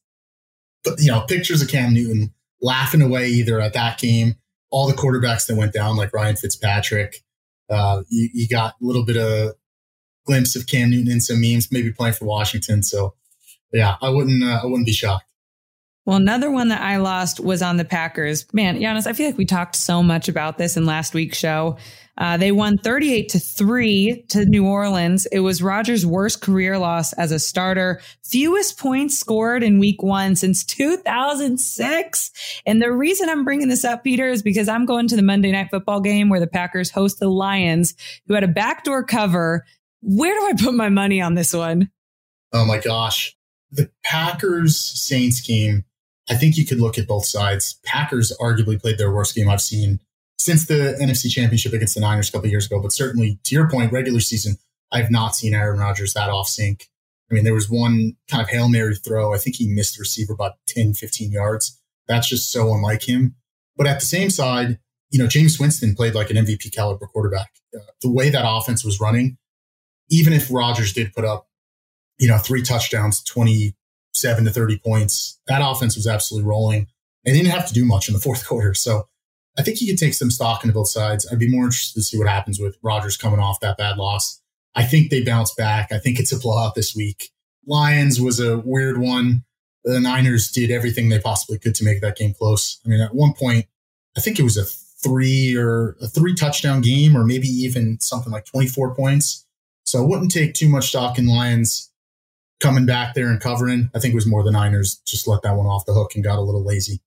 you 0.98 1.12
know, 1.12 1.22
pictures 1.22 1.62
of 1.62 1.68
Cam 1.68 1.94
Newton 1.94 2.34
laughing 2.62 3.02
away 3.02 3.28
either 3.28 3.60
at 3.60 3.74
that 3.74 3.98
game, 3.98 4.36
all 4.70 4.88
the 4.88 4.94
quarterbacks 4.94 5.48
that 5.48 5.56
went 5.56 5.74
down, 5.74 5.98
like 5.98 6.14
Ryan 6.14 6.36
Fitzpatrick. 6.36 7.24
Uh, 7.70 8.04
you, 8.10 8.30
you 8.34 8.48
got 8.48 8.74
a 8.82 8.86
little 8.86 9.04
bit 9.04 9.18
of 9.18 9.56
glimpse 10.26 10.56
of 10.56 10.68
Cam 10.68 10.92
Newton 10.92 11.12
in 11.12 11.22
some 11.22 11.42
memes, 11.42 11.72
maybe 11.72 11.92
playing 11.92 12.14
for 12.14 12.26
Washington. 12.26 12.84
So, 12.84 13.16
yeah, 13.74 13.96
I 14.02 14.10
wouldn't, 14.10 14.44
uh, 14.44 14.60
I 14.64 14.66
wouldn't 14.66 14.86
be 14.86 14.94
shocked. 14.94 15.25
Well, 16.06 16.18
another 16.18 16.52
one 16.52 16.68
that 16.68 16.82
I 16.82 16.98
lost 16.98 17.40
was 17.40 17.64
on 17.64 17.78
the 17.78 17.86
Packers. 17.86 18.46
Man, 18.54 18.80
Yannis, 18.80 19.08
I 19.08 19.14
feel 19.14 19.26
like 19.26 19.40
we 19.40 19.46
talked 19.46 19.76
so 19.76 20.04
much 20.04 20.30
about 20.30 20.60
this 20.60 20.78
in 20.78 20.86
last 20.86 21.16
week's 21.16 21.38
show. 21.38 21.78
Uh, 22.16 22.38
they 22.38 22.52
won 22.52 22.78
38 22.78 23.30
to 23.30 23.40
3 23.40 24.24
to 24.30 24.46
New 24.46 24.68
Orleans. 24.68 25.26
It 25.26 25.40
was 25.40 25.64
Rodgers' 25.64 26.06
worst 26.06 26.42
career 26.42 26.78
loss 26.78 27.12
as 27.14 27.32
a 27.32 27.40
starter. 27.40 28.02
Fewest 28.24 28.78
points 28.78 29.18
scored 29.18 29.64
in 29.64 29.80
week 29.80 30.04
one 30.04 30.36
since 30.36 30.64
2006. 30.64 32.32
And 32.68 32.82
the 32.82 32.92
reason 32.92 33.28
I'm 33.28 33.44
bringing 33.44 33.68
this 33.68 33.84
up, 33.84 34.04
Peter, 34.04 34.30
is 34.30 34.44
because 34.44 34.70
I'm 34.70 34.86
going 34.86 35.08
to 35.08 35.16
the 35.16 35.24
Monday 35.24 35.52
night 35.52 35.70
football 35.72 36.02
game 36.02 36.30
where 36.30 36.40
the 36.40 36.48
Packers 36.48 36.92
host 36.92 37.20
the 37.20 37.30
Lions, 37.30 37.96
who 38.28 38.36
had 38.36 38.44
a 38.44 38.48
backdoor 38.48 39.04
cover. 39.06 39.66
Where 40.02 40.36
do 40.36 40.46
I 40.46 40.54
put 40.64 40.76
my 40.76 40.90
money 40.90 41.20
on 41.20 41.34
this 41.34 41.52
one? 41.52 41.90
Oh 42.54 42.64
my 42.64 42.78
gosh. 42.78 43.36
The 43.72 43.90
Packers 44.04 44.80
Saints 44.80 45.42
game 45.42 45.84
I 46.30 46.36
think 46.36 46.58
you 46.58 46.66
could 46.66 46.80
look 46.80 46.98
at 46.98 47.08
both 47.08 47.26
sides. 47.26 47.80
Packers 47.86 48.36
arguably 48.40 48.82
played 48.82 48.98
their 48.98 49.14
worst 49.14 49.36
game 49.36 49.50
I've 49.50 49.62
seen 49.62 50.00
since 50.40 50.66
the 50.66 50.98
NFC 51.02 51.30
Championship 51.30 51.74
against 51.74 51.96
the 51.96 52.02
Niners 52.02 52.30
a 52.30 52.32
couple 52.32 52.50
years 52.50 52.66
ago. 52.66 52.82
But 52.82 52.92
certainly, 52.92 53.40
to 53.44 53.56
your 53.56 53.70
point, 53.70 53.92
regular 53.92 54.20
season, 54.20 54.58
I've 54.92 55.12
not 55.12 55.36
seen 55.36 55.54
Aaron 55.54 55.80
Rodgers 55.80 56.14
that 56.14 56.30
off 56.30 56.48
sync. 56.48 56.88
I 57.30 57.34
mean, 57.34 57.44
there 57.44 57.54
was 57.54 57.70
one 57.70 58.16
kind 58.30 58.42
of 58.42 58.50
Hail 58.50 58.70
Mary 58.70 58.96
throw. 58.96 59.34
I 59.34 59.38
think 59.38 59.56
he 59.56 59.68
missed 59.68 59.98
the 59.98 60.02
receiver 60.02 60.34
about 60.34 60.54
10, 60.68 60.94
15 60.94 61.32
yards. 61.32 61.80
That's 62.08 62.30
just 62.30 62.52
so 62.52 62.74
unlike 62.74 63.08
him. 63.08 63.36
But 63.76 63.88
at 63.88 64.00
the 64.00 64.06
same 64.06 64.30
side, 64.30 64.80
you 65.10 65.20
know, 65.20 65.26
Jameis 65.26 65.60
Winston 65.60 65.96
played 65.96 66.16
like 66.16 66.30
an 66.30 66.38
MVP 66.38 66.74
caliber 66.74 67.08
quarterback. 67.08 67.50
Uh, 67.76 67.80
the 68.02 68.12
way 68.12 68.30
that 68.30 68.46
offense 68.48 68.86
was 68.86 69.00
running, 69.00 69.38
even 70.10 70.34
if 70.34 70.52
Rodgers 70.52 70.94
did 70.94 71.14
put 71.14 71.26
up, 71.26 71.48
you 72.20 72.28
know, 72.28 72.38
three 72.38 72.62
touchdowns, 72.62 73.24
20, 73.24 73.76
seven 74.16 74.46
to 74.46 74.52
30 74.52 74.80
points. 74.80 75.40
That 75.48 75.62
offense 75.64 75.96
was 75.96 76.08
absolutely 76.08 76.48
rolling 76.48 76.88
and 77.26 77.36
didn't 77.36 77.52
have 77.52 77.68
to 77.68 77.74
do 77.74 77.86
much 77.86 78.08
in 78.08 78.14
the 78.14 78.20
fourth 78.20 78.46
quarter. 78.48 78.74
So 78.74 79.08
I 79.58 79.64
think 79.64 79.82
you 79.82 79.88
could 79.88 80.00
take 80.00 80.14
some 80.14 80.32
stock 80.32 80.64
into 80.64 80.74
both 80.74 80.90
sides. 80.90 81.28
I'd 81.32 81.40
be 81.40 81.50
more 81.50 81.66
interested 81.66 82.00
to 82.00 82.04
see 82.04 82.18
what 82.18 82.28
happens 82.28 82.60
with 82.60 82.78
Rodgers 82.82 83.18
coming 83.18 83.40
off 83.40 83.60
that 83.62 83.78
bad 83.78 83.98
loss. 83.98 84.42
I 84.76 84.84
think 84.84 85.10
they 85.10 85.24
bounce 85.24 85.54
back. 85.54 85.92
I 85.92 86.00
think 86.00 86.20
it's 86.20 86.34
a 86.34 86.40
blowout 86.40 86.76
this 86.76 86.96
week. 86.96 87.30
Lions 87.66 88.20
was 88.20 88.40
a 88.40 88.58
weird 88.58 89.00
one. 89.00 89.46
The 89.86 90.00
Niners 90.00 90.50
did 90.50 90.72
everything 90.72 91.10
they 91.10 91.20
possibly 91.20 91.58
could 91.58 91.76
to 91.76 91.86
make 91.86 92.02
that 92.02 92.18
game 92.18 92.34
close. 92.34 92.80
I 92.86 92.90
mean, 92.90 93.00
at 93.00 93.16
one 93.16 93.34
point, 93.34 93.66
I 94.18 94.22
think 94.22 94.40
it 94.40 94.44
was 94.44 94.58
a 94.58 94.66
three 94.66 95.56
or 95.56 95.96
a 96.02 96.08
three 96.08 96.34
touchdown 96.34 96.82
game, 96.82 97.16
or 97.16 97.24
maybe 97.24 97.48
even 97.48 98.00
something 98.02 98.32
like 98.32 98.46
24 98.46 98.96
points. 98.96 99.46
So 99.86 100.04
I 100.04 100.06
wouldn't 100.06 100.32
take 100.32 100.54
too 100.54 100.68
much 100.68 100.90
stock 100.90 101.18
in 101.18 101.28
Lions 101.28 101.92
coming 102.62 102.86
back 102.86 103.14
there 103.14 103.28
and 103.28 103.40
covering. 103.40 103.90
I 103.94 104.00
think 104.00 104.14
it 104.14 104.16
was 104.16 104.28
more 104.28 104.44
the 104.44 104.52
Niners 104.52 105.02
just 105.06 105.28
let 105.28 105.42
that 105.44 105.56
one 105.56 105.66
off 105.66 105.86
the 105.86 105.94
hook 105.94 106.12
and 106.16 106.24
got 106.24 106.40
a 106.40 106.42
little 106.42 106.64
lazy. 106.64 107.02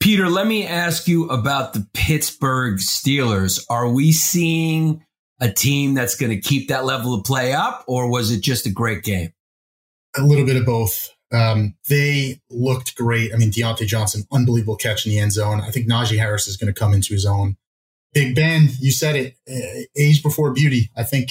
Peter, 0.00 0.30
let 0.30 0.46
me 0.46 0.66
ask 0.66 1.06
you 1.06 1.28
about 1.28 1.74
the 1.74 1.86
Pittsburgh 1.92 2.78
Steelers. 2.78 3.64
Are 3.68 3.88
we 3.90 4.12
seeing 4.12 5.04
a 5.40 5.50
team 5.50 5.94
that's 5.94 6.14
going 6.14 6.30
to 6.30 6.40
keep 6.40 6.68
that 6.68 6.84
level 6.84 7.14
of 7.14 7.24
play 7.24 7.52
up, 7.52 7.84
or 7.86 8.10
was 8.10 8.30
it 8.30 8.42
just 8.42 8.66
a 8.66 8.70
great 8.70 9.02
game? 9.02 9.32
A 10.16 10.22
little 10.22 10.46
bit 10.46 10.56
of 10.56 10.64
both. 10.64 11.10
Um, 11.32 11.76
they 11.88 12.40
looked 12.50 12.96
great. 12.96 13.32
I 13.32 13.36
mean, 13.36 13.50
Diontae 13.50 13.86
Johnson, 13.86 14.24
unbelievable 14.32 14.76
catch 14.76 15.06
in 15.06 15.10
the 15.12 15.18
end 15.18 15.32
zone. 15.32 15.60
I 15.60 15.70
think 15.70 15.88
Najee 15.88 16.18
Harris 16.18 16.48
is 16.48 16.56
going 16.56 16.72
to 16.72 16.78
come 16.78 16.92
into 16.92 17.14
his 17.14 17.26
own. 17.26 17.56
Big 18.12 18.34
Ben, 18.34 18.70
you 18.80 18.90
said 18.90 19.16
it, 19.16 19.36
uh, 19.48 19.82
age 19.96 20.22
before 20.22 20.52
beauty. 20.52 20.90
I 20.96 21.04
think 21.04 21.30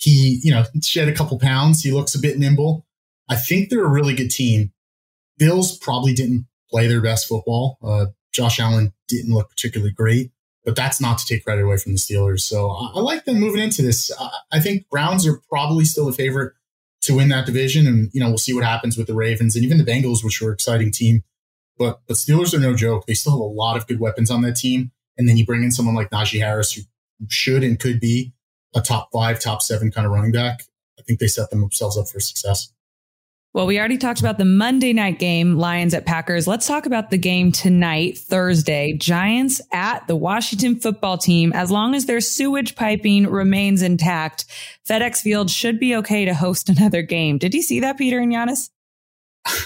he, 0.00 0.40
you 0.42 0.50
know, 0.50 0.64
shed 0.82 1.08
a 1.08 1.14
couple 1.14 1.38
pounds. 1.38 1.82
He 1.82 1.92
looks 1.92 2.14
a 2.14 2.18
bit 2.18 2.38
nimble. 2.38 2.86
I 3.28 3.36
think 3.36 3.68
they're 3.68 3.84
a 3.84 3.88
really 3.88 4.14
good 4.14 4.30
team. 4.30 4.72
Bills 5.38 5.78
probably 5.78 6.14
didn't 6.14 6.46
play 6.70 6.86
their 6.86 7.00
best 7.00 7.28
football. 7.28 7.78
Uh, 7.82 8.06
Josh 8.32 8.58
Allen 8.58 8.92
didn't 9.08 9.34
look 9.34 9.50
particularly 9.50 9.92
great, 9.92 10.30
but 10.64 10.74
that's 10.74 11.00
not 11.00 11.18
to 11.18 11.26
take 11.26 11.44
credit 11.44 11.64
away 11.64 11.76
from 11.76 11.92
the 11.92 11.98
Steelers. 11.98 12.40
So 12.40 12.70
I, 12.70 12.92
I 12.96 13.00
like 13.00 13.24
them 13.24 13.38
moving 13.38 13.62
into 13.62 13.82
this. 13.82 14.10
I, 14.18 14.30
I 14.52 14.60
think 14.60 14.88
Browns 14.88 15.26
are 15.26 15.40
probably 15.48 15.84
still 15.84 16.06
the 16.06 16.12
favorite 16.12 16.54
to 17.02 17.14
win 17.14 17.28
that 17.28 17.46
division. 17.46 17.86
And, 17.86 18.10
you 18.12 18.20
know, 18.20 18.28
we'll 18.28 18.38
see 18.38 18.54
what 18.54 18.64
happens 18.64 18.96
with 18.96 19.06
the 19.06 19.14
Ravens 19.14 19.54
and 19.54 19.64
even 19.64 19.78
the 19.78 19.84
Bengals, 19.84 20.24
which 20.24 20.40
were 20.40 20.50
an 20.50 20.54
exciting 20.54 20.90
team. 20.90 21.22
But, 21.78 22.00
but 22.06 22.16
Steelers 22.16 22.54
are 22.54 22.60
no 22.60 22.74
joke. 22.74 23.06
They 23.06 23.14
still 23.14 23.32
have 23.32 23.40
a 23.40 23.44
lot 23.44 23.76
of 23.76 23.86
good 23.86 24.00
weapons 24.00 24.30
on 24.30 24.42
that 24.42 24.56
team. 24.56 24.92
And 25.16 25.28
then 25.28 25.36
you 25.36 25.46
bring 25.46 25.62
in 25.62 25.72
someone 25.72 25.94
like 25.94 26.10
Najee 26.10 26.40
Harris, 26.40 26.72
who 26.72 26.82
should 27.28 27.64
and 27.64 27.78
could 27.78 28.00
be 28.00 28.32
a 28.74 28.80
top 28.80 29.10
five, 29.12 29.40
top 29.40 29.62
seven 29.62 29.90
kind 29.90 30.06
of 30.06 30.12
running 30.12 30.32
back, 30.32 30.62
I 30.98 31.02
think 31.02 31.18
they 31.18 31.26
set 31.26 31.50
themselves 31.50 31.96
up 31.96 32.08
for 32.08 32.20
success. 32.20 32.72
Well, 33.52 33.66
we 33.66 33.80
already 33.80 33.98
talked 33.98 34.20
about 34.20 34.38
the 34.38 34.44
Monday 34.44 34.92
night 34.92 35.18
game, 35.18 35.56
Lions 35.56 35.92
at 35.92 36.06
Packers. 36.06 36.46
Let's 36.46 36.68
talk 36.68 36.86
about 36.86 37.10
the 37.10 37.18
game 37.18 37.50
tonight, 37.50 38.16
Thursday, 38.16 38.92
Giants 38.92 39.60
at 39.72 40.06
the 40.06 40.14
Washington 40.14 40.78
football 40.78 41.18
team. 41.18 41.52
As 41.52 41.68
long 41.68 41.96
as 41.96 42.06
their 42.06 42.20
sewage 42.20 42.76
piping 42.76 43.26
remains 43.26 43.82
intact, 43.82 44.44
FedEx 44.88 45.20
Field 45.20 45.50
should 45.50 45.80
be 45.80 45.96
okay 45.96 46.24
to 46.26 46.34
host 46.34 46.68
another 46.68 47.02
game. 47.02 47.38
Did 47.38 47.52
you 47.52 47.62
see 47.62 47.80
that, 47.80 47.98
Peter 47.98 48.20
and 48.20 48.32
Yannis? 48.32 48.70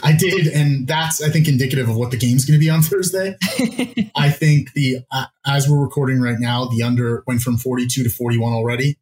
I 0.02 0.12
did, 0.12 0.46
and 0.46 0.86
that's 0.86 1.22
I 1.22 1.28
think 1.30 1.48
indicative 1.48 1.88
of 1.88 1.96
what 1.96 2.10
the 2.10 2.16
game's 2.16 2.44
going 2.44 2.58
to 2.58 2.64
be 2.64 2.70
on 2.70 2.82
Thursday. 2.82 3.36
I 4.16 4.30
think 4.30 4.72
the 4.72 4.98
uh, 5.10 5.26
as 5.46 5.68
we're 5.68 5.82
recording 5.82 6.20
right 6.20 6.38
now, 6.38 6.66
the 6.66 6.82
under 6.82 7.24
went 7.26 7.40
from 7.40 7.56
42 7.56 8.04
to 8.04 8.10
41 8.10 8.52
already. 8.52 8.96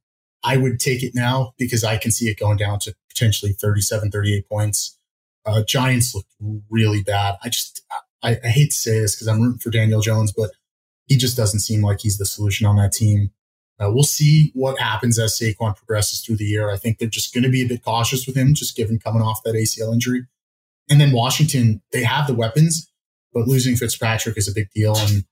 I 0.44 0.56
would 0.56 0.80
take 0.80 1.02
it 1.02 1.14
now 1.14 1.54
because 1.58 1.84
I 1.84 1.98
can 1.98 2.10
see 2.10 2.28
it 2.28 2.38
going 2.38 2.56
down 2.56 2.80
to 2.80 2.94
potentially 3.08 3.52
37, 3.52 4.10
38 4.10 4.48
points. 4.48 4.98
Uh, 5.46 5.62
Giants 5.62 6.14
looked 6.14 6.32
really 6.68 7.02
bad. 7.02 7.36
I 7.44 7.48
just 7.48 7.82
I, 8.22 8.38
I 8.42 8.48
hate 8.48 8.70
to 8.70 8.76
say 8.76 8.98
this 9.00 9.14
because 9.14 9.28
I'm 9.28 9.40
rooting 9.40 9.58
for 9.58 9.70
Daniel 9.70 10.00
Jones, 10.00 10.32
but 10.32 10.50
he 11.06 11.16
just 11.16 11.36
doesn't 11.36 11.60
seem 11.60 11.82
like 11.82 12.00
he's 12.00 12.18
the 12.18 12.26
solution 12.26 12.66
on 12.66 12.76
that 12.76 12.92
team. 12.92 13.30
Uh, 13.78 13.90
we'll 13.90 14.04
see 14.04 14.52
what 14.54 14.78
happens 14.78 15.18
as 15.18 15.36
Saquon 15.36 15.76
progresses 15.76 16.20
through 16.20 16.36
the 16.36 16.44
year. 16.44 16.70
I 16.70 16.76
think 16.76 16.98
they're 16.98 17.08
just 17.08 17.34
going 17.34 17.42
to 17.42 17.50
be 17.50 17.62
a 17.62 17.68
bit 17.68 17.82
cautious 17.82 18.26
with 18.26 18.36
him, 18.36 18.54
just 18.54 18.76
given 18.76 18.98
coming 18.98 19.22
off 19.22 19.42
that 19.42 19.54
ACL 19.54 19.92
injury. 19.92 20.26
And 20.92 21.00
then 21.00 21.10
Washington, 21.10 21.80
they 21.90 22.02
have 22.02 22.26
the 22.26 22.34
weapons, 22.34 22.86
but 23.32 23.48
losing 23.48 23.76
Fitzpatrick 23.76 24.36
is 24.36 24.46
a 24.46 24.52
big 24.52 24.68
deal. 24.74 24.94
And, 24.94 25.24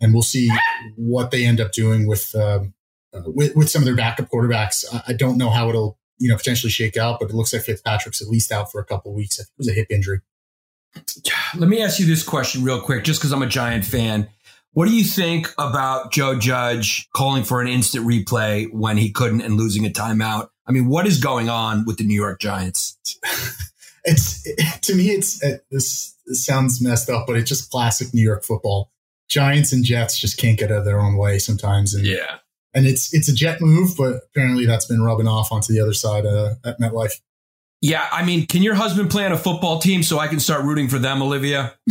and 0.00 0.12
we'll 0.12 0.22
see 0.22 0.48
what 0.94 1.32
they 1.32 1.44
end 1.44 1.60
up 1.60 1.72
doing 1.72 2.06
with, 2.06 2.32
um, 2.36 2.72
uh, 3.12 3.22
with, 3.26 3.56
with 3.56 3.68
some 3.68 3.82
of 3.82 3.86
their 3.86 3.96
backup 3.96 4.28
quarterbacks. 4.28 4.84
I, 4.94 5.02
I, 5.08 5.12
don't 5.14 5.36
know 5.36 5.50
how 5.50 5.70
it'll, 5.70 5.98
you 6.18 6.28
know, 6.28 6.36
potentially 6.36 6.70
shake 6.70 6.96
out, 6.96 7.18
but 7.18 7.30
it 7.30 7.34
looks 7.34 7.52
like 7.52 7.62
Fitzpatrick's 7.62 8.22
at 8.22 8.28
least 8.28 8.52
out 8.52 8.70
for 8.70 8.80
a 8.80 8.84
couple 8.84 9.10
of 9.10 9.16
weeks. 9.16 9.40
It 9.40 9.48
was 9.58 9.68
a 9.68 9.72
hip 9.72 9.88
injury. 9.90 10.20
Let 11.56 11.68
me 11.68 11.82
ask 11.82 11.98
you 11.98 12.06
this 12.06 12.22
question 12.22 12.62
real 12.62 12.80
quick, 12.80 13.02
just 13.02 13.18
because 13.18 13.32
I'm 13.32 13.42
a 13.42 13.48
Giant 13.48 13.84
fan. 13.84 14.28
What 14.70 14.86
do 14.86 14.94
you 14.94 15.02
think 15.02 15.52
about 15.58 16.12
Joe 16.12 16.38
Judge 16.38 17.08
calling 17.12 17.42
for 17.42 17.60
an 17.60 17.66
instant 17.66 18.06
replay 18.06 18.72
when 18.72 18.96
he 18.96 19.10
couldn't 19.10 19.40
and 19.40 19.56
losing 19.56 19.84
a 19.84 19.90
timeout? 19.90 20.50
I 20.64 20.70
mean, 20.70 20.86
what 20.86 21.08
is 21.08 21.18
going 21.18 21.48
on 21.48 21.86
with 21.86 21.98
the 21.98 22.04
New 22.04 22.14
York 22.14 22.38
Giants? 22.38 22.96
it's 24.08 24.46
it, 24.46 24.82
to 24.82 24.94
me, 24.94 25.10
it's 25.10 25.42
uh, 25.42 25.58
this 25.70 26.16
it 26.26 26.34
sounds 26.34 26.80
messed 26.80 27.10
up, 27.10 27.26
but 27.26 27.36
it's 27.36 27.48
just 27.48 27.70
classic 27.70 28.12
New 28.12 28.22
York 28.22 28.44
football. 28.44 28.90
Giants 29.28 29.72
and 29.72 29.84
Jets 29.84 30.18
just 30.18 30.38
can't 30.38 30.58
get 30.58 30.70
out 30.70 30.78
of 30.78 30.84
their 30.84 31.00
own 31.00 31.16
way 31.16 31.38
sometimes. 31.38 31.94
And 31.94 32.06
yeah, 32.06 32.38
and 32.74 32.86
it's 32.86 33.12
it's 33.14 33.28
a 33.28 33.34
Jet 33.34 33.60
move, 33.60 33.96
but 33.96 34.22
apparently 34.30 34.66
that's 34.66 34.86
been 34.86 35.02
rubbing 35.02 35.28
off 35.28 35.52
onto 35.52 35.72
the 35.72 35.80
other 35.80 35.94
side 35.94 36.26
uh, 36.26 36.54
at 36.64 36.80
MetLife. 36.80 37.20
Yeah, 37.80 38.08
I 38.10 38.24
mean, 38.24 38.46
can 38.46 38.62
your 38.62 38.74
husband 38.74 39.10
play 39.10 39.24
on 39.24 39.30
a 39.30 39.38
football 39.38 39.78
team 39.78 40.02
so 40.02 40.18
I 40.18 40.26
can 40.26 40.40
start 40.40 40.64
rooting 40.64 40.88
for 40.88 40.98
them, 40.98 41.22
Olivia? 41.22 41.74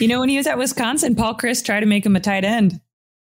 you 0.00 0.08
know, 0.08 0.20
when 0.20 0.30
he 0.30 0.38
was 0.38 0.46
at 0.46 0.56
Wisconsin, 0.56 1.14
Paul 1.14 1.34
Chryst 1.34 1.66
tried 1.66 1.80
to 1.80 1.86
make 1.86 2.06
him 2.06 2.16
a 2.16 2.20
tight 2.20 2.44
end. 2.44 2.80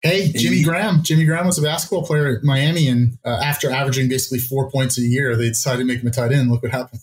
Hey, 0.02 0.30
Jimmy 0.32 0.62
Graham. 0.62 1.02
Jimmy 1.02 1.24
Graham 1.24 1.46
was 1.46 1.58
a 1.58 1.62
basketball 1.62 2.04
player 2.04 2.36
at 2.36 2.44
Miami, 2.44 2.86
and 2.88 3.18
uh, 3.24 3.40
after 3.42 3.70
averaging 3.70 4.08
basically 4.08 4.38
four 4.38 4.70
points 4.70 4.98
a 4.98 5.02
year, 5.02 5.36
they 5.36 5.48
decided 5.48 5.78
to 5.78 5.84
make 5.84 6.00
him 6.00 6.06
a 6.06 6.10
tight 6.10 6.32
end. 6.32 6.50
Look 6.50 6.62
what 6.62 6.72
happened. 6.72 7.00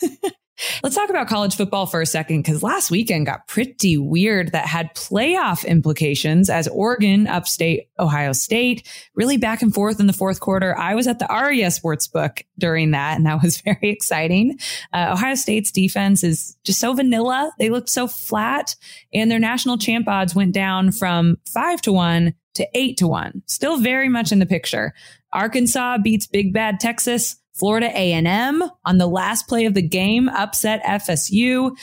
Let's 0.82 0.96
talk 0.96 1.10
about 1.10 1.28
college 1.28 1.56
football 1.56 1.86
for 1.86 2.00
a 2.00 2.06
second 2.06 2.42
because 2.42 2.62
last 2.62 2.90
weekend 2.90 3.26
got 3.26 3.46
pretty 3.46 3.96
weird 3.96 4.52
that 4.52 4.66
had 4.66 4.94
playoff 4.94 5.66
implications 5.66 6.50
as 6.50 6.66
Oregon 6.68 7.26
upstate 7.26 7.88
Ohio 7.98 8.32
State 8.32 8.88
really 9.14 9.36
back 9.36 9.62
and 9.62 9.72
forth 9.72 10.00
in 10.00 10.06
the 10.06 10.12
fourth 10.12 10.40
quarter. 10.40 10.76
I 10.76 10.94
was 10.94 11.06
at 11.06 11.18
the 11.18 11.28
Aria 11.28 11.68
Sportsbook 11.68 12.42
during 12.58 12.90
that 12.90 13.16
and 13.16 13.26
that 13.26 13.42
was 13.42 13.60
very 13.62 13.90
exciting. 13.90 14.58
Uh, 14.92 15.10
Ohio 15.12 15.34
State's 15.36 15.70
defense 15.70 16.24
is 16.24 16.56
just 16.64 16.80
so 16.80 16.92
vanilla. 16.92 17.52
They 17.58 17.70
looked 17.70 17.88
so 17.88 18.08
flat 18.08 18.74
and 19.12 19.30
their 19.30 19.38
national 19.38 19.78
champ 19.78 20.08
odds 20.08 20.34
went 20.34 20.52
down 20.52 20.92
from 20.92 21.36
five 21.46 21.80
to 21.82 21.92
one 21.92 22.34
to 22.54 22.68
eight 22.74 22.96
to 22.98 23.06
one. 23.06 23.42
Still 23.46 23.78
very 23.78 24.08
much 24.08 24.32
in 24.32 24.40
the 24.40 24.46
picture. 24.46 24.92
Arkansas 25.32 25.98
beats 25.98 26.26
Big 26.26 26.52
Bad 26.52 26.80
Texas. 26.80 27.36
Florida 27.58 27.90
A&M 27.94 28.62
on 28.84 28.98
the 28.98 29.06
last 29.06 29.48
play 29.48 29.66
of 29.66 29.74
the 29.74 29.82
game 29.82 30.28
upset 30.28 30.82
FSU. 30.84 31.76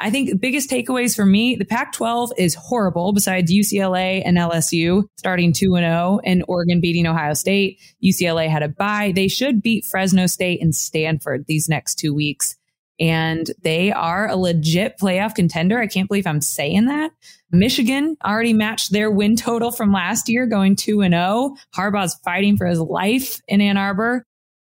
I 0.00 0.10
think 0.10 0.30
the 0.30 0.36
biggest 0.36 0.70
takeaways 0.70 1.16
for 1.16 1.26
me, 1.26 1.56
the 1.56 1.64
Pac-12 1.64 2.30
is 2.38 2.54
horrible 2.54 3.12
besides 3.12 3.52
UCLA 3.52 4.22
and 4.24 4.38
LSU 4.38 5.04
starting 5.16 5.52
2 5.52 5.74
and 5.74 5.84
0 5.84 6.20
and 6.24 6.44
Oregon 6.46 6.80
beating 6.80 7.06
Ohio 7.06 7.34
State. 7.34 7.80
UCLA 8.02 8.48
had 8.48 8.62
a 8.62 8.68
bye. 8.68 9.12
They 9.14 9.26
should 9.26 9.60
beat 9.60 9.84
Fresno 9.84 10.26
State 10.26 10.62
and 10.62 10.74
Stanford 10.74 11.46
these 11.48 11.68
next 11.68 11.96
2 11.96 12.14
weeks. 12.14 12.54
And 13.00 13.50
they 13.62 13.92
are 13.92 14.28
a 14.28 14.36
legit 14.36 14.98
playoff 15.00 15.34
contender. 15.34 15.78
I 15.80 15.86
can't 15.86 16.08
believe 16.08 16.26
I'm 16.26 16.40
saying 16.40 16.86
that. 16.86 17.12
Michigan 17.50 18.16
already 18.24 18.52
matched 18.52 18.92
their 18.92 19.10
win 19.10 19.36
total 19.36 19.70
from 19.70 19.92
last 19.92 20.28
year 20.28 20.46
going 20.46 20.76
2 20.76 21.00
and 21.00 21.14
0. 21.14 21.56
Harbaugh's 21.74 22.14
fighting 22.24 22.56
for 22.56 22.66
his 22.66 22.80
life 22.80 23.40
in 23.48 23.60
Ann 23.60 23.76
Arbor. 23.76 24.24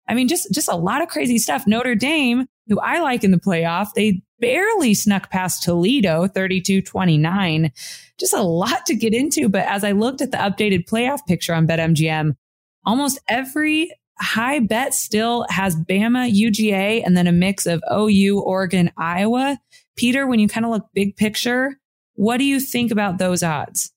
I 0.08 0.14
mean, 0.14 0.28
just, 0.28 0.52
just 0.52 0.68
a 0.68 0.76
lot 0.76 1.02
of 1.02 1.08
crazy 1.08 1.38
stuff. 1.38 1.66
Notre 1.66 1.94
Dame, 1.94 2.46
who 2.68 2.78
I 2.80 3.00
like 3.00 3.24
in 3.24 3.30
the 3.30 3.38
playoff, 3.38 3.88
they 3.94 4.22
barely 4.38 4.94
snuck 4.94 5.30
past 5.30 5.62
Toledo 5.62 6.26
32 6.28 6.82
29. 6.82 7.72
Just 8.18 8.34
a 8.34 8.42
lot 8.42 8.86
to 8.86 8.94
get 8.94 9.14
into. 9.14 9.48
But 9.48 9.66
as 9.66 9.84
I 9.84 9.92
looked 9.92 10.20
at 10.20 10.30
the 10.30 10.38
updated 10.38 10.88
playoff 10.88 11.24
picture 11.26 11.54
on 11.54 11.66
BetMGM, 11.66 12.36
almost 12.84 13.18
every 13.28 13.90
high 14.18 14.60
bet 14.60 14.94
still 14.94 15.46
has 15.50 15.76
Bama, 15.76 16.32
UGA, 16.32 17.02
and 17.04 17.16
then 17.16 17.26
a 17.26 17.32
mix 17.32 17.66
of 17.66 17.82
OU, 17.92 18.40
Oregon, 18.40 18.90
Iowa. 18.96 19.58
Peter, 19.96 20.26
when 20.26 20.38
you 20.38 20.48
kind 20.48 20.64
of 20.64 20.72
look 20.72 20.86
big 20.94 21.16
picture, 21.16 21.78
what 22.14 22.38
do 22.38 22.44
you 22.44 22.60
think 22.60 22.90
about 22.90 23.18
those 23.18 23.42
odds? 23.42 23.92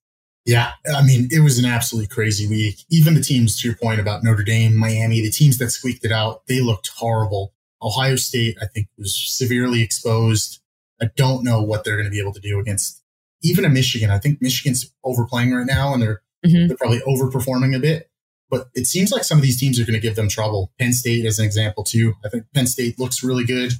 Yeah, 0.45 0.71
I 0.95 1.03
mean, 1.03 1.27
it 1.31 1.41
was 1.41 1.59
an 1.59 1.65
absolutely 1.65 2.07
crazy 2.07 2.47
week. 2.47 2.77
Even 2.89 3.13
the 3.13 3.21
teams, 3.21 3.59
to 3.61 3.67
your 3.67 3.77
point 3.77 3.99
about 3.99 4.23
Notre 4.23 4.43
Dame, 4.43 4.75
Miami, 4.75 5.21
the 5.21 5.29
teams 5.29 5.57
that 5.59 5.69
squeaked 5.69 6.05
it 6.05 6.11
out, 6.11 6.47
they 6.47 6.61
looked 6.61 6.89
horrible. 6.95 7.53
Ohio 7.81 8.15
State, 8.15 8.57
I 8.61 8.65
think, 8.65 8.87
was 8.97 9.15
severely 9.15 9.81
exposed. 9.81 10.59
I 11.01 11.09
don't 11.15 11.43
know 11.43 11.61
what 11.61 11.83
they're 11.83 11.95
going 11.95 12.07
to 12.07 12.11
be 12.11 12.19
able 12.19 12.33
to 12.33 12.39
do 12.39 12.59
against 12.59 13.01
even 13.41 13.63
a 13.63 13.69
Michigan. 13.69 14.09
I 14.09 14.17
think 14.17 14.41
Michigan's 14.41 14.91
overplaying 15.03 15.53
right 15.53 15.65
now, 15.65 15.93
and 15.93 16.01
they're 16.01 16.21
mm-hmm. 16.45 16.67
they're 16.67 16.77
probably 16.77 17.01
overperforming 17.01 17.75
a 17.75 17.79
bit. 17.79 18.09
But 18.49 18.69
it 18.73 18.87
seems 18.87 19.11
like 19.11 19.23
some 19.23 19.37
of 19.37 19.43
these 19.43 19.59
teams 19.59 19.79
are 19.79 19.85
going 19.85 19.93
to 19.93 19.99
give 19.99 20.15
them 20.15 20.27
trouble. 20.27 20.71
Penn 20.79 20.93
State 20.93 21.25
is 21.25 21.37
an 21.39 21.45
example 21.45 21.83
too. 21.83 22.15
I 22.25 22.29
think 22.29 22.45
Penn 22.53 22.65
State 22.65 22.99
looks 22.99 23.23
really 23.23 23.45
good. 23.45 23.73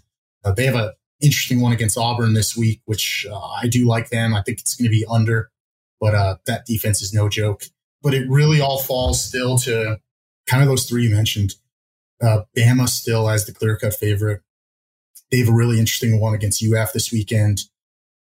Uh, 0.46 0.54
they 0.54 0.66
have 0.66 0.76
a 0.76 0.94
interesting 1.22 1.60
one 1.60 1.74
against 1.74 1.98
Auburn 1.98 2.34
this 2.34 2.56
week, 2.56 2.82
which 2.86 3.26
uh, 3.30 3.50
I 3.62 3.68
do 3.68 3.88
like 3.88 4.10
them. 4.10 4.34
I 4.34 4.42
think 4.42 4.60
it's 4.60 4.76
going 4.76 4.86
to 4.86 4.92
be 4.92 5.06
under 5.10 5.50
but 6.00 6.16
uh, 6.16 6.38
that 6.46 6.66
defense 6.66 7.02
is 7.02 7.14
no 7.14 7.30
joke. 7.30 7.64
But 8.02 8.14
it 8.14 8.30
really 8.30 8.62
all 8.62 8.80
falls 8.80 9.24
still 9.24 9.58
to 9.60 10.00
kind 10.48 10.64
of 10.64 10.70
those 10.70 10.86
three 10.86 11.04
you 11.04 11.16
mentioned. 11.16 11.56
Uh, 12.22 12.42
Bama 12.58 12.88
still 12.88 13.30
as 13.30 13.46
the 13.46 13.54
clear 13.54 13.78
cut 13.78 13.94
favorite. 13.94 14.42
They 15.32 15.40
have 15.40 15.50
a 15.50 15.54
really 15.54 15.80
interesting 15.80 16.20
one 16.20 16.34
against 16.34 16.64
UF 16.64 16.94
this 16.94 17.12
weekend. 17.12 17.62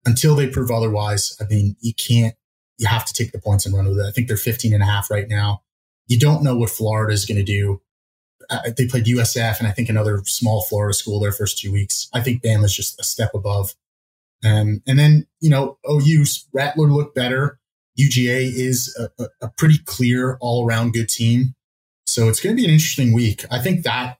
Until 0.06 0.36
they 0.36 0.48
prove 0.48 0.72
otherwise, 0.72 1.36
I 1.40 1.46
mean, 1.46 1.76
you 1.80 1.94
can't, 1.94 2.36
you 2.78 2.88
have 2.88 3.06
to 3.06 3.14
take 3.14 3.32
the 3.32 3.40
points 3.40 3.66
and 3.66 3.76
run 3.76 3.88
with 3.88 4.00
it. 4.00 4.06
I 4.06 4.12
think 4.12 4.28
they're 4.28 4.38
15 4.38 4.74
and 4.74 4.82
a 4.82 4.86
half 4.86 5.12
right 5.12 5.28
now. 5.28 5.62
You 6.08 6.18
don't 6.18 6.44
know 6.44 6.56
what 6.56 6.72
Florida 6.72 7.14
is 7.14 7.26
going 7.26 7.38
to 7.38 7.44
do. 7.44 7.82
Uh, 8.50 8.72
they 8.76 8.88
played 8.88 9.06
USF 9.06 9.60
and 9.60 9.68
I 9.68 9.72
think 9.72 9.90
another 9.90 10.22
small 10.26 10.64
Florida 10.64 10.94
school 10.94 11.20
their 11.20 11.32
first 11.32 11.60
two 11.60 11.72
weeks. 11.72 12.10
I 12.14 12.22
think 12.22 12.44
Bama's 12.44 12.76
just 12.76 13.00
a 13.00 13.04
step 13.04 13.32
above. 13.36 13.76
Um, 14.44 14.82
and 14.88 14.98
then, 14.98 15.28
you 15.40 15.50
know, 15.50 15.78
OU, 15.90 16.26
Rattler 16.52 16.88
looked 16.88 17.16
better. 17.16 17.60
UGA 18.02 18.52
is 18.54 18.98
a, 19.20 19.28
a 19.42 19.50
pretty 19.58 19.78
clear 19.86 20.38
all 20.42 20.66
around 20.66 20.94
good 20.94 21.10
team. 21.10 21.54
So 22.06 22.28
it's 22.28 22.42
going 22.42 22.56
to 22.56 22.60
be 22.60 22.66
an 22.66 22.74
interesting 22.74 23.14
week. 23.14 23.46
I 23.52 23.60
think 23.60 23.84
that, 23.84 24.18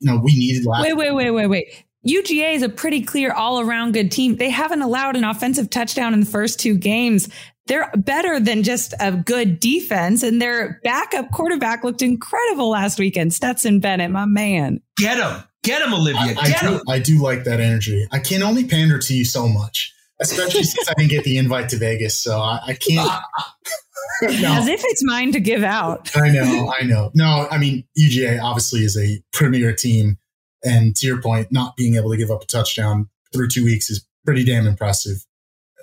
you 0.00 0.10
know, 0.10 0.20
we 0.22 0.36
needed 0.36 0.64
last. 0.66 0.82
Wait, 0.82 0.96
wait, 0.96 1.12
wait, 1.12 1.30
wait, 1.30 1.46
wait. 1.46 1.84
UGA 2.06 2.54
is 2.54 2.62
a 2.62 2.68
pretty 2.68 3.02
clear 3.02 3.32
all 3.32 3.60
around 3.60 3.92
good 3.92 4.12
team. 4.12 4.36
They 4.36 4.50
haven't 4.50 4.82
allowed 4.82 5.16
an 5.16 5.24
offensive 5.24 5.70
touchdown 5.70 6.12
in 6.12 6.20
the 6.20 6.26
first 6.26 6.60
two 6.60 6.76
games. 6.76 7.28
They're 7.66 7.90
better 7.96 8.38
than 8.38 8.62
just 8.62 8.92
a 9.00 9.10
good 9.12 9.58
defense, 9.58 10.22
and 10.22 10.40
their 10.40 10.80
backup 10.84 11.30
quarterback 11.30 11.82
looked 11.82 12.02
incredible 12.02 12.68
last 12.68 12.98
weekend. 12.98 13.32
Stetson 13.32 13.80
Bennett, 13.80 14.10
my 14.10 14.26
man. 14.26 14.80
Get 14.98 15.16
him. 15.16 15.42
Get 15.62 15.80
him, 15.80 15.94
Olivia. 15.94 16.34
I, 16.38 16.42
I 16.42 16.60
do, 16.60 16.66
him. 16.66 16.80
I 16.90 16.98
do 16.98 17.22
like 17.22 17.44
that 17.44 17.60
energy. 17.60 18.06
I 18.12 18.18
can 18.18 18.42
only 18.42 18.66
pander 18.66 18.98
to 18.98 19.16
you 19.16 19.24
so 19.24 19.48
much 19.48 19.93
especially 20.20 20.62
since 20.62 20.88
I 20.88 20.94
didn't 20.94 21.10
get 21.10 21.24
the 21.24 21.38
invite 21.38 21.68
to 21.70 21.76
Vegas. 21.76 22.18
So 22.18 22.38
I, 22.38 22.60
I 22.66 22.74
can't. 22.74 23.10
no. 24.40 24.52
As 24.54 24.68
if 24.68 24.82
it's 24.84 25.04
mine 25.04 25.32
to 25.32 25.40
give 25.40 25.62
out. 25.62 26.10
I 26.16 26.30
know, 26.30 26.72
I 26.78 26.84
know. 26.84 27.10
No, 27.14 27.48
I 27.50 27.58
mean, 27.58 27.84
UGA 27.98 28.42
obviously 28.42 28.80
is 28.80 28.96
a 28.96 29.22
premier 29.32 29.74
team. 29.74 30.18
And 30.64 30.96
to 30.96 31.06
your 31.06 31.20
point, 31.20 31.52
not 31.52 31.76
being 31.76 31.96
able 31.96 32.10
to 32.10 32.16
give 32.16 32.30
up 32.30 32.42
a 32.42 32.46
touchdown 32.46 33.08
through 33.32 33.48
two 33.48 33.64
weeks 33.64 33.90
is 33.90 34.06
pretty 34.24 34.44
damn 34.44 34.66
impressive. 34.66 35.24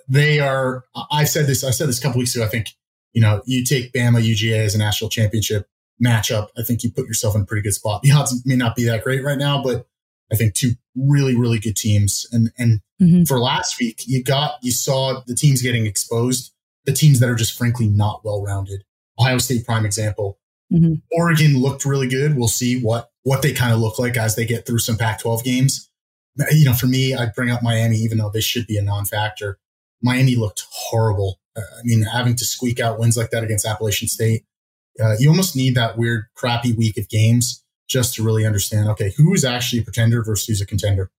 They 0.08 0.40
are, 0.40 0.86
I 1.12 1.26
said 1.26 1.46
this, 1.46 1.64
I 1.64 1.72
said 1.72 1.88
this 1.88 2.00
a 2.00 2.02
couple 2.02 2.20
weeks 2.20 2.36
ago. 2.36 2.44
I 2.44 2.48
think, 2.48 2.70
you 3.14 3.22
know, 3.22 3.42
you 3.46 3.64
take 3.64 3.94
Bama 3.94 4.22
UGA 4.22 4.66
as 4.66 4.74
a 4.74 4.80
national 4.80 5.10
championship 5.10 5.68
matchup. 6.04 6.48
I 6.58 6.64
think 6.64 6.84
you 6.84 6.92
put 6.92 7.06
yourself 7.06 7.36
in 7.36 7.42
a 7.42 7.46
pretty 7.46 7.62
good 7.62 7.74
spot. 7.74 8.02
The 8.02 8.12
odds 8.12 8.42
may 8.46 8.56
not 8.56 8.76
be 8.76 8.86
that 8.86 9.04
great 9.04 9.24
right 9.24 9.38
now, 9.38 9.62
but 9.62 9.86
I 10.32 10.36
think 10.36 10.54
two 10.54 10.72
really, 10.96 11.36
really 11.36 11.60
good 11.60 11.76
teams. 11.76 12.26
And 12.32 12.52
and 12.58 12.82
mm-hmm. 13.02 13.24
for 13.24 13.40
last 13.40 13.80
week, 13.80 14.04
you 14.08 14.24
got 14.24 14.56
you 14.62 14.72
saw 14.72 15.22
the 15.26 15.36
teams 15.36 15.62
getting 15.62 15.86
exposed, 15.86 16.54
the 16.86 16.94
teams 16.94 17.20
that 17.20 17.30
are 17.30 17.36
just 17.36 17.58
frankly 17.58 17.88
not 17.88 18.24
well 18.24 18.44
rounded. 18.44 18.84
Ohio 19.20 19.38
State, 19.38 19.66
prime 19.66 19.86
example. 19.86 20.40
Mm-hmm. 20.74 20.96
Oregon 21.12 21.58
looked 21.58 21.86
really 21.86 22.08
good. 22.08 22.38
We'll 22.38 22.48
see 22.48 22.82
what 22.82 23.10
what 23.24 23.42
they 23.42 23.54
kind 23.54 23.74
of 23.74 23.80
look 23.80 24.00
like 24.00 24.18
as 24.18 24.36
they 24.36 24.46
get 24.46 24.66
through 24.66 24.80
some 24.80 24.98
Pac-12 24.98 25.44
games. 25.44 25.90
You 26.52 26.66
know, 26.66 26.74
for 26.74 26.88
me, 26.88 27.14
I'd 27.14 27.34
bring 27.34 27.52
up 27.52 27.62
Miami, 27.62 27.98
even 27.98 28.18
though 28.18 28.30
this 28.30 28.46
should 28.46 28.66
be 28.66 28.78
a 28.78 28.82
non-factor. 28.82 29.60
Miami 30.02 30.36
looked 30.36 30.64
horrible. 30.72 31.40
Uh, 31.56 31.62
I 31.78 31.82
mean, 31.84 32.04
having 32.04 32.36
to 32.38 32.46
squeak 32.46 32.80
out 32.80 32.98
wins 32.98 33.18
like 33.18 33.32
that 33.32 33.44
against 33.44 33.66
Appalachian 33.66 34.08
State, 34.08 34.46
uh, 35.00 35.16
you 35.20 35.30
almost 35.30 35.58
need 35.58 35.76
that 35.76 35.98
weird, 35.98 36.26
crappy 36.36 36.72
week 36.72 36.98
of 36.98 37.10
games 37.10 37.61
just 37.92 38.16
to 38.16 38.24
really 38.24 38.46
understand 38.46 38.90
okay, 38.90 39.14
who 39.18 39.34
is 39.34 39.44
actually 39.44 39.82
a 39.82 39.84
pretender 39.84 40.24
versus 40.24 40.48
who's 40.48 40.62
a 40.62 40.66
contender. 40.66 41.12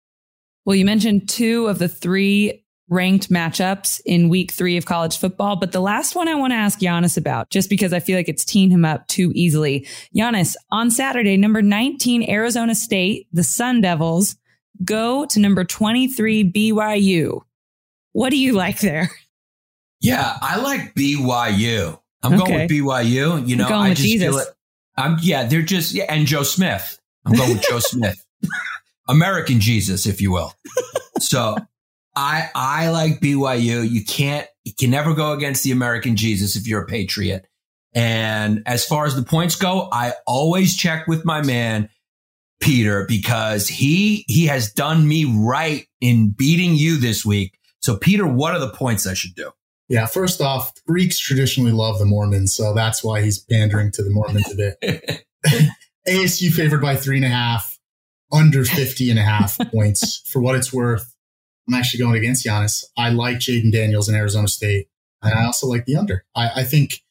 Well, 0.64 0.76
you 0.76 0.84
mentioned 0.84 1.28
two 1.28 1.66
of 1.66 1.78
the 1.78 1.88
three 1.88 2.64
ranked 2.88 3.30
matchups 3.30 4.00
in 4.04 4.28
week 4.28 4.52
three 4.52 4.76
of 4.76 4.86
college 4.86 5.18
football, 5.18 5.56
but 5.56 5.72
the 5.72 5.80
last 5.80 6.14
one 6.14 6.28
I 6.28 6.34
want 6.34 6.52
to 6.52 6.56
ask 6.56 6.80
Yannis 6.80 7.16
about, 7.16 7.50
just 7.50 7.68
because 7.68 7.92
I 7.92 8.00
feel 8.00 8.16
like 8.16 8.28
it's 8.28 8.44
teeing 8.44 8.70
him 8.70 8.84
up 8.84 9.06
too 9.08 9.32
easily. 9.34 9.86
Yannis, 10.16 10.54
on 10.70 10.90
Saturday, 10.90 11.36
number 11.36 11.62
19, 11.62 12.28
Arizona 12.28 12.74
State, 12.74 13.28
the 13.32 13.42
Sun 13.42 13.80
Devils, 13.80 14.36
go 14.84 15.24
to 15.26 15.40
number 15.40 15.64
23, 15.64 16.50
BYU. 16.50 17.40
What 18.12 18.30
do 18.30 18.38
you 18.38 18.52
like 18.52 18.80
there? 18.80 19.10
Yeah, 20.00 20.36
I 20.42 20.56
like 20.56 20.94
BYU. 20.94 21.98
I'm 22.22 22.34
okay. 22.34 22.44
going 22.44 22.60
with 22.60 22.70
BYU. 22.70 23.48
You 23.48 23.56
know, 23.56 23.68
I 23.68 23.90
just 23.90 24.02
Jesus. 24.02 24.28
feel 24.28 24.38
it. 24.38 24.48
I'm 24.96 25.16
yeah, 25.22 25.44
they're 25.44 25.62
just 25.62 25.94
yeah, 25.94 26.04
and 26.08 26.26
Joe 26.26 26.42
Smith. 26.42 26.98
I'm 27.24 27.34
going 27.34 27.54
with 27.54 27.64
Joe 27.68 27.78
Smith. 27.80 28.24
American 29.08 29.60
Jesus, 29.60 30.06
if 30.06 30.20
you 30.20 30.32
will. 30.32 30.52
So 31.18 31.56
I 32.14 32.50
I 32.54 32.90
like 32.90 33.20
BYU. 33.20 33.88
You 33.88 34.04
can't 34.04 34.46
you 34.64 34.72
can 34.78 34.90
never 34.90 35.14
go 35.14 35.32
against 35.32 35.64
the 35.64 35.72
American 35.72 36.16
Jesus 36.16 36.56
if 36.56 36.66
you're 36.66 36.82
a 36.82 36.86
patriot. 36.86 37.46
And 37.94 38.62
as 38.64 38.86
far 38.86 39.04
as 39.04 39.14
the 39.14 39.22
points 39.22 39.54
go, 39.54 39.88
I 39.92 40.14
always 40.26 40.76
check 40.76 41.06
with 41.06 41.24
my 41.24 41.42
man 41.42 41.90
Peter 42.60 43.04
because 43.06 43.68
he 43.68 44.24
he 44.28 44.46
has 44.46 44.72
done 44.72 45.06
me 45.06 45.24
right 45.24 45.86
in 46.00 46.30
beating 46.30 46.74
you 46.74 46.96
this 46.96 47.24
week. 47.24 47.58
So 47.80 47.96
Peter, 47.96 48.26
what 48.26 48.54
are 48.54 48.60
the 48.60 48.70
points 48.70 49.06
I 49.06 49.14
should 49.14 49.34
do? 49.34 49.50
Yeah, 49.92 50.06
first 50.06 50.40
off, 50.40 50.72
Greeks 50.86 51.18
traditionally 51.18 51.70
love 51.70 51.98
the 51.98 52.06
Mormons, 52.06 52.56
so 52.56 52.72
that's 52.72 53.04
why 53.04 53.20
he's 53.20 53.38
pandering 53.38 53.92
to 53.92 54.02
the 54.02 54.08
Mormons 54.08 54.50
a 54.50 54.56
bit. 54.56 55.26
ASU 56.08 56.50
favored 56.50 56.80
by 56.80 56.96
three 56.96 57.16
and 57.16 57.26
a 57.26 57.28
half, 57.28 57.78
under 58.32 58.64
50 58.64 59.10
and 59.10 59.18
a 59.18 59.22
half 59.22 59.58
points. 59.70 60.22
For 60.30 60.40
what 60.40 60.54
it's 60.54 60.72
worth, 60.72 61.14
I'm 61.68 61.74
actually 61.74 62.02
going 62.02 62.16
against 62.16 62.46
Yannis. 62.46 62.86
I 62.96 63.10
like 63.10 63.36
Jayden 63.36 63.70
Daniels 63.70 64.08
in 64.08 64.14
Arizona 64.14 64.48
State, 64.48 64.88
and 65.20 65.34
I 65.34 65.44
also 65.44 65.66
like 65.66 65.84
the 65.84 65.96
under. 65.96 66.24
I, 66.34 66.60
I 66.60 66.64
think 66.64 67.02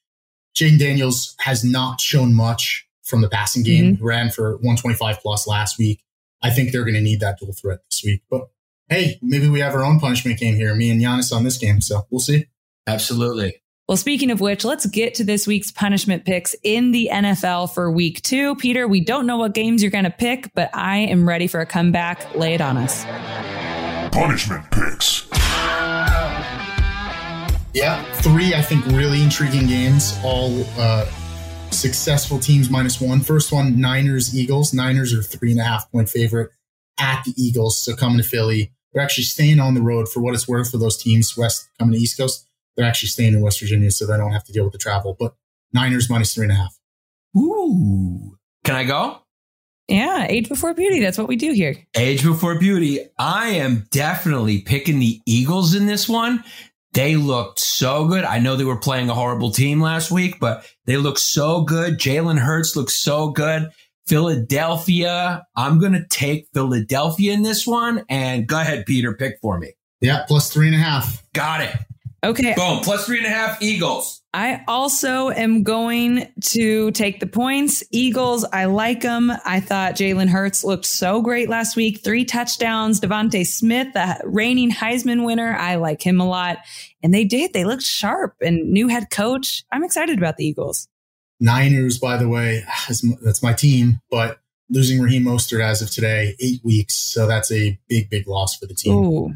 Jayden 0.55 0.79
Daniels 0.79 1.36
has 1.41 1.63
not 1.63 2.01
shown 2.01 2.34
much 2.34 2.88
from 3.03 3.21
the 3.21 3.29
passing 3.29 3.61
game. 3.61 3.97
Mm-hmm. 3.97 4.03
Ran 4.03 4.32
for 4.32 4.53
125 4.53 5.19
plus 5.19 5.45
last 5.45 5.77
week. 5.77 6.01
I 6.41 6.49
think 6.49 6.71
they're 6.71 6.82
going 6.82 6.95
to 6.95 7.01
need 7.01 7.19
that 7.19 7.38
dual 7.38 7.53
threat 7.53 7.82
this 7.91 8.01
week. 8.03 8.23
But 8.27 8.49
hey, 8.89 9.19
maybe 9.21 9.47
we 9.47 9.59
have 9.59 9.75
our 9.75 9.86
own 9.86 9.99
punishment 9.99 10.39
game 10.39 10.55
here, 10.55 10.73
me 10.73 10.89
and 10.89 10.99
Yannis 10.99 11.32
on 11.32 11.43
this 11.43 11.59
game. 11.59 11.79
So 11.79 12.07
we'll 12.09 12.19
see. 12.19 12.47
Absolutely. 12.88 13.61
Well, 13.88 13.97
speaking 13.97 14.32
of 14.32 14.39
which, 14.39 14.63
let's 14.63 14.86
get 14.86 15.15
to 15.15 15.25
this 15.25 15.45
week's 15.45 15.69
punishment 15.69 16.23
picks 16.23 16.55
in 16.63 16.91
the 16.91 17.09
NFL 17.11 17.73
for 17.73 17.91
week 17.91 18.21
two. 18.21 18.55
Peter, 18.55 18.88
we 18.88 19.01
don't 19.01 19.25
know 19.25 19.36
what 19.36 19.53
games 19.53 19.82
you're 19.82 19.91
going 19.91 20.05
to 20.05 20.09
pick, 20.09 20.49
but 20.53 20.69
I 20.73 20.99
am 20.99 21.27
ready 21.27 21.47
for 21.47 21.59
a 21.59 21.65
comeback. 21.65 22.34
Lay 22.36 22.53
it 22.53 22.61
on 22.61 22.77
us. 22.77 23.03
Punishment 24.13 24.63
picks. 24.71 25.27
Yeah, 27.73 28.03
three, 28.15 28.53
I 28.53 28.61
think, 28.61 28.86
really 28.88 29.21
intriguing 29.21 29.67
games, 29.67 30.17
all 30.23 30.63
uh, 30.77 31.05
successful 31.71 32.39
teams 32.39 32.69
minus 32.69 33.01
one. 33.01 33.21
First 33.21 33.51
one, 33.51 33.79
Niners, 33.79 34.34
Eagles. 34.34 34.73
Niners 34.73 35.13
are 35.13 35.21
three 35.21 35.51
and 35.51 35.59
a 35.59 35.63
half 35.63 35.91
point 35.91 36.09
favorite 36.09 36.51
at 36.99 37.23
the 37.25 37.34
Eagles. 37.36 37.77
So 37.77 37.95
coming 37.95 38.17
to 38.17 38.23
Philly, 38.23 38.71
they're 38.93 39.03
actually 39.03 39.23
staying 39.23 39.59
on 39.59 39.73
the 39.73 39.82
road 39.82 40.09
for 40.09 40.21
what 40.21 40.34
it's 40.34 40.47
worth 40.47 40.71
for 40.71 40.77
those 40.77 41.01
teams, 41.01 41.36
West 41.38 41.69
coming 41.79 41.93
to 41.93 41.99
East 41.99 42.17
Coast. 42.17 42.45
They're 42.82 42.89
actually 42.89 43.09
staying 43.09 43.34
in 43.34 43.41
West 43.41 43.59
Virginia, 43.59 43.91
so 43.91 44.07
they 44.07 44.17
don't 44.17 44.32
have 44.32 44.43
to 44.45 44.51
deal 44.51 44.63
with 44.63 44.73
the 44.73 44.79
travel. 44.79 45.15
But 45.19 45.36
Niners 45.71 46.09
minus 46.09 46.34
three 46.34 46.45
and 46.45 46.51
a 46.51 46.55
half. 46.55 46.79
Ooh. 47.38 48.39
Can 48.63 48.75
I 48.75 48.86
go? 48.86 49.19
Yeah, 49.88 50.25
age 50.27 50.49
before 50.49 50.73
beauty. 50.73 50.99
That's 50.99 51.19
what 51.19 51.27
we 51.27 51.36
do 51.36 51.51
here. 51.51 51.75
Age 51.95 52.23
before 52.23 52.57
beauty. 52.57 53.01
I 53.19 53.49
am 53.49 53.86
definitely 53.91 54.61
picking 54.61 54.97
the 54.97 55.21
Eagles 55.27 55.75
in 55.75 55.86
this 55.86 56.09
one. 56.09 56.43
They 56.93 57.17
looked 57.17 57.59
so 57.59 58.07
good. 58.07 58.23
I 58.23 58.39
know 58.39 58.55
they 58.55 58.63
were 58.63 58.77
playing 58.79 59.11
a 59.11 59.13
horrible 59.13 59.51
team 59.51 59.79
last 59.79 60.09
week, 60.09 60.39
but 60.39 60.67
they 60.88 60.97
look 60.97 61.19
so 61.19 61.61
good. 61.61 61.99
Jalen 61.99 62.39
Hurts 62.39 62.75
looks 62.75 62.95
so 62.95 63.29
good. 63.29 63.69
Philadelphia. 64.07 65.45
I'm 65.55 65.79
going 65.79 65.93
to 65.93 66.07
take 66.09 66.47
Philadelphia 66.51 67.34
in 67.34 67.43
this 67.43 67.67
one. 67.67 68.05
And 68.09 68.47
go 68.47 68.59
ahead, 68.59 68.88
Peter, 68.88 69.13
pick 69.13 69.36
for 69.39 69.59
me. 69.59 69.73
Yeah, 69.99 70.25
plus 70.27 70.51
three 70.51 70.65
and 70.65 70.75
a 70.75 70.79
half. 70.79 71.23
Got 71.34 71.61
it. 71.61 71.77
Okay. 72.24 72.53
Boom. 72.55 72.82
Plus 72.82 73.05
three 73.05 73.17
and 73.17 73.26
a 73.26 73.30
half 73.30 73.61
Eagles. 73.61 74.22
I 74.34 74.63
also 74.67 75.30
am 75.30 75.63
going 75.63 76.32
to 76.41 76.91
take 76.91 77.19
the 77.19 77.28
points. 77.28 77.84
Eagles, 77.91 78.45
I 78.45 78.65
like 78.65 79.01
them. 79.01 79.32
I 79.43 79.59
thought 79.59 79.95
Jalen 79.95 80.30
Hurts 80.30 80.63
looked 80.63 80.86
so 80.86 81.22
great 81.22 81.49
last 81.49 81.76
week. 81.76 82.01
Three 82.01 82.24
touchdowns. 82.24 83.01
DeVonta 83.01 83.45
Smith, 83.45 83.88
the 83.93 84.22
reigning 84.24 84.72
Heisman 84.72 85.26
winner, 85.26 85.53
I 85.57 85.76
like 85.76 86.01
him 86.01 86.22
a 86.22 86.28
lot. 86.28 86.59
And 87.03 87.13
they 87.13 87.26
did. 87.26 87.51
They 87.51 87.65
looked 87.65 87.84
sharp 87.84 88.36
and 88.39 88.72
new 88.72 88.88
head 88.88 89.09
coach. 89.09 89.65
I'm 89.72 89.84
excited 89.84 90.17
about 90.17 90.38
the 90.38 90.45
Eagles. 90.45 90.88
Niners, 91.41 91.97
by 91.97 92.17
the 92.17 92.30
way, 92.30 92.63
that's 92.88 93.43
my 93.43 93.53
team, 93.53 93.99
but 94.09 94.39
losing 94.69 95.01
Raheem 95.01 95.24
Mostert 95.26 95.61
as 95.61 95.82
of 95.82 95.91
today, 95.91 96.36
eight 96.39 96.61
weeks. 96.63 96.93
So 96.95 97.28
that's 97.28 97.51
a 97.51 97.78
big, 97.89 98.09
big 98.09 98.28
loss 98.28 98.55
for 98.55 98.67
the 98.67 98.76
team. 98.76 98.93
Ooh, 98.93 99.34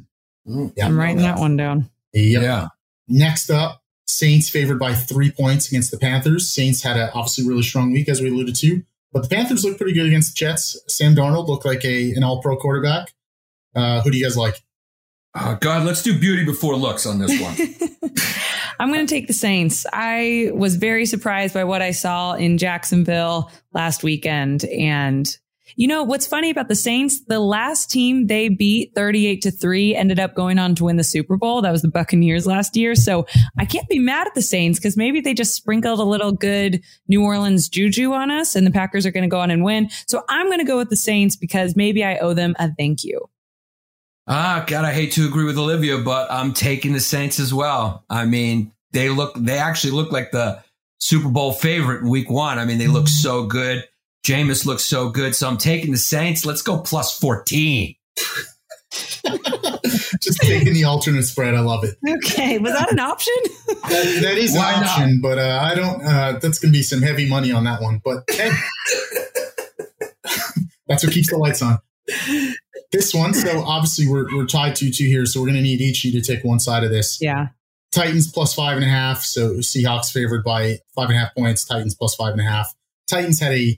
mm, 0.48 0.74
Yeah. 0.78 0.86
I'm 0.86 0.98
writing 0.98 1.18
that 1.18 1.40
one 1.40 1.58
down. 1.58 1.90
Yep. 2.14 2.42
Yeah. 2.42 2.68
Next 3.08 3.50
up, 3.50 3.82
Saints 4.08 4.50
favored 4.50 4.80
by 4.80 4.94
three 4.94 5.32
points 5.32 5.68
against 5.68 5.92
the 5.92 5.98
Panthers. 5.98 6.50
Saints 6.50 6.84
had 6.84 6.98
a 6.98 7.12
obviously 7.14 7.48
really 7.48 7.64
strong 7.64 7.92
week, 7.92 8.08
as 8.08 8.22
we 8.22 8.30
alluded 8.30 8.56
to, 8.58 8.84
but 9.12 9.24
the 9.24 9.36
Panthers 9.36 9.64
looked 9.64 9.78
pretty 9.78 9.94
good 9.94 10.06
against 10.06 10.34
the 10.34 10.46
Jets. 10.46 10.80
Sam 10.88 11.16
Darnold 11.16 11.48
looked 11.48 11.66
like 11.66 11.84
a 11.84 12.14
an 12.14 12.24
All 12.24 12.42
Pro 12.42 12.56
quarterback. 12.58 13.14
Uh, 13.76 14.02
who 14.02 14.12
do 14.12 14.18
you 14.18 14.24
guys 14.24 14.38
like? 14.38 14.62
Oh, 15.38 15.58
God, 15.60 15.86
let's 15.86 16.02
do 16.02 16.18
beauty 16.18 16.46
before 16.46 16.76
looks 16.78 17.06
on 17.06 17.20
this 17.20 17.42
one. 17.42 17.56
I'm 18.80 18.92
going 18.92 19.06
to 19.06 19.14
take 19.14 19.28
the 19.28 19.34
Saints. 19.34 19.86
I 19.92 20.52
was 20.54 20.76
very 20.76 21.06
surprised 21.06 21.54
by 21.54 21.64
what 21.64 21.82
I 21.82 21.92
saw 21.92 22.34
in 22.34 22.58
Jacksonville 22.58 23.52
last 23.74 24.04
weekend. 24.04 24.66
And 24.66 25.38
you 25.76 25.88
know, 25.88 26.04
what's 26.04 26.28
funny 26.28 26.50
about 26.50 26.68
the 26.68 26.76
Saints, 26.76 27.24
the 27.26 27.40
last 27.40 27.90
team 27.90 28.28
they 28.28 28.50
beat 28.50 28.94
38 28.96 29.42
to 29.42 29.52
3 29.52 29.96
ended 29.96 30.20
up 30.20 30.36
going 30.36 30.60
on 30.60 30.76
to 30.76 30.86
win 30.86 30.98
the 30.98 31.04
Super 31.04 31.38
Bowl. 31.38 31.62
That 31.62 31.72
was 31.72 31.82
the 31.82 31.88
Buccaneers 31.88 32.46
last 32.46 32.78
year. 32.78 32.96
So 32.96 33.26
I 33.58 33.66
can't 33.66 33.88
be 33.90 34.00
mad 34.00 34.28
at 34.28 34.36
the 34.36 34.42
Saints 34.42 34.80
because 34.80 34.96
maybe 34.96 35.22
they 35.22 35.34
just 35.34 35.56
sprinkled 35.56 36.00
a 36.00 36.04
little 36.04 36.32
good 36.32 36.82
New 37.08 37.24
Orleans 37.24 37.68
juju 37.68 38.14
on 38.14 38.32
us 38.32 38.56
and 38.56 38.66
the 38.66 38.72
Packers 38.72 39.06
are 39.06 39.12
going 39.12 39.24
to 39.24 39.30
go 39.30 39.40
on 39.40 39.52
and 39.52 39.64
win. 39.64 39.90
So 40.08 40.24
I'm 40.30 40.48
going 40.48 40.60
to 40.60 40.66
go 40.66 40.78
with 40.78 40.90
the 40.90 40.96
Saints 40.96 41.36
because 41.36 41.76
maybe 41.76 42.04
I 42.04 42.18
owe 42.18 42.34
them 42.34 42.56
a 42.60 42.72
thank 42.74 43.04
you. 43.04 43.30
Ah, 44.28 44.64
God, 44.66 44.86
I 44.86 44.94
hate 44.94 45.12
to 45.14 45.28
agree 45.28 45.46
with 45.46 45.58
Olivia, 45.58 46.00
but 46.00 46.32
I'm 46.32 46.54
taking 46.54 46.94
the 46.94 47.00
Saints 47.00 47.40
as 47.40 47.54
well. 47.54 48.04
I 48.10 48.26
mean, 48.26 48.72
they 48.92 49.10
look, 49.10 49.36
they 49.36 49.58
actually 49.58 49.92
look 49.92 50.12
like 50.12 50.32
the 50.32 50.64
Super 51.00 51.30
Bowl 51.30 51.54
favorite 51.54 52.02
in 52.02 52.10
week 52.10 52.30
one. 52.30 52.58
I 52.58 52.66
mean, 52.66 52.80
they 52.80 52.88
look 52.88 53.08
so 53.08 53.46
good. 53.46 53.88
Jameis 54.26 54.66
looks 54.66 54.84
so 54.84 55.10
good. 55.10 55.36
So 55.36 55.48
I'm 55.48 55.58
taking 55.58 55.92
the 55.92 55.98
Saints. 56.00 56.46
Let's 56.48 56.64
go 56.64 56.80
plus 56.80 57.18
14. 57.20 57.94
Just 60.22 60.40
taking 60.42 60.74
the 60.74 60.84
alternate 60.86 61.24
spread. 61.24 61.54
I 61.54 61.60
love 61.60 61.84
it. 61.84 61.96
Okay. 62.08 62.58
Was 62.58 62.74
that 62.74 62.92
an 62.92 63.00
option? 63.00 63.34
That, 63.68 64.20
that 64.24 64.38
is 64.40 64.56
Why 64.56 64.74
an 64.74 64.82
not? 64.82 64.90
option, 64.90 65.20
but 65.22 65.38
uh, 65.38 65.60
I 65.62 65.76
don't. 65.76 66.02
Uh, 66.04 66.40
that's 66.40 66.58
going 66.58 66.72
to 66.74 66.78
be 66.78 66.82
some 66.82 67.04
heavy 67.04 67.30
money 67.30 67.52
on 67.52 67.66
that 67.66 67.84
one. 67.84 68.02
But 68.04 68.24
hey, 68.30 68.50
that's 70.88 71.04
what 71.04 71.14
keeps 71.14 71.30
the 71.30 71.38
lights 71.38 71.62
on. 71.62 71.78
This 72.92 73.14
one. 73.14 73.34
So 73.36 73.62
obviously 73.64 74.08
we're 74.08 74.26
we're 74.36 74.48
tied 74.48 74.76
two 74.76 74.90
two 74.92 75.06
here. 75.06 75.28
So 75.28 75.40
we're 75.40 75.48
going 75.48 75.58
to 75.58 75.62
need 75.62 75.82
each 75.82 76.04
of 76.04 76.12
you 76.14 76.20
to 76.22 76.26
take 76.26 76.44
one 76.44 76.60
side 76.60 76.84
of 76.84 76.90
this. 76.90 77.20
yeah. 77.22 77.50
Titans 77.92 78.30
plus 78.32 78.54
five 78.56 78.76
and 78.76 78.84
a 78.86 78.90
half. 78.90 79.22
So 79.22 79.56
Seahawks 79.58 80.12
favored 80.12 80.44
by 80.44 80.80
five 80.96 81.10
and 81.10 81.18
a 81.18 81.20
half 81.20 81.36
points. 81.36 81.64
Titans 81.64 81.96
plus 81.96 82.14
five 82.16 82.34
and 82.34 82.42
a 82.42 82.44
half. 82.44 82.74
Titans 83.08 83.40
had 83.40 83.54
a 83.54 83.78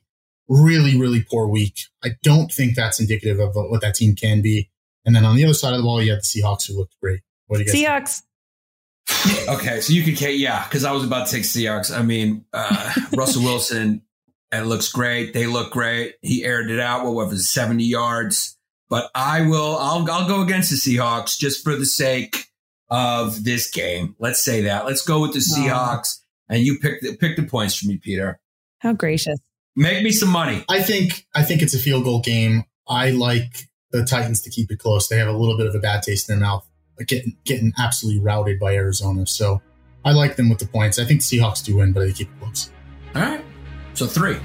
really, 0.50 1.00
really 1.00 1.24
poor 1.24 1.48
week. 1.48 1.80
I 2.04 2.12
don't 2.24 2.52
think 2.52 2.76
that's 2.76 3.00
indicative 3.00 3.40
of 3.40 3.56
what 3.56 3.82
that 3.82 3.96
team 3.96 4.16
can 4.16 4.42
be. 4.42 4.70
And 5.06 5.16
then 5.16 5.26
on 5.26 5.36
the 5.36 5.46
other 5.46 5.54
side 5.54 5.74
of 5.74 5.78
the 5.78 5.84
ball, 5.84 6.02
you 6.02 6.12
have 6.12 6.22
the 6.22 6.26
Seahawks 6.26 6.68
who 6.68 6.78
looked 6.78 6.96
great. 7.02 7.22
What 7.48 7.58
do 7.58 7.64
you 7.64 7.68
guys 7.68 7.74
think? 7.74 7.88
Seahawks. 7.88 8.24
Okay. 9.48 9.80
So 9.80 9.94
you 9.94 10.04
could, 10.04 10.18
ca- 10.18 10.36
yeah, 10.36 10.66
because 10.66 10.84
I 10.84 10.92
was 10.92 11.06
about 11.06 11.28
to 11.28 11.34
take 11.34 11.44
Seahawks. 11.44 11.98
I 11.98 12.02
mean, 12.02 12.44
uh, 12.52 12.94
Russell 13.16 13.44
Wilson, 13.44 14.02
it 14.52 14.66
looks 14.66 14.92
great. 14.92 15.34
They 15.34 15.48
look 15.48 15.72
great. 15.72 16.16
He 16.22 16.44
aired 16.44 16.70
it 16.70 16.80
out. 16.80 17.06
What 17.06 17.14
was 17.14 17.34
it, 17.34 17.44
70 17.44 17.86
yards? 17.86 18.58
But 18.90 19.10
I 19.16 19.42
will, 19.42 19.78
I'll, 19.78 20.10
I'll 20.12 20.28
go 20.28 20.42
against 20.42 20.72
the 20.72 20.76
Seahawks 20.76 21.38
just 21.38 21.64
for 21.64 21.76
the 21.76 21.86
sake 21.86 22.48
of 22.90 23.44
this 23.44 23.70
game. 23.70 24.16
Let's 24.20 24.42
say 24.44 24.62
that. 24.62 24.86
Let's 24.86 25.02
go 25.02 25.22
with 25.22 25.34
the 25.34 25.40
Seahawks. 25.40 26.20
And 26.50 26.62
you 26.62 26.80
pick 26.80 27.02
the, 27.02 27.16
pick 27.18 27.36
the 27.36 27.44
points 27.44 27.76
for 27.76 27.88
me, 27.88 27.98
Peter. 27.98 28.40
How 28.80 28.94
gracious. 28.94 29.40
Make 29.80 30.04
me 30.04 30.12
some 30.12 30.30
money. 30.30 30.66
I 30.68 30.82
think 30.82 31.28
I 31.36 31.44
think 31.44 31.62
it's 31.62 31.76
a 31.76 31.78
field 31.78 32.04
goal 32.04 32.20
game. 32.20 32.64
I 32.88 33.12
like 33.12 33.68
the 33.92 34.04
Titans 34.04 34.42
to 34.42 34.50
keep 34.50 34.72
it 34.72 34.80
close. 34.80 35.08
They 35.08 35.18
have 35.18 35.28
a 35.28 35.38
little 35.38 35.56
bit 35.56 35.68
of 35.68 35.76
a 35.76 35.80
bad 35.80 36.02
taste 36.02 36.28
in 36.28 36.40
their 36.40 36.48
mouth, 36.48 36.68
getting 37.06 37.38
getting 37.46 37.74
absolutely 37.78 38.20
routed 38.20 38.60
by 38.60 38.74
Arizona. 38.74 39.28
So 39.28 39.62
I 40.04 40.14
like 40.14 40.36
them 40.36 40.50
with 40.50 40.58
the 40.58 40.66
points. 40.66 40.98
I 40.98 41.06
think 41.06 41.22
the 41.22 41.38
Seahawks 41.38 41.64
do 41.64 41.78
win, 41.78 41.94
but 41.94 42.00
they 42.00 42.12
keep 42.12 42.28
it 42.28 42.40
close. 42.40 42.72
All 43.14 43.22
right. 43.22 43.46
So 43.94 44.08
three. 44.08 44.40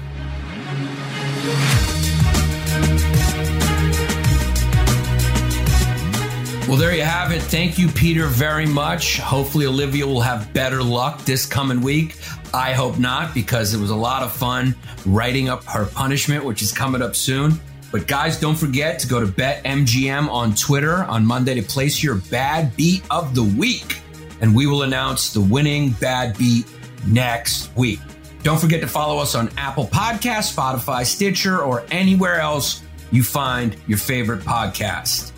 Well, 6.67 6.77
there 6.77 6.95
you 6.95 7.01
have 7.01 7.31
it. 7.31 7.41
Thank 7.41 7.79
you, 7.79 7.87
Peter, 7.87 8.27
very 8.27 8.67
much. 8.67 9.19
Hopefully, 9.19 9.65
Olivia 9.65 10.05
will 10.05 10.21
have 10.21 10.53
better 10.53 10.83
luck 10.83 11.25
this 11.25 11.47
coming 11.47 11.81
week. 11.81 12.17
I 12.53 12.73
hope 12.73 12.99
not, 12.99 13.33
because 13.33 13.73
it 13.73 13.79
was 13.79 13.89
a 13.89 13.95
lot 13.95 14.21
of 14.21 14.31
fun 14.31 14.75
writing 15.05 15.49
up 15.49 15.63
her 15.65 15.85
punishment, 15.85 16.45
which 16.45 16.61
is 16.61 16.71
coming 16.71 17.01
up 17.01 17.15
soon. 17.15 17.59
But 17.91 18.07
guys, 18.07 18.39
don't 18.39 18.55
forget 18.55 18.99
to 18.99 19.07
go 19.07 19.19
to 19.19 19.25
BetMGM 19.25 20.29
on 20.29 20.55
Twitter 20.55 21.03
on 21.03 21.25
Monday 21.25 21.55
to 21.55 21.63
place 21.63 22.01
your 22.01 22.15
bad 22.15 22.75
beat 22.75 23.03
of 23.11 23.35
the 23.35 23.43
week. 23.43 24.01
And 24.41 24.55
we 24.55 24.65
will 24.65 24.83
announce 24.83 25.33
the 25.33 25.41
winning 25.41 25.91
bad 25.91 26.37
beat 26.37 26.65
next 27.07 27.75
week. 27.75 27.99
Don't 28.41 28.59
forget 28.59 28.81
to 28.81 28.87
follow 28.87 29.19
us 29.19 29.35
on 29.35 29.49
Apple 29.57 29.87
Podcasts, 29.87 30.55
Spotify, 30.55 31.05
Stitcher, 31.05 31.61
or 31.61 31.85
anywhere 31.91 32.39
else 32.39 32.81
you 33.11 33.23
find 33.23 33.75
your 33.87 33.99
favorite 33.99 34.41
podcast. 34.41 35.32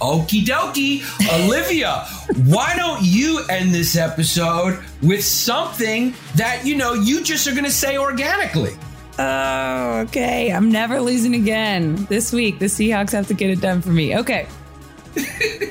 Okie 0.00 0.44
dokie. 0.44 1.02
Olivia, 1.44 2.04
why 2.44 2.74
don't 2.76 3.02
you 3.02 3.44
end 3.48 3.74
this 3.74 3.96
episode 3.96 4.78
with 5.02 5.24
something 5.24 6.14
that, 6.36 6.64
you 6.64 6.76
know, 6.76 6.94
you 6.94 7.22
just 7.22 7.46
are 7.46 7.52
going 7.52 7.64
to 7.64 7.70
say 7.70 7.98
organically? 7.98 8.76
Oh, 9.18 10.04
okay. 10.06 10.52
I'm 10.52 10.70
never 10.70 11.00
losing 11.00 11.34
again. 11.34 12.06
This 12.08 12.32
week, 12.32 12.60
the 12.60 12.66
Seahawks 12.66 13.10
have 13.12 13.26
to 13.28 13.34
get 13.34 13.50
it 13.50 13.60
done 13.60 13.82
for 13.82 13.90
me. 13.90 14.16
Okay. 14.16 14.46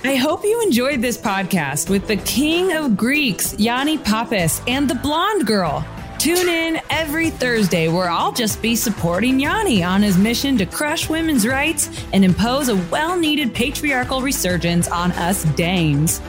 I 0.03 0.15
hope 0.15 0.43
you 0.43 0.61
enjoyed 0.63 1.01
this 1.01 1.17
podcast 1.17 1.89
with 1.89 2.07
the 2.07 2.17
king 2.17 2.73
of 2.73 2.97
Greeks, 2.97 3.57
Yanni 3.57 3.97
Pappas, 3.97 4.61
and 4.67 4.89
the 4.89 4.95
blonde 4.95 5.47
girl. 5.47 5.85
Tune 6.19 6.49
in 6.49 6.81
every 6.89 7.29
Thursday 7.29 7.87
where 7.89 8.09
I'll 8.09 8.31
just 8.31 8.59
be 8.59 8.75
supporting 8.75 9.39
Yanni 9.39 9.83
on 9.83 10.01
his 10.01 10.17
mission 10.17 10.57
to 10.57 10.65
crush 10.65 11.07
women's 11.07 11.45
rights 11.47 11.89
and 12.11 12.25
impose 12.25 12.69
a 12.69 12.75
well 12.75 13.15
needed 13.17 13.53
patriarchal 13.53 14.21
resurgence 14.21 14.87
on 14.87 15.11
us 15.11 15.43
dames. 15.53 16.19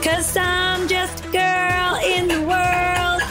Cause 0.00 0.36
I'm 0.36 0.86
just 0.86 1.24
a 1.24 1.30
girl 1.32 1.96
in 2.04 2.28
the 2.28 2.40
world. 2.42 3.22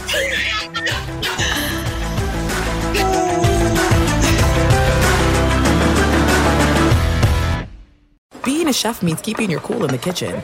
Being 8.44 8.68
a 8.68 8.74
chef 8.74 9.02
means 9.02 9.22
keeping 9.22 9.50
your 9.50 9.62
cool 9.62 9.86
in 9.86 9.92
the 9.92 9.98
kitchen. 9.98 10.44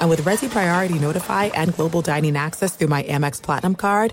And 0.00 0.10
with 0.10 0.20
Resy 0.24 0.50
Priority 0.50 0.98
Notify 0.98 1.46
and 1.46 1.74
Global 1.74 2.02
Dining 2.02 2.36
Access 2.36 2.76
through 2.76 2.88
my 2.88 3.02
Amex 3.04 3.42
Platinum 3.42 3.74
card, 3.74 4.12